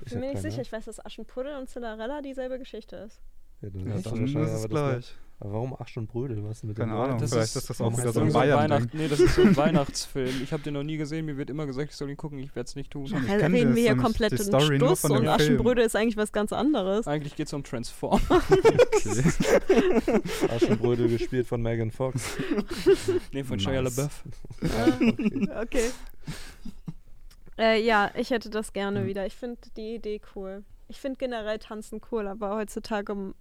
Ich 0.05 0.11
Bin 0.11 0.19
mir 0.19 0.31
nicht 0.33 0.41
sicher. 0.43 0.61
Ich 0.61 0.71
weiß, 0.71 0.85
dass 0.85 1.03
Aschenpuddel 1.03 1.55
und 1.57 1.67
Cinderella 1.67 2.21
dieselbe 2.21 2.59
Geschichte 2.59 2.97
ist. 2.97 3.19
Ja, 3.61 3.69
dann 3.71 3.87
Ja, 3.87 3.95
ist 3.95 4.05
dann 4.05 4.19
wahrscheinlich, 4.21 4.53
ist 4.53 4.59
es 4.59 4.69
gleich. 4.69 5.15
Aber 5.41 5.51
warum 5.53 5.75
Asch 5.79 5.97
und 5.97 6.07
Brödel? 6.07 6.41
Was 6.45 6.57
ist 6.59 6.63
mit 6.63 6.77
Keine 6.77 6.93
dem 6.93 6.97
Ahnung. 7.01 7.17
Das 7.19 7.31
vielleicht 7.31 7.47
ist- 7.49 7.55
ist 7.57 7.69
das 7.69 7.81
auch 7.81 7.91
wieder 7.91 8.05
ist 8.07 8.13
so 8.13 8.21
ein 8.21 8.27
ein 8.27 8.33
Weihnacht, 8.33 8.93
nee, 8.93 9.07
das 9.09 9.19
ist 9.19 9.35
so 9.35 9.41
ein 9.41 9.57
Weihnachtsfilm. 9.57 10.41
Ich 10.41 10.53
habe 10.53 10.63
den 10.63 10.73
noch 10.75 10.83
nie 10.83 10.95
gesehen. 10.95 11.25
Mir 11.25 11.35
wird 11.35 11.49
immer 11.49 11.65
gesagt, 11.65 11.91
ich 11.91 11.97
soll 11.97 12.09
ihn 12.09 12.15
gucken. 12.15 12.39
Ich 12.39 12.55
werde 12.55 12.67
es 12.67 12.75
nicht 12.77 12.89
tun. 12.91 13.05
Ich 13.05 13.11
Nachher 13.11 13.39
kenn 13.39 13.53
reden 13.53 13.75
wir 13.75 13.81
hier 13.83 13.97
komplett 13.97 14.31
in 14.31 14.37
Stuss 14.61 15.03
und. 15.03 15.27
Aschenbrödel 15.27 15.83
ist 15.85 15.95
eigentlich 15.95 16.15
was 16.15 16.31
ganz 16.31 16.53
anderes. 16.53 17.05
Eigentlich 17.05 17.35
geht 17.35 17.47
es 17.47 17.53
um 17.53 17.63
Transform. 17.65 18.21
Okay. 18.29 19.23
Asch 20.55 20.63
und 20.63 20.79
Brödel 20.81 21.09
gespielt 21.09 21.47
von 21.47 21.61
Megan 21.61 21.91
Fox. 21.91 22.37
nee, 23.33 23.43
von 23.43 23.59
Shia 23.59 23.81
Nice. 23.81 23.97
LaBeouf. 23.97 24.23
okay. 24.61 25.49
Okay. 25.65 25.91
äh, 27.57 27.81
ja, 27.85 28.11
ich 28.15 28.29
hätte 28.31 28.49
das 28.49 28.73
gerne 28.73 29.01
Hm. 29.01 29.07
wieder. 29.07 29.25
Ich 29.25 29.35
finde 29.35 29.57
die 29.77 29.95
Idee 29.95 30.21
cool. 30.35 30.63
Ich 30.87 30.99
finde 30.99 31.17
generell 31.17 31.59
Tanzen 31.59 31.99
cool, 32.11 32.27
aber 32.27 32.55
heutzutage 32.55 33.33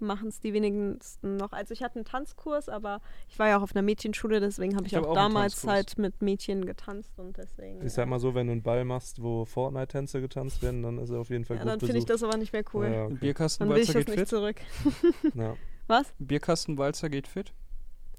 machen 0.00 0.28
es 0.28 0.40
die 0.40 0.52
wenigsten 0.52 1.36
noch. 1.36 1.52
Also 1.52 1.72
ich 1.72 1.82
hatte 1.82 1.96
einen 1.96 2.04
Tanzkurs, 2.04 2.68
aber 2.68 3.00
ich 3.28 3.38
war 3.38 3.48
ja 3.48 3.58
auch 3.58 3.62
auf 3.62 3.74
einer 3.74 3.82
Mädchenschule, 3.82 4.40
deswegen 4.40 4.76
habe 4.76 4.86
ich, 4.86 4.92
Ich 4.92 4.96
hab 4.96 5.04
auch 5.04 5.10
auch 5.10 5.14
damals 5.14 5.66
halt 5.66 5.98
mit 5.98 6.22
Mädchen 6.22 6.66
getanzt 6.66 7.18
und 7.18 7.36
deswegen. 7.36 7.84
Ich 7.84 7.92
sag 7.92 8.08
mal 8.08 8.18
so, 8.18 8.34
wenn 8.34 8.46
du 8.46 8.52
einen 8.52 8.62
Ball 8.62 8.84
machst, 8.84 9.22
wo 9.22 9.44
Fortnite-Tänze 9.44 10.20
getanzt 10.20 10.62
werden, 10.62 10.82
dann 10.82 10.98
ist 10.98 11.10
er 11.10 11.18
auf 11.18 11.30
jeden 11.30 11.44
Fall 11.44 11.56
ja, 11.56 11.62
gut 11.62 11.72
dann 11.72 11.80
finde 11.80 11.98
ich 11.98 12.04
das 12.04 12.22
aber 12.22 12.36
nicht 12.36 12.52
mehr 12.52 12.64
cool. 12.74 12.86
Ja, 12.86 12.90
okay. 12.90 12.96
Dann 12.98 13.10
will 13.10 13.14
ich 13.14 13.20
Bierkastenwalzer 13.20 13.92
das 13.92 13.94
geht 13.94 14.08
nicht 14.08 14.18
fit. 14.18 14.28
zurück. 14.28 14.56
ja. 15.34 15.56
Was? 15.88 16.12
Bierkastenwalzer 16.18 17.08
geht 17.08 17.28
fit. 17.28 17.52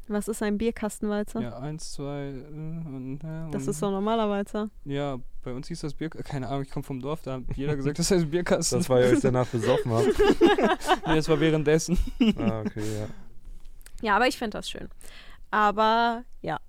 Was 0.09 0.27
ist 0.27 0.41
ein 0.41 0.57
Bierkastenwalzer? 0.57 1.41
Ja, 1.41 1.57
eins, 1.59 1.91
zwei 1.93 2.27
äh, 2.29 2.31
und, 2.49 3.19
äh, 3.23 3.51
Das 3.51 3.63
und- 3.63 3.69
ist 3.69 3.81
doch 3.83 3.91
normaler 3.91 4.29
Walzer. 4.29 4.69
Ja, 4.85 5.17
bei 5.43 5.53
uns 5.53 5.67
hieß 5.67 5.81
das 5.81 5.93
Bier. 5.93 6.09
Keine 6.09 6.47
Ahnung, 6.47 6.63
ich 6.63 6.69
komme 6.71 6.83
vom 6.83 6.99
Dorf, 7.01 7.21
da 7.23 7.33
hat 7.33 7.43
jeder 7.55 7.75
gesagt, 7.75 7.99
das 7.99 8.09
heißt 8.11 8.29
Bierkasten. 8.31 8.79
Das 8.79 8.89
war 8.89 9.01
ja 9.01 9.07
euch 9.09 9.19
danach 9.19 9.47
besoffen 9.47 9.91
habt. 9.91 10.07
nee, 11.07 11.15
das 11.15 11.27
war 11.29 11.39
währenddessen. 11.39 11.97
Ah, 12.37 12.61
okay, 12.61 12.83
ja. 12.99 13.07
Ja, 14.01 14.15
aber 14.15 14.27
ich 14.27 14.37
finde 14.37 14.57
das 14.57 14.69
schön. 14.69 14.87
Aber 15.51 16.23
ja, 16.41 16.59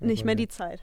nicht 0.00 0.20
Aber 0.20 0.26
mehr 0.26 0.34
die 0.36 0.48
Zeit. 0.48 0.80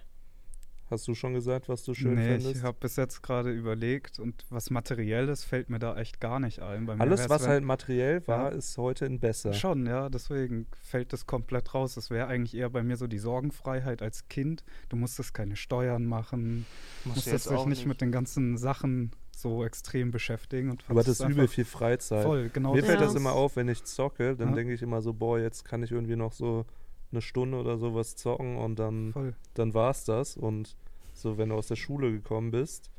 Hast 0.91 1.07
du 1.07 1.15
schon 1.15 1.33
gesagt, 1.33 1.69
was 1.69 1.83
du 1.83 1.93
schön 1.93 2.15
nee, 2.15 2.37
findest? 2.37 2.57
ich 2.57 2.63
habe 2.63 2.77
bis 2.79 2.97
jetzt 2.97 3.23
gerade 3.23 3.49
überlegt 3.51 4.19
und 4.19 4.45
was 4.49 4.69
Materielles 4.69 5.43
fällt 5.45 5.69
mir 5.69 5.79
da 5.79 5.95
echt 5.97 6.19
gar 6.19 6.39
nicht 6.41 6.59
ein. 6.59 6.85
Bei 6.85 6.95
mir 6.97 7.01
Alles, 7.01 7.29
was 7.29 7.43
wenn- 7.43 7.49
halt 7.49 7.63
materiell 7.63 8.27
war, 8.27 8.51
Ja. 8.51 8.57
ist 8.57 8.77
heute 8.77 9.05
in 9.05 9.19
besser. 9.19 9.53
Schon, 9.53 9.85
ja, 9.85 10.09
deswegen 10.09 10.67
fällt 10.81 11.13
das 11.13 11.25
komplett 11.25 11.73
raus. 11.73 11.95
Es 11.97 12.09
wäre 12.09 12.27
eigentlich 12.27 12.55
eher 12.55 12.69
bei 12.69 12.83
mir 12.83 12.97
so 12.97 13.07
die 13.07 13.19
Sorgenfreiheit 13.19 14.01
als 14.01 14.27
Kind. 14.27 14.63
Du 14.89 14.97
musstest 14.97 15.33
keine 15.33 15.55
Steuern 15.55 16.05
machen, 16.05 16.65
musstest 17.05 17.49
dich 17.49 17.65
nicht, 17.65 17.85
mit 17.85 18.01
den 18.01 18.11
ganzen 18.11 18.57
Sachen 18.57 19.11
so 19.35 19.63
extrem 19.63 20.11
beschäftigen. 20.11 20.69
Und 20.71 20.83
Aber 20.89 21.03
das 21.03 21.19
ist 21.21 21.27
übel 21.27 21.47
viel 21.47 21.65
Freizeit. 21.65 22.23
Voll, 22.25 22.49
genau. 22.53 22.73
Mir 22.73 22.81
das 22.81 22.89
fällt 22.89 22.99
Ja. 22.99 23.05
das 23.07 23.15
immer 23.15 23.31
auf, 23.31 23.55
wenn 23.55 23.69
ich 23.69 23.83
zocke, 23.85 24.35
dann 24.35 24.49
Ja. 24.49 24.55
denke 24.55 24.73
ich 24.73 24.81
immer 24.81 25.01
so, 25.01 25.13
boah, 25.13 25.39
jetzt 25.39 25.63
kann 25.65 25.81
ich 25.83 25.91
irgendwie 25.91 26.15
noch 26.17 26.33
so 26.33 26.65
eine 27.11 27.21
Stunde 27.21 27.59
oder 27.59 27.77
sowas 27.77 28.15
zocken 28.15 28.57
und 28.57 28.79
dann, 28.79 29.13
Voll. 29.13 29.35
dann 29.53 29.73
war's 29.73 30.05
das. 30.05 30.37
Und 30.37 30.75
so, 31.13 31.37
wenn 31.37 31.49
du 31.49 31.55
aus 31.55 31.67
der 31.67 31.75
Schule 31.75 32.11
gekommen 32.11 32.51
bist, 32.51 32.89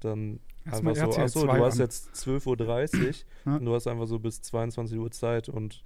dann 0.00 0.40
Erstmal 0.64 0.98
einfach 0.98 1.12
so, 1.12 1.20
achso, 1.20 1.40
2 1.46 1.56
du 1.58 1.64
hast 1.64 1.78
jetzt 1.78 2.14
12.30 2.14 3.24
Uhr 3.46 3.56
und 3.58 3.64
du 3.64 3.74
hast 3.74 3.86
einfach 3.86 4.06
so 4.06 4.18
bis 4.18 4.42
22 4.42 4.98
Uhr 4.98 5.10
Zeit 5.10 5.48
und 5.48 5.82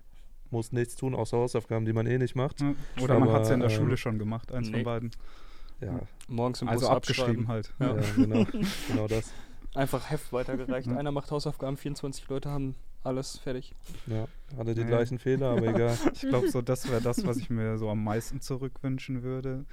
musst 0.50 0.72
nichts 0.72 0.96
tun, 0.96 1.14
außer 1.14 1.36
Hausaufgaben, 1.36 1.84
die 1.86 1.92
man 1.92 2.06
eh 2.06 2.18
nicht 2.18 2.34
macht. 2.34 2.60
Ja. 2.60 2.74
Oder 3.00 3.18
man 3.18 3.28
Aber, 3.28 3.36
hat 3.36 3.42
es 3.42 3.48
ja 3.48 3.54
in 3.54 3.60
der 3.60 3.70
ähm, 3.70 3.76
Schule 3.76 3.96
schon 3.96 4.18
gemacht, 4.18 4.52
eins 4.52 4.68
nee. 4.68 4.76
von 4.76 4.84
beiden. 4.84 5.10
Ja, 5.80 6.00
Morgens 6.28 6.62
im 6.62 6.68
Also 6.68 6.86
Bus 6.86 6.96
abgeschrieben 6.96 7.48
halt. 7.48 7.72
ja. 7.80 7.96
Ja. 7.96 8.02
genau, 8.16 8.46
genau 8.88 9.08
das. 9.08 9.32
Einfach 9.74 10.10
Heft 10.10 10.32
weitergereicht. 10.32 10.88
Einer 10.88 11.10
macht 11.12 11.30
Hausaufgaben, 11.30 11.76
24 11.76 12.28
Leute 12.28 12.50
haben 12.50 12.74
alles 13.04 13.38
fertig. 13.38 13.74
Ja, 14.06 14.26
hatte 14.56 14.74
die 14.74 14.82
Ja. 14.82 14.86
gleichen 14.86 15.18
Fehler, 15.18 15.50
aber 15.50 15.66
egal. 15.68 15.96
Ich 16.14 16.20
glaube, 16.22 16.50
so 16.50 16.62
das 16.62 16.88
wäre 16.90 17.00
das, 17.00 17.24
was 17.26 17.36
ich 17.38 17.50
mir 17.50 17.78
so 17.78 17.88
am 17.90 18.02
meisten 18.04 18.40
zurückwünschen 18.40 19.22
würde. 19.22 19.64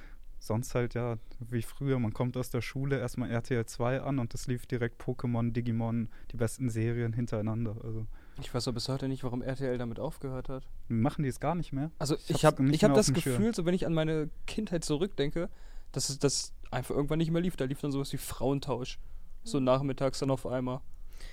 Sonst 0.42 0.74
halt 0.74 0.94
ja, 0.94 1.18
wie 1.38 1.60
früher, 1.62 1.98
man 1.98 2.14
kommt 2.14 2.36
aus 2.38 2.48
der 2.48 2.62
Schule, 2.62 2.98
erstmal 2.98 3.30
RTL 3.30 3.66
2 3.66 4.00
an 4.00 4.18
und 4.18 4.32
es 4.32 4.46
lief 4.46 4.64
direkt 4.66 5.02
Pokémon, 5.02 5.52
Digimon, 5.52 6.08
die 6.32 6.38
besten 6.38 6.70
Serien 6.70 7.12
hintereinander. 7.12 7.76
Also 7.84 8.06
Ich 8.40 8.52
weiß 8.54 8.66
auch 8.68 8.72
bis 8.72 8.88
heute 8.88 9.06
nicht, 9.06 9.22
warum 9.22 9.42
RTL 9.42 9.76
damit 9.76 10.00
aufgehört 10.00 10.48
hat. 10.48 10.66
machen 10.88 11.24
die 11.24 11.28
es 11.28 11.40
gar 11.40 11.54
nicht 11.54 11.72
mehr. 11.74 11.90
Also 11.98 12.16
Ich 12.28 12.44
habe 12.46 12.66
ich 12.70 12.82
hab 12.84 12.92
auf 12.92 12.96
das 12.96 13.06
dem 13.06 13.16
Schirm. 13.16 13.36
Gefühl, 13.36 13.54
so 13.54 13.66
wenn 13.66 13.74
ich 13.74 13.84
an 13.86 13.92
meine 13.92 14.30
Kindheit 14.46 14.82
zurückdenke, 14.82 15.50
dass 15.92 16.08
es 16.08 16.18
das 16.18 16.54
einfach 16.70 16.94
irgendwann 16.94 17.18
nicht 17.18 17.30
mehr 17.32 17.42
lief. 17.42 17.56
Da 17.56 17.66
lief 17.66 17.80
dann 17.82 17.92
sowas 17.92 18.10
wie 18.12 18.16
Frauentausch. 18.16 18.98
So 19.44 19.60
nachmittags 19.60 20.20
dann 20.20 20.30
auf 20.30 20.46
einmal. 20.46 20.80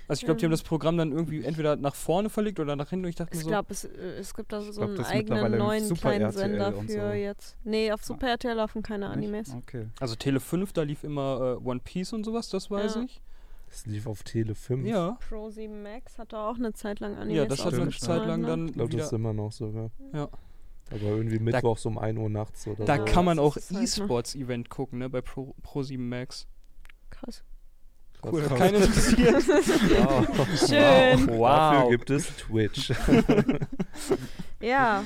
Also 0.07 0.19
ich 0.21 0.25
glaube, 0.25 0.39
die 0.39 0.45
haben 0.45 0.51
Ja. 0.51 0.57
das 0.57 0.63
Programm 0.63 0.97
dann 0.97 1.11
irgendwie 1.11 1.43
entweder 1.43 1.75
nach 1.75 1.95
vorne 1.95 2.29
verlegt 2.29 2.59
oder 2.59 2.75
nach 2.75 2.89
hinten. 2.89 3.07
Ich 3.07 3.15
dachte 3.15 3.35
Ich 3.35 3.43
so, 3.43 3.47
glaube, 3.49 3.67
es, 3.71 3.83
äh, 3.85 3.89
es 4.19 4.33
gibt 4.33 4.51
da 4.53 4.61
so 4.61 4.71
glaub, 4.71 4.89
einen 4.91 5.05
eigenen 5.05 5.57
neuen 5.57 5.83
Super 5.85 6.01
kleinen 6.01 6.21
RTL 6.25 6.39
Sender 6.39 6.73
für 6.73 6.87
so. 6.87 6.97
jetzt. 7.13 7.57
Nee, 7.63 7.91
auf 7.91 8.03
Super 8.03 8.29
RTL 8.29 8.55
laufen 8.55 8.81
keine 8.83 9.09
Animes. 9.09 9.53
Okay. 9.53 9.87
also 9.99 10.15
Tele 10.15 10.39
5, 10.39 10.73
da 10.73 10.83
lief 10.83 11.03
immer 11.03 11.57
äh, 11.61 11.65
One 11.67 11.79
Piece 11.83 12.13
und 12.13 12.23
sowas, 12.23 12.49
das 12.49 12.71
weiß 12.71 12.95
Ja. 12.95 13.01
ich. 13.03 13.21
Es 13.69 13.85
lief 13.85 14.07
auf 14.07 14.23
Tele 14.23 14.55
5. 14.55 14.87
Ja. 14.87 15.17
Pro 15.27 15.49
7 15.49 15.83
Max 15.83 16.17
hatte 16.17 16.37
auch 16.39 16.55
eine 16.55 16.71
Zeit 16.71 17.01
lang 17.01 17.15
Animes. 17.17 17.35
Ja, 17.35 17.45
das 17.45 17.65
hat 17.65 17.73
eine 17.73 17.89
Zeit 17.91 18.25
lang 18.25 18.41
ne? 18.41 18.47
dann 18.47 18.67
Ich 18.69 18.73
glaube, 18.75 18.95
das 18.95 19.07
ist 19.07 19.13
immer 19.13 19.33
noch 19.33 19.51
sogar. 19.51 19.91
Ja. 20.13 20.29
Aber 20.89 21.01
irgendwie 21.01 21.39
mittwochs 21.39 21.85
um 21.85 21.97
1 21.97 22.17
Uhr 22.17 22.29
nachts 22.29 22.65
oder 22.65 22.85
Da 22.85 22.95
so. 22.99 23.03
kann 23.03 23.25
man 23.25 23.39
auch 23.39 23.57
halt? 23.57 23.71
E-Sports-Event 23.83 24.69
gucken, 24.69 24.99
ne, 24.99 25.09
bei 25.09 25.19
Pro, 25.21 25.53
Pro 25.61 25.83
7 25.83 26.07
Max. 26.07 26.47
Krass. 27.09 27.43
Cool, 28.25 28.49
hat 28.49 28.57
keinen 28.57 28.81
interessiert. 28.83 29.47
Wow. 29.47 30.47
Schön. 30.57 31.27
Dafür 31.27 31.37
Wow. 31.37 31.89
gibt 31.89 32.09
es 32.09 32.35
Twitch. 32.37 32.91
Ja. 34.61 35.03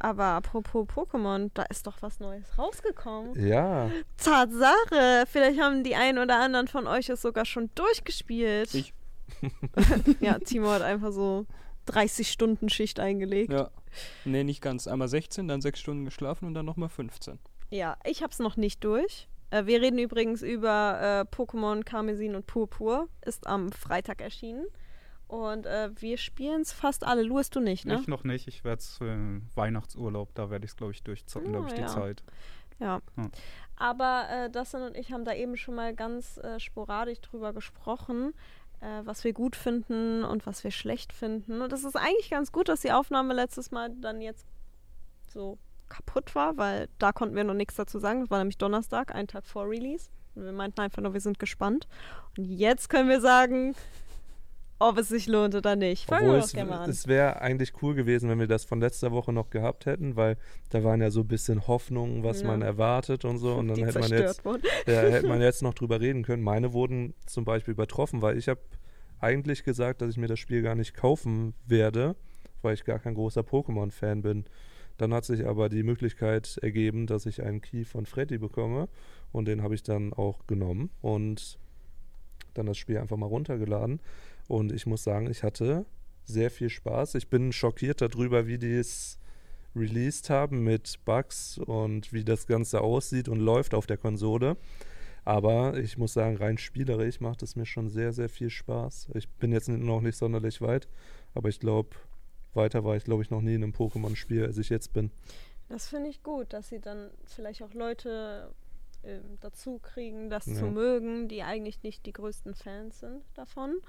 Aber 0.00 0.24
apropos 0.26 0.86
Pokémon, 0.86 1.50
da 1.54 1.64
ist 1.64 1.88
doch 1.88 1.96
was 2.02 2.20
Neues 2.20 2.56
rausgekommen. 2.56 3.34
ja, 3.44 3.90
Tatsache. 4.16 5.24
Vielleicht 5.28 5.60
haben 5.60 5.82
die 5.82 5.96
einen 5.96 6.18
oder 6.18 6.38
anderen 6.40 6.68
von 6.68 6.86
euch 6.86 7.08
es 7.08 7.20
sogar 7.20 7.44
schon 7.44 7.70
durchgespielt. 7.74 8.72
Ich. 8.74 8.94
ja, 10.20 10.38
Timo 10.38 10.70
hat 10.70 10.82
einfach 10.82 11.10
so 11.10 11.46
30 11.86 12.30
Stunden 12.30 12.68
Schicht 12.68 13.00
eingelegt. 13.00 13.52
ja. 13.52 13.70
Nee, 14.24 14.44
nicht 14.44 14.60
ganz. 14.62 14.86
Einmal 14.86 15.08
16, 15.08 15.48
dann 15.48 15.60
6 15.62 15.80
Stunden 15.80 16.04
geschlafen 16.04 16.44
und 16.46 16.54
dann 16.54 16.66
nochmal 16.66 16.90
15. 16.90 17.40
Ja, 17.70 17.96
ich 18.04 18.22
hab's 18.22 18.38
noch 18.38 18.56
nicht 18.56 18.84
durch. 18.84 19.26
Äh, 19.50 19.66
wir 19.66 19.80
reden 19.80 19.98
übrigens 19.98 20.42
über 20.42 21.26
äh, 21.30 21.34
Pokémon 21.34 21.84
Karmesin 21.84 22.34
und 22.34 22.46
Purpur. 22.46 23.08
Ist 23.24 23.46
am 23.46 23.72
Freitag 23.72 24.20
erschienen. 24.20 24.66
Und 25.26 25.66
äh, 25.66 25.90
wir 26.00 26.16
spielen 26.16 26.62
es 26.62 26.72
fast 26.72 27.04
alle. 27.04 27.22
Louis, 27.22 27.50
du 27.50 27.60
nicht, 27.60 27.84
ne? 27.84 27.98
Ich 28.00 28.08
noch 28.08 28.24
nicht. 28.24 28.48
Ich 28.48 28.64
werde 28.64 28.80
es 28.80 28.96
für 28.96 29.40
Weihnachtsurlaub, 29.54 30.34
da 30.34 30.48
werde 30.48 30.64
ich 30.64 30.70
es, 30.70 30.76
glaube 30.76 30.92
ich, 30.92 31.02
durchzocken. 31.02 31.52
da 31.52 31.58
Ah, 31.58 31.62
habe 31.62 31.68
ich 31.68 31.74
die 31.74 31.82
ja. 31.82 31.86
Zeit. 31.86 32.22
Ja. 32.78 33.00
Hm. 33.16 33.30
Aber 33.76 34.26
äh, 34.30 34.50
Dustin 34.50 34.80
und 34.82 34.96
ich 34.96 35.12
haben 35.12 35.24
da 35.24 35.34
eben 35.34 35.56
schon 35.56 35.74
mal 35.74 35.94
ganz 35.94 36.38
äh, 36.38 36.58
sporadisch 36.58 37.20
drüber 37.20 37.52
gesprochen, 37.52 38.32
äh, 38.80 39.02
was 39.04 39.22
wir 39.24 39.32
gut 39.34 39.54
finden 39.54 40.24
und 40.24 40.46
was 40.46 40.64
wir 40.64 40.70
schlecht 40.70 41.12
finden. 41.12 41.60
Und 41.60 41.72
es 41.72 41.84
ist 41.84 41.96
eigentlich 41.96 42.30
ganz 42.30 42.50
gut, 42.50 42.68
dass 42.68 42.80
die 42.80 42.92
Aufnahme 42.92 43.34
letztes 43.34 43.70
Mal 43.70 43.90
dann 44.00 44.20
jetzt 44.22 44.46
so 45.28 45.58
kaputt 45.88 46.34
war, 46.34 46.56
weil 46.56 46.88
da 46.98 47.12
konnten 47.12 47.36
wir 47.36 47.44
noch 47.44 47.54
nichts 47.54 47.76
dazu 47.76 47.98
sagen. 47.98 48.20
Das 48.20 48.30
war 48.30 48.38
nämlich 48.38 48.58
Donnerstag, 48.58 49.14
einen 49.14 49.28
Tag 49.28 49.46
vor 49.46 49.68
Release. 49.68 50.10
Und 50.34 50.44
wir 50.44 50.52
meinten 50.52 50.80
einfach 50.80 51.02
nur, 51.02 51.14
wir 51.14 51.20
sind 51.20 51.38
gespannt. 51.38 51.88
Und 52.36 52.44
jetzt 52.44 52.88
können 52.88 53.08
wir 53.08 53.20
sagen, 53.20 53.74
ob 54.78 54.96
es 54.98 55.08
sich 55.08 55.26
lohnt 55.26 55.54
oder 55.56 55.74
nicht. 55.74 56.04
Fangen 56.06 56.26
obwohl 56.26 56.34
wir 56.36 56.40
doch 56.40 56.46
es, 56.46 56.52
gerne 56.52 56.78
an. 56.78 56.90
es 56.90 57.08
wäre 57.08 57.40
eigentlich 57.40 57.72
cool 57.82 57.94
gewesen, 57.96 58.30
wenn 58.30 58.38
wir 58.38 58.46
das 58.46 58.64
von 58.64 58.80
letzter 58.80 59.10
Woche 59.10 59.32
noch 59.32 59.50
gehabt 59.50 59.86
hätten, 59.86 60.14
weil 60.14 60.36
da 60.70 60.84
waren 60.84 61.00
ja 61.00 61.10
so 61.10 61.20
ein 61.20 61.26
bisschen 61.28 61.66
Hoffnungen, 61.66 62.22
was 62.22 62.42
Ja. 62.42 62.46
man 62.46 62.62
erwartet 62.62 63.24
und 63.24 63.38
so. 63.38 63.54
Und 63.54 63.68
dann 63.68 63.78
hätte 63.78 63.98
man, 63.98 64.10
jetzt, 64.10 64.42
ja, 64.44 64.52
hätte 65.00 65.26
man 65.26 65.40
jetzt 65.40 65.62
noch 65.62 65.74
drüber 65.74 66.00
reden 66.00 66.22
können. 66.22 66.44
Meine 66.44 66.72
wurden 66.72 67.14
zum 67.26 67.44
Beispiel 67.44 67.72
übertroffen, 67.72 68.22
weil 68.22 68.38
ich 68.38 68.48
habe 68.48 68.60
eigentlich 69.20 69.64
gesagt, 69.64 70.00
dass 70.00 70.10
ich 70.10 70.16
mir 70.16 70.28
das 70.28 70.38
Spiel 70.38 70.62
gar 70.62 70.76
nicht 70.76 70.94
kaufen 70.94 71.54
werde, 71.66 72.14
weil 72.62 72.74
ich 72.74 72.84
gar 72.84 73.00
kein 73.00 73.14
großer 73.14 73.40
Pokémon-Fan 73.40 74.22
bin. 74.22 74.44
Dann 74.98 75.14
hat 75.14 75.24
sich 75.24 75.46
aber 75.46 75.68
die 75.68 75.82
Möglichkeit 75.82 76.58
ergeben, 76.60 77.06
dass 77.06 77.26
ich 77.26 77.42
einen 77.42 77.60
Key 77.60 77.84
von 77.84 78.04
Freddy 78.04 78.38
bekomme 78.38 78.88
und 79.32 79.46
den 79.46 79.62
habe 79.62 79.74
ich 79.74 79.82
dann 79.82 80.12
auch 80.12 80.46
genommen 80.46 80.90
und 81.00 81.58
dann 82.54 82.66
das 82.66 82.76
Spiel 82.76 82.98
einfach 82.98 83.16
mal 83.16 83.26
runtergeladen. 83.26 84.00
Und 84.48 84.72
ich 84.72 84.86
muss 84.86 85.04
sagen, 85.04 85.30
ich 85.30 85.42
hatte 85.42 85.86
sehr 86.24 86.50
viel 86.50 86.68
Spaß. 86.68 87.14
Ich 87.14 87.28
bin 87.28 87.52
schockiert 87.52 88.00
darüber, 88.00 88.46
wie 88.46 88.58
die 88.58 88.74
es 88.74 89.18
released 89.76 90.30
haben 90.30 90.64
mit 90.64 90.98
Bugs 91.04 91.58
und 91.58 92.12
wie 92.12 92.24
das 92.24 92.46
Ganze 92.46 92.80
aussieht 92.80 93.28
und 93.28 93.38
läuft 93.38 93.74
auf 93.74 93.86
der 93.86 93.96
Konsole. 93.96 94.56
Aber 95.24 95.78
ich 95.78 95.98
muss 95.98 96.14
sagen, 96.14 96.36
rein 96.36 96.58
spielerisch 96.58 97.20
macht 97.20 97.42
es 97.42 97.54
mir 97.54 97.66
schon 97.66 97.88
sehr, 97.88 98.12
sehr 98.12 98.28
viel 98.28 98.50
Spaß. 98.50 99.08
Ich 99.14 99.28
bin 99.28 99.52
jetzt 99.52 99.68
noch 99.68 100.00
nicht 100.00 100.16
sonderlich 100.16 100.60
weit, 100.60 100.88
aber 101.34 101.50
ich 101.50 101.60
glaube, 101.60 101.90
weiter 102.58 102.84
war 102.84 102.94
ich, 102.96 103.04
glaube 103.04 103.22
ich, 103.22 103.30
noch 103.30 103.40
nie 103.40 103.54
in 103.54 103.62
einem 103.62 103.72
Pokémon-Spiel, 103.72 104.44
als 104.44 104.58
ich 104.58 104.68
jetzt 104.68 104.92
bin. 104.92 105.10
Das 105.70 105.88
finde 105.88 106.10
ich 106.10 106.22
gut, 106.22 106.52
dass 106.52 106.68
sie 106.68 106.80
dann 106.80 107.10
vielleicht 107.24 107.62
auch 107.62 107.72
Leute 107.72 108.52
ähm, 109.04 109.38
dazu 109.40 109.78
kriegen, 109.78 110.28
das 110.28 110.44
Ja. 110.46 110.54
zu 110.54 110.66
mögen, 110.66 111.28
die 111.28 111.42
eigentlich 111.42 111.82
nicht 111.82 112.04
die 112.04 112.12
größten 112.12 112.54
Fans 112.54 113.00
sind 113.00 113.22
davon. 113.34 113.80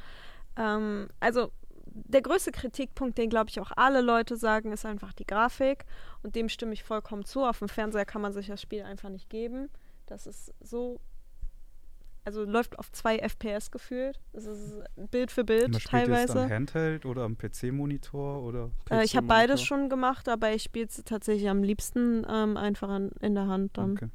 Ähm, 0.58 1.10
also 1.20 1.52
der 1.86 2.22
größte 2.22 2.52
Kritikpunkt, 2.52 3.18
den 3.18 3.30
glaube 3.30 3.50
ich 3.50 3.60
auch 3.60 3.72
alle 3.76 4.02
Leute 4.02 4.36
sagen, 4.38 4.72
ist 4.72 4.86
einfach 4.86 5.12
die 5.14 5.26
Grafik. 5.26 5.86
Und 6.22 6.36
dem 6.36 6.48
stimme 6.50 6.74
ich 6.74 6.84
vollkommen 6.84 7.26
zu. 7.26 7.44
Auf 7.44 7.60
dem 7.60 7.70
Fernseher 7.70 8.06
kann 8.06 8.22
man 8.22 8.34
sich 8.34 8.48
das 8.48 8.62
Spiel 8.62 8.84
einfach 8.84 9.10
nicht 9.10 9.30
geben. 9.30 9.70
Das 10.06 10.28
ist 10.28 10.54
so. 10.62 11.00
Also 12.26 12.44
läuft 12.44 12.78
auf 12.78 12.92
zwei 12.92 13.18
FPS 13.18 13.72
gefühlt. 13.72 14.20
Das 14.34 14.46
ist 14.46 14.84
Bild 15.10 15.32
für 15.32 15.44
Bild 15.44 15.72
Man 15.72 15.80
spielt 15.80 16.04
es 16.04 16.08
teilweise. 16.08 16.44
am 16.44 16.50
Handheld 16.50 17.06
oder 17.06 17.24
am 17.24 17.38
PC-Monitor 17.38 18.44
oder 18.44 18.72
Äh, 18.90 19.04
ich 19.04 19.16
habe 19.16 19.28
beides 19.28 19.64
schon 19.64 19.90
gemacht, 19.90 20.28
aber 20.30 20.54
ich 20.54 20.64
spiele 20.64 20.86
es 20.86 21.02
tatsächlich 21.04 21.50
am 21.50 21.64
liebsten 21.64 22.26
ähm, 22.30 22.58
einfach 22.58 22.90
an, 22.90 23.12
in 23.22 23.36
der 23.36 23.48
Hand 23.48 23.78
dann. 23.78 23.94
Okay. 23.94 24.10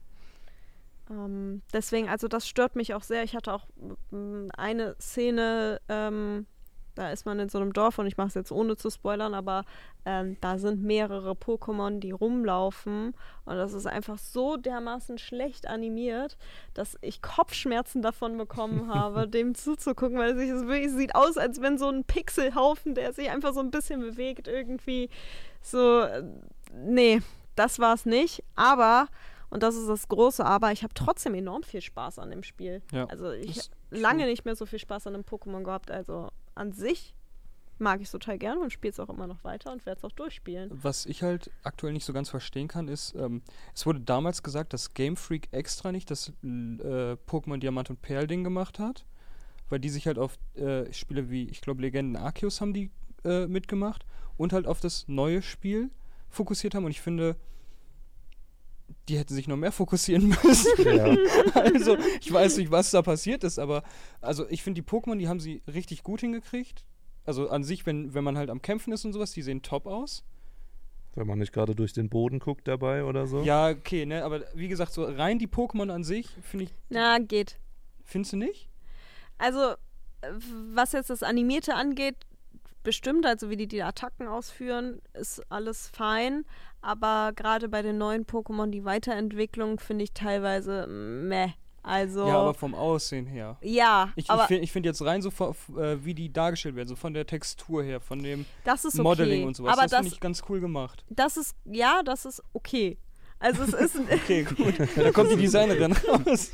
Ähm, 1.11 1.63
deswegen, 1.73 2.09
also 2.09 2.29
das 2.29 2.49
stört 2.49 2.77
mich 2.77 2.95
auch 2.95 3.03
sehr. 3.03 3.23
Ich 3.25 3.35
hatte 3.35 3.53
auch 3.53 3.67
mm, 4.11 4.49
eine 4.57 4.97
Szene, 5.01 5.81
ähm, 5.89 6.47
da 6.95 7.11
ist 7.11 7.27
man 7.27 7.39
in 7.39 7.49
so 7.49 7.59
einem 7.59 7.73
Dorf 7.73 7.99
und 7.99 8.07
ich 8.07 8.17
mache 8.17 8.29
es 8.29 8.35
jetzt 8.35 8.53
ohne 8.53 8.77
zu 8.77 8.91
spoilern, 8.91 9.35
aber 9.35 9.65
ähm, 10.05 10.37
da 10.41 10.59
sind 10.59 10.83
mehrere 10.83 11.33
Pokémon, 11.33 11.99
die 11.99 12.13
rumlaufen 12.13 13.15
und 13.45 13.57
das 13.57 13.73
ist 13.73 13.87
einfach 13.87 14.19
so 14.19 14.57
dermaßen 14.57 15.19
schlecht 15.19 15.67
animiert, 15.67 16.37
dass 16.75 16.97
ich 17.01 17.23
Kopfschmerzen 17.23 18.03
davon 18.03 18.37
bekommen 18.37 18.89
habe, 18.95 19.29
dem 19.29 19.55
zuzugucken, 19.55 20.19
weil 20.19 20.39
es 20.39 20.67
wirklich 20.67 20.93
sieht 20.93 21.15
aus, 21.15 21.37
als 21.37 21.61
wenn 21.61 21.79
so 21.79 21.89
ein 21.89 22.05
Pixelhaufen, 22.05 22.95
der 22.95 23.13
sich 23.13 23.31
einfach 23.31 23.53
so 23.55 23.61
ein 23.61 23.71
bisschen 23.71 24.01
bewegt, 24.01 24.49
irgendwie 24.49 25.11
so, 25.61 26.01
äh, 26.01 26.23
nee, 26.73 27.21
das 27.57 27.79
war 27.79 27.95
es 27.95 28.07
nicht, 28.07 28.43
aber 28.55 29.09
und 29.55 29.63
das 29.63 29.77
ist 29.77 29.89
das 29.89 30.09
große 30.09 30.45
Aber. 30.45 30.73
Ich 30.73 30.83
habe 30.83 30.95
trotzdem 30.95 31.33
enorm 31.35 31.63
viel 31.63 31.81
Spaß 31.81 32.19
an 32.19 32.31
dem 32.31 32.43
Spiel. 32.43 32.83
Ja, 32.91 33.05
Also 33.05 33.31
ich 33.31 33.59
habe 33.59 33.69
lange 34.01 34.27
nicht 34.27 34.45
mehr 34.45 34.57
so 34.57 34.67
viel 34.67 34.81
Spaß 34.81 35.07
an 35.07 35.15
einem 35.15 35.23
Pokémon 35.23 35.63
gehabt. 35.63 35.93
Also 35.93 36.29
an 36.55 36.73
sich 36.73 37.15
mag 37.79 38.01
ich 38.01 38.07
es 38.07 38.13
total 38.13 38.39
gerne 38.39 38.61
und 38.61 38.73
spiele 38.73 38.93
es 38.93 39.01
auch 39.01 39.09
immer 39.09 39.27
noch 39.27 39.43
weiter 39.45 39.73
und 39.73 39.85
werde 39.85 39.99
es 39.99 40.05
auch 40.05 40.13
durchspielen. 40.13 40.71
Was 40.73 41.07
ich 41.07 41.23
halt 41.23 41.51
aktuell 41.63 41.93
nicht 41.93 42.05
so 42.05 42.13
ganz 42.13 42.29
verstehen 42.29 42.69
kann, 42.69 42.89
ist, 42.89 43.15
ähm, 43.17 43.43
es 43.75 43.85
wurde 43.85 44.01
damals 44.01 44.43
gesagt, 44.43 44.73
dass 44.73 44.95
Game 44.95 45.17
Freak 45.17 45.49
extra 45.51 45.91
nicht 45.93 46.11
das 46.11 46.29
äh, 46.29 47.17
Pokémon 47.27 47.59
Diamant 47.59 47.91
und 47.91 48.01
Perl 48.01 48.27
Ding 48.27 48.45
gemacht 48.45 48.79
hat, 48.79 49.05
weil 49.69 49.81
die 49.81 49.89
sich 49.89 50.07
halt 50.07 50.19
auf 50.19 50.39
äh, 50.55 50.93
Spiele 50.93 51.31
wie, 51.31 51.49
ich 51.49 51.61
glaube, 51.61 51.83
Legenden 51.83 52.17
Arceus 52.17 52.61
haben 52.61 52.73
die 52.73 52.91
äh, 53.25 53.47
mitgemacht 53.47 54.07
und 54.37 54.53
halt 54.53 54.67
auf 54.67 54.81
das 54.81 55.09
neue 55.09 55.43
Spiel 55.43 55.91
fokussiert 56.31 56.75
haben 56.75 56.85
und 56.85 56.91
ich 56.91 57.01
finde, 57.01 57.37
die 59.09 59.19
hätten 59.19 59.35
sich 59.35 59.49
noch 59.49 59.57
mehr 59.57 59.73
fokussieren 59.73 60.29
müssen. 60.45 60.71
Ja. 60.97 61.17
also, 61.55 61.97
ich 62.21 62.33
weiß 62.33 62.57
nicht, 62.57 62.71
was 62.71 62.91
da 62.91 63.03
passiert 63.03 63.45
ist, 63.45 63.59
aber 63.59 63.83
also 64.21 64.49
ich 64.49 64.63
finde 64.63 64.81
die 64.83 64.89
Pokémon, 64.89 65.17
die 65.17 65.29
haben 65.29 65.41
sie 65.41 65.63
richtig 65.67 66.03
gut 66.03 66.21
hingekriegt. 66.21 66.85
Also 67.27 67.49
an 67.49 67.65
sich, 67.65 67.87
wenn, 67.87 68.13
wenn 68.15 68.25
man 68.25 68.37
halt 68.37 68.51
am 68.51 68.61
Kämpfen 68.63 68.93
ist 68.93 69.05
und 69.05 69.13
sowas, 69.13 69.33
die 69.33 69.43
sehen 69.43 69.63
top 69.63 69.87
aus. 69.87 70.25
Wenn 71.15 71.27
man 71.27 71.39
nicht 71.39 71.53
gerade 71.53 71.75
durch 71.75 71.93
den 71.93 72.09
Boden 72.09 72.39
guckt 72.39 72.67
dabei 72.67 73.05
oder 73.05 73.27
so. 73.27 73.43
Ja, 73.43 73.69
okay, 73.71 74.05
ne, 74.05 74.25
aber 74.25 74.43
wie 74.55 74.69
gesagt, 74.69 74.93
so 74.93 75.05
rein 75.05 75.39
die 75.39 75.47
Pokémon 75.47 75.91
an 75.91 76.03
sich, 76.05 76.29
finde 76.43 76.65
ich, 76.65 76.75
Na, 76.89 77.19
geht. 77.19 77.59
findest 78.03 78.33
du 78.33 78.37
nicht? 78.39 78.69
Also, 79.39 79.61
äh, 80.23 80.31
was 80.75 80.93
jetzt 80.93 81.11
das 81.11 81.23
Animierte 81.23 81.75
angeht, 81.75 82.17
bestimmt, 82.85 83.27
also 83.27 83.51
wie 83.51 83.57
die 83.57 83.67
die 83.67 83.83
Attacken 83.83 84.29
ausführen, 84.29 85.01
ist 85.15 85.43
alles 85.51 85.89
fein. 85.89 86.45
Aber 86.81 87.33
gerade 87.35 87.69
bei 87.69 87.83
den 87.83 87.99
neuen 87.99 88.27
Pokémon, 88.27 88.71
die 88.71 88.85
Weiterentwicklung 88.85 89.81
finde 89.81 90.05
ich 90.05 90.13
teilweise 90.13 90.87
meh. 90.87 91.49
Also, 91.83 92.27
Ja, 92.27 92.39
aber 92.39 92.55
vom 92.55 92.75
Aussehen 92.75 93.27
her. 93.27 93.59
ja, 93.61 94.11
Ich, 94.17 94.25
ich 94.25 94.31
aber 94.31 94.47
finde 94.47 94.63
ich 94.63 94.73
find 94.73 94.87
jetzt 94.87 95.05
rein 95.05 95.21
so, 95.21 95.29
äh, 95.29 95.99
wie 96.03 96.15
die 96.15 96.33
dargestellt 96.33 96.77
werden, 96.77 96.89
so 96.89 96.97
von 96.97 97.13
der 97.13 97.27
Textur 97.27 97.83
her, 97.83 98.01
von 98.01 98.23
dem 98.23 98.47
das 98.65 98.87
ist 98.87 98.95
okay. 98.95 99.03
Modeling 99.03 99.47
und 99.47 99.55
sowas. 99.55 99.75
Aber 99.75 99.83
das 99.83 99.91
das, 99.91 100.01
finde 100.01 100.15
ich 100.15 100.21
ganz 100.21 100.43
cool 100.49 100.61
gemacht. 100.61 101.05
das 101.11 101.37
ist, 101.37 101.55
ja, 101.67 102.03
das 102.03 102.25
ist 102.25 102.43
okay. 102.55 102.97
Also 103.45 103.63
es 103.65 103.75
ist, 103.75 103.97
Okay, 104.11 104.43
gut. 104.57 104.75
da 104.97 105.13
kommt 105.13 105.31
die 105.31 105.37
Designerin 105.37 105.93
raus. 106.09 106.51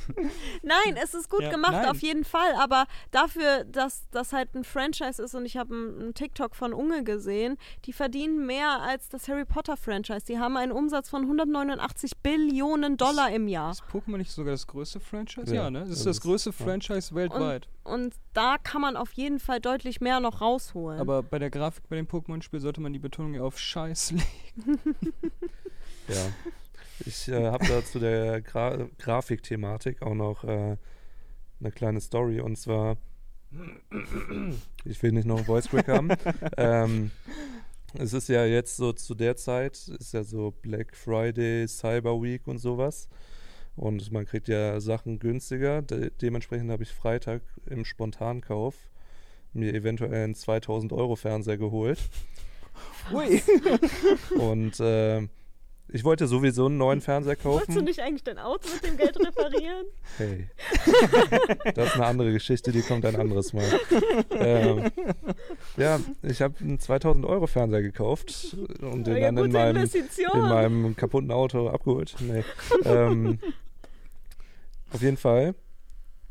Nein, 0.63 0.97
es 1.01 1.15
ist 1.15 1.31
gut 1.31 1.43
Ja, 1.43 1.51
gemacht, 1.51 1.73
nein. 1.73 1.87
auf 1.89 2.01
jeden 2.01 2.25
Fall. 2.25 2.53
Aber 2.59 2.87
dafür, 3.13 3.63
dass 3.65 4.09
das 4.11 4.33
halt 4.33 4.55
ein 4.57 4.65
Franchise 4.65 5.23
ist 5.23 5.37
und 5.37 5.47
ich 5.47 5.57
habe 5.57 5.73
einen 5.73 6.15
TikTok 6.15 6.57
von 6.57 6.73
Unge 6.73 7.05
gesehen, 7.05 7.59
die 7.85 7.93
verdienen 7.93 8.45
mehr 8.45 8.81
als 8.83 9.09
das 9.09 9.29
Harry 9.29 9.45
Potter 9.45 9.77
Franchise. 9.77 10.25
Die 10.27 10.39
haben 10.41 10.57
einen 10.57 10.73
Umsatz 10.73 11.09
von 11.09 11.23
189 11.23 12.19
Billionen 12.19 12.97
Dollar 12.97 13.31
im 13.31 13.47
Jahr. 13.47 13.71
Ist 13.71 13.85
Pokémon 13.85 14.17
nicht 14.19 14.33
sogar 14.33 14.53
das 14.53 14.67
größte 14.67 14.99
Franchise? 14.99 15.55
Ja, 15.55 15.63
Ja, 15.65 15.71
ne? 15.71 15.81
Das 15.81 15.91
ist 15.91 15.99
das 15.99 16.05
das 16.07 16.17
ist- 16.17 16.23
größte 16.23 16.51
ja. 16.59 16.65
Franchise 16.65 17.15
weltweit. 17.15 17.69
Und 17.85 18.15
da 18.35 18.57
kann 18.59 18.81
man 18.83 18.97
auf 18.97 19.13
jeden 19.13 19.39
Fall 19.39 19.61
deutlich 19.61 20.01
mehr 20.01 20.19
noch 20.21 20.41
rausholen. 20.41 21.01
Aber 21.01 21.23
bei 21.23 21.39
der 21.39 21.51
Grafik 21.51 21.89
bei 21.89 21.97
dem 21.97 22.07
Pokémon-Spiel 22.07 22.61
sollte 22.61 22.81
man 22.81 22.93
die 22.93 22.99
Betonung 22.99 23.35
ja 23.35 23.43
auf 23.43 23.59
Scheiß 23.61 24.11
legen. 24.13 24.81
Ja. 26.09 26.17
Ich 27.07 27.29
äh, 27.29 27.47
habe 27.47 27.67
da 27.67 27.85
zu 27.85 27.99
der 27.99 28.41
Gra 28.43 28.89
Grafikthematik 28.99 30.03
auch 30.03 30.15
noch 30.15 30.45
äh, 30.45 30.77
eine 31.61 31.73
kleine 31.73 32.01
Story 32.01 32.41
und 32.41 32.57
zwar, 32.57 32.97
ich 34.85 35.03
will 35.03 35.13
nicht 35.13 35.27
noch 35.27 35.39
einen 35.39 35.47
Voice 35.47 35.69
Crack 35.69 35.89
haben. 35.89 36.11
ähm, 36.57 37.11
es 37.95 38.13
ist 38.13 38.29
ja 38.29 38.45
jetzt 38.45 38.77
so 38.77 38.93
zu 38.93 39.15
der 39.15 39.37
Zeit, 39.37 39.89
ist 39.89 40.15
ja 40.15 40.23
so 40.23 40.53
Black 40.63 40.95
Friday, 40.95 41.67
Cyber 41.67 42.23
Week 42.23 42.47
und 42.47 42.59
sowas. 42.59 43.09
Und 43.77 44.13
man 44.13 44.27
kriegt 44.27 44.49
ja 44.49 44.81
Sachen 44.81 45.19
günstiger. 45.19 45.83
De 45.83 46.11
dementsprechend 46.21 46.71
habe 46.71 46.83
ich 46.83 46.93
Freitag 46.93 47.43
im 47.67 47.85
Spontankauf 47.85 48.75
mir 49.53 49.75
eventuell 49.75 50.25
einen 50.25 50.35
2000 50.35 50.93
Euro 50.93 51.17
Fernseher 51.17 51.59
geholt. 51.59 51.99
Ui. 53.13 53.43
Und 54.39 54.79
äh, 54.81 55.27
ich 55.93 56.05
wollte 56.05 56.27
sowieso 56.27 56.67
einen 56.67 56.79
neuen 56.79 57.01
Fernseher 57.01 57.37
Wolltest 57.43 57.69
du 57.69 57.73
kaufen. 57.75 57.85
nicht 57.85 58.01
eigentlich 58.01 58.25
dein 58.25 58.39
Auto 58.39 58.69
mit 58.73 58.85
dem 58.85 58.97
Geld 58.97 59.19
reparieren? 59.19 59.87
Hey. 60.19 60.49
Das 61.75 61.89
ist 61.89 61.95
eine 61.95 62.07
andere 62.07 62.33
Geschichte, 62.33 62.73
die 62.73 62.83
kommt 62.83 63.07
ein 63.07 63.17
anderes 63.17 63.53
Mal. 63.53 63.65
Ähm, 64.33 64.91
ja, 65.77 66.01
ich 66.23 66.43
habe 66.43 66.55
einen 66.61 66.79
2000 66.79 67.25
Euro 67.25 67.47
Fernseher 67.47 67.83
gekauft 67.83 68.57
und 68.81 69.07
den 69.07 69.17
ja, 69.17 69.31
dann 69.31 69.39
in 69.39 69.53
meinem, 69.53 69.89
in 70.35 70.41
meinem 70.41 70.97
kaputten 70.97 71.31
Auto 71.31 71.69
abgeholt. 71.69 72.17
Nee. 72.21 72.45
ähm, 72.85 73.39
auf 74.93 75.03
jeden 75.03 75.17
Fall 75.17 75.55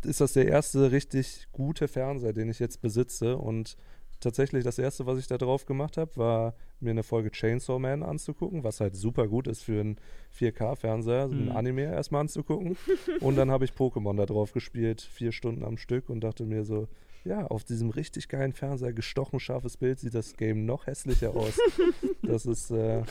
ist 0.04 0.22
das 0.22 0.34
der 0.34 0.48
erste 0.48 0.92
richtig 0.92 1.48
gute 1.52 1.88
Fernseher, 1.88 2.34
den 2.34 2.50
ich 2.50 2.60
jetzt 2.60 2.82
besitze. 2.82 3.38
Und 3.38 3.78
tatsächlich 4.20 4.64
das 4.64 4.80
erste, 4.80 5.06
was 5.06 5.20
ich 5.20 5.28
da 5.28 5.38
drauf 5.38 5.66
gemacht 5.66 5.98
habe, 5.98 6.16
war 6.18 6.56
mir 6.80 6.92
eine 6.92 7.04
Folge 7.04 7.32
Chainsaw 7.32 7.80
Man 7.80 8.04
anzugucken, 8.04 8.64
was 8.64 8.80
halt 8.80 8.96
super 8.96 9.28
gut 9.28 9.48
ist 9.48 9.64
für 9.64 9.80
einen 9.80 9.98
4K-Fernseher, 10.38 11.30
so 11.30 11.36
ein 11.36 11.46
Mhm. 11.46 11.52
Anime 11.52 11.84
erstmal 11.84 12.22
anzugucken. 12.22 12.78
Und 13.20 13.36
dann 13.36 13.52
habe 13.52 13.66
ich 13.66 13.72
Pokémon 13.72 14.16
da 14.16 14.26
drauf 14.26 14.52
gespielt, 14.52 15.02
vier 15.02 15.32
Stunden 15.32 15.64
am 15.64 15.78
Stück 15.78 16.10
und 16.10 16.22
dachte 16.22 16.46
mir 16.46 16.64
so, 16.64 16.88
ja, 17.26 17.46
auf 17.48 17.64
diesem 17.66 17.90
richtig 17.90 18.30
geilen 18.30 18.54
Fernseher, 18.54 18.94
gestochen 18.94 19.40
scharfes 19.40 19.76
Bild, 19.78 20.00
sieht 20.00 20.16
das 20.16 20.36
Game 20.38 20.66
noch 20.66 20.88
hässlicher 20.88 21.36
aus. 21.36 21.60
Das 22.22 22.46
ist, 22.46 22.72
äh, 22.72 23.04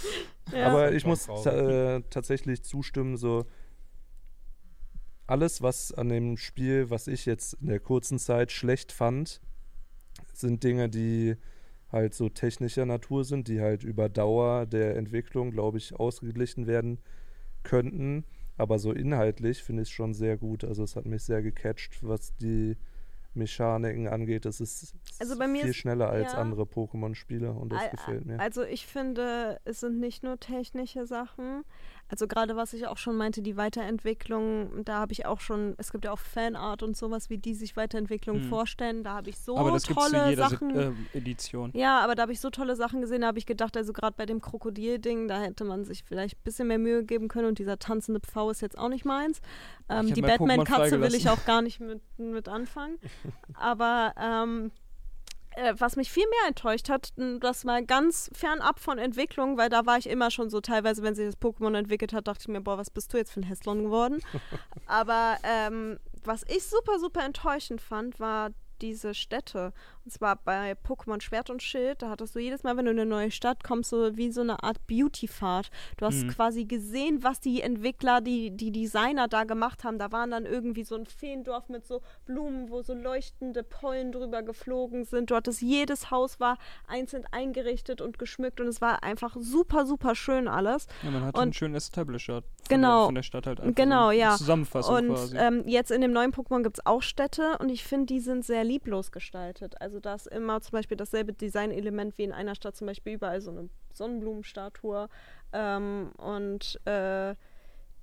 ja. 0.52 0.66
aber 0.66 0.92
ich 0.92 1.04
muss 1.04 1.28
äh, 1.46 2.00
tatsächlich 2.08 2.62
zustimmen, 2.62 3.16
so 3.16 3.44
alles, 5.26 5.60
was 5.60 5.92
an 5.92 6.08
dem 6.08 6.36
Spiel, 6.38 6.88
was 6.88 7.06
ich 7.06 7.26
jetzt 7.26 7.54
in 7.60 7.66
der 7.66 7.80
kurzen 7.80 8.18
Zeit 8.18 8.50
schlecht 8.50 8.92
fand, 8.92 9.40
sind 10.32 10.62
Dinge, 10.64 10.88
die 10.88 11.36
halt 11.90 12.14
so 12.14 12.28
technischer 12.28 12.84
Natur 12.86 13.24
sind, 13.24 13.48
die 13.48 13.60
halt 13.60 13.82
über 13.84 14.08
Dauer 14.08 14.66
der 14.66 14.96
Entwicklung, 14.96 15.50
glaube 15.50 15.78
ich, 15.78 15.94
ausgeglichen 15.98 16.66
werden 16.66 16.98
könnten. 17.62 18.24
Aber 18.56 18.78
so 18.78 18.92
inhaltlich 18.92 19.62
finde 19.62 19.82
ich 19.82 19.88
es 19.88 19.92
schon 19.94 20.14
sehr 20.14 20.36
gut. 20.36 20.64
Also 20.64 20.82
es 20.82 20.96
hat 20.96 21.06
mich 21.06 21.22
sehr 21.22 21.42
gecatcht, 21.42 21.98
was 22.06 22.36
die 22.36 22.76
Mechaniken 23.34 24.08
angeht. 24.08 24.46
Es 24.46 24.60
ist 24.60 24.94
Also 25.20 25.38
bei 25.38 25.46
mir 25.46 25.60
viel 25.62 25.70
ist- 25.70 25.76
schneller 25.76 26.10
als 26.10 26.32
ja. 26.32 26.38
andere 26.38 26.62
Pokémon-Spiele 26.64 27.52
und 27.52 27.70
das 27.72 27.90
gefällt 27.90 28.26
mir. 28.26 28.40
Also 28.40 28.64
ich 28.64 28.86
finde, 28.86 29.60
es 29.64 29.80
sind 29.80 30.00
nicht 30.00 30.24
nur 30.24 30.40
technische 30.40 31.06
Sachen. 31.06 31.64
Also 32.08 32.26
gerade 32.26 32.56
was 32.56 32.72
ich 32.72 32.86
auch 32.86 32.96
schon 32.96 33.16
meinte, 33.16 33.42
die 33.42 33.56
Weiterentwicklung, 33.56 34.84
da 34.84 34.98
habe 35.00 35.12
ich 35.12 35.26
auch 35.26 35.40
schon, 35.40 35.74
es 35.78 35.92
gibt 35.92 36.04
ja 36.04 36.12
auch 36.12 36.18
Fanart 36.18 36.82
und 36.82 36.96
sowas, 36.96 37.28
wie 37.30 37.38
die 37.38 37.54
sich 37.54 37.76
Weiterentwicklung 37.76 38.40
Hm. 38.40 38.48
vorstellen. 38.48 39.04
Da 39.04 39.14
habe 39.14 39.30
ich 39.30 39.38
so 39.38 39.56
Aber 39.56 39.72
das 39.72 39.82
tolle 39.82 40.24
zu 40.24 40.28
jeder 40.30 40.48
Sachen. 40.48 40.74
Se 40.74 40.94
äh, 41.12 41.18
Edition. 41.18 41.70
ja, 41.74 42.00
aber 42.00 42.14
da 42.14 42.22
habe 42.22 42.32
ich 42.32 42.40
so 42.40 42.50
tolle 42.50 42.76
Sachen 42.76 43.00
gesehen, 43.00 43.20
da 43.20 43.28
habe 43.28 43.38
ich 43.38 43.46
gedacht, 43.46 43.76
also 43.76 43.92
gerade 43.92 44.14
bei 44.16 44.26
dem 44.26 44.40
Krokodil-Ding, 44.40 45.28
da 45.28 45.40
hätte 45.40 45.64
man 45.64 45.84
sich 45.84 46.04
vielleicht 46.04 46.36
ein 46.38 46.42
bisschen 46.44 46.68
mehr 46.68 46.78
Mühe 46.78 47.04
geben 47.04 47.28
können 47.28 47.48
und 47.48 47.58
dieser 47.58 47.78
tanzende 47.78 48.20
Pfau 48.20 48.50
ist 48.50 48.62
jetzt 48.62 48.78
auch 48.78 48.88
nicht 48.88 49.04
meins. 49.04 49.40
Ähm, 49.88 50.12
die 50.12 50.22
Batman-Katze 50.22 51.00
will 51.00 51.14
ich 51.14 51.28
auch 51.28 51.44
gar 51.44 51.62
nicht 51.62 51.80
mit, 51.80 52.00
mit 52.18 52.48
anfangen. 52.48 52.98
aber 53.54 54.14
ähm, 54.20 54.70
äh, 55.58 55.74
was 55.78 55.96
mich 55.96 56.10
viel 56.10 56.26
mehr 56.28 56.48
enttäuscht 56.48 56.88
hat, 56.88 57.12
das 57.40 57.64
mal 57.64 57.84
ganz 57.84 58.30
fernab 58.32 58.78
von 58.78 58.98
Entwicklung, 58.98 59.56
weil 59.56 59.68
da 59.68 59.86
war 59.86 59.98
ich 59.98 60.08
immer 60.08 60.30
schon 60.30 60.50
so, 60.50 60.60
teilweise, 60.60 61.02
wenn 61.02 61.14
sich 61.14 61.26
das 61.26 61.40
Pokémon 61.40 61.76
entwickelt 61.76 62.12
hat, 62.12 62.28
dachte 62.28 62.42
ich 62.42 62.48
mir, 62.48 62.60
boah, 62.60 62.78
was 62.78 62.90
bist 62.90 63.12
du 63.12 63.16
jetzt 63.16 63.32
für 63.32 63.40
ein 63.40 63.44
Hässlon 63.44 63.84
geworden? 63.84 64.20
Aber 64.86 65.36
ähm, 65.42 65.98
was 66.24 66.44
ich 66.48 66.64
super, 66.64 66.98
super 66.98 67.24
enttäuschend 67.24 67.80
fand, 67.80 68.20
war 68.20 68.50
diese 68.80 69.14
Städte. 69.14 69.72
Und 70.08 70.12
zwar 70.12 70.36
bei 70.36 70.72
Pokémon 70.72 71.20
Schwert 71.20 71.50
und 71.50 71.62
Schild. 71.62 72.00
Da 72.00 72.08
hattest 72.08 72.34
du 72.34 72.38
jedes 72.38 72.62
Mal, 72.62 72.78
wenn 72.78 72.86
du 72.86 72.92
in 72.92 72.98
eine 72.98 73.10
neue 73.10 73.30
Stadt 73.30 73.62
kommst, 73.62 73.90
so 73.90 74.16
wie 74.16 74.32
so 74.32 74.40
eine 74.40 74.62
Art 74.62 74.78
Beauty-Fahrt. 74.86 75.68
Du 75.98 76.06
hast 76.06 76.22
Mhm. 76.24 76.28
quasi 76.30 76.64
gesehen, 76.64 77.22
was 77.22 77.40
die 77.40 77.60
Entwickler, 77.60 78.22
die, 78.22 78.50
die 78.50 78.72
Designer 78.72 79.28
da 79.28 79.44
gemacht 79.44 79.84
haben. 79.84 79.98
Da 79.98 80.10
waren 80.10 80.30
dann 80.30 80.46
irgendwie 80.46 80.82
so 80.84 80.94
ein 80.94 81.04
Feendorf 81.04 81.68
mit 81.68 81.86
so 81.86 82.00
Blumen, 82.24 82.70
wo 82.70 82.80
so 82.80 82.94
leuchtende 82.94 83.62
Pollen 83.62 84.10
drüber 84.10 84.42
geflogen 84.42 85.04
sind. 85.04 85.30
Du 85.30 85.34
hattest 85.34 85.60
jedes 85.60 86.10
Haus 86.10 86.40
war 86.40 86.56
einzeln 86.86 87.26
eingerichtet 87.30 88.00
und 88.00 88.18
geschmückt 88.18 88.62
und 88.62 88.66
es 88.68 88.80
war 88.80 89.02
einfach 89.02 89.36
super, 89.38 89.84
super 89.84 90.14
schön 90.14 90.48
alles. 90.48 90.86
Ja, 91.02 91.10
man 91.10 91.22
hat 91.22 91.34
Und- 91.34 91.42
einen 91.42 91.52
schönen 91.52 91.74
Establisher 91.74 92.40
von, 92.40 92.50
Genau. 92.70 93.00
der, 93.00 93.06
von 93.08 93.14
der 93.16 93.22
Stadt 93.24 93.46
halt 93.46 93.60
einfach. 93.60 93.74
Genau, 93.74 94.06
so 94.06 94.12
ja. 94.12 94.36
Zusammenfassung 94.38 94.94
Und 94.96 95.08
quasi. 95.08 95.36
ähm, 95.36 95.64
jetzt 95.66 95.90
in 95.90 96.00
dem 96.00 96.12
neuen 96.12 96.32
Pokémon 96.32 96.62
gibt 96.62 96.78
es 96.78 96.86
auch 96.86 97.02
Städte 97.02 97.58
und 97.58 97.68
ich 97.68 97.84
finde, 97.84 98.06
die 98.06 98.20
sind 98.20 98.42
sehr 98.46 98.64
lieblos 98.64 99.12
gestaltet. 99.12 99.74
Also 99.82 99.97
da 100.06 100.14
ist 100.14 100.26
immer 100.28 100.60
zum 100.60 100.72
Beispiel 100.72 100.96
dasselbe 100.96 101.32
Designelement 101.32 102.16
wie 102.18 102.24
in 102.24 102.32
einer 102.32 102.54
Stadt, 102.54 102.76
zum 102.76 102.86
Beispiel 102.86 103.14
überall 103.14 103.40
so 103.40 103.50
eine 103.50 103.68
Sonnenblumenstatue. 103.92 105.08
Ähm, 105.52 106.10
und 106.18 106.78
äh, 106.86 107.34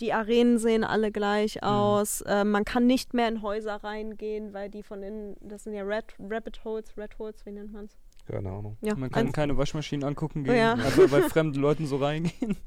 die 0.01 0.11
Arenen 0.13 0.57
sehen 0.57 0.83
alle 0.83 1.11
gleich 1.11 1.63
aus. 1.63 2.21
Äh, 2.21 2.43
man 2.43 2.65
kann 2.65 2.85
nicht 2.87 3.13
mehr 3.13 3.27
in 3.29 3.41
Häuser 3.41 3.75
reingehen, 3.77 4.53
weil 4.53 4.69
die 4.69 4.83
von 4.83 5.01
innen, 5.03 5.37
das 5.41 5.63
sind 5.63 5.73
ja 5.73 5.83
Red, 5.83 6.15
Rabbit 6.19 6.63
Holes, 6.65 6.97
Red 6.97 7.17
Holes, 7.19 7.45
wie 7.45 7.51
nennt 7.51 7.71
man 7.71 7.85
es? 7.85 7.97
Keine 8.27 8.49
Ahnung. 8.49 8.75
Ja, 8.81 8.95
man 8.95 9.09
kann 9.11 9.27
ein- 9.27 9.31
keine 9.31 9.55
Waschmaschinen 9.57 10.03
angucken 10.03 10.43
gehen, 10.43 10.55
Ja. 10.57 10.73
einfach 10.73 11.11
weil 11.11 11.23
fremde 11.23 11.59
Leuten 11.59 11.85
so 11.85 11.97
reingehen. 11.97 12.57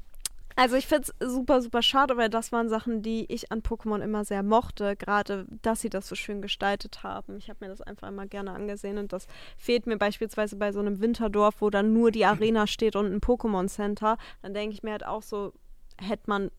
Also 0.59 0.75
ich 0.75 0.87
finde 0.87 1.09
es 1.17 1.33
super, 1.33 1.61
super 1.61 1.81
schade, 1.81 2.17
weil 2.17 2.29
das 2.29 2.51
waren 2.51 2.67
Sachen, 2.67 3.01
die 3.01 3.25
ich 3.31 3.49
an 3.49 3.61
Pokémon 3.61 4.01
immer 4.01 4.25
sehr 4.25 4.43
mochte. 4.43 4.97
Gerade, 4.97 5.45
dass 5.61 5.79
sie 5.79 5.89
das 5.89 6.05
so 6.09 6.15
schön 6.15 6.41
gestaltet 6.41 7.01
haben. 7.01 7.37
Ich 7.37 7.49
habe 7.49 7.59
mir 7.61 7.69
das 7.69 7.79
einfach 7.79 8.09
immer 8.09 8.27
gerne 8.27 8.51
angesehen 8.51 8.97
und 8.97 9.13
das 9.13 9.27
fehlt 9.55 9.87
mir 9.87 9.97
beispielsweise 9.97 10.57
bei 10.57 10.73
so 10.73 10.81
einem 10.81 10.99
Winterdorf, 10.99 11.61
wo 11.61 11.69
dann 11.69 11.93
nur 11.93 12.11
die 12.11 12.25
Arena 12.25 12.67
steht 12.67 12.97
und 12.97 13.05
ein 13.05 13.21
Pokémon 13.21 13.69
Center. 13.69 14.17
Dann 14.41 14.53
denke 14.53 14.73
ich 14.73 14.83
mir 14.83 14.91
halt 14.91 15.05
auch 15.05 15.21
so, 15.21 15.53
hätte 15.97 16.23
man 16.25 16.51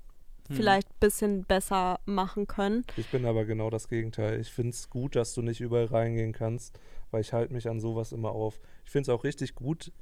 Hm. 0.48 0.56
vielleicht 0.56 0.88
ein 0.88 0.96
bisschen 1.00 1.44
besser 1.44 2.00
machen 2.06 2.46
können. 2.46 2.86
Ich 2.96 3.08
bin 3.10 3.26
aber 3.26 3.44
genau 3.44 3.68
das 3.68 3.86
Gegenteil. 3.86 4.40
Ich 4.40 4.50
finde 4.50 4.70
es 4.70 4.88
gut, 4.88 5.14
dass 5.14 5.34
du 5.34 5.42
nicht 5.42 5.60
überall 5.60 5.84
reingehen 5.84 6.32
kannst, 6.32 6.80
weil 7.10 7.20
ich 7.20 7.34
halte 7.34 7.52
mich 7.52 7.68
an 7.68 7.80
sowas 7.80 8.12
immer 8.12 8.32
auf. 8.32 8.58
Ich 8.86 8.90
finde 8.90 9.12
es 9.12 9.14
auch 9.14 9.24
richtig 9.24 9.54
gut, 9.54 9.92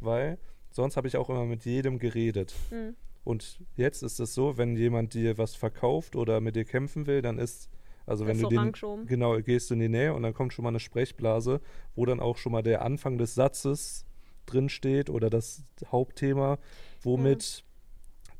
weil 0.00 0.38
sonst 0.70 0.96
habe 0.96 1.06
ich 1.06 1.16
auch 1.16 1.30
immer 1.30 1.44
mit 1.46 1.64
jedem 1.64 2.00
geredet. 2.00 2.52
Hm. 2.70 2.96
Und 3.24 3.60
jetzt 3.76 4.02
ist 4.02 4.20
es 4.20 4.34
so, 4.34 4.58
wenn 4.58 4.76
jemand 4.76 5.14
dir 5.14 5.38
was 5.38 5.54
verkauft 5.54 6.14
oder 6.14 6.40
mit 6.40 6.56
dir 6.56 6.64
kämpfen 6.64 7.06
will, 7.06 7.22
dann 7.22 7.38
ist, 7.38 7.70
also 8.06 8.26
wenn 8.26 8.38
du 8.38 8.48
den, 8.48 8.72
genau, 9.06 9.40
gehst 9.40 9.70
du 9.70 9.74
in 9.74 9.80
die 9.80 9.88
Nähe 9.88 10.12
und 10.12 10.22
dann 10.22 10.34
kommt 10.34 10.52
schon 10.52 10.62
mal 10.62 10.68
eine 10.68 10.80
Sprechblase, 10.80 11.60
wo 11.96 12.04
dann 12.04 12.20
auch 12.20 12.36
schon 12.36 12.52
mal 12.52 12.62
der 12.62 12.82
Anfang 12.82 13.16
des 13.16 13.34
Satzes 13.34 14.04
drin 14.44 14.68
steht 14.68 15.08
oder 15.08 15.30
das 15.30 15.64
Hauptthema, 15.90 16.58
womit 17.02 17.64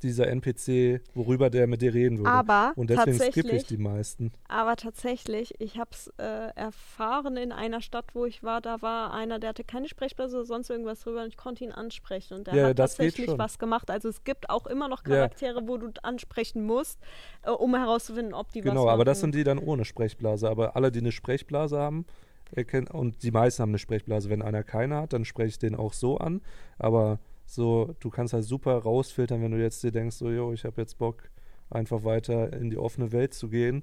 dieser 0.04 0.28
NPC, 0.28 1.00
worüber 1.14 1.50
der 1.50 1.66
mit 1.66 1.82
dir 1.82 1.92
reden 1.92 2.18
würde. 2.18 2.30
Aber 2.30 2.72
und 2.76 2.90
deswegen 2.90 3.18
skippe 3.18 3.50
ich 3.50 3.64
die 3.64 3.78
meisten. 3.78 4.32
Aber 4.48 4.76
tatsächlich, 4.76 5.54
ich 5.60 5.78
habe 5.78 5.90
es 5.92 6.12
äh, 6.18 6.50
erfahren 6.54 7.36
in 7.36 7.50
einer 7.50 7.80
Stadt, 7.80 8.14
wo 8.14 8.26
ich 8.26 8.42
war. 8.42 8.60
Da 8.60 8.82
war 8.82 9.12
einer, 9.12 9.38
der 9.38 9.50
hatte 9.50 9.64
keine 9.64 9.88
Sprechblase 9.88 10.36
oder 10.36 10.46
sonst 10.46 10.70
irgendwas 10.70 11.00
drüber 11.00 11.22
und 11.22 11.28
ich 11.28 11.36
konnte 11.36 11.64
ihn 11.64 11.72
ansprechen. 11.72 12.34
Und 12.34 12.46
der 12.46 12.54
Ja, 12.54 12.68
hat 12.68 12.76
tatsächlich 12.76 13.30
was 13.36 13.58
gemacht. 13.58 13.90
Also 13.90 14.08
es 14.08 14.22
gibt 14.22 14.50
auch 14.50 14.66
immer 14.66 14.88
noch 14.88 15.02
Ja. 15.06 15.14
Charaktere, 15.16 15.66
wo 15.66 15.78
du 15.78 15.90
ansprechen 16.02 16.64
musst, 16.64 17.00
äh, 17.42 17.50
um 17.50 17.74
herauszufinden, 17.74 18.34
ob 18.34 18.52
die 18.52 18.64
was 18.64 18.70
Genau, 18.70 18.88
aber 18.88 19.04
das 19.04 19.20
sind 19.20 19.34
die 19.34 19.44
dann 19.44 19.58
ohne 19.58 19.84
Sprechblase. 19.84 20.48
Aber 20.48 20.76
alle, 20.76 20.92
die 20.92 21.00
eine 21.00 21.12
Sprechblase 21.12 21.78
haben, 21.78 22.06
erkennen, 22.52 22.86
und 22.88 23.22
die 23.22 23.30
meisten 23.30 23.62
haben 23.62 23.70
eine 23.70 23.78
Sprechblase. 23.78 24.28
Wenn 24.30 24.42
einer 24.42 24.62
keine 24.62 24.96
hat, 24.96 25.12
dann 25.12 25.24
spreche 25.24 25.48
ich 25.48 25.58
den 25.58 25.74
auch 25.74 25.92
so 25.92 26.18
an. 26.18 26.42
Aber 26.78 27.18
so, 27.46 27.94
du 28.00 28.10
kannst 28.10 28.32
halt 28.32 28.44
super 28.44 28.76
rausfiltern, 28.78 29.42
wenn 29.42 29.52
du 29.52 29.60
jetzt 29.60 29.82
dir 29.82 29.92
denkst, 29.92 30.16
so, 30.16 30.30
jo, 30.30 30.52
ich 30.52 30.64
habe 30.64 30.80
jetzt 30.80 30.98
Bock, 30.98 31.30
einfach 31.70 32.04
weiter 32.04 32.52
in 32.52 32.70
die 32.70 32.78
offene 32.78 33.12
Welt 33.12 33.34
zu 33.34 33.48
gehen. 33.48 33.82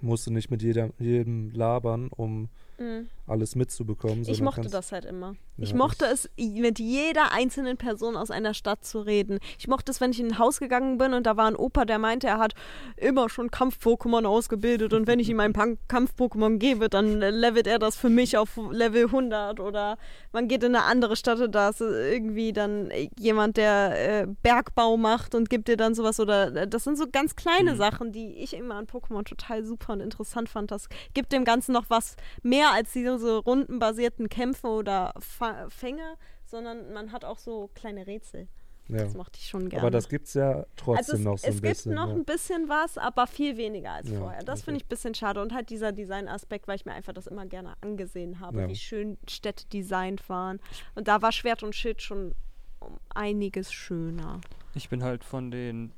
Musst 0.00 0.26
du 0.26 0.32
nicht 0.32 0.50
mit 0.50 0.62
jeder, 0.62 0.90
jedem 0.98 1.50
labern, 1.50 2.08
um 2.08 2.48
Mhm. 2.78 3.08
alles 3.26 3.54
mitzubekommen. 3.54 4.24
Ich 4.28 4.42
mochte 4.42 4.68
das 4.68 4.92
halt 4.92 5.04
immer. 5.04 5.36
ich 5.56 5.70
Ja, 5.70 5.76
mochte 5.76 6.04
ich- 6.06 6.10
es, 6.12 6.30
mit 6.60 6.78
jeder 6.78 7.32
einzelnen 7.32 7.76
Person 7.76 8.16
aus 8.16 8.30
einer 8.30 8.52
Stadt 8.54 8.84
zu 8.84 9.00
reden. 9.00 9.38
Ich 9.58 9.68
mochte 9.68 9.92
es, 9.92 10.00
wenn 10.00 10.10
ich 10.10 10.18
in 10.20 10.28
ein 10.32 10.38
Haus 10.38 10.58
gegangen 10.58 10.98
bin 10.98 11.14
und 11.14 11.24
da 11.26 11.36
war 11.36 11.46
ein 11.46 11.54
Opa, 11.56 11.84
der 11.84 11.98
meinte, 11.98 12.26
er 12.26 12.38
hat 12.38 12.54
immer 12.96 13.28
schon 13.28 13.50
Kampf-Pokémon 13.50 14.24
ausgebildet 14.26 14.92
und 14.92 15.06
wenn 15.06 15.18
ich 15.20 15.28
ihm 15.28 15.40
ein 15.40 15.52
Kampf-Pokémon 15.88 16.58
gebe, 16.58 16.88
dann 16.88 17.20
levelt 17.20 17.66
er 17.66 17.78
das 17.78 17.96
für 17.96 18.08
mich 18.10 18.36
auf 18.36 18.58
Level 18.70 19.04
100 19.06 19.60
oder 19.60 19.96
man 20.32 20.48
geht 20.48 20.62
in 20.64 20.74
eine 20.74 20.84
andere 20.84 21.14
Stadt 21.16 21.38
und 21.40 21.54
da 21.54 21.68
ist 21.68 21.80
irgendwie 21.80 22.52
dann 22.52 22.90
jemand, 23.18 23.56
der 23.56 24.22
äh, 24.22 24.26
Bergbau 24.42 24.96
macht 24.96 25.34
und 25.34 25.48
gibt 25.50 25.68
dir 25.68 25.76
dann 25.76 25.94
sowas 25.94 26.18
oder 26.20 26.54
äh, 26.54 26.66
das 26.68 26.84
sind 26.84 26.96
so 26.98 27.06
ganz 27.10 27.36
kleine 27.36 27.72
Mhm. 27.74 27.76
Sachen, 27.76 28.12
die 28.12 28.34
ich 28.38 28.54
immer 28.54 28.74
an 28.76 28.86
Pokémon 28.86 29.24
total 29.24 29.64
super 29.64 29.92
und 29.92 30.00
interessant 30.00 30.48
fand. 30.48 30.70
Das 30.70 30.88
gibt 31.14 31.32
dem 31.32 31.44
Ganzen 31.44 31.72
noch 31.72 31.84
was 31.88 32.16
mehr 32.42 32.61
als 32.70 32.92
diese 32.92 33.36
rundenbasierten 33.38 34.28
Kämpfe 34.28 34.68
oder 34.68 35.12
Fa 35.18 35.68
Fänge, 35.68 36.16
sondern 36.44 36.92
man 36.92 37.12
hat 37.12 37.24
auch 37.24 37.38
so 37.38 37.70
kleine 37.74 38.06
Rätsel. 38.06 38.48
Ja. 38.88 38.98
Das 38.98 39.14
mochte 39.14 39.38
ich 39.40 39.48
schon 39.48 39.68
gerne. 39.68 39.82
Aber 39.82 39.90
das 39.90 40.08
gibt 40.08 40.26
es 40.26 40.34
ja 40.34 40.66
trotzdem 40.76 40.96
also 40.98 41.12
es, 41.14 41.20
noch 41.20 41.38
so 41.38 41.46
es 41.46 41.54
ein 41.56 41.62
gibt 41.62 41.62
bisschen. 41.62 41.94
noch 41.94 42.08
ja. 42.08 42.14
ein 42.14 42.24
bisschen 42.24 42.68
was, 42.68 42.98
aber 42.98 43.26
viel 43.26 43.56
weniger 43.56 43.92
als 43.92 44.10
Ja, 44.10 44.18
vorher. 44.18 44.42
Das 44.42 44.58
okay. 44.60 44.64
finde 44.64 44.78
ich 44.78 44.84
ein 44.84 44.88
bisschen 44.88 45.14
schade. 45.14 45.40
Und 45.40 45.54
halt 45.54 45.70
dieser 45.70 45.92
Designaspekt, 45.92 46.66
weil 46.68 46.76
ich 46.76 46.84
mir 46.84 46.92
einfach 46.92 47.12
das 47.12 47.26
immer 47.26 47.46
gerne 47.46 47.74
angesehen 47.80 48.40
habe, 48.40 48.60
Ja. 48.62 48.68
wie 48.68 48.76
schön 48.76 49.18
Städte 49.28 49.66
designt 49.68 50.28
waren. 50.28 50.60
Und 50.94 51.08
da 51.08 51.22
war 51.22 51.32
Schwert 51.32 51.62
und 51.62 51.74
Schild 51.74 52.02
schon 52.02 52.34
um 52.80 52.98
einiges 53.14 53.72
schöner. 53.72 54.40
Ich 54.74 54.88
bin 54.88 55.02
halt 55.04 55.22
von 55.24 55.50
den. 55.50 55.92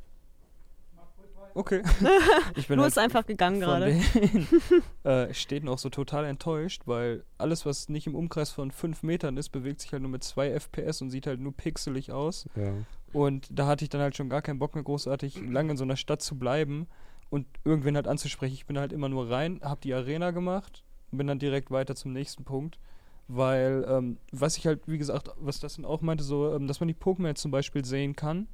Okay. 1.55 1.83
Ich 2.57 2.69
bin 2.69 2.77
Du 2.77 2.83
halt 2.83 2.91
bist 2.93 2.99
einfach 2.99 3.27
gegangen 3.27 3.61
gerade. 3.61 4.01
äh, 5.05 5.33
Städten 5.33 5.69
auch 5.69 5.79
so 5.79 5.89
total 5.89 6.25
enttäuscht, 6.25 6.83
weil 6.87 7.25
alles, 7.39 7.65
was 7.65 7.89
nicht 7.89 8.07
im 8.07 8.15
Umkreis 8.15 8.51
von 8.51 8.71
5 8.71 9.03
Metern 9.03 9.37
ist, 9.37 9.51
bewegt 9.51 9.81
sich 9.81 9.93
halt 9.93 10.03
nur 10.03 10.11
mit 10.11 10.25
2 10.25 10.51
FPS 10.51 11.03
und 11.03 11.11
sieht 11.11 11.27
halt 11.27 11.41
nur 11.41 11.57
pixelig 11.57 12.13
aus. 12.13 12.47
Ja. 12.57 12.73
Und 13.13 13.49
da 13.51 13.67
hatte 13.67 13.85
ich 13.85 13.89
dann 13.89 14.01
halt 14.01 14.17
schon 14.17 14.29
gar 14.29 14.43
keinen 14.43 14.59
Bock 14.59 14.75
mehr, 14.75 14.85
großartig 14.85 15.41
lange 15.49 15.73
in 15.73 15.77
so 15.77 15.85
einer 15.85 15.97
Stadt 15.97 16.23
zu 16.23 16.37
bleiben 16.39 16.87
und 17.31 17.47
irgendwen 17.65 17.97
halt 17.97 18.09
anzusprechen. 18.09 18.55
Ich 18.55 18.67
bin 18.67 18.79
halt 18.79 18.93
immer 18.93 19.09
nur 19.09 19.31
rein, 19.31 19.61
hab 19.63 19.81
die 19.81 19.95
Arena 19.95 20.33
gemacht 20.33 20.85
und 21.11 21.19
bin 21.19 21.27
dann 21.27 21.39
direkt 21.39 21.71
weiter 21.71 21.95
zum 21.95 22.13
nächsten 22.13 22.45
Punkt. 22.45 22.79
Weil, 23.27 23.87
ähm, 23.89 24.19
was 24.33 24.59
ich 24.59 24.67
halt, 24.67 24.87
wie 24.87 24.99
gesagt, 24.99 25.31
was 25.37 25.59
das 25.59 25.77
dann 25.77 25.87
auch 25.87 26.03
meinte, 26.03 26.23
so, 26.25 26.55
ähm, 26.55 26.67
dass 26.67 26.81
man 26.81 26.89
die 26.89 26.95
Pokémon 26.95 27.29
jetzt 27.29 27.41
zum 27.41 27.51
Beispiel 27.51 27.85
sehen 27.85 28.15
kann, 28.15 28.49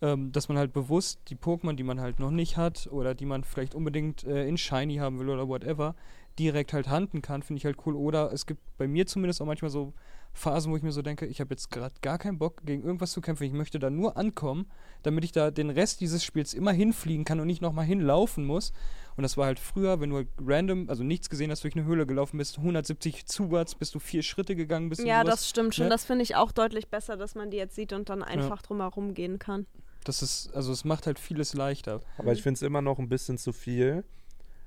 ähm, 0.00 0.32
dass 0.32 0.48
man 0.48 0.58
halt 0.58 0.72
bewusst 0.72 1.20
die 1.28 1.36
Pokémon, 1.36 1.74
die 1.74 1.82
man 1.82 2.00
halt 2.00 2.20
noch 2.20 2.30
nicht 2.30 2.56
hat 2.56 2.88
oder 2.90 3.14
die 3.14 3.26
man 3.26 3.44
vielleicht 3.44 3.74
unbedingt 3.74 4.24
äh, 4.24 4.46
in 4.46 4.56
Shiny 4.56 4.96
haben 4.96 5.18
will 5.18 5.28
oder 5.28 5.48
whatever, 5.48 5.94
direkt 6.38 6.72
halt 6.72 6.88
handen 6.88 7.20
kann, 7.20 7.42
finde 7.42 7.58
ich 7.58 7.64
halt 7.64 7.78
cool. 7.84 7.96
Oder 7.96 8.32
es 8.32 8.46
gibt 8.46 8.60
bei 8.78 8.86
mir 8.86 9.06
zumindest 9.06 9.42
auch 9.42 9.46
manchmal 9.46 9.70
so 9.70 9.92
Phasen, 10.32 10.70
wo 10.70 10.76
ich 10.76 10.82
mir 10.82 10.92
so 10.92 11.02
denke, 11.02 11.26
ich 11.26 11.40
habe 11.40 11.50
jetzt 11.50 11.70
gerade 11.70 11.94
gar 12.00 12.18
keinen 12.18 12.38
Bock, 12.38 12.64
gegen 12.64 12.84
irgendwas 12.84 13.10
zu 13.12 13.20
kämpfen. 13.20 13.44
Ich 13.44 13.52
möchte 13.52 13.78
da 13.78 13.90
nur 13.90 14.16
ankommen, 14.16 14.66
damit 15.02 15.24
ich 15.24 15.32
da 15.32 15.50
den 15.50 15.70
Rest 15.70 16.00
dieses 16.00 16.22
Spiels 16.22 16.54
immer 16.54 16.70
hinfliegen 16.70 17.24
kann 17.24 17.40
und 17.40 17.48
nicht 17.48 17.60
nochmal 17.60 17.84
hinlaufen 17.84 18.44
muss. 18.44 18.72
Und 19.16 19.22
das 19.22 19.36
war 19.36 19.46
halt 19.46 19.58
früher, 19.58 20.00
wenn 20.00 20.10
du 20.10 20.16
halt 20.16 20.28
random, 20.40 20.88
also 20.88 21.02
nichts 21.02 21.28
gesehen 21.28 21.50
hast, 21.50 21.64
durch 21.64 21.74
eine 21.74 21.84
Höhle 21.84 22.06
gelaufen 22.06 22.38
bist, 22.38 22.58
170 22.58 23.26
zuwärts, 23.26 23.74
bis 23.74 23.90
du 23.90 23.98
vier 23.98 24.22
Schritte 24.22 24.54
gegangen 24.54 24.90
bist. 24.90 25.04
Ja, 25.04 25.24
das 25.24 25.48
stimmt 25.48 25.74
schon. 25.74 25.86
ne? 25.86 25.90
Das 25.90 26.04
finde 26.04 26.22
ich 26.22 26.36
auch 26.36 26.52
deutlich 26.52 26.88
besser, 26.88 27.16
dass 27.16 27.34
man 27.34 27.50
die 27.50 27.56
jetzt 27.56 27.74
sieht 27.74 27.92
und 27.92 28.08
dann 28.08 28.22
einfach 28.22 28.62
drum 28.62 28.78
herum 28.80 29.14
gehen 29.14 29.40
kann. 29.40 29.66
Das 30.08 30.22
ist, 30.22 30.54
also 30.54 30.72
es 30.72 30.84
macht 30.86 31.06
halt 31.06 31.18
vieles 31.18 31.52
leichter. 31.54 32.00
Aber 32.16 32.32
ich 32.32 32.42
finde 32.42 32.54
es 32.56 32.62
immer 32.62 32.80
noch 32.80 32.98
ein 32.98 33.08
bisschen 33.10 33.36
zu 33.36 33.52
viel, 33.52 34.04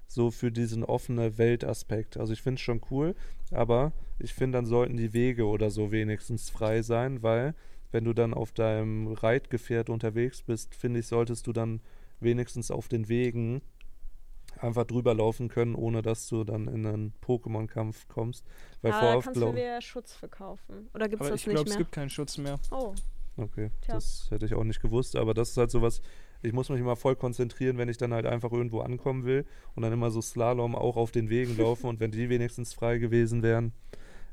so 0.07 0.29
für 0.29 0.51
diesen 0.51 0.83
offene 0.83 1.37
Weltaspekt. 1.39 2.17
Also 2.17 2.31
ich 2.33 2.41
finde 2.43 2.59
es 2.59 2.61
schon 2.61 2.79
cool, 2.91 3.15
aber 3.51 3.91
ich 4.19 4.33
finde, 4.35 4.59
dann 4.59 4.65
sollten 4.67 4.97
die 4.97 5.13
Wege 5.13 5.47
oder 5.47 5.71
so 5.71 5.91
wenigstens 5.91 6.49
frei 6.51 6.83
sein, 6.83 7.23
weil 7.23 7.55
wenn 7.91 8.03
du 8.05 8.13
dann 8.13 8.33
auf 8.35 8.51
deinem 8.51 9.07
Reitgefährt 9.13 9.89
unterwegs 9.89 10.43
bist, 10.43 10.75
finde 10.75 10.99
ich, 10.99 11.07
solltest 11.07 11.47
du 11.47 11.53
dann 11.53 11.81
wenigstens 12.19 12.69
auf 12.69 12.87
den 12.87 13.09
Wegen 13.09 13.61
einfach 14.59 14.85
drüber 14.85 15.15
laufen 15.15 15.47
können, 15.49 15.73
ohne 15.73 16.03
dass 16.03 16.27
du 16.27 16.43
dann 16.43 16.67
in 16.67 16.85
einen 16.85 17.13
Pokémon-Kampf 17.25 18.07
kommst. 18.09 18.45
Weil 18.83 18.91
Aber 18.91 18.99
vor 19.01 19.07
da 19.09 19.13
kannst 19.21 19.35
du 19.35 19.39
glaub- 19.39 19.55
dir 19.55 19.81
Schutz 19.81 20.13
verkaufen. 20.13 20.87
Oder 20.93 21.09
gibt 21.09 21.21
es 21.23 21.27
Aber 21.27 21.31
das 21.31 21.41
ich 21.41 21.47
nicht 21.47 21.55
glaube, 21.55 21.69
es 21.69 21.75
mehr? 21.75 21.83
gibt 21.83 21.91
keinen 21.93 22.09
Schutz 22.11 22.37
mehr. 22.37 22.59
oh, 22.69 22.93
Okay, 23.37 23.71
Tja. 23.81 23.95
das 23.95 24.27
hätte 24.29 24.45
ich 24.45 24.53
auch 24.53 24.63
nicht 24.63 24.81
gewusst, 24.81 25.15
aber 25.15 25.33
das 25.33 25.51
ist 25.51 25.57
halt 25.57 25.71
sowas, 25.71 26.01
ich 26.41 26.53
muss 26.53 26.69
mich 26.69 26.79
immer 26.79 26.95
voll 26.95 27.15
konzentrieren, 27.15 27.77
wenn 27.77 27.89
ich 27.89 27.97
dann 27.97 28.13
halt 28.13 28.25
einfach 28.25 28.51
irgendwo 28.51 28.81
ankommen 28.81 29.25
will 29.25 29.45
und 29.75 29.83
dann 29.83 29.93
immer 29.93 30.11
so 30.11 30.21
Slalom 30.21 30.75
auch 30.75 30.97
auf 30.97 31.11
den 31.11 31.29
Wegen 31.29 31.55
laufen 31.57 31.87
und 31.87 31.99
wenn 31.99 32.11
die 32.11 32.29
wenigstens 32.29 32.73
frei 32.73 32.97
gewesen 32.97 33.41
wären, 33.41 33.73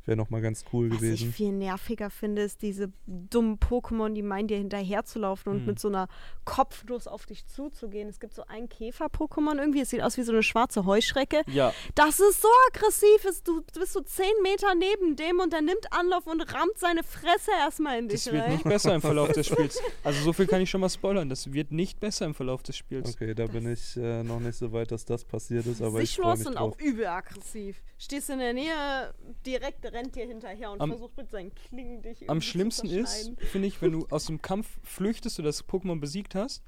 wäre 0.08 0.16
nochmal 0.16 0.40
ganz 0.40 0.64
cool 0.72 0.88
Was 0.90 0.96
ich 0.96 1.20
gewesen. 1.20 1.32
viel 1.32 1.52
nerviger 1.52 2.10
finde, 2.10 2.42
ist 2.42 2.62
diese 2.62 2.90
dummen 3.06 3.58
Pokémon, 3.58 4.12
die 4.14 4.22
meinen, 4.22 4.48
dir 4.48 4.56
hinterherzulaufen 4.58 5.52
und 5.52 5.58
Hm. 5.60 5.66
mit 5.66 5.78
so 5.78 5.86
einer 5.88 6.08
Kopfnuss 6.44 7.06
auf 7.06 7.26
dich 7.26 7.46
zuzugehen. 7.46 8.08
Es 8.08 8.18
gibt 8.18 8.34
so 8.34 8.42
ein 8.48 8.68
Käfer-Pokémon 8.68 9.58
irgendwie, 9.58 9.80
es 9.82 9.90
sieht 9.90 10.02
aus 10.02 10.16
wie 10.16 10.22
so 10.22 10.32
eine 10.32 10.42
schwarze 10.42 10.84
Heuschrecke. 10.86 11.42
Ja, 11.46 11.72
Das 11.94 12.18
ist 12.20 12.42
so 12.42 12.48
aggressiv, 12.72 13.24
ist, 13.26 13.46
du 13.46 13.62
bist 13.78 13.92
so 13.92 14.00
zehn 14.00 14.24
Meter 14.42 14.74
neben 14.74 15.14
dem 15.14 15.38
und 15.40 15.52
der 15.52 15.60
nimmt 15.62 15.92
Anlauf 15.92 16.26
und 16.26 16.40
rammt 16.54 16.76
seine 16.78 17.02
Fresse 17.04 17.50
erstmal 17.60 17.98
in 17.98 18.08
dich 18.08 18.24
das 18.24 18.32
wird 18.32 18.42
rein. 18.44 18.52
nicht 18.52 18.64
besser 18.64 18.94
im 18.94 19.00
Verlauf 19.00 19.30
des 19.32 19.46
Spiels. 19.48 19.78
Also 20.02 20.22
so 20.22 20.32
viel 20.32 20.46
kann 20.46 20.60
ich 20.62 20.70
schon 20.70 20.80
mal 20.80 20.88
spoilern. 20.88 21.28
Das 21.28 21.52
wird 21.52 21.70
nicht 21.70 22.00
besser 22.00 22.24
im 22.26 22.34
Verlauf 22.34 22.62
des 22.62 22.76
Spiels. 22.76 23.10
Okay, 23.14 23.34
da 23.34 23.46
bin 23.46 23.70
ich 23.70 23.96
äh, 23.96 24.22
noch 24.22 24.40
nicht 24.40 24.56
so 24.56 24.72
weit, 24.72 24.90
dass 24.90 25.04
das 25.04 25.24
passiert 25.24 25.66
ist, 25.66 25.82
aber 25.82 26.00
ich 26.00 26.16
freue 26.16 26.36
mich 26.36 26.46
drauf. 26.46 26.56
auch 26.74 26.78
übel 26.80 27.06
aggressiv. 27.06 27.82
Stehst 27.98 28.30
in 28.30 28.38
der 28.38 28.52
Nähe, 28.52 29.12
direkt 29.44 29.84
rennt 29.98 30.14
dir 30.16 30.26
hinterher 30.26 30.70
und 30.70 30.80
Am- 30.80 30.90
versucht 30.90 31.16
mit 31.16 31.30
seinen 31.30 31.54
Klingen 31.54 32.02
dich 32.02 32.22
Am 32.30 32.36
irgendwie 32.38 32.44
zu 32.46 32.50
schlimmsten 32.50 32.86
ist, 32.88 33.32
finde 33.50 33.68
ich, 33.68 33.80
wenn 33.82 33.92
du 33.92 34.06
aus 34.10 34.26
dem 34.26 34.40
Kampf 34.40 34.78
flüchtest 34.82 35.38
oder 35.38 35.48
das 35.48 35.66
Pokémon 35.68 36.00
besiegt 36.00 36.34
hast 36.34 36.62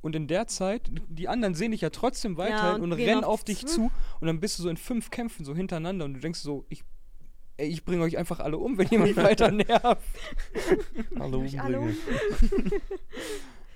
und 0.00 0.16
in 0.16 0.26
der 0.26 0.46
Zeit, 0.48 0.90
die 1.08 1.28
anderen 1.28 1.54
sehen 1.54 1.70
dich 1.70 1.80
ja 1.80 1.90
trotzdem 1.90 2.36
weiterhin 2.36 2.82
und 2.82 2.92
und, 2.92 2.98
gehen 2.98 3.08
rennen 3.08 3.24
auf 3.24 3.34
auf 3.40 3.44
dich 3.44 3.64
zu. 3.66 3.90
und 4.20 4.26
dann 4.26 4.40
bist 4.40 4.58
du 4.58 4.62
so 4.64 4.68
in 4.68 4.76
fünf 4.76 5.10
Kämpfen 5.10 5.44
so 5.44 5.54
hintereinander 5.54 6.04
und 6.04 6.14
du 6.14 6.20
denkst 6.20 6.40
so, 6.40 6.64
ich, 6.68 6.82
ey, 7.56 7.68
ich 7.68 7.84
bringe 7.84 8.02
euch 8.02 8.18
einfach 8.18 8.40
alle 8.40 8.58
um, 8.58 8.78
wenn 8.78 8.88
ihr 8.90 8.98
mich 8.98 9.16
weiter 9.28 9.50
nervt. 9.52 10.02
Alle 11.18 11.36
Umringe. 11.38 11.94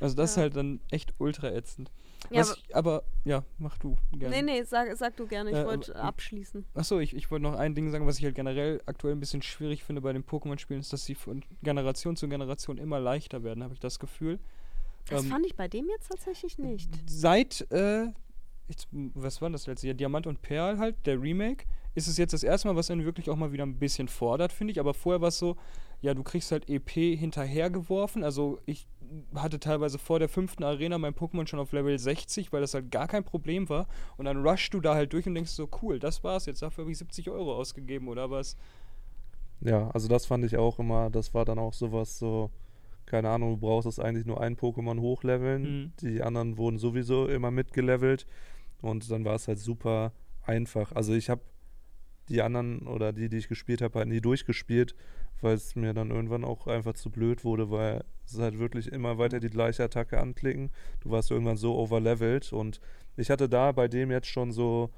Also 0.01 0.15
das 0.17 0.31
ist 0.31 0.37
Ja. 0.37 0.43
halt 0.43 0.57
dann 0.57 0.81
echt 0.91 1.15
ultra 1.19 1.51
ätzend. 1.53 1.91
Ja, 2.31 2.43
aber, 2.43 2.55
ich, 2.57 2.77
aber 2.77 3.03
ja, 3.25 3.45
mach 3.59 3.79
du 3.79 3.97
gerne. 4.13 4.37
nee, 4.37 4.43
nee, 4.43 4.63
sag, 4.65 4.95
sag 4.97 5.17
du 5.17 5.27
gerne, 5.27 5.51
ich 5.51 5.57
Äh, 5.57 5.65
wollte 5.67 5.97
abschließen. 5.97 6.65
Achso, 6.75 6.99
ich, 6.99 7.15
ich 7.15 7.31
wollte 7.31 7.43
noch 7.43 7.55
ein 7.55 7.75
Ding 7.75 7.91
sagen, 7.91 8.07
was 8.07 8.19
ich 8.19 8.25
halt 8.25 8.35
generell 8.35 8.81
aktuell 8.87 9.15
ein 9.15 9.21
bisschen 9.21 9.43
schwierig 9.43 9.85
finde 9.85 10.01
bei 10.03 10.13
den 10.13 10.25
Pokémon-Spielen, 10.25 10.81
ist, 10.81 10.93
dass 10.93 11.05
sie 11.05 11.15
von 11.15 11.43
Generation 11.63 12.17
zu 12.17 12.29
Generation 12.29 12.79
immer 12.79 13.01
leichter 13.01 13.43
werden, 13.43 13.63
habe 13.63 13.75
ich 13.75 13.81
das 13.81 13.99
Gefühl. 13.99 14.39
Das 15.09 15.23
Ähm, 15.23 15.31
fand 15.31 15.47
ich 15.47 15.55
bei 15.57 15.69
dem 15.69 15.89
jetzt 15.89 16.09
tatsächlich 16.09 16.59
nicht. 16.59 16.91
Seit, 17.09 17.67
äh, 17.71 18.07
jetzt, 18.69 18.89
was 18.91 19.41
war 19.41 19.51
das 19.51 19.67
letzte 19.67 19.87
Jahr? 19.87 19.95
Diamant 19.95 20.27
und 20.27 20.43
Perl 20.43 20.79
halt, 20.79 20.97
der 21.07 21.21
Remake, 21.21 21.65
ist 21.95 22.09
es 22.09 22.19
jetzt 22.19 22.33
das 22.33 22.43
erste 22.43 22.69
Mal, 22.69 22.77
was 22.77 22.91
einen 22.91 23.05
wirklich 23.05 23.31
auch 23.31 23.37
mal 23.37 23.53
wieder 23.53 23.65
ein 23.65 23.79
bisschen 23.79 24.09
fordert, 24.09 24.53
finde 24.53 24.73
ich. 24.73 24.81
Aber 24.81 24.93
vorher 24.93 25.21
war 25.21 25.29
es 25.29 25.39
so, 25.39 25.57
ja, 26.03 26.13
du 26.13 26.23
kriegst 26.23 26.53
halt 26.53 26.69
EP 26.69 26.91
hinterhergeworfen. 26.91 28.23
Also 28.25 28.61
ich 28.67 28.87
hatte 29.35 29.59
teilweise 29.61 29.99
vor 29.99 30.19
der 30.19 30.29
fünften 30.29 30.65
Arena 30.65 30.99
mein 30.99 31.15
Pokémon 31.15 31.47
schon 31.47 31.59
auf 31.61 31.73
Level 31.73 31.99
60, 31.99 32.53
weil 32.53 32.61
das 32.61 32.75
halt 32.75 32.91
gar 32.91 33.09
kein 33.09 33.25
Problem 33.25 33.69
war. 33.69 33.87
Und 34.17 34.25
dann 34.27 34.47
rushst 34.47 34.73
du 34.75 34.81
da 34.81 34.95
halt 34.95 35.13
durch 35.13 35.27
und 35.27 35.35
denkst 35.35 35.51
so, 35.51 35.69
cool, 35.83 35.99
das 35.99 36.23
war's 36.25 36.47
jetzt. 36.47 36.63
Dafür 36.63 36.85
habe 36.85 36.93
ich 36.93 36.99
70 36.99 37.31
Euro 37.31 37.55
ausgegeben 37.57 38.09
oder 38.09 38.31
was. 38.31 38.57
Ja, 39.61 39.91
also 39.91 40.09
das 40.09 40.27
fand 40.27 40.45
ich 40.45 40.57
auch 40.57 40.79
immer, 40.79 41.11
das 41.11 41.33
war 41.33 41.45
dann 41.45 41.59
auch 41.59 41.73
sowas 41.73 42.19
so, 42.19 42.51
keine 43.07 43.31
Ahnung, 43.31 43.53
du 43.53 43.57
brauchst 43.67 43.87
es 43.89 43.99
eigentlich 43.99 44.27
nur 44.27 44.41
ein 44.41 44.57
Pokémon 44.57 45.01
hochleveln, 45.01 45.63
Mhm. 45.63 45.93
die 46.01 46.23
anderen 46.23 46.59
wurden 46.59 46.79
sowieso 46.79 47.27
immer 47.27 47.51
mitgelevelt 47.51 48.27
und 48.83 49.11
dann 49.11 49.25
war 49.25 49.35
es 49.35 49.49
halt 49.49 49.59
super 49.59 50.13
einfach. 50.45 50.93
Also 50.93 51.15
ich 51.15 51.31
habe 51.31 51.41
die 52.29 52.43
anderen 52.43 52.87
oder 52.87 53.13
die, 53.13 53.29
die 53.29 53.39
ich 53.39 53.49
gespielt 53.49 53.81
habe, 53.81 53.99
halt 54.01 54.09
nie 54.09 54.21
durchgespielt, 54.21 54.95
weil 55.41 55.55
es 55.55 55.75
mir 55.77 55.93
dann 55.95 56.11
irgendwann 56.11 56.45
auch 56.45 56.67
einfach 56.67 56.95
zu 56.95 57.11
blöd 57.11 57.45
wurde, 57.45 57.71
weil 57.71 58.05
es 58.27 58.39
halt 58.39 58.59
wirklich 58.59 58.91
immer 58.93 59.19
weiter 59.19 59.39
die 59.41 59.51
gleiche 59.51 59.85
Attacke 59.85 60.21
anklicken. 60.21 60.71
Du 61.01 61.11
warst 61.11 61.31
irgendwann 61.31 61.57
so 61.57 61.77
overlevelt 61.79 62.53
und 62.53 62.81
ich 63.17 63.31
hatte 63.31 63.49
da 63.49 63.73
bei 63.73 63.89
dem 63.89 64.11
jetzt 64.11 64.29
schon 64.29 64.53
so 64.53 64.91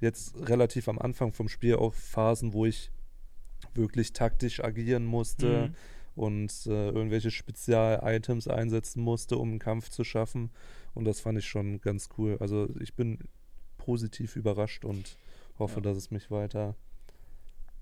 jetzt 0.00 0.34
relativ 0.48 0.88
am 0.88 0.98
Anfang 0.98 1.32
vom 1.32 1.48
Spiel 1.48 1.76
auch 1.76 1.92
Phasen, 1.94 2.52
wo 2.52 2.64
ich 2.66 2.90
wirklich 3.74 4.12
taktisch 4.12 4.62
agieren 4.62 5.04
musste 5.04 5.68
Mhm. 5.68 5.74
und 6.22 6.66
äh, 6.66 6.88
irgendwelche 6.90 7.30
Spezial-Items 7.30 8.46
einsetzen 8.48 9.02
musste, 9.02 9.36
um 9.38 9.50
einen 9.50 9.58
Kampf 9.58 9.88
zu 9.88 10.04
schaffen. 10.04 10.50
Und 10.94 11.04
das 11.04 11.20
fand 11.20 11.38
ich 11.38 11.46
schon 11.48 11.80
ganz 11.80 12.08
cool. 12.18 12.36
Also 12.40 12.68
ich 12.80 12.94
bin 12.94 13.18
positiv 13.78 14.36
überrascht 14.36 14.84
und 14.84 15.16
hoffe, 15.58 15.76
Ja. 15.76 15.80
dass 15.82 15.96
es 15.96 16.10
mich 16.10 16.30
weiter 16.30 16.76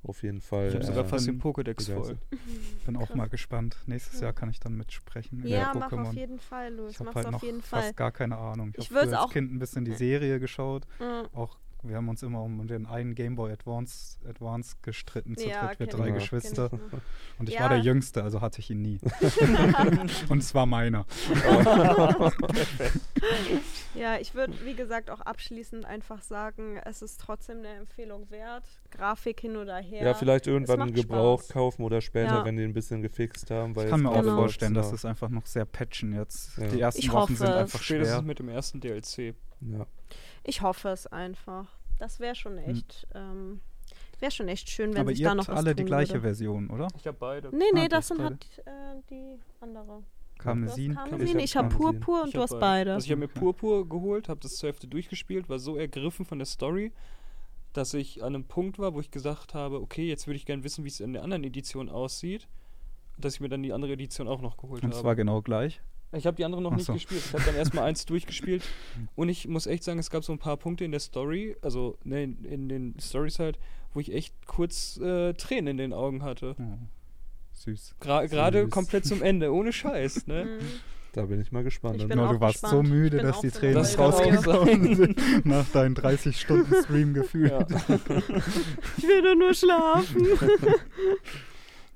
auf 0.08 0.22
jeden 0.22 0.40
Fall. 0.40 0.68
Ich 0.68 0.74
habe 0.74 0.84
sogar 0.84 1.04
äh, 1.04 1.08
fast 1.08 1.26
den 1.26 1.40
Pokédex 1.40 1.92
voll. 1.92 2.16
Bin 2.86 2.96
auch 2.96 3.14
mal 3.14 3.28
gespannt. 3.28 3.76
Nächstes 3.86 4.20
Jahr 4.20 4.32
kann 4.32 4.48
ich 4.50 4.60
dann 4.60 4.74
mitsprechen. 4.76 5.42
in 5.42 5.48
Ja, 5.48 5.72
der 5.72 5.80
mach 5.80 5.90
Pokémon. 5.92 6.06
auf 6.08 6.14
jeden 6.14 6.38
Fall, 6.38 6.72
Louis. 6.74 6.92
Ich 6.92 6.98
habe 7.00 7.06
Mach's 7.06 7.16
halt 7.16 7.26
auf 7.26 7.32
noch 7.32 7.42
jeden 7.42 7.62
fast 7.62 7.84
Fall. 7.84 7.92
gar 7.94 8.12
keine 8.12 8.36
Ahnung. 8.38 8.72
Ich, 8.76 8.84
Ich 8.84 8.90
habe 8.90 9.00
als 9.00 9.12
auch- 9.12 9.32
Kind 9.32 9.52
ein 9.52 9.58
bisschen 9.58 9.84
die 9.84 9.94
Serie 9.94 10.38
geschaut. 10.40 10.86
Mhm. 11.00 11.28
Auch 11.34 11.58
wir 11.88 11.96
haben 11.96 12.08
uns 12.08 12.22
immer 12.22 12.42
um 12.42 12.66
den 12.66 12.86
einen 12.86 13.14
Game 13.14 13.36
Boy 13.36 13.52
Advance, 13.52 14.18
Advance 14.28 14.76
gestritten, 14.82 15.36
zu 15.36 15.48
Ja, 15.48 15.68
dritt, 15.68 15.80
wir 15.80 15.86
drei 15.86 16.08
ich 16.08 16.14
Geschwister. 16.14 16.70
Und 17.38 17.48
ich 17.48 17.54
Ja. 17.56 17.62
war 17.62 17.68
der 17.70 17.78
Jüngste, 17.78 18.22
also 18.22 18.40
hatte 18.40 18.60
ich 18.60 18.70
ihn 18.70 18.82
nie. 18.82 18.98
Und 20.28 20.38
es 20.38 20.54
war 20.54 20.66
meiner. 20.66 21.06
Ja, 23.94 24.18
ich 24.18 24.34
würde, 24.34 24.52
wie 24.64 24.74
gesagt, 24.74 25.10
auch 25.10 25.20
abschließend 25.20 25.84
einfach 25.86 26.20
sagen, 26.22 26.78
es 26.84 27.00
ist 27.00 27.18
trotzdem 27.20 27.58
eine 27.58 27.68
Empfehlung 27.68 28.30
wert. 28.30 28.64
Grafik 28.90 29.40
hin 29.40 29.56
oder 29.56 29.76
her. 29.78 30.04
Ja, 30.04 30.14
vielleicht 30.14 30.46
irgendwann 30.46 30.82
einen 30.82 30.92
Gebrauch 30.94 31.40
Spaß. 31.40 31.48
kaufen 31.52 31.82
oder 31.82 32.00
später, 32.02 32.36
Ja. 32.36 32.44
wenn 32.44 32.56
die 32.56 32.64
ein 32.64 32.74
bisschen 32.74 33.00
gefixt 33.00 33.50
haben. 33.50 33.74
Weil 33.74 33.84
Ich 33.84 33.90
kann 33.90 34.02
mir 34.02 34.10
auch 34.10 34.20
Genau. 34.20 34.36
vorstellen, 34.36 34.74
dass 34.74 34.92
es 34.92 35.04
einfach 35.06 35.30
noch 35.30 35.46
sehr 35.46 35.64
patchen 35.64 36.12
jetzt. 36.12 36.58
Ja. 36.58 36.68
Die 36.68 36.80
ersten 36.80 37.00
Ich 37.00 37.10
Wochen 37.12 37.34
sind 37.36 37.48
hoffe. 37.48 37.58
einfach 37.58 37.80
Spätestens 37.82 38.16
schwer. 38.18 38.22
mit 38.22 38.38
dem 38.38 38.48
ersten 38.50 38.80
DLC. 38.80 39.34
Ja. 39.62 39.86
Ich 40.44 40.60
hoffe 40.60 40.90
es 40.90 41.06
einfach. 41.06 41.66
Das 41.98 42.20
wäre 42.20 42.34
schon 42.34 42.58
echt, 42.58 43.06
ähm, 43.14 43.60
wäre 44.20 44.30
schon 44.32 44.48
echt 44.48 44.68
schön, 44.70 44.90
wenn 44.90 44.96
Hm. 44.96 45.00
Aber 45.02 45.10
sich 45.10 45.20
ihr 45.20 45.28
da 45.28 45.34
noch 45.34 45.48
habt 45.48 45.56
was 45.56 45.64
alle 45.64 45.74
die 45.74 45.84
gleiche 45.84 46.14
würde. 46.14 46.22
Version, 46.22 46.70
oder? 46.70 46.88
Ich 46.98 47.06
habe 47.06 47.16
beide. 47.18 47.48
Nee, 47.56 47.64
nee, 47.72 47.80
Ah, 47.84 47.88
das 47.88 48.08
sind 48.08 48.22
halt 48.22 48.46
äh, 48.66 48.70
die 49.10 49.38
andere. 49.60 50.02
Karmesin. 50.38 50.94
Karmesin, 50.94 51.38
ich 51.38 51.56
habe. 51.56 51.68
Purpur 51.74 52.22
und 52.24 52.34
du 52.34 52.40
hast 52.42 52.58
beide. 52.60 52.92
Also 52.94 53.06
ich 53.06 53.10
habe 53.10 53.20
mir. 53.20 53.28
Purpur 53.28 53.88
geholt, 53.88 54.28
habe 54.28 54.40
das 54.40 54.56
zur 54.56 54.68
Hälfte 54.68 54.86
durchgespielt, 54.86 55.48
war 55.48 55.58
so 55.58 55.76
ergriffen 55.76 56.26
von 56.26 56.38
der 56.38 56.46
Story, 56.46 56.92
dass 57.72 57.94
ich 57.94 58.22
an 58.22 58.34
einem 58.34 58.44
Punkt 58.44 58.78
war, 58.78 58.92
wo 58.94 59.00
ich 59.00 59.10
gesagt 59.10 59.54
habe, 59.54 59.80
okay, 59.80 60.06
jetzt 60.06 60.26
würde 60.26 60.36
ich 60.36 60.44
gerne 60.44 60.62
wissen, 60.64 60.84
wie 60.84 60.88
es 60.88 61.00
in 61.00 61.14
der 61.14 61.22
anderen 61.22 61.44
Edition 61.44 61.88
aussieht, 61.88 62.48
dass 63.16 63.34
ich 63.34 63.40
mir 63.40 63.48
dann 63.48 63.62
die 63.62 63.72
andere 63.72 63.92
Edition 63.92 64.28
auch 64.28 64.42
noch 64.42 64.58
geholt 64.58 64.82
Und 64.84 64.92
habe. 64.92 65.00
zwar 65.02 65.16
genau 65.16 65.40
gleich. 65.40 65.80
Ich 66.12 66.26
habe 66.26 66.36
die 66.36 66.44
andere 66.44 66.62
noch 66.62 66.72
Ach 66.72 66.76
nicht 66.76 66.86
so. 66.86 66.92
gespielt. 66.94 67.22
Ich 67.26 67.32
habe 67.34 67.42
dann 67.44 67.56
erstmal 67.56 67.84
eins 67.88 68.06
durchgespielt 68.06 68.62
und 69.16 69.28
ich 69.28 69.48
muss 69.48 69.66
echt 69.66 69.84
sagen, 69.84 69.98
es 69.98 70.10
gab 70.10 70.24
so 70.24 70.32
ein 70.32 70.38
paar 70.38 70.56
Punkte 70.56 70.84
in 70.84 70.90
der 70.92 71.00
Story, 71.00 71.56
also 71.62 71.98
ne, 72.04 72.22
in, 72.24 72.44
in 72.44 72.68
den 72.68 72.94
Stories 73.00 73.38
halt, 73.38 73.58
wo 73.92 74.00
ich 74.00 74.12
echt 74.12 74.34
kurz 74.46 74.98
äh, 74.98 75.34
Tränen 75.34 75.68
in 75.68 75.76
den 75.78 75.92
Augen 75.92 76.22
hatte. 76.22 76.54
Oh, 76.58 76.78
süß. 77.52 77.96
Gra 78.00 78.26
Gerade 78.26 78.62
Süß. 78.64 78.70
komplett 78.70 79.04
zum 79.04 79.22
Ende, 79.22 79.52
ohne 79.52 79.72
Scheiß, 79.72 80.26
ne? 80.28 80.58
Da 81.12 81.24
bin 81.24 81.40
ich 81.40 81.50
mal 81.50 81.64
gespannt. 81.64 82.02
Ich 82.02 82.08
Genau, 82.08 82.26
auch 82.26 82.32
du 82.34 82.40
warst 82.40 82.58
so 82.60 82.66
gespannt. 82.66 82.88
Ich 82.88 82.92
müde, 82.92 83.18
dass 83.22 83.40
die 83.40 83.48
so 83.48 83.58
Tränen 83.58 83.74
Das 83.76 83.98
rausgekommen 83.98 84.94
sind. 84.96 85.46
Nach 85.46 85.66
deinen 85.70 85.94
30 85.94 86.38
Stunden 86.38 86.74
Stream 86.84 87.14
gefühlt. 87.14 87.50
Ja. 87.52 87.66
Ich 88.98 89.04
will 89.04 89.22
doch 89.22 89.34
nur 89.34 89.54
schlafen. 89.54 90.26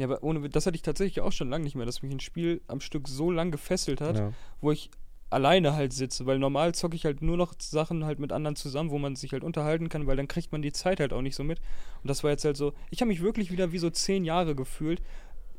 Ja, 0.00 0.06
aber 0.06 0.22
ohne, 0.22 0.48
das 0.48 0.64
hatte 0.64 0.76
ich 0.76 0.82
tatsächlich 0.82 1.20
auch 1.20 1.30
schon 1.30 1.50
lange 1.50 1.64
nicht 1.64 1.74
mehr, 1.74 1.84
dass 1.84 2.00
mich 2.00 2.10
ein 2.10 2.20
Spiel 2.20 2.62
am 2.68 2.80
Stück 2.80 3.06
so 3.06 3.30
lang 3.30 3.50
gefesselt 3.50 4.00
hat, 4.00 4.16
ja. 4.16 4.32
wo 4.62 4.72
ich 4.72 4.90
alleine 5.28 5.74
halt 5.74 5.92
sitze, 5.92 6.24
weil 6.24 6.38
normal 6.38 6.74
zocke 6.74 6.96
ich 6.96 7.04
halt 7.04 7.20
nur 7.20 7.36
noch 7.36 7.52
Sachen 7.58 8.06
halt 8.06 8.18
mit 8.18 8.32
anderen 8.32 8.56
zusammen, 8.56 8.90
wo 8.90 8.98
man 8.98 9.14
sich 9.14 9.34
halt 9.34 9.44
unterhalten 9.44 9.90
kann, 9.90 10.06
weil 10.06 10.16
dann 10.16 10.26
kriegt 10.26 10.52
man 10.52 10.62
die 10.62 10.72
Zeit 10.72 11.00
halt 11.00 11.12
auch 11.12 11.20
nicht 11.20 11.36
so 11.36 11.44
mit. 11.44 11.60
Und 12.02 12.08
das 12.08 12.24
war 12.24 12.30
jetzt 12.30 12.46
halt 12.46 12.56
so, 12.56 12.72
ich 12.88 13.02
habe 13.02 13.10
mich 13.10 13.20
wirklich 13.20 13.52
wieder 13.52 13.72
wie 13.72 13.78
so 13.78 13.90
zehn 13.90 14.24
Jahre 14.24 14.54
gefühlt. 14.54 15.02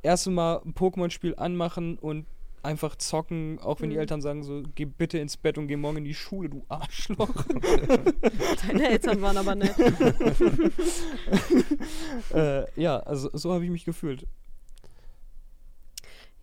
Erste 0.01 0.31
Mal 0.31 0.63
ein 0.65 0.73
Pokémon-Spiel 0.73 1.35
anmachen 1.35 1.99
und 1.99 2.25
einfach 2.63 2.95
zocken, 2.95 3.57
auch 3.59 3.81
wenn 3.81 3.89
die 3.89 3.95
Mhm. 3.95 4.01
Eltern 4.01 4.21
sagen 4.21 4.43
so, 4.43 4.61
geh 4.75 4.85
bitte 4.85 5.17
ins 5.17 5.35
Bett 5.37 5.57
und 5.57 5.67
geh 5.67 5.75
morgen 5.77 5.97
in 5.97 6.03
die 6.03 6.13
Schule, 6.13 6.49
du 6.49 6.63
Arschloch. 6.69 7.29
Deine 8.67 8.89
Eltern 8.89 9.21
waren 9.21 9.37
aber 9.37 9.55
nett. 9.55 9.75
äh, 12.33 12.81
ja, 12.81 12.99
also 12.99 13.29
so 13.33 13.53
habe 13.53 13.65
ich 13.65 13.71
mich 13.71 13.85
gefühlt. 13.85 14.27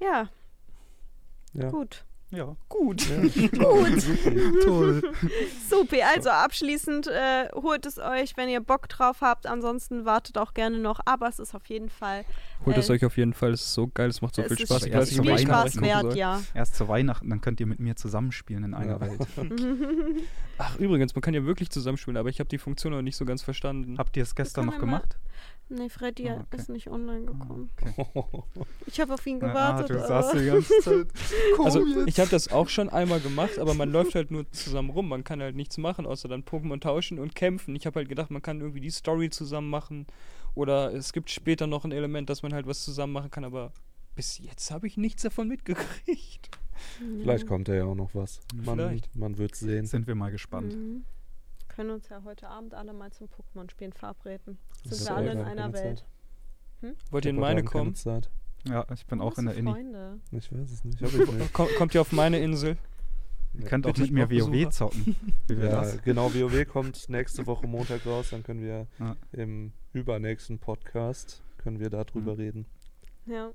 Ja, 0.01 0.29
Ja. 1.55 1.71
gut. 1.71 2.05
Ja, 2.31 2.57
Gut. 2.69 3.07
Gut. 3.53 4.63
toll. 4.63 5.03
Super, 5.71 5.97
also 6.15 6.29
abschließend 6.29 7.07
äh, 7.07 7.49
holt 7.55 7.87
es 7.87 7.99
euch, 7.99 8.37
wenn 8.37 8.51
ihr 8.51 8.61
Bock 8.61 8.87
drauf 8.89 9.23
habt. 9.23 9.47
Ansonsten 9.47 10.05
wartet 10.05 10.37
auch 10.37 10.53
gerne 10.53 10.79
noch, 10.79 11.01
aber 11.07 11.29
es 11.29 11.39
ist 11.39 11.55
auf 11.55 11.65
jeden 11.67 11.89
Fall 11.89 12.27
Holt 12.67 12.77
es 12.77 12.91
Äh, 12.91 12.93
euch 12.93 13.05
auf 13.07 13.17
jeden 13.17 13.33
Fall, 13.33 13.53
es 13.53 13.63
ist 13.63 13.73
so 13.75 13.89
geil, 13.89 14.11
es 14.11 14.21
macht 14.21 14.35
so 14.35 14.43
es 14.43 14.49
viel 14.49 14.63
ist 14.63 14.69
Spaß. 14.69 14.87
Spaß. 14.87 15.09
Es 15.11 15.17
Spielspaß 15.17 15.47
nachmachen 15.75 15.81
wert, 15.83 16.03
soll. 16.03 16.17
ja. 16.19 16.43
Erst 16.53 16.75
zu 16.77 16.87
Weihnachten, 16.89 17.31
dann 17.31 17.41
könnt 17.41 17.61
ihr 17.61 17.67
mit 17.67 17.81
mir 17.81 17.97
zusammenspielen 17.97 18.63
in 18.65 18.75
einer 18.75 18.95
Ja. 18.95 19.01
Welt. 19.01 19.21
Ach, 20.59 20.77
übrigens, 20.79 21.15
man 21.15 21.23
kann 21.23 21.33
ja 21.35 21.45
wirklich 21.45 21.71
zusammenspielen, 21.71 22.17
aber 22.19 22.29
ich 22.29 22.41
habe 22.41 22.49
die 22.49 22.59
Funktion 22.59 22.93
noch 22.93 23.01
nicht 23.03 23.17
so 23.17 23.25
ganz 23.25 23.43
verstanden. 23.43 23.97
Habt 23.97 24.17
ihr 24.19 24.23
es 24.23 24.35
gestern 24.35 24.67
noch 24.67 24.79
gemacht? 24.79 25.17
Nee, 25.71 25.91
Freddy 25.91 26.31
Ah, 26.31 26.37
okay. 26.41 26.57
ist 26.57 26.71
nicht 26.71 26.89
online 26.89 27.27
gekommen. 27.27 27.69
Okay. 27.77 27.93
Ich 28.87 28.99
habe 29.01 29.13
auf 29.13 29.27
ihn 29.27 29.37
Ah, 29.43 29.49
gewartet. 29.49 29.91
du 29.91 29.99
aber- 29.99 30.09
saßt 30.23 30.35
die 30.41 30.47
ganze 30.47 30.81
Zeit. 30.81 31.07
Also 31.63 31.85
ich 32.07 32.19
habe 32.19 32.31
das 32.31 32.51
auch 32.51 32.69
schon 32.71 32.89
einmal 32.89 33.21
gemacht, 33.21 33.59
aber 33.59 33.75
man 33.75 33.91
läuft 33.93 34.15
halt 34.15 34.31
nur 34.31 34.51
zusammen 34.51 34.89
rum. 34.91 35.09
Man 35.09 35.25
kann 35.25 35.43
halt 35.43 35.57
nichts 35.57 35.77
machen, 35.77 36.07
außer 36.07 36.27
dann 36.29 36.43
Pokémon 36.43 36.81
tauschen 36.81 37.19
und 37.19 37.35
kämpfen. 37.35 37.77
Ich 37.77 37.85
habe 37.85 37.97
halt 37.97 38.09
gedacht, 38.09 38.31
man 38.31 38.41
kann 38.41 38.61
irgendwie 38.61 38.81
die 38.81 38.91
Story 38.91 39.29
zusammen 39.29 39.69
machen. 39.69 40.07
Oder 40.55 40.95
es 40.95 41.13
gibt 41.13 41.29
später 41.31 41.67
noch 41.67 41.85
ein 41.85 41.93
Element, 41.93 42.31
dass 42.31 42.43
man 42.43 42.55
halt 42.55 42.67
was 42.67 42.83
zusammen 42.83 43.13
machen 43.13 43.31
kann, 43.31 43.45
aber 43.45 43.73
bis 44.17 44.39
jetzt 44.39 44.71
habe 44.71 44.87
ich 44.87 44.97
nichts 44.97 45.23
davon 45.23 45.49
mitgekriegt. 45.49 46.49
Vielleicht 47.21 47.47
kommt 47.47 47.69
da 47.69 47.75
ja 47.75 47.85
auch 47.85 47.95
noch 47.95 48.15
was. 48.15 48.41
Man, 48.55 48.79
Vielleicht. 48.79 49.15
man 49.17 49.37
wird 49.37 49.55
sehen. 49.55 49.85
Sind 49.87 50.07
wir 50.07 50.15
mal 50.15 50.31
gespannt. 50.31 50.75
Mhm. 50.75 51.05
Können 51.79 51.91
uns 51.91 52.09
ja 52.09 52.25
heute 52.25 52.49
Abend 52.49 52.75
alle 52.75 52.93
mal 52.93 53.13
zum 53.13 53.29
Pokémon-Spielen 53.29 53.93
verabreden. 53.93 54.59
Sind 54.83 55.09
wir 55.09 55.15
alle 55.17 55.31
in 55.31 55.39
einer 55.43 55.73
Welt. 55.73 56.05
Zeit. 56.83 56.97
Wollt 57.13 57.25
ihr 57.25 57.31
in 57.31 57.39
meine 57.39 57.63
kommen? 57.63 57.95
Zeit. 57.95 58.29
Ja, 58.65 58.85
ich 58.93 59.07
bin 59.07 59.21
auch 59.21 59.39
in 59.39 59.47
der 59.47 59.55
Inni. 59.55 59.71
Freunde? 59.71 60.19
Ich 60.33 60.51
weiß 60.53 60.73
es 60.73 60.83
nicht. 60.83 61.01
Nicht. 61.01 61.53
Komm, 61.53 61.69
kommt 61.79 61.95
ihr 61.95 62.01
auf 62.01 62.11
meine 62.11 62.41
Insel? 62.41 62.79
Ihr 63.55 63.65
könnt 63.65 63.87
auch 63.87 63.91
Bitte, 63.91 64.03
mit 64.03 64.11
mir 64.11 64.29
WoW 64.29 64.51
Besucher. 64.51 64.71
zocken. 64.73 65.15
Ja, 65.49 65.55
das? 65.55 66.03
genau, 66.03 66.35
WoW 66.35 66.67
kommt 66.67 67.09
nächste 67.09 67.47
Woche 67.47 67.69
Montag 67.69 68.05
raus, 68.07 68.31
dann 68.31 68.43
können 68.43 68.61
wir 68.61 68.89
Ja. 68.99 69.15
im 69.31 69.71
übernächsten 69.93 70.59
Podcast 70.59 71.45
können 71.59 71.79
wir 71.79 71.91
darüber 71.91 72.33
Mhm. 72.35 72.41
reden. 72.41 72.67
Ja. 73.27 73.53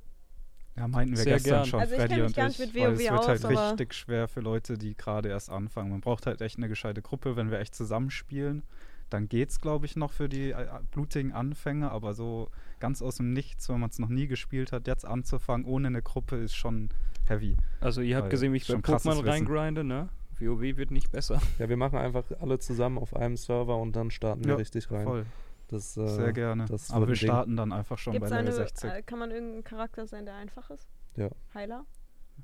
Ja, 0.76 0.88
meinten 0.88 1.16
wir 1.16 1.24
Sehr 1.24 1.34
gestern 1.34 1.52
gern. 1.54 1.66
schon, 1.66 1.80
Also 1.82 1.96
Freddy 1.96 2.22
und 2.22 2.38
ich. 2.38 2.60
mit 2.60 2.76
weil 2.76 2.94
es 2.94 3.00
WoW 3.00 3.12
wird 3.12 3.28
halt 3.28 3.46
aus, 3.46 3.72
richtig 3.72 3.94
schwer 3.94 4.28
für 4.28 4.40
Leute, 4.40 4.78
die 4.78 4.96
gerade 4.96 5.30
erst 5.30 5.50
anfangen. 5.52 5.92
Man 5.92 6.02
braucht 6.02 6.26
halt 6.26 6.42
echt 6.42 6.58
eine 6.58 6.68
gescheite 6.68 7.02
Gruppe, 7.02 7.36
wenn 7.36 7.52
wir 7.52 7.60
echt 7.60 7.76
zusammenspielen. 7.76 8.64
Dann 9.12 9.30
geht's, 9.30 9.62
glaube 9.62 9.86
ich, 9.86 9.96
noch 9.96 10.12
für 10.12 10.28
die 10.28 10.52
äh, 10.52 10.66
blutigen 10.90 11.32
Anfänger, 11.32 11.92
aber 11.92 12.16
so 12.16 12.50
ganz 12.80 13.04
aus 13.04 13.18
dem 13.18 13.34
Nichts, 13.34 13.70
wenn 13.70 13.80
man 13.80 13.92
es 13.92 14.00
noch 14.00 14.10
nie 14.10 14.26
gespielt 14.26 14.72
hat, 14.72 14.88
jetzt 14.88 15.06
anzufangen 15.06 15.66
ohne 15.68 15.88
eine 15.88 16.02
Gruppe 16.02 16.38
ist 16.38 16.56
schon 16.56 16.90
heavy. 17.28 17.56
Also 17.80 18.02
ihr 18.02 18.16
habt 18.16 18.26
Weil 18.26 18.32
gesehen, 18.32 18.54
wie 18.54 18.58
ich 18.58 18.68
bei 18.68 18.74
schon 18.74 18.82
krasses 18.82 19.12
Pokémon 19.12 19.28
reingrinde, 19.28 19.84
ne? 19.84 20.10
WoW 20.40 20.62
wird 20.78 20.90
nicht 20.90 21.12
besser. 21.12 21.40
Ja, 21.60 21.70
wir 21.70 21.78
machen 21.78 22.00
einfach 22.00 22.24
alle 22.42 22.58
zusammen 22.58 22.98
auf 22.98 23.16
einem 23.16 23.38
Server 23.38 23.78
und 23.78 23.96
dann 23.96 24.10
starten 24.10 24.44
wir 24.44 24.52
Ja, 24.54 24.58
richtig 24.58 24.90
rein. 24.90 25.06
Voll, 25.06 25.26
Das, 25.74 25.98
äh, 25.98 26.08
sehr 26.08 26.34
gerne. 26.34 26.66
das 26.66 26.92
Aber 26.92 27.08
wir 27.08 27.16
starten 27.16 27.56
dann 27.58 27.72
einfach 27.74 27.98
schon 27.98 28.14
Gibt's 28.14 28.30
bei 28.30 28.38
Level 28.42 28.54
eine, 28.54 28.56
60. 28.68 28.90
äh, 28.92 29.02
kann 29.02 29.20
man 29.20 29.32
irgendein 29.32 29.64
Charakter 29.64 30.06
sein, 30.08 30.26
der 30.26 30.36
einfach 30.36 30.70
ist? 30.70 30.88
Ja. 31.16 31.30
Heiler? 31.54 31.86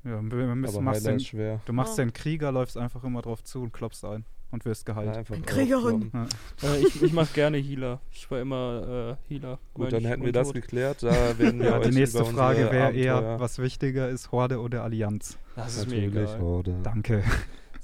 ja, 0.04 0.22
wir 0.22 0.32
wir 0.38 0.56
müssen, 0.56 0.76
Aber 0.76 0.84
machst 0.84 1.02
Heiler 1.02 1.12
den, 1.14 1.18
ist 1.18 1.28
schwer. 1.28 1.62
du 1.66 1.74
machst 1.74 1.94
Oh. 1.94 1.98
den 1.98 2.14
Krieger, 2.14 2.52
läufst 2.52 2.78
einfach 2.78 3.04
immer 3.04 3.22
drauf 3.22 3.44
zu 3.44 3.62
und 3.64 3.74
klopfst 3.74 4.04
ein 4.06 4.26
und 4.52 4.66
wirst 4.66 4.88
Ja, 4.88 4.94
geheilt. 4.94 5.18
einfach 5.18 5.36
Ein 5.36 5.46
Kriegerin. 5.46 6.12
draufkloppen. 6.12 6.28
äh, 6.64 6.78
ich 6.88 7.02
ich 7.04 7.14
mache 7.14 7.34
gerne 7.34 7.58
Healer. 7.58 8.00
Ich 8.12 8.30
war 8.32 8.40
immer 8.40 9.18
äh, 9.28 9.34
Healer. 9.34 9.60
Gut, 9.74 9.92
dann 9.94 10.06
hätten 10.06 10.24
wir 10.26 10.32
das 10.32 10.54
geklärt. 10.54 11.04
Da 11.04 11.38
werden 11.40 11.60
wir 11.60 11.70
Ja, 11.70 11.80
die 11.80 11.92
nächste 11.92 12.24
Frage 12.26 12.72
wäre 12.72 12.92
eher, 12.94 13.40
was 13.40 13.60
wichtiger 13.60 14.10
ist, 14.10 14.32
Horde 14.32 14.60
oder 14.60 14.84
Allianz? 14.84 15.38
Das 15.56 15.76
ist 15.78 15.88
mir 15.90 15.98
Natürlich, 16.08 16.30
egal. 16.32 16.40
Horde. 16.42 16.80
Danke. 16.84 17.24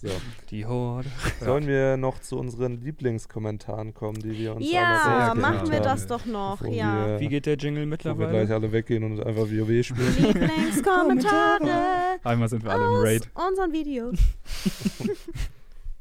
So. 0.06 0.12
Die 0.52 0.66
Horde. 0.66 1.10
Sollen 1.40 1.68
wir 1.68 1.98
noch 1.98 2.20
zu 2.20 2.38
unseren 2.38 2.80
Lieblingskommentaren 2.82 3.94
kommen, 3.94 4.20
die 4.20 4.38
wir 4.38 4.56
uns 4.56 4.72
Ja, 4.72 5.34
machen 5.36 5.72
wir 5.72 5.80
das 5.80 6.06
doch 6.08 6.26
noch. 6.26 6.62
Ja. 6.66 7.08
wir, 7.08 7.20
Wie 7.20 7.28
geht 7.28 7.46
der 7.48 7.58
Jingle 7.58 7.82
Wo 7.82 7.86
wir 7.86 7.90
mittlerweile? 7.90 8.32
gleich 8.46 8.52
alle 8.52 8.72
weggehen 8.72 9.04
und 9.04 9.20
einfach 9.26 9.44
WoW 9.50 9.84
spielen. 9.84 10.16
Lieblingskommentare 10.18 12.20
Einmal 12.24 12.50
sind 12.50 12.64
wir 12.64 12.72
alle 12.72 12.86
im 12.86 13.04
Raid. 13.04 13.30
unseren 13.34 13.72
Videos. 13.74 14.18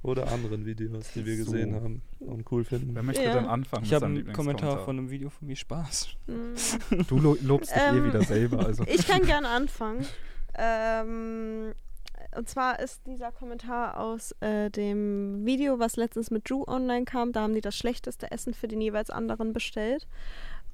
Oder 0.03 0.31
anderen 0.31 0.67
Videos, 0.67 1.11
die 1.15 1.25
wir 1.25 1.43
So. 1.43 1.53
gesehen 1.53 1.75
haben 1.75 2.03
und 2.21 2.45
cool 2.53 2.65
finden. 2.65 2.95
Wer 2.95 3.03
möchte 3.03 3.25
Ja. 3.25 3.33
denn 3.33 3.47
anfangen 3.47 3.85
Ich 3.87 3.95
habe 3.95 4.05
einen 4.05 4.17
Kommentar 4.33 4.73
Lieblingskommentar? 4.73 4.85
von 4.85 4.99
einem 4.99 5.11
Video 5.11 5.31
von 5.31 5.49
mir 5.49 5.57
Spaß. 5.57 6.09
Hm. 6.27 7.07
Du 7.09 7.19
lo 7.19 7.39
lobst 7.41 7.75
dich 7.75 7.81
eh 7.83 7.89
Ähm, 7.97 8.05
wieder 8.07 8.23
selber, 8.23 8.67
also. 8.67 8.85
Ich 8.89 9.07
kann 9.09 9.23
gerne 9.25 9.49
anfangen. 9.49 10.05
Ähm, 10.57 11.73
und 12.37 12.49
zwar 12.49 12.81
ist 12.81 13.01
dieser 13.07 13.33
Kommentar 13.33 13.99
aus 13.99 14.33
äh, 14.41 14.71
dem 14.71 15.45
Video, 15.45 15.79
was 15.79 15.97
letztens 15.97 16.31
mit 16.31 16.49
Drew 16.49 16.65
online 16.67 17.05
kam. 17.05 17.33
Da 17.33 17.43
haben 17.43 17.55
die 17.55 17.61
das 17.61 17.77
schlechteste 17.77 18.31
Essen 18.31 18.55
für 18.55 18.69
den 18.69 18.81
jeweils 18.81 19.11
anderen 19.11 19.53
bestellt. 19.53 20.07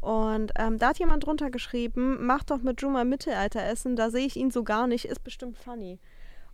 Und 0.01 0.53
ähm, 0.57 0.79
da 0.79 0.89
hat 0.89 0.99
jemand 0.99 1.27
drunter 1.27 1.51
geschrieben, 1.51 2.25
mach 2.25 2.43
doch 2.45 2.63
mit 2.63 2.81
Drew 2.81 2.89
mal 2.89 3.05
Mittelalteressen, 3.05 3.97
da 3.97 4.11
sehe 4.11 4.27
ich 4.27 4.37
ihn 4.37 4.51
so 4.51 4.65
gar 4.65 4.87
nicht, 4.87 5.05
ist 5.05 5.23
bestimmt 5.23 5.59
funny. 5.59 5.99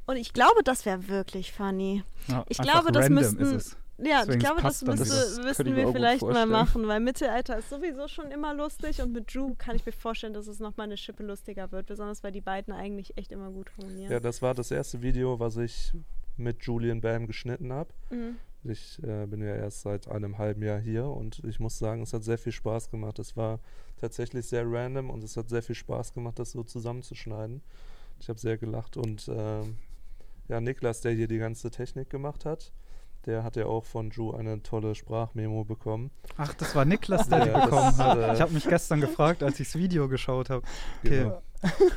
Und 0.06 0.16
ich 0.16 0.32
glaube, 0.32 0.62
das 0.64 0.84
wäre 0.84 1.08
wirklich 1.08 1.52
funny. 1.52 2.02
Ja, 2.28 2.44
ich 2.48 2.58
glaube, 2.58 2.92
das 2.92 3.08
müssten-. 3.08 3.60
Ja, 3.98 4.20
Deswegen 4.20 4.32
ich 4.32 4.38
glaube, 4.44 4.62
das 4.62 4.82
müsste. 4.82 5.04
Das 5.04 5.38
müssten 5.38 5.74
wir 5.74 5.90
vielleicht 5.90 6.22
mal 6.22 6.46
machen, 6.46 6.86
weil 6.86 7.00
Mittelalter 7.00 7.58
ist 7.58 7.70
sowieso 7.70 8.08
schon 8.08 8.30
immer 8.30 8.52
lustig 8.52 9.00
und 9.00 9.12
mit 9.12 9.34
Drew 9.34 9.54
kann 9.56 9.76
ich 9.76 9.86
mir 9.86 9.92
vorstellen, 9.92 10.34
dass 10.34 10.46
es 10.48 10.60
nochmal 10.60 10.84
eine 10.84 10.96
Schippe 10.96 11.22
lustiger 11.22 11.72
wird, 11.72 11.86
besonders 11.86 12.22
weil 12.22 12.32
die 12.32 12.42
beiden 12.42 12.74
eigentlich 12.74 13.16
echt 13.16 13.32
immer 13.32 13.50
gut 13.50 13.70
harmonieren. 13.76 14.12
Ja, 14.12 14.20
das 14.20 14.42
war 14.42 14.54
das 14.54 14.70
erste 14.70 15.00
Video, 15.00 15.40
was 15.40 15.56
ich 15.56 15.92
mit 16.36 16.62
Julian 16.62 17.00
Bam 17.00 17.26
geschnitten 17.26 17.72
habe. 17.72 17.90
Mhm. 18.10 18.36
Ich 18.64 19.02
äh, 19.02 19.26
bin 19.26 19.42
ja 19.42 19.54
erst 19.54 19.82
seit 19.82 20.08
einem 20.08 20.38
halben 20.38 20.62
Jahr 20.62 20.80
hier 20.80 21.06
und 21.06 21.42
ich 21.44 21.60
muss 21.60 21.78
sagen, 21.78 22.02
es 22.02 22.12
hat 22.12 22.24
sehr 22.24 22.38
viel 22.38 22.52
Spaß 22.52 22.90
gemacht. 22.90 23.18
Es 23.18 23.36
war 23.36 23.60
tatsächlich 23.96 24.46
sehr 24.46 24.64
random 24.66 25.08
und 25.08 25.22
es 25.24 25.36
hat 25.36 25.48
sehr 25.48 25.62
viel 25.62 25.74
Spaß 25.74 26.12
gemacht, 26.12 26.38
das 26.38 26.52
so 26.52 26.62
zusammenzuschneiden. 26.64 27.62
Ich 28.18 28.28
habe 28.28 28.38
sehr 28.38 28.58
gelacht 28.58 28.96
und 28.96 29.28
ähm, 29.28 29.76
ja, 30.48 30.60
Niklas, 30.60 31.00
der 31.00 31.12
hier 31.12 31.28
die 31.28 31.38
ganze 31.38 31.70
Technik 31.70 32.10
gemacht 32.10 32.44
hat, 32.44 32.72
der 33.26 33.42
hat 33.44 33.56
ja 33.56 33.66
auch 33.66 33.84
von 33.84 34.10
Drew 34.10 34.32
eine 34.32 34.62
tolle 34.62 34.94
Sprachmemo 34.94 35.64
bekommen. 35.64 36.10
Ach, 36.36 36.54
das 36.54 36.74
war 36.74 36.84
Niklas, 36.84 37.28
der 37.28 37.44
die 37.44 37.50
Ja, 37.50 37.64
bekommen 37.64 37.96
hat. 37.96 38.18
äh, 38.18 38.34
Ich 38.34 38.40
habe 38.40 38.52
mich 38.52 38.68
gestern 38.68 39.00
gefragt, 39.00 39.42
als 39.42 39.58
ich 39.60 39.68
das 39.68 39.76
Video 39.80 40.08
geschaut 40.08 40.48
habe. 40.50 40.62
Okay. 41.04 41.24
Genau. 41.24 41.42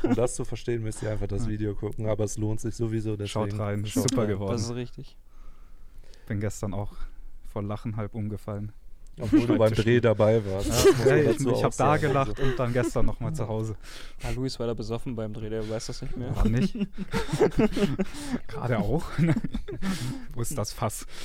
Um 0.03 0.15
das 0.15 0.35
zu 0.35 0.45
verstehen, 0.45 0.81
müsst 0.81 1.03
ihr 1.03 1.11
einfach 1.11 1.27
das. 1.27 1.47
Video 1.47 1.75
gucken, 1.75 2.07
aber 2.07 2.23
es 2.23 2.37
lohnt 2.37 2.59
sich 2.61 2.75
sowieso. 2.75 3.11
Schaut 3.27 3.47
deswegen 3.47 3.61
rein, 3.61 3.85
schaut 3.85 4.09
super 4.09 4.21
rein. 4.23 4.29
geworden. 4.29 4.51
Das 4.53 4.61
ist 4.63 4.73
richtig. 4.73 5.17
Bin 6.27 6.39
gestern 6.39 6.73
auch 6.73 6.93
vor 7.45 7.61
Lachen 7.61 7.95
halb 7.97 8.15
umgefallen. 8.15 8.71
Obwohl 9.19 9.47
du 9.47 9.57
beim 9.57 9.73
Dreh 9.73 9.99
dabei 9.99 10.43
warst. 10.45 10.85
Ja, 11.05 11.15
man 11.15 11.29
ich 11.29 11.45
ich 11.45 11.63
habe 11.63 11.75
da 11.77 11.97
gelacht 11.97 12.39
und 12.39 12.57
dann 12.57 12.73
gestern 12.73 13.05
nochmal 13.05 13.33
zu 13.33 13.47
Hause. 13.47 13.75
Ah, 14.23 14.29
Luis 14.31 14.59
war 14.59 14.67
da 14.67 14.73
besoffen 14.73 15.15
beim 15.15 15.33
Dreh, 15.33 15.49
der 15.49 15.69
weiß 15.69 15.87
das 15.87 16.01
nicht 16.01 16.15
mehr. 16.15 16.35
War 16.35 16.47
nicht. 16.47 16.75
Gerade 18.47 18.79
auch. 18.79 19.05
Wo 20.33 20.41
ist 20.41 20.57
das 20.57 20.73
Fass? 20.73 21.05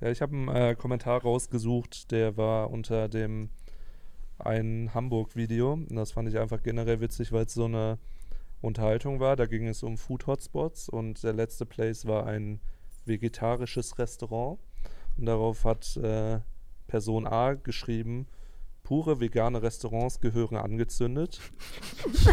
Ja, 0.00 0.10
ich 0.10 0.22
habe 0.22 0.36
einen 0.36 0.48
äh, 0.48 0.76
Kommentar 0.76 1.22
rausgesucht, 1.22 2.12
der 2.12 2.36
war 2.36 2.70
unter 2.70 3.08
dem 3.08 3.50
ein 4.38 4.94
Hamburg-Video. 4.94 5.72
Und 5.72 5.96
das 5.96 6.12
fand 6.12 6.28
ich 6.28 6.38
einfach 6.38 6.62
generell 6.62 7.00
witzig, 7.00 7.32
weil 7.32 7.46
es 7.46 7.54
so 7.54 7.64
eine 7.64 7.98
Unterhaltung 8.60 9.18
war. 9.18 9.36
Da 9.36 9.46
ging 9.46 9.66
es 9.66 9.82
um 9.82 9.98
Food-Hotspots 9.98 10.88
und 10.88 11.22
der 11.22 11.32
letzte 11.32 11.66
Place 11.66 12.06
war 12.06 12.26
ein 12.26 12.60
vegetarisches 13.08 13.98
Restaurant. 13.98 14.58
Und 15.16 15.26
darauf 15.26 15.64
hat 15.64 15.96
äh, 15.96 16.40
Person 16.86 17.26
A 17.26 17.54
geschrieben, 17.54 18.26
pure 18.82 19.20
vegane 19.20 19.62
Restaurants 19.62 20.20
gehören 20.20 20.56
angezündet. 20.56 21.40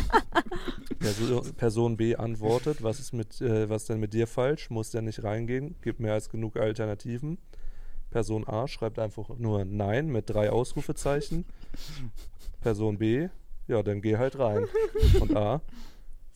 Perso 0.99 1.41
Person 1.57 1.97
B 1.97 2.15
antwortet, 2.15 2.81
was 2.81 2.99
ist 2.99 3.13
mit, 3.13 3.41
äh, 3.41 3.69
was 3.69 3.85
denn 3.85 3.99
mit 3.99 4.13
dir 4.13 4.27
falsch? 4.27 4.69
Muss 4.69 4.91
der 4.91 5.01
nicht 5.01 5.23
reingehen? 5.23 5.75
Gibt 5.81 5.99
mehr 5.99 6.13
als 6.13 6.29
genug 6.29 6.57
Alternativen. 6.57 7.37
Person 8.09 8.47
A 8.47 8.67
schreibt 8.67 8.99
einfach 8.99 9.29
nur 9.37 9.65
Nein 9.65 10.07
mit 10.07 10.29
drei 10.29 10.49
Ausrufezeichen. 10.49 11.45
Person 12.61 12.97
B, 12.97 13.27
ja, 13.67 13.83
dann 13.83 14.01
geh 14.01 14.15
halt 14.15 14.39
rein. 14.39 14.65
Und 15.19 15.35
A, 15.35 15.61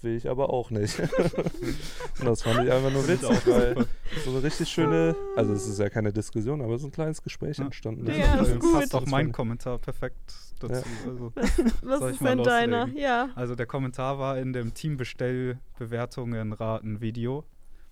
will 0.01 0.15
ich 0.15 0.29
aber 0.29 0.49
auch 0.51 0.69
nicht. 0.71 0.99
Und 2.19 2.25
das 2.25 2.41
fand 2.41 2.65
ich 2.65 2.71
einfach 2.71 2.91
nur 2.91 3.07
witzig, 3.07 3.45
weil 3.47 3.85
so 4.23 4.31
eine 4.31 4.43
richtig 4.43 4.69
schöne, 4.69 5.15
also 5.35 5.53
es 5.53 5.67
ist 5.67 5.79
ja 5.79 5.89
keine 5.89 6.11
Diskussion, 6.13 6.61
aber 6.61 6.77
so 6.77 6.87
ein 6.87 6.91
kleines 6.91 7.21
Gespräch 7.21 7.57
Ja. 7.57 7.65
entstanden. 7.65 8.05
Ja, 8.07 8.37
das 8.37 8.49
ist 8.49 8.55
Äh, 8.55 8.59
gut. 8.59 8.73
Passt 8.73 8.95
auch 8.95 9.05
mein 9.05 9.31
Kommentar 9.31 9.77
perfekt 9.79 10.17
dazu. 10.59 10.83
Also, 11.07 11.33
Was 11.81 12.11
ist 12.11 12.21
denn 12.23 12.43
deiner? 12.43 12.87
Ja. 12.89 13.29
also 13.35 13.55
der 13.55 13.65
Kommentar 13.65 14.19
war 14.19 14.37
in 14.37 14.53
dem 14.53 14.73
Teambestellbewertungen 14.73 16.53
raten 16.53 17.01
Video, 17.01 17.43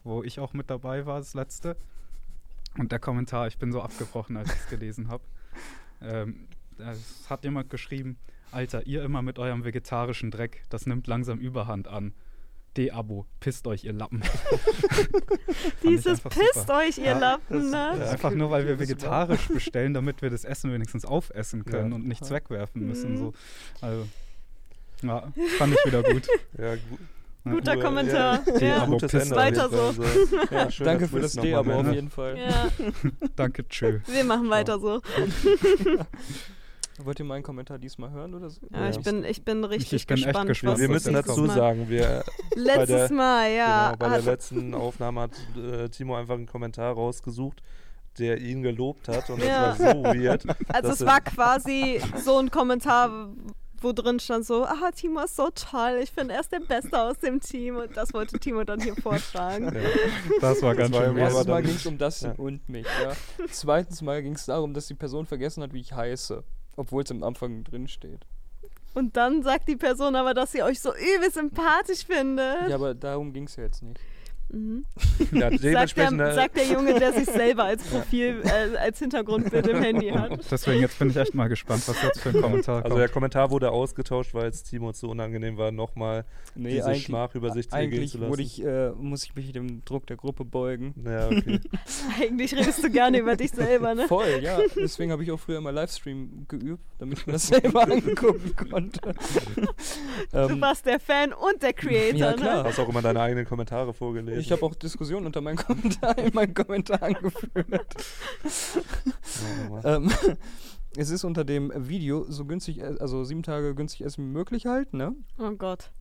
wo 0.03 0.23
ich 0.23 0.39
auch 0.39 0.53
mit 0.53 0.69
dabei 0.69 1.05
war, 1.05 1.19
das 1.19 1.33
letzte. 1.33 1.75
Und 2.77 2.91
der 2.91 2.99
Kommentar, 2.99 3.47
ich 3.47 3.57
bin 3.57 3.71
so 3.71 3.81
abgebrochen, 3.81 4.37
als 4.37 4.49
ich 4.53 4.59
es 4.59 4.67
gelesen 4.69 5.07
habe. 5.09 5.23
Ähm, 5.99 6.47
es 6.77 7.27
hat 7.27 7.43
jemand 7.43 7.71
geschrieben, 7.71 8.17
Alter, 8.51 8.85
ihr 8.87 9.03
immer 9.03 9.21
mit 9.21 9.39
eurem 9.39 9.63
vegetarischen 9.65 10.31
Dreck, 10.31 10.63
das 10.69 10.85
nimmt 10.85 11.07
langsam 11.07 11.39
Überhand 11.39 11.87
an. 11.87 12.13
De-Abo, 12.77 13.25
pisst 13.39 13.65
euch, 13.65 13.85
ihr 13.85 13.93
Lappen. 13.93 14.21
Dieses 15.83 16.21
pisst 16.21 16.53
super. 16.53 16.77
euch, 16.77 16.97
ihr 16.99 17.05
Ja, 17.05 17.17
Lappen, 17.17 17.71
ne? 17.71 17.95
Ja, 17.99 18.09
einfach 18.11 18.31
nur, 18.31 18.51
weil 18.51 18.67
wir 18.67 18.79
vegetarisch 18.79 19.47
bestellen, 19.53 19.93
damit 19.95 20.21
wir 20.21 20.29
das 20.29 20.43
Essen 20.45 20.71
wenigstens 20.71 21.03
aufessen 21.03 21.65
können 21.65 21.89
Ja. 21.89 21.95
und 21.95 22.07
nichts 22.07 22.29
wegwerfen 22.29 22.85
müssen. 22.87 23.13
Mhm. 23.13 23.17
So. 23.17 23.33
Also, 23.81 24.07
ja, 25.01 25.23
fand 25.57 25.73
ich 25.73 25.85
wieder 25.91 26.03
gut. 26.03 26.27
Ja, 26.57 26.75
gu 26.75 26.97
Guter 27.49 27.75
Ja, 27.75 27.81
Kommentar. 27.83 28.43
Ja. 28.59 28.83
Abo- 28.83 28.99
Gutes 28.99 29.13
Ende. 29.13 29.35
Weiter 29.37 29.69
Fall. 29.69 29.79
Also, 29.87 30.03
Ja, 30.51 30.69
schöner 30.69 30.89
danke 30.91 31.07
für 31.07 31.19
das 31.21 31.33
D-Abo 31.33 31.71
auf 31.71 31.93
jeden 31.93 32.09
Fall. 32.09 32.37
Ja, 32.37 32.67
Danke, 33.37 33.65
tschö. 33.69 33.99
wir 34.05 34.23
machen 34.25 34.49
weiter 34.49 34.77
so. 34.79 35.01
Wollt 37.03 37.19
ihr 37.19 37.25
meinen 37.25 37.43
Kommentar 37.43 37.77
diesmal 37.77 38.09
hören 38.11 38.33
oder 38.33 38.49
so? 38.49 38.61
Ja, 38.71 38.89
ich, 38.89 38.99
bin, 38.99 39.23
ich 39.23 39.43
bin 39.45 39.63
richtig 39.63 39.93
ich 39.93 40.07
bin 40.07 40.17
echt 40.17 40.25
gespannt. 40.25 40.47
gespannt, 40.49 40.73
was 40.73 40.81
Wir 40.81 40.89
müssen 40.89 41.13
jetzt 41.13 41.29
dazu 41.29 41.41
kommt. 41.41 41.53
sagen, 41.53 41.89
wir 41.89 42.23
Letztes 42.55 42.87
der- 43.09 43.11
Mal, 43.13 43.51
ja. 43.51 43.85
genau, 43.91 43.97
bei 43.99 44.07
der 44.09 44.17
hat- 44.17 44.25
letzten 44.25 44.73
Aufnahme 44.73 45.21
hat 45.21 45.31
äh, 45.55 45.89
Timo 45.89 46.15
einfach 46.15 46.33
einen 46.35 46.47
Kommentar 46.47 46.93
rausgesucht, 46.93 47.61
der 48.17 48.39
ihn 48.39 48.63
gelobt 48.63 49.07
hat 49.09 49.29
und 49.29 49.43
Ja. 49.43 49.69
das 49.69 49.79
war 49.79 49.93
so 49.93 50.03
weird. 50.05 50.43
Also 50.69 50.89
es 50.91 51.05
war 51.05 51.21
quasi 51.21 52.01
so 52.23 52.39
ein 52.39 52.49
Kommentar, 52.49 53.29
wo 53.79 53.93
drin 53.93 54.19
stand 54.19 54.43
so, 54.43 54.65
ah, 54.65 54.89
Timo 54.95 55.19
ist 55.19 55.35
so 55.35 55.49
toll, 55.53 55.99
ich 56.01 56.09
finde 56.11 56.33
er 56.33 56.39
ist 56.39 56.51
der 56.51 56.61
Beste 56.61 56.99
aus 56.99 57.19
dem 57.19 57.39
Team 57.39 57.75
und 57.75 57.95
das 57.95 58.11
wollte 58.11 58.39
Timo 58.39 58.63
dann 58.63 58.81
hier 58.81 58.95
vortragen. 58.95 59.65
Ja. 59.65 59.81
Das 60.41 60.63
war 60.63 60.73
ganz 60.73 60.95
schön 60.95 61.19
aber 61.19 61.45
Mal 61.45 61.61
ging 61.61 61.75
es 61.75 61.85
um 61.85 61.99
das 61.99 62.21
ja. 62.21 62.31
und 62.37 62.67
mich, 62.67 62.87
ja. 63.03 63.11
Zweitens 63.51 64.01
Mal 64.01 64.23
ging 64.23 64.33
es 64.33 64.47
darum, 64.47 64.73
dass 64.73 64.87
die 64.87 64.95
Person 64.95 65.27
vergessen 65.27 65.61
hat, 65.61 65.73
wie 65.73 65.81
ich 65.81 65.93
heiße. 65.93 66.43
Obwohl 66.77 67.03
es 67.03 67.11
am 67.11 67.23
Anfang 67.23 67.65
drin 67.65 67.89
steht. 67.89 68.25
Und 68.93 69.17
dann 69.17 69.43
sagt 69.43 69.67
die 69.67 69.75
Person 69.75 70.15
aber, 70.15 70.33
dass 70.33 70.53
sie 70.53 70.63
euch 70.63 70.79
so 70.79 70.91
übel 70.95 71.31
sympathisch 71.31 72.05
findet. 72.05 72.69
Ja, 72.69 72.75
aber 72.75 72.95
darum 72.95 73.33
ging 73.33 73.43
es 73.43 73.55
ja 73.57 73.63
jetzt 73.63 73.83
nicht. 73.83 73.99
Mhm. 74.49 74.85
Ja, 75.33 75.49
Sagt, 75.57 75.97
der, 75.97 76.11
äh, 76.11 76.33
sagt 76.35 76.55
der 76.57 76.65
Junge, 76.65 76.93
der 76.97 77.13
sich 77.13 77.25
selber 77.25 77.65
als 77.65 77.83
Profil, 77.89 78.41
äh, 78.45 78.77
als 78.77 78.99
Hintergrundbild 78.99 79.67
im 79.67 79.81
Handy 79.83 80.09
hat. 80.09 80.39
Deswegen, 80.49 80.81
jetzt 80.81 80.97
bin 80.99 81.09
ich 81.09 81.17
echt 81.17 81.33
mal 81.33 81.47
gespannt, 81.49 81.83
was 81.87 82.01
jetzt 82.01 82.21
für 82.21 82.29
ein 82.29 82.41
Kommentar 82.41 82.83
also 82.85 82.95
der 82.95 83.07
kommt. 83.07 83.13
Kommentar 83.13 83.51
wurde 83.51 83.71
ausgetauscht, 83.71 84.33
weil 84.33 84.47
es 84.49 84.63
Timo 84.63 84.93
zu 84.93 85.09
unangenehm 85.09 85.57
war, 85.57 85.71
nochmal 85.71 86.23
Nee, 86.55 86.75
diese 86.75 86.95
Schmach 86.95 87.35
über 87.35 87.51
sich 87.51 87.71
eigentlich 87.73 88.11
zu 88.11 88.19
lassen. 88.19 88.29
wurde 88.31 88.41
ich, 88.41 88.63
äh, 88.63 88.91
muss 88.91 89.23
ich 89.25 89.35
mich 89.35 89.51
dem 89.51 89.83
Druck 89.83 90.07
der 90.07 90.15
Gruppe 90.17 90.45
beugen. 90.45 90.93
ja, 91.05 91.27
okay. 91.27 91.59
Eigentlich 92.19 92.55
redest 92.55 92.83
du 92.83 92.89
gerne 92.89 93.19
über 93.19 93.35
dich 93.35 93.51
selber, 93.51 93.95
ne? 93.95 94.07
Voll, 94.07 94.39
ja. 94.41 94.59
Deswegen 94.75 95.11
habe 95.11 95.23
ich 95.23 95.31
auch 95.31 95.39
früher 95.39 95.57
immer 95.57 95.71
Livestream 95.71 96.45
geübt, 96.47 96.83
damit 96.99 97.19
ich 97.19 97.27
mir 97.27 97.33
das 97.33 97.47
selber 97.47 97.83
angucken 97.83 98.55
konnte. 98.55 99.01
Du 100.31 100.37
ähm, 100.37 100.61
warst 100.61 100.85
der 100.85 100.99
Fan 100.99 101.33
und 101.33 101.61
der 101.61 101.73
Creator, 101.73 102.17
Ja, 102.17 102.29
ne? 102.31 102.35
klar. 102.37 102.63
Hast 102.63 102.79
auch 102.79 102.89
immer 102.89 103.01
deine 103.01 103.19
eigenen 103.21 103.45
Kommentare 103.45 103.93
vorgelesen. 103.93 104.36
Ich 104.39 104.51
habe 104.51 104.63
auch 104.63 104.75
Diskussionen 104.75 105.25
unter 105.25 105.41
meinen 105.41 105.57
Kommentaren 105.57 106.25
in 106.25 106.33
meinen 106.33 106.53
Kommentaren 106.53 107.13
geführt. 107.15 107.95
Ähm, 109.83 110.11
es 110.95 111.09
ist 111.09 111.23
unter 111.23 111.43
dem 111.43 111.71
Video 111.75 112.25
so 112.29 112.45
günstig, 112.45 112.79
äh, 112.79 112.95
also 112.99 113.23
sieben 113.23 113.43
Tage 113.43 113.75
günstig 113.75 114.01
essen 114.01 114.25
wie 114.25 114.31
möglich 114.31 114.65
halt, 114.65 114.93
ne? 114.93 115.15
Oh 115.37 115.51
Gott. 115.51 115.91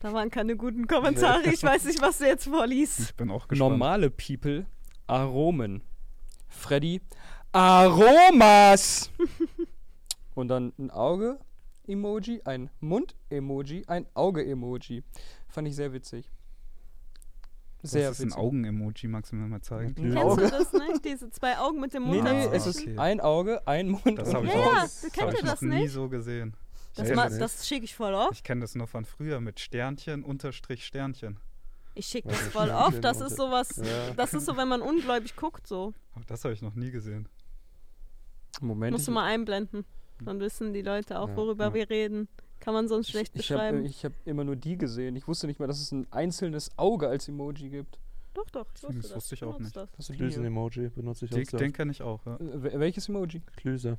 Da 0.00 0.12
waren 0.12 0.30
keine 0.30 0.56
guten 0.56 0.88
Kommentare. 0.88 1.48
Ich 1.52 1.62
weiß 1.62 1.84
nicht, 1.84 2.02
was 2.02 2.18
du 2.18 2.26
jetzt 2.26 2.46
vorliest. 2.46 2.98
Ich 3.00 3.14
bin 3.14 3.30
auch 3.30 3.46
gespannt. 3.46 3.70
Normale 3.70 4.10
People, 4.10 4.66
Aromen. 5.06 5.82
Freddy, 6.48 7.00
Aromas! 7.52 9.10
Und 10.34 10.48
dann 10.48 10.72
ein 10.78 10.90
Auge-Emoji, 10.90 12.42
ein 12.44 12.70
Mund-Emoji, 12.80 13.84
ein 13.86 14.06
Auge-Emoji. 14.14 15.04
Fand 15.48 15.68
ich 15.68 15.76
sehr 15.76 15.92
witzig. 15.92 16.30
Sehr 17.82 18.08
das 18.10 18.20
ist 18.20 18.26
ein. 18.26 18.32
Augen-Emoji, 18.32 19.08
magst 19.08 19.32
du 19.32 19.36
mir 19.36 19.46
mal 19.48 19.60
zeigen? 19.60 19.94
Kennst 19.94 20.16
Auge. 20.18 20.42
du 20.44 20.50
das 20.50 20.72
nicht? 20.72 21.04
Diese 21.04 21.30
zwei 21.30 21.58
Augen 21.58 21.80
mit 21.80 21.92
dem 21.94 22.04
Nee, 22.04 22.16
Mund 22.22 22.24
nee, 22.24 22.46
Ah, 22.46 22.52
es 22.52 22.66
ist 22.66 22.80
okay. 22.80 22.96
ein 22.96 23.20
Auge, 23.20 23.66
ein 23.66 23.88
Mund 23.90 24.18
Das 24.18 24.32
habe 24.32 24.46
ich 24.46 24.52
Ja, 24.54 24.60
auch 24.60 24.74
ja, 24.74 24.82
das 24.82 25.00
du 25.00 25.06
hab 25.08 25.12
kennt 25.14 25.34
ich 25.34 25.42
noch 25.42 25.60
nie 25.62 25.88
so 25.88 26.08
gesehen. 26.08 26.54
Das, 26.94 27.08
Ja, 27.08 27.28
nee. 27.28 27.38
das 27.38 27.66
schicke 27.66 27.84
ich 27.84 27.94
voll 27.96 28.14
oft. 28.14 28.32
Ich 28.34 28.44
kenne 28.44 28.60
das 28.60 28.74
nur 28.74 28.86
von 28.86 29.04
früher 29.04 29.40
mit 29.40 29.58
Sternchen, 29.58 30.22
Unterstrich, 30.24 30.84
Sternchen. 30.86 31.38
Ich 31.94 32.06
schicke 32.06 32.28
das 32.28 32.40
ist 32.40 32.52
voll 32.52 32.70
oft. 32.70 33.02
Das 33.02 33.20
ist 33.20 33.36
sowas, 33.36 33.76
Ja. 33.76 34.14
das 34.14 34.32
ist 34.34 34.46
so, 34.46 34.56
wenn 34.56 34.68
man 34.68 34.80
ungläubig 34.80 35.34
guckt, 35.36 35.66
so. 35.66 35.92
Aber 36.14 36.24
das 36.26 36.44
habe 36.44 36.54
ich 36.54 36.62
noch 36.62 36.74
nie 36.74 36.90
gesehen. 36.90 37.28
Moment. 38.60 38.92
Musst 38.92 39.08
du 39.08 39.12
mal 39.12 39.24
einblenden. 39.24 39.84
Dann 40.20 40.38
wissen 40.40 40.72
die 40.72 40.82
Leute 40.82 41.18
auch, 41.18 41.28
Ja, 41.30 41.36
worüber 41.36 41.64
ja. 41.66 41.74
wir 41.74 41.90
reden. 41.90 42.28
Kann 42.62 42.74
man 42.74 42.88
sonst 42.88 43.10
schlecht 43.10 43.32
ich, 43.34 43.40
ich 43.40 43.50
habe 43.52 43.60
beschreiben. 43.60 43.84
ich 43.84 44.04
hab 44.04 44.12
immer 44.24 44.44
nur 44.44 44.56
die 44.56 44.78
gesehen. 44.78 45.16
Ich 45.16 45.26
wusste 45.28 45.46
nicht 45.46 45.58
mal, 45.60 45.66
dass 45.66 45.80
es 45.80 45.92
ein 45.92 46.06
einzelnes 46.12 46.70
Auge 46.78 47.08
als 47.08 47.28
Emoji 47.28 47.68
gibt. 47.70 47.98
doch, 48.34 48.48
doch. 48.50 48.66
Ich 48.74 48.82
wusste 48.84 48.94
Das 48.96 49.02
das. 49.08 49.16
wusste 49.16 49.34
ich 49.34 49.44
auch 49.44 49.58
nicht. 49.58 49.76
Das. 49.76 49.88
Hast 49.98 50.08
du? 50.08 50.12
Klüsen-Emoji 50.14 50.88
benutze 50.90 51.24
ich 51.24 51.30
Den, 51.32 51.42
auch 51.44 51.50
sehr. 51.50 51.58
den 51.58 51.72
kenne 51.72 51.90
ich 51.90 52.02
auch, 52.02 52.24
ja. 52.24 52.36
Äh, 52.36 52.38
wel- 52.62 52.78
welches 52.80 53.08
Emoji? 53.08 53.42
Klüse. 53.56 53.98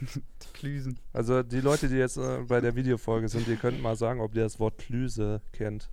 Klüsen. 0.54 0.98
Also 1.12 1.42
die 1.42 1.60
Leute, 1.60 1.88
die 1.88 1.96
jetzt 1.96 2.16
äh, 2.16 2.42
bei 2.48 2.60
der 2.60 2.74
Videofolge 2.76 3.28
sind, 3.28 3.46
ihr 3.48 3.56
könnt 3.56 3.82
mal 3.82 3.96
sagen, 3.96 4.20
ob 4.20 4.34
ihr 4.34 4.42
das 4.44 4.58
Wort 4.58 4.78
Klüse 4.78 5.42
kennt. 5.52 5.90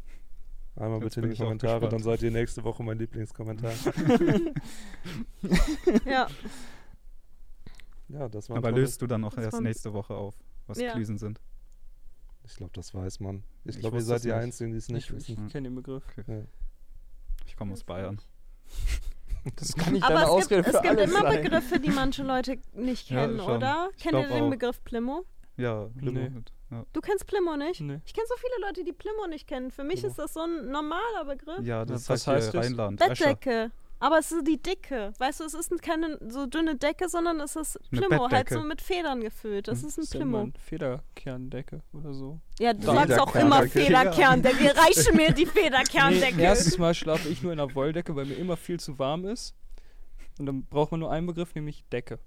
Einmal 0.76 1.02
Jetzt 1.04 1.16
bitte 1.16 1.28
in 1.28 1.34
die 1.34 1.38
Kommentare, 1.38 1.90
dann 1.90 2.02
seid 2.02 2.22
ihr 2.22 2.32
nächste 2.32 2.64
Woche 2.64 2.82
mein 2.84 2.98
Lieblingskommentar. 3.00 3.74
Ja, 6.06 6.28
ja, 8.10 8.28
das 8.30 8.50
war 8.50 8.58
Aber 8.58 8.72
löst 8.72 9.02
du 9.02 9.08
dann 9.08 9.24
auch 9.24 9.38
erst 9.38 9.62
nächste 9.62 9.94
Woche 9.94 10.14
auf, 10.14 10.36
was 10.68 10.80
Ja. 10.80 10.94
Klüsen 10.94 11.18
sind? 11.18 11.40
Ich 12.50 12.56
glaube, 12.58 12.72
das 12.74 12.94
weiß 12.94 13.20
man. 13.20 13.44
Ich 13.64 13.76
Ich 13.76 13.80
glaube, 13.82 13.98
ihr 13.98 14.04
seid 14.04 14.18
es 14.18 14.22
die 14.24 14.28
nicht. 14.30 14.38
Einzigen, 14.38 14.72
die 14.72 14.78
es 14.78 14.90
nicht 14.90 15.10
ich 15.12 15.16
ich 15.16 15.30
wissen. 15.30 15.48
kenne 15.50 15.70
den 15.70 15.76
Begriff. 15.76 16.04
Ja. 16.28 16.42
Ich 17.46 17.56
komme 17.56 17.74
aus 17.74 17.84
Bayern. 17.84 18.20
Das 19.56 19.74
kann 19.74 19.94
nicht 19.94 20.04
aber 20.04 20.16
deine 20.16 20.26
es 20.26 20.30
Ausrede 20.32 20.64
gibt, 20.64 20.68
es 20.68 20.76
für 20.76 20.82
gibt 20.82 21.00
alles 21.00 21.12
immer 21.12 21.22
sein. 21.32 21.42
Begriffe, 21.44 21.80
die 21.80 21.90
manche 21.92 22.24
Leute 22.24 22.60
nicht 22.74 23.10
Ja, 23.10 23.22
kennen, 23.22 23.40
schon. 23.40 23.56
oder? 23.56 23.90
Ich 23.96 24.04
Kennt 24.04 24.16
ihr 24.16 24.28
den 24.28 24.44
auch. 24.44 24.50
Begriff 24.50 24.84
Plimo? 24.84 25.24
Ja, 25.56 25.90
Nee. 25.96 26.28
gut, 26.30 26.52
ja. 26.70 26.86
Du 26.92 27.00
kennst 27.00 27.26
Plimo 27.26 27.56
nicht? 27.56 27.80
Nee. 27.80 28.02
Ich 28.06 28.14
kenne 28.14 28.28
so 28.28 28.36
viele 28.36 28.68
Leute, 28.68 28.84
die 28.84 28.92
Plimo 28.92 29.28
nicht 29.28 29.48
kennen. 29.48 29.72
Für 29.72 29.86
mich 29.86 30.02
Plimo. 30.02 30.10
ist 30.10 30.20
das 30.20 30.34
so 30.34 30.42
ein 30.42 30.70
normaler 30.70 31.24
Begriff. 31.26 31.66
ja, 31.66 31.86
das 31.86 32.10
was 32.10 32.10
heißt 32.10 32.26
hier 32.26 32.34
heißt 32.34 32.54
das? 32.54 32.66
Rheinland. 32.66 33.00
Escher. 33.02 33.72
Aber 34.02 34.18
es 34.20 34.32
ist 34.32 34.48
die 34.48 34.62
dicke. 34.62 35.12
Weißt 35.18 35.42
du, 35.42 35.44
es 35.44 35.54
ist 35.54 35.82
keine 35.82 36.18
so 36.30 36.46
dünne 36.46 36.76
Decke, 36.78 37.10
sondern 37.10 37.40
es 37.42 37.56
ist 37.58 37.78
Plimo, 37.92 38.30
halt 38.32 38.50
so 38.50 38.62
mit 38.62 38.82
Federn 38.82 39.20
gefüllt. 39.20 39.68
Das 39.68 39.84
ist 39.84 39.98
ein 39.98 40.04
Ist 40.04 40.14
ja 40.14 40.20
Plimo. 40.22 40.40
ein 40.44 40.54
Federkerndecke 40.58 41.82
oder 41.92 42.14
so. 42.14 42.40
Ja, 42.60 42.72
du 42.74 42.80
Federkern- 42.88 43.08
sagst 43.10 43.20
auch 43.20 43.36
immer 43.36 43.62
Decke. 43.64 43.80
Federkerndecke. 43.82 44.74
Reiche 44.78 45.14
mir 45.14 45.34
die 45.34 45.44
Nee, 45.46 45.52
Federkerndecke. 45.52 46.42
erstes 46.42 46.78
Mal 46.78 46.94
schlafe 46.94 47.28
ich 47.28 47.42
nur 47.44 47.52
in 47.52 47.60
einer 47.60 47.76
Wolldecke, 47.76 48.16
weil 48.16 48.26
mir 48.26 48.36
immer 48.36 48.56
viel 48.56 48.80
zu 48.80 48.98
warm 49.00 49.26
ist. 49.26 49.54
Und 50.40 50.46
dann 50.46 50.64
braucht 50.66 50.92
man 50.92 51.02
nur 51.02 51.12
einen 51.12 51.28
Begriff, 51.28 51.54
nämlich 51.54 51.84
Decke. 51.92 52.20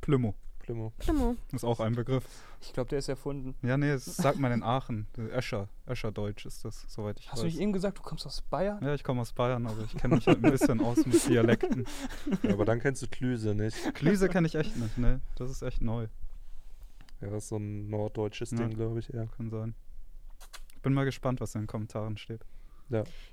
Plümo. 0.00 0.34
Plimo. 0.68 0.92
Plimo. 0.98 1.34
Ist 1.52 1.64
auch 1.64 1.80
ein 1.80 1.94
Begriff. 1.94 2.24
Ich 2.60 2.74
glaube, 2.74 2.90
der 2.90 2.98
ist 2.98 3.08
erfunden. 3.08 3.54
Ja, 3.66 3.78
nee, 3.78 3.90
das 3.90 4.04
sagt 4.04 4.38
man 4.38 4.52
in 4.52 4.62
Aachen. 4.62 5.06
Escher. 5.32 5.68
Escherdeutsch 5.86 6.44
ist 6.44 6.62
das, 6.62 6.84
soweit 6.88 7.18
ich 7.18 7.30
Hast 7.32 7.40
du 7.42 7.46
weiß. 7.46 7.52
nicht 7.54 7.62
eben 7.62 7.72
gesagt, 7.72 7.96
du 7.98 8.02
kommst 8.02 8.26
aus 8.26 8.42
Bayern? 8.42 8.84
Ja, 8.84 8.92
ich 8.94 9.02
komme 9.02 9.22
aus 9.22 9.32
Bayern, 9.32 9.66
aber 9.66 9.82
ich 9.84 9.96
kenne 9.96 10.16
mich 10.16 10.26
halt 10.26 10.44
ein 10.44 10.50
bisschen 10.50 10.82
aus 10.82 11.06
mit 11.06 11.26
Dialekten. 11.26 11.86
Ja, 12.42 12.52
aber 12.52 12.66
dann 12.66 12.80
kennst 12.80 13.00
du 13.02 13.06
Klüse 13.08 13.54
nicht. 13.54 13.94
Klüse 13.94 14.28
kenne 14.28 14.46
ich 14.46 14.54
echt 14.56 14.76
nicht, 14.76 14.98
ne? 14.98 15.20
Das 15.36 15.50
ist 15.50 15.62
echt 15.62 15.80
neu. 15.80 16.08
Ja, 17.22 17.30
das 17.30 17.44
ist 17.44 17.48
so 17.48 17.56
ein 17.56 17.88
norddeutsches 17.88 18.50
Ja. 18.50 18.58
Ding, 18.58 18.70
glaube 18.76 18.98
ich, 18.98 19.12
eher. 19.14 19.26
Kann 19.38 19.48
sein. 19.48 19.74
Ich 20.76 20.82
bin 20.82 20.92
mal 20.92 21.04
gespannt, 21.04 21.40
was 21.40 21.54
in 21.54 21.62
den 21.62 21.66
Kommentaren 21.66 22.18
steht. 22.18 22.44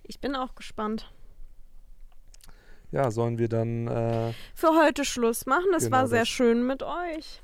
Ich 0.04 0.20
bin 0.22 0.36
auch 0.36 0.56
gespannt. 0.56 1.12
Ja, 2.92 3.12
sollen 3.12 3.38
wir 3.38 3.50
dann, 3.50 3.88
äh, 3.88 4.32
Für 4.54 4.70
heute 4.82 5.06
Schluss 5.06 5.46
machen. 5.46 5.66
Es 5.76 5.86
Genau 5.86 5.98
war 5.98 6.08
sehr 6.08 6.20
das. 6.20 6.30
schön 6.30 6.66
mit 6.66 6.84
euch. 6.84 7.42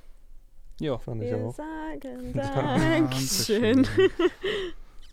Ja. 0.80 0.98
fand 0.98 1.22
ich 1.24 1.30
Wir 1.30 1.38
auch. 1.38 1.54
sagen 1.56 2.34
Dankeschön. 2.34 3.88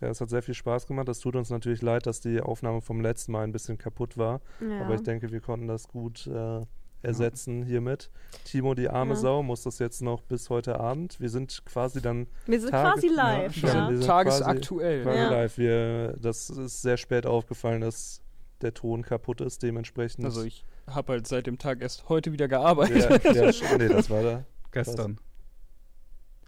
Ja, 0.01 0.07
es 0.07 0.21
hat 0.21 0.29
sehr 0.29 0.41
viel 0.41 0.53
Spaß 0.53 0.87
gemacht. 0.87 1.09
Es 1.09 1.19
tut 1.19 1.35
uns 1.35 1.49
natürlich 1.49 1.81
leid, 1.81 2.05
dass 2.07 2.21
die 2.21 2.39
Aufnahme 2.41 2.81
vom 2.81 3.01
letzten 3.01 3.33
Mal 3.33 3.43
ein 3.43 3.51
bisschen 3.51 3.77
kaputt 3.77 4.17
war. 4.17 4.41
Ja. 4.61 4.85
Aber 4.85 4.95
ich 4.95 5.03
denke, 5.03 5.31
wir 5.31 5.41
konnten 5.41 5.67
das 5.67 5.87
gut 5.89 6.25
äh, 6.27 6.61
ersetzen 7.01 7.63
hiermit. 7.63 8.09
Timo, 8.45 8.73
die 8.75 8.89
arme 8.89 9.13
Ja. 9.15 9.19
Sau, 9.19 9.43
muss 9.43 9.63
das 9.63 9.77
jetzt 9.79 10.01
noch 10.01 10.21
bis 10.23 10.49
heute 10.49 10.79
Abend. 10.79 11.19
Wir 11.19 11.29
sind 11.29 11.63
quasi 11.65 12.01
dann 12.01 12.27
Wir 12.45 12.61
sind 12.61 12.71
Tage- 12.71 12.91
quasi 12.93 13.07
ja, 13.07 13.13
live. 13.13 13.57
Ja, 13.57 13.89
wir 13.89 13.97
sind 13.97 14.07
Tagesaktuell. 14.07 15.03
quasi 15.03 15.17
Ja. 15.19 15.29
live. 15.31 15.57
Wir, 15.57 16.15
das 16.19 16.49
ist 16.49 16.81
sehr 16.81 16.97
spät 16.97 17.25
aufgefallen, 17.25 17.81
dass 17.81 18.21
der 18.61 18.73
Ton 18.73 19.03
kaputt 19.03 19.41
ist. 19.41 19.63
Dementsprechend. 19.63 20.25
Also 20.25 20.43
ich 20.43 20.65
habe 20.87 21.13
halt 21.13 21.27
seit 21.27 21.47
dem 21.47 21.57
Tag 21.57 21.81
erst 21.81 22.09
heute 22.09 22.31
wieder 22.31 22.47
gearbeitet. 22.47 23.23
ja, 23.23 23.31
ja, 23.49 23.51
nee, 23.77 23.87
das 23.87 24.09
war 24.09 24.23
da. 24.23 24.45
Gestern. 24.71 25.19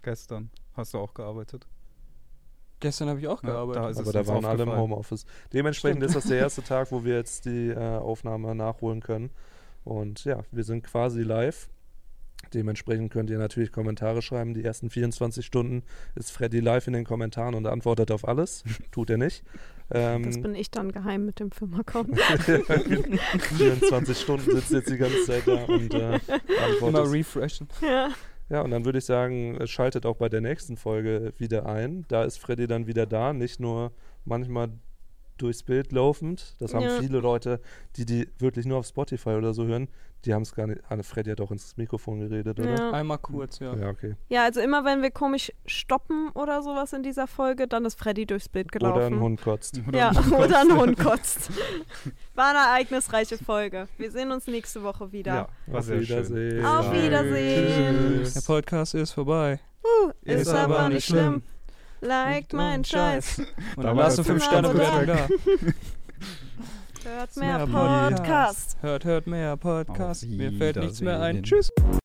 Gestern 0.03 0.49
hast 0.73 0.93
du 0.93 0.99
auch 0.99 1.13
gearbeitet. 1.13 1.67
Gestern 2.79 3.09
habe 3.09 3.19
ich 3.19 3.27
auch 3.27 3.43
Ja, 3.43 3.49
da 3.49 3.53
gearbeitet. 3.65 3.91
ist 3.91 3.99
Aber 3.99 4.11
da 4.11 4.27
waren 4.27 4.45
alle 4.45 4.63
im. 4.63 4.71
Homeoffice. 4.75 5.25
Dementsprechend 5.53 5.99
Stimmt. 5.99 6.09
ist 6.09 6.15
das 6.15 6.29
der 6.29 6.39
erste 6.39 6.63
Tag, 6.63 6.91
wo 6.91 7.03
wir 7.03 7.15
jetzt 7.15 7.45
die 7.45 7.69
äh, 7.69 7.77
Aufnahme 7.77 8.55
nachholen 8.55 9.01
können. 9.01 9.29
Und 9.83 10.25
ja, 10.25 10.41
wir 10.51 10.63
sind 10.63 10.83
quasi 10.83 11.21
live. 11.21 11.69
Dementsprechend 12.55 13.11
könnt 13.13 13.29
ihr 13.29 13.37
natürlich 13.37 13.71
Kommentare 13.71 14.23
schreiben. 14.23 14.55
Die 14.55 14.63
ersten 14.65 14.89
24 14.89 15.45
Stunden 15.45 15.83
ist 16.15 16.31
Freddy 16.31 16.59
live 16.59 16.87
in 16.87 16.93
den 16.93 17.05
Kommentaren 17.05 17.53
und 17.53 17.67
antwortet 17.67 18.09
auf 18.09 18.27
alles. 18.27 18.63
Tut 18.91 19.11
er 19.11 19.17
nicht. 19.17 19.43
Ähm, 19.93 20.23
das 20.23 20.41
bin 20.41 20.55
ich 20.55 20.71
dann 20.71 20.91
geheim 20.91 21.25
mit 21.25 21.39
dem 21.39 21.51
Firma-Account. 21.51 22.17
24 23.57 24.17
Stunden 24.17 24.51
sitzt 24.51 24.71
jetzt 24.71 24.89
die 24.89 24.97
ganze 24.97 25.23
Zeit 25.25 25.47
da 25.47 25.63
und 25.65 25.93
äh, 25.93 26.19
Immer 26.85 27.11
refreshen. 27.11 27.67
ja. 27.81 28.09
Ja, 28.49 28.61
und 28.63 28.71
dann 28.71 28.83
würde 28.83 28.97
ich 28.97 29.05
sagen, 29.05 29.57
schaltet 29.65 30.05
auch 30.05 30.17
bei 30.17 30.27
der 30.27 30.41
nächsten 30.41 30.75
Folge 30.75 31.31
wieder 31.37 31.65
ein. 31.67 32.03
Da 32.09 32.25
ist 32.25 32.37
Freddy 32.37 32.67
dann 32.67 32.85
wieder 32.85 33.05
da, 33.05 33.31
nicht 33.31 33.61
nur 33.61 33.93
manchmal 34.25 34.71
durchs 35.37 35.63
Bild 35.63 35.93
laufend. 35.93 36.55
Das 36.59 36.73
haben 36.73 36.83
Ja. 36.83 36.99
viele 36.99 37.19
Leute, 37.19 37.61
die 37.95 38.05
die 38.05 38.27
wirklich 38.39 38.65
nur 38.65 38.79
auf 38.79 38.87
Spotify 38.87 39.29
oder 39.29 39.53
so 39.53 39.65
hören, 39.67 39.87
die 40.25 40.33
haben 40.33 40.43
es 40.43 40.53
gar 40.53 40.67
nicht. 40.67 40.81
Anne 40.89 41.03
Freddy 41.03 41.31
hat 41.31 41.41
auch 41.41 41.51
ins 41.51 41.75
Mikrofon 41.77 42.19
geredet, 42.19 42.59
oder? 42.59 42.77
Ja. 42.77 42.91
Einmal 42.91 43.17
kurz, 43.17 43.59
ja. 43.59 43.75
Ja, 43.75 43.89
okay. 43.89 44.15
ja, 44.29 44.43
also 44.43 44.61
immer 44.61 44.85
wenn 44.85 45.01
wir 45.01 45.11
komisch 45.11 45.51
stoppen 45.65 46.29
oder 46.33 46.61
sowas 46.61 46.93
in 46.93 47.03
dieser 47.03 47.27
Folge, 47.27 47.67
dann 47.67 47.85
ist 47.85 47.99
Freddy 47.99 48.25
durchs 48.25 48.49
Bild 48.49 48.71
gelaufen. 48.71 48.97
Oder 48.97 49.07
ein 49.07 49.19
Hund 49.19 49.41
kotzt. 49.41 49.81
Ja, 49.93 50.11
oder 50.31 50.61
ein 50.61 50.77
Hund 50.77 50.99
kotzt. 50.99 51.49
War 52.35 52.49
eine 52.49 52.59
ereignisreiche 52.59 53.37
Folge. 53.37 53.87
Wir 53.97 54.11
sehen 54.11 54.31
uns 54.31 54.47
nächste 54.47 54.83
Woche 54.83 55.11
wieder. 55.11 55.33
Ja, 55.33 55.47
war 55.67 55.79
Auf 55.79 55.85
sehr 55.85 56.01
schön. 56.01 56.09
Wiedersehen. 56.09 56.65
Auf. 56.65 56.91
Wiedersehen. 56.93 57.97
Tschüss. 58.19 58.33
Der 58.33 58.41
Podcast 58.41 58.95
ist 58.95 59.11
vorbei. 59.11 59.59
Uh, 59.83 60.11
ist, 60.23 60.41
Ist 60.41 60.47
aber 60.49 60.75
aber 60.79 60.89
nicht 60.89 60.95
nicht 60.95 61.05
schlimm. 61.07 61.41
Liked 62.01 62.53
meinen 62.53 62.83
Scheiß. 62.83 63.39
Und 63.39 63.47
Da 63.77 63.83
dann 63.83 63.97
war 63.97 64.03
lasst 64.05 64.17
du 64.17 64.21
das 64.23 64.27
5 64.27 64.39
jetzt 64.39 64.47
Sterne 64.47 64.69
Bewertung 64.69 65.05
da. 65.07 65.27
Hört 67.03 67.35
Mehr 67.35 67.65
mehr 67.65 67.67
Podcast. 67.67 68.17
Podcast. 68.17 68.77
Hört, 68.81 69.05
hört 69.05 69.27
mehr 69.27 69.57
Podcast. 69.57 70.23
Auf 70.23 70.29
Mir 70.29 70.51
fällt 70.51 70.75
nichts 70.75 71.01
mehr 71.01 71.19
ein. 71.19 71.41
Tschüss. 71.41 71.71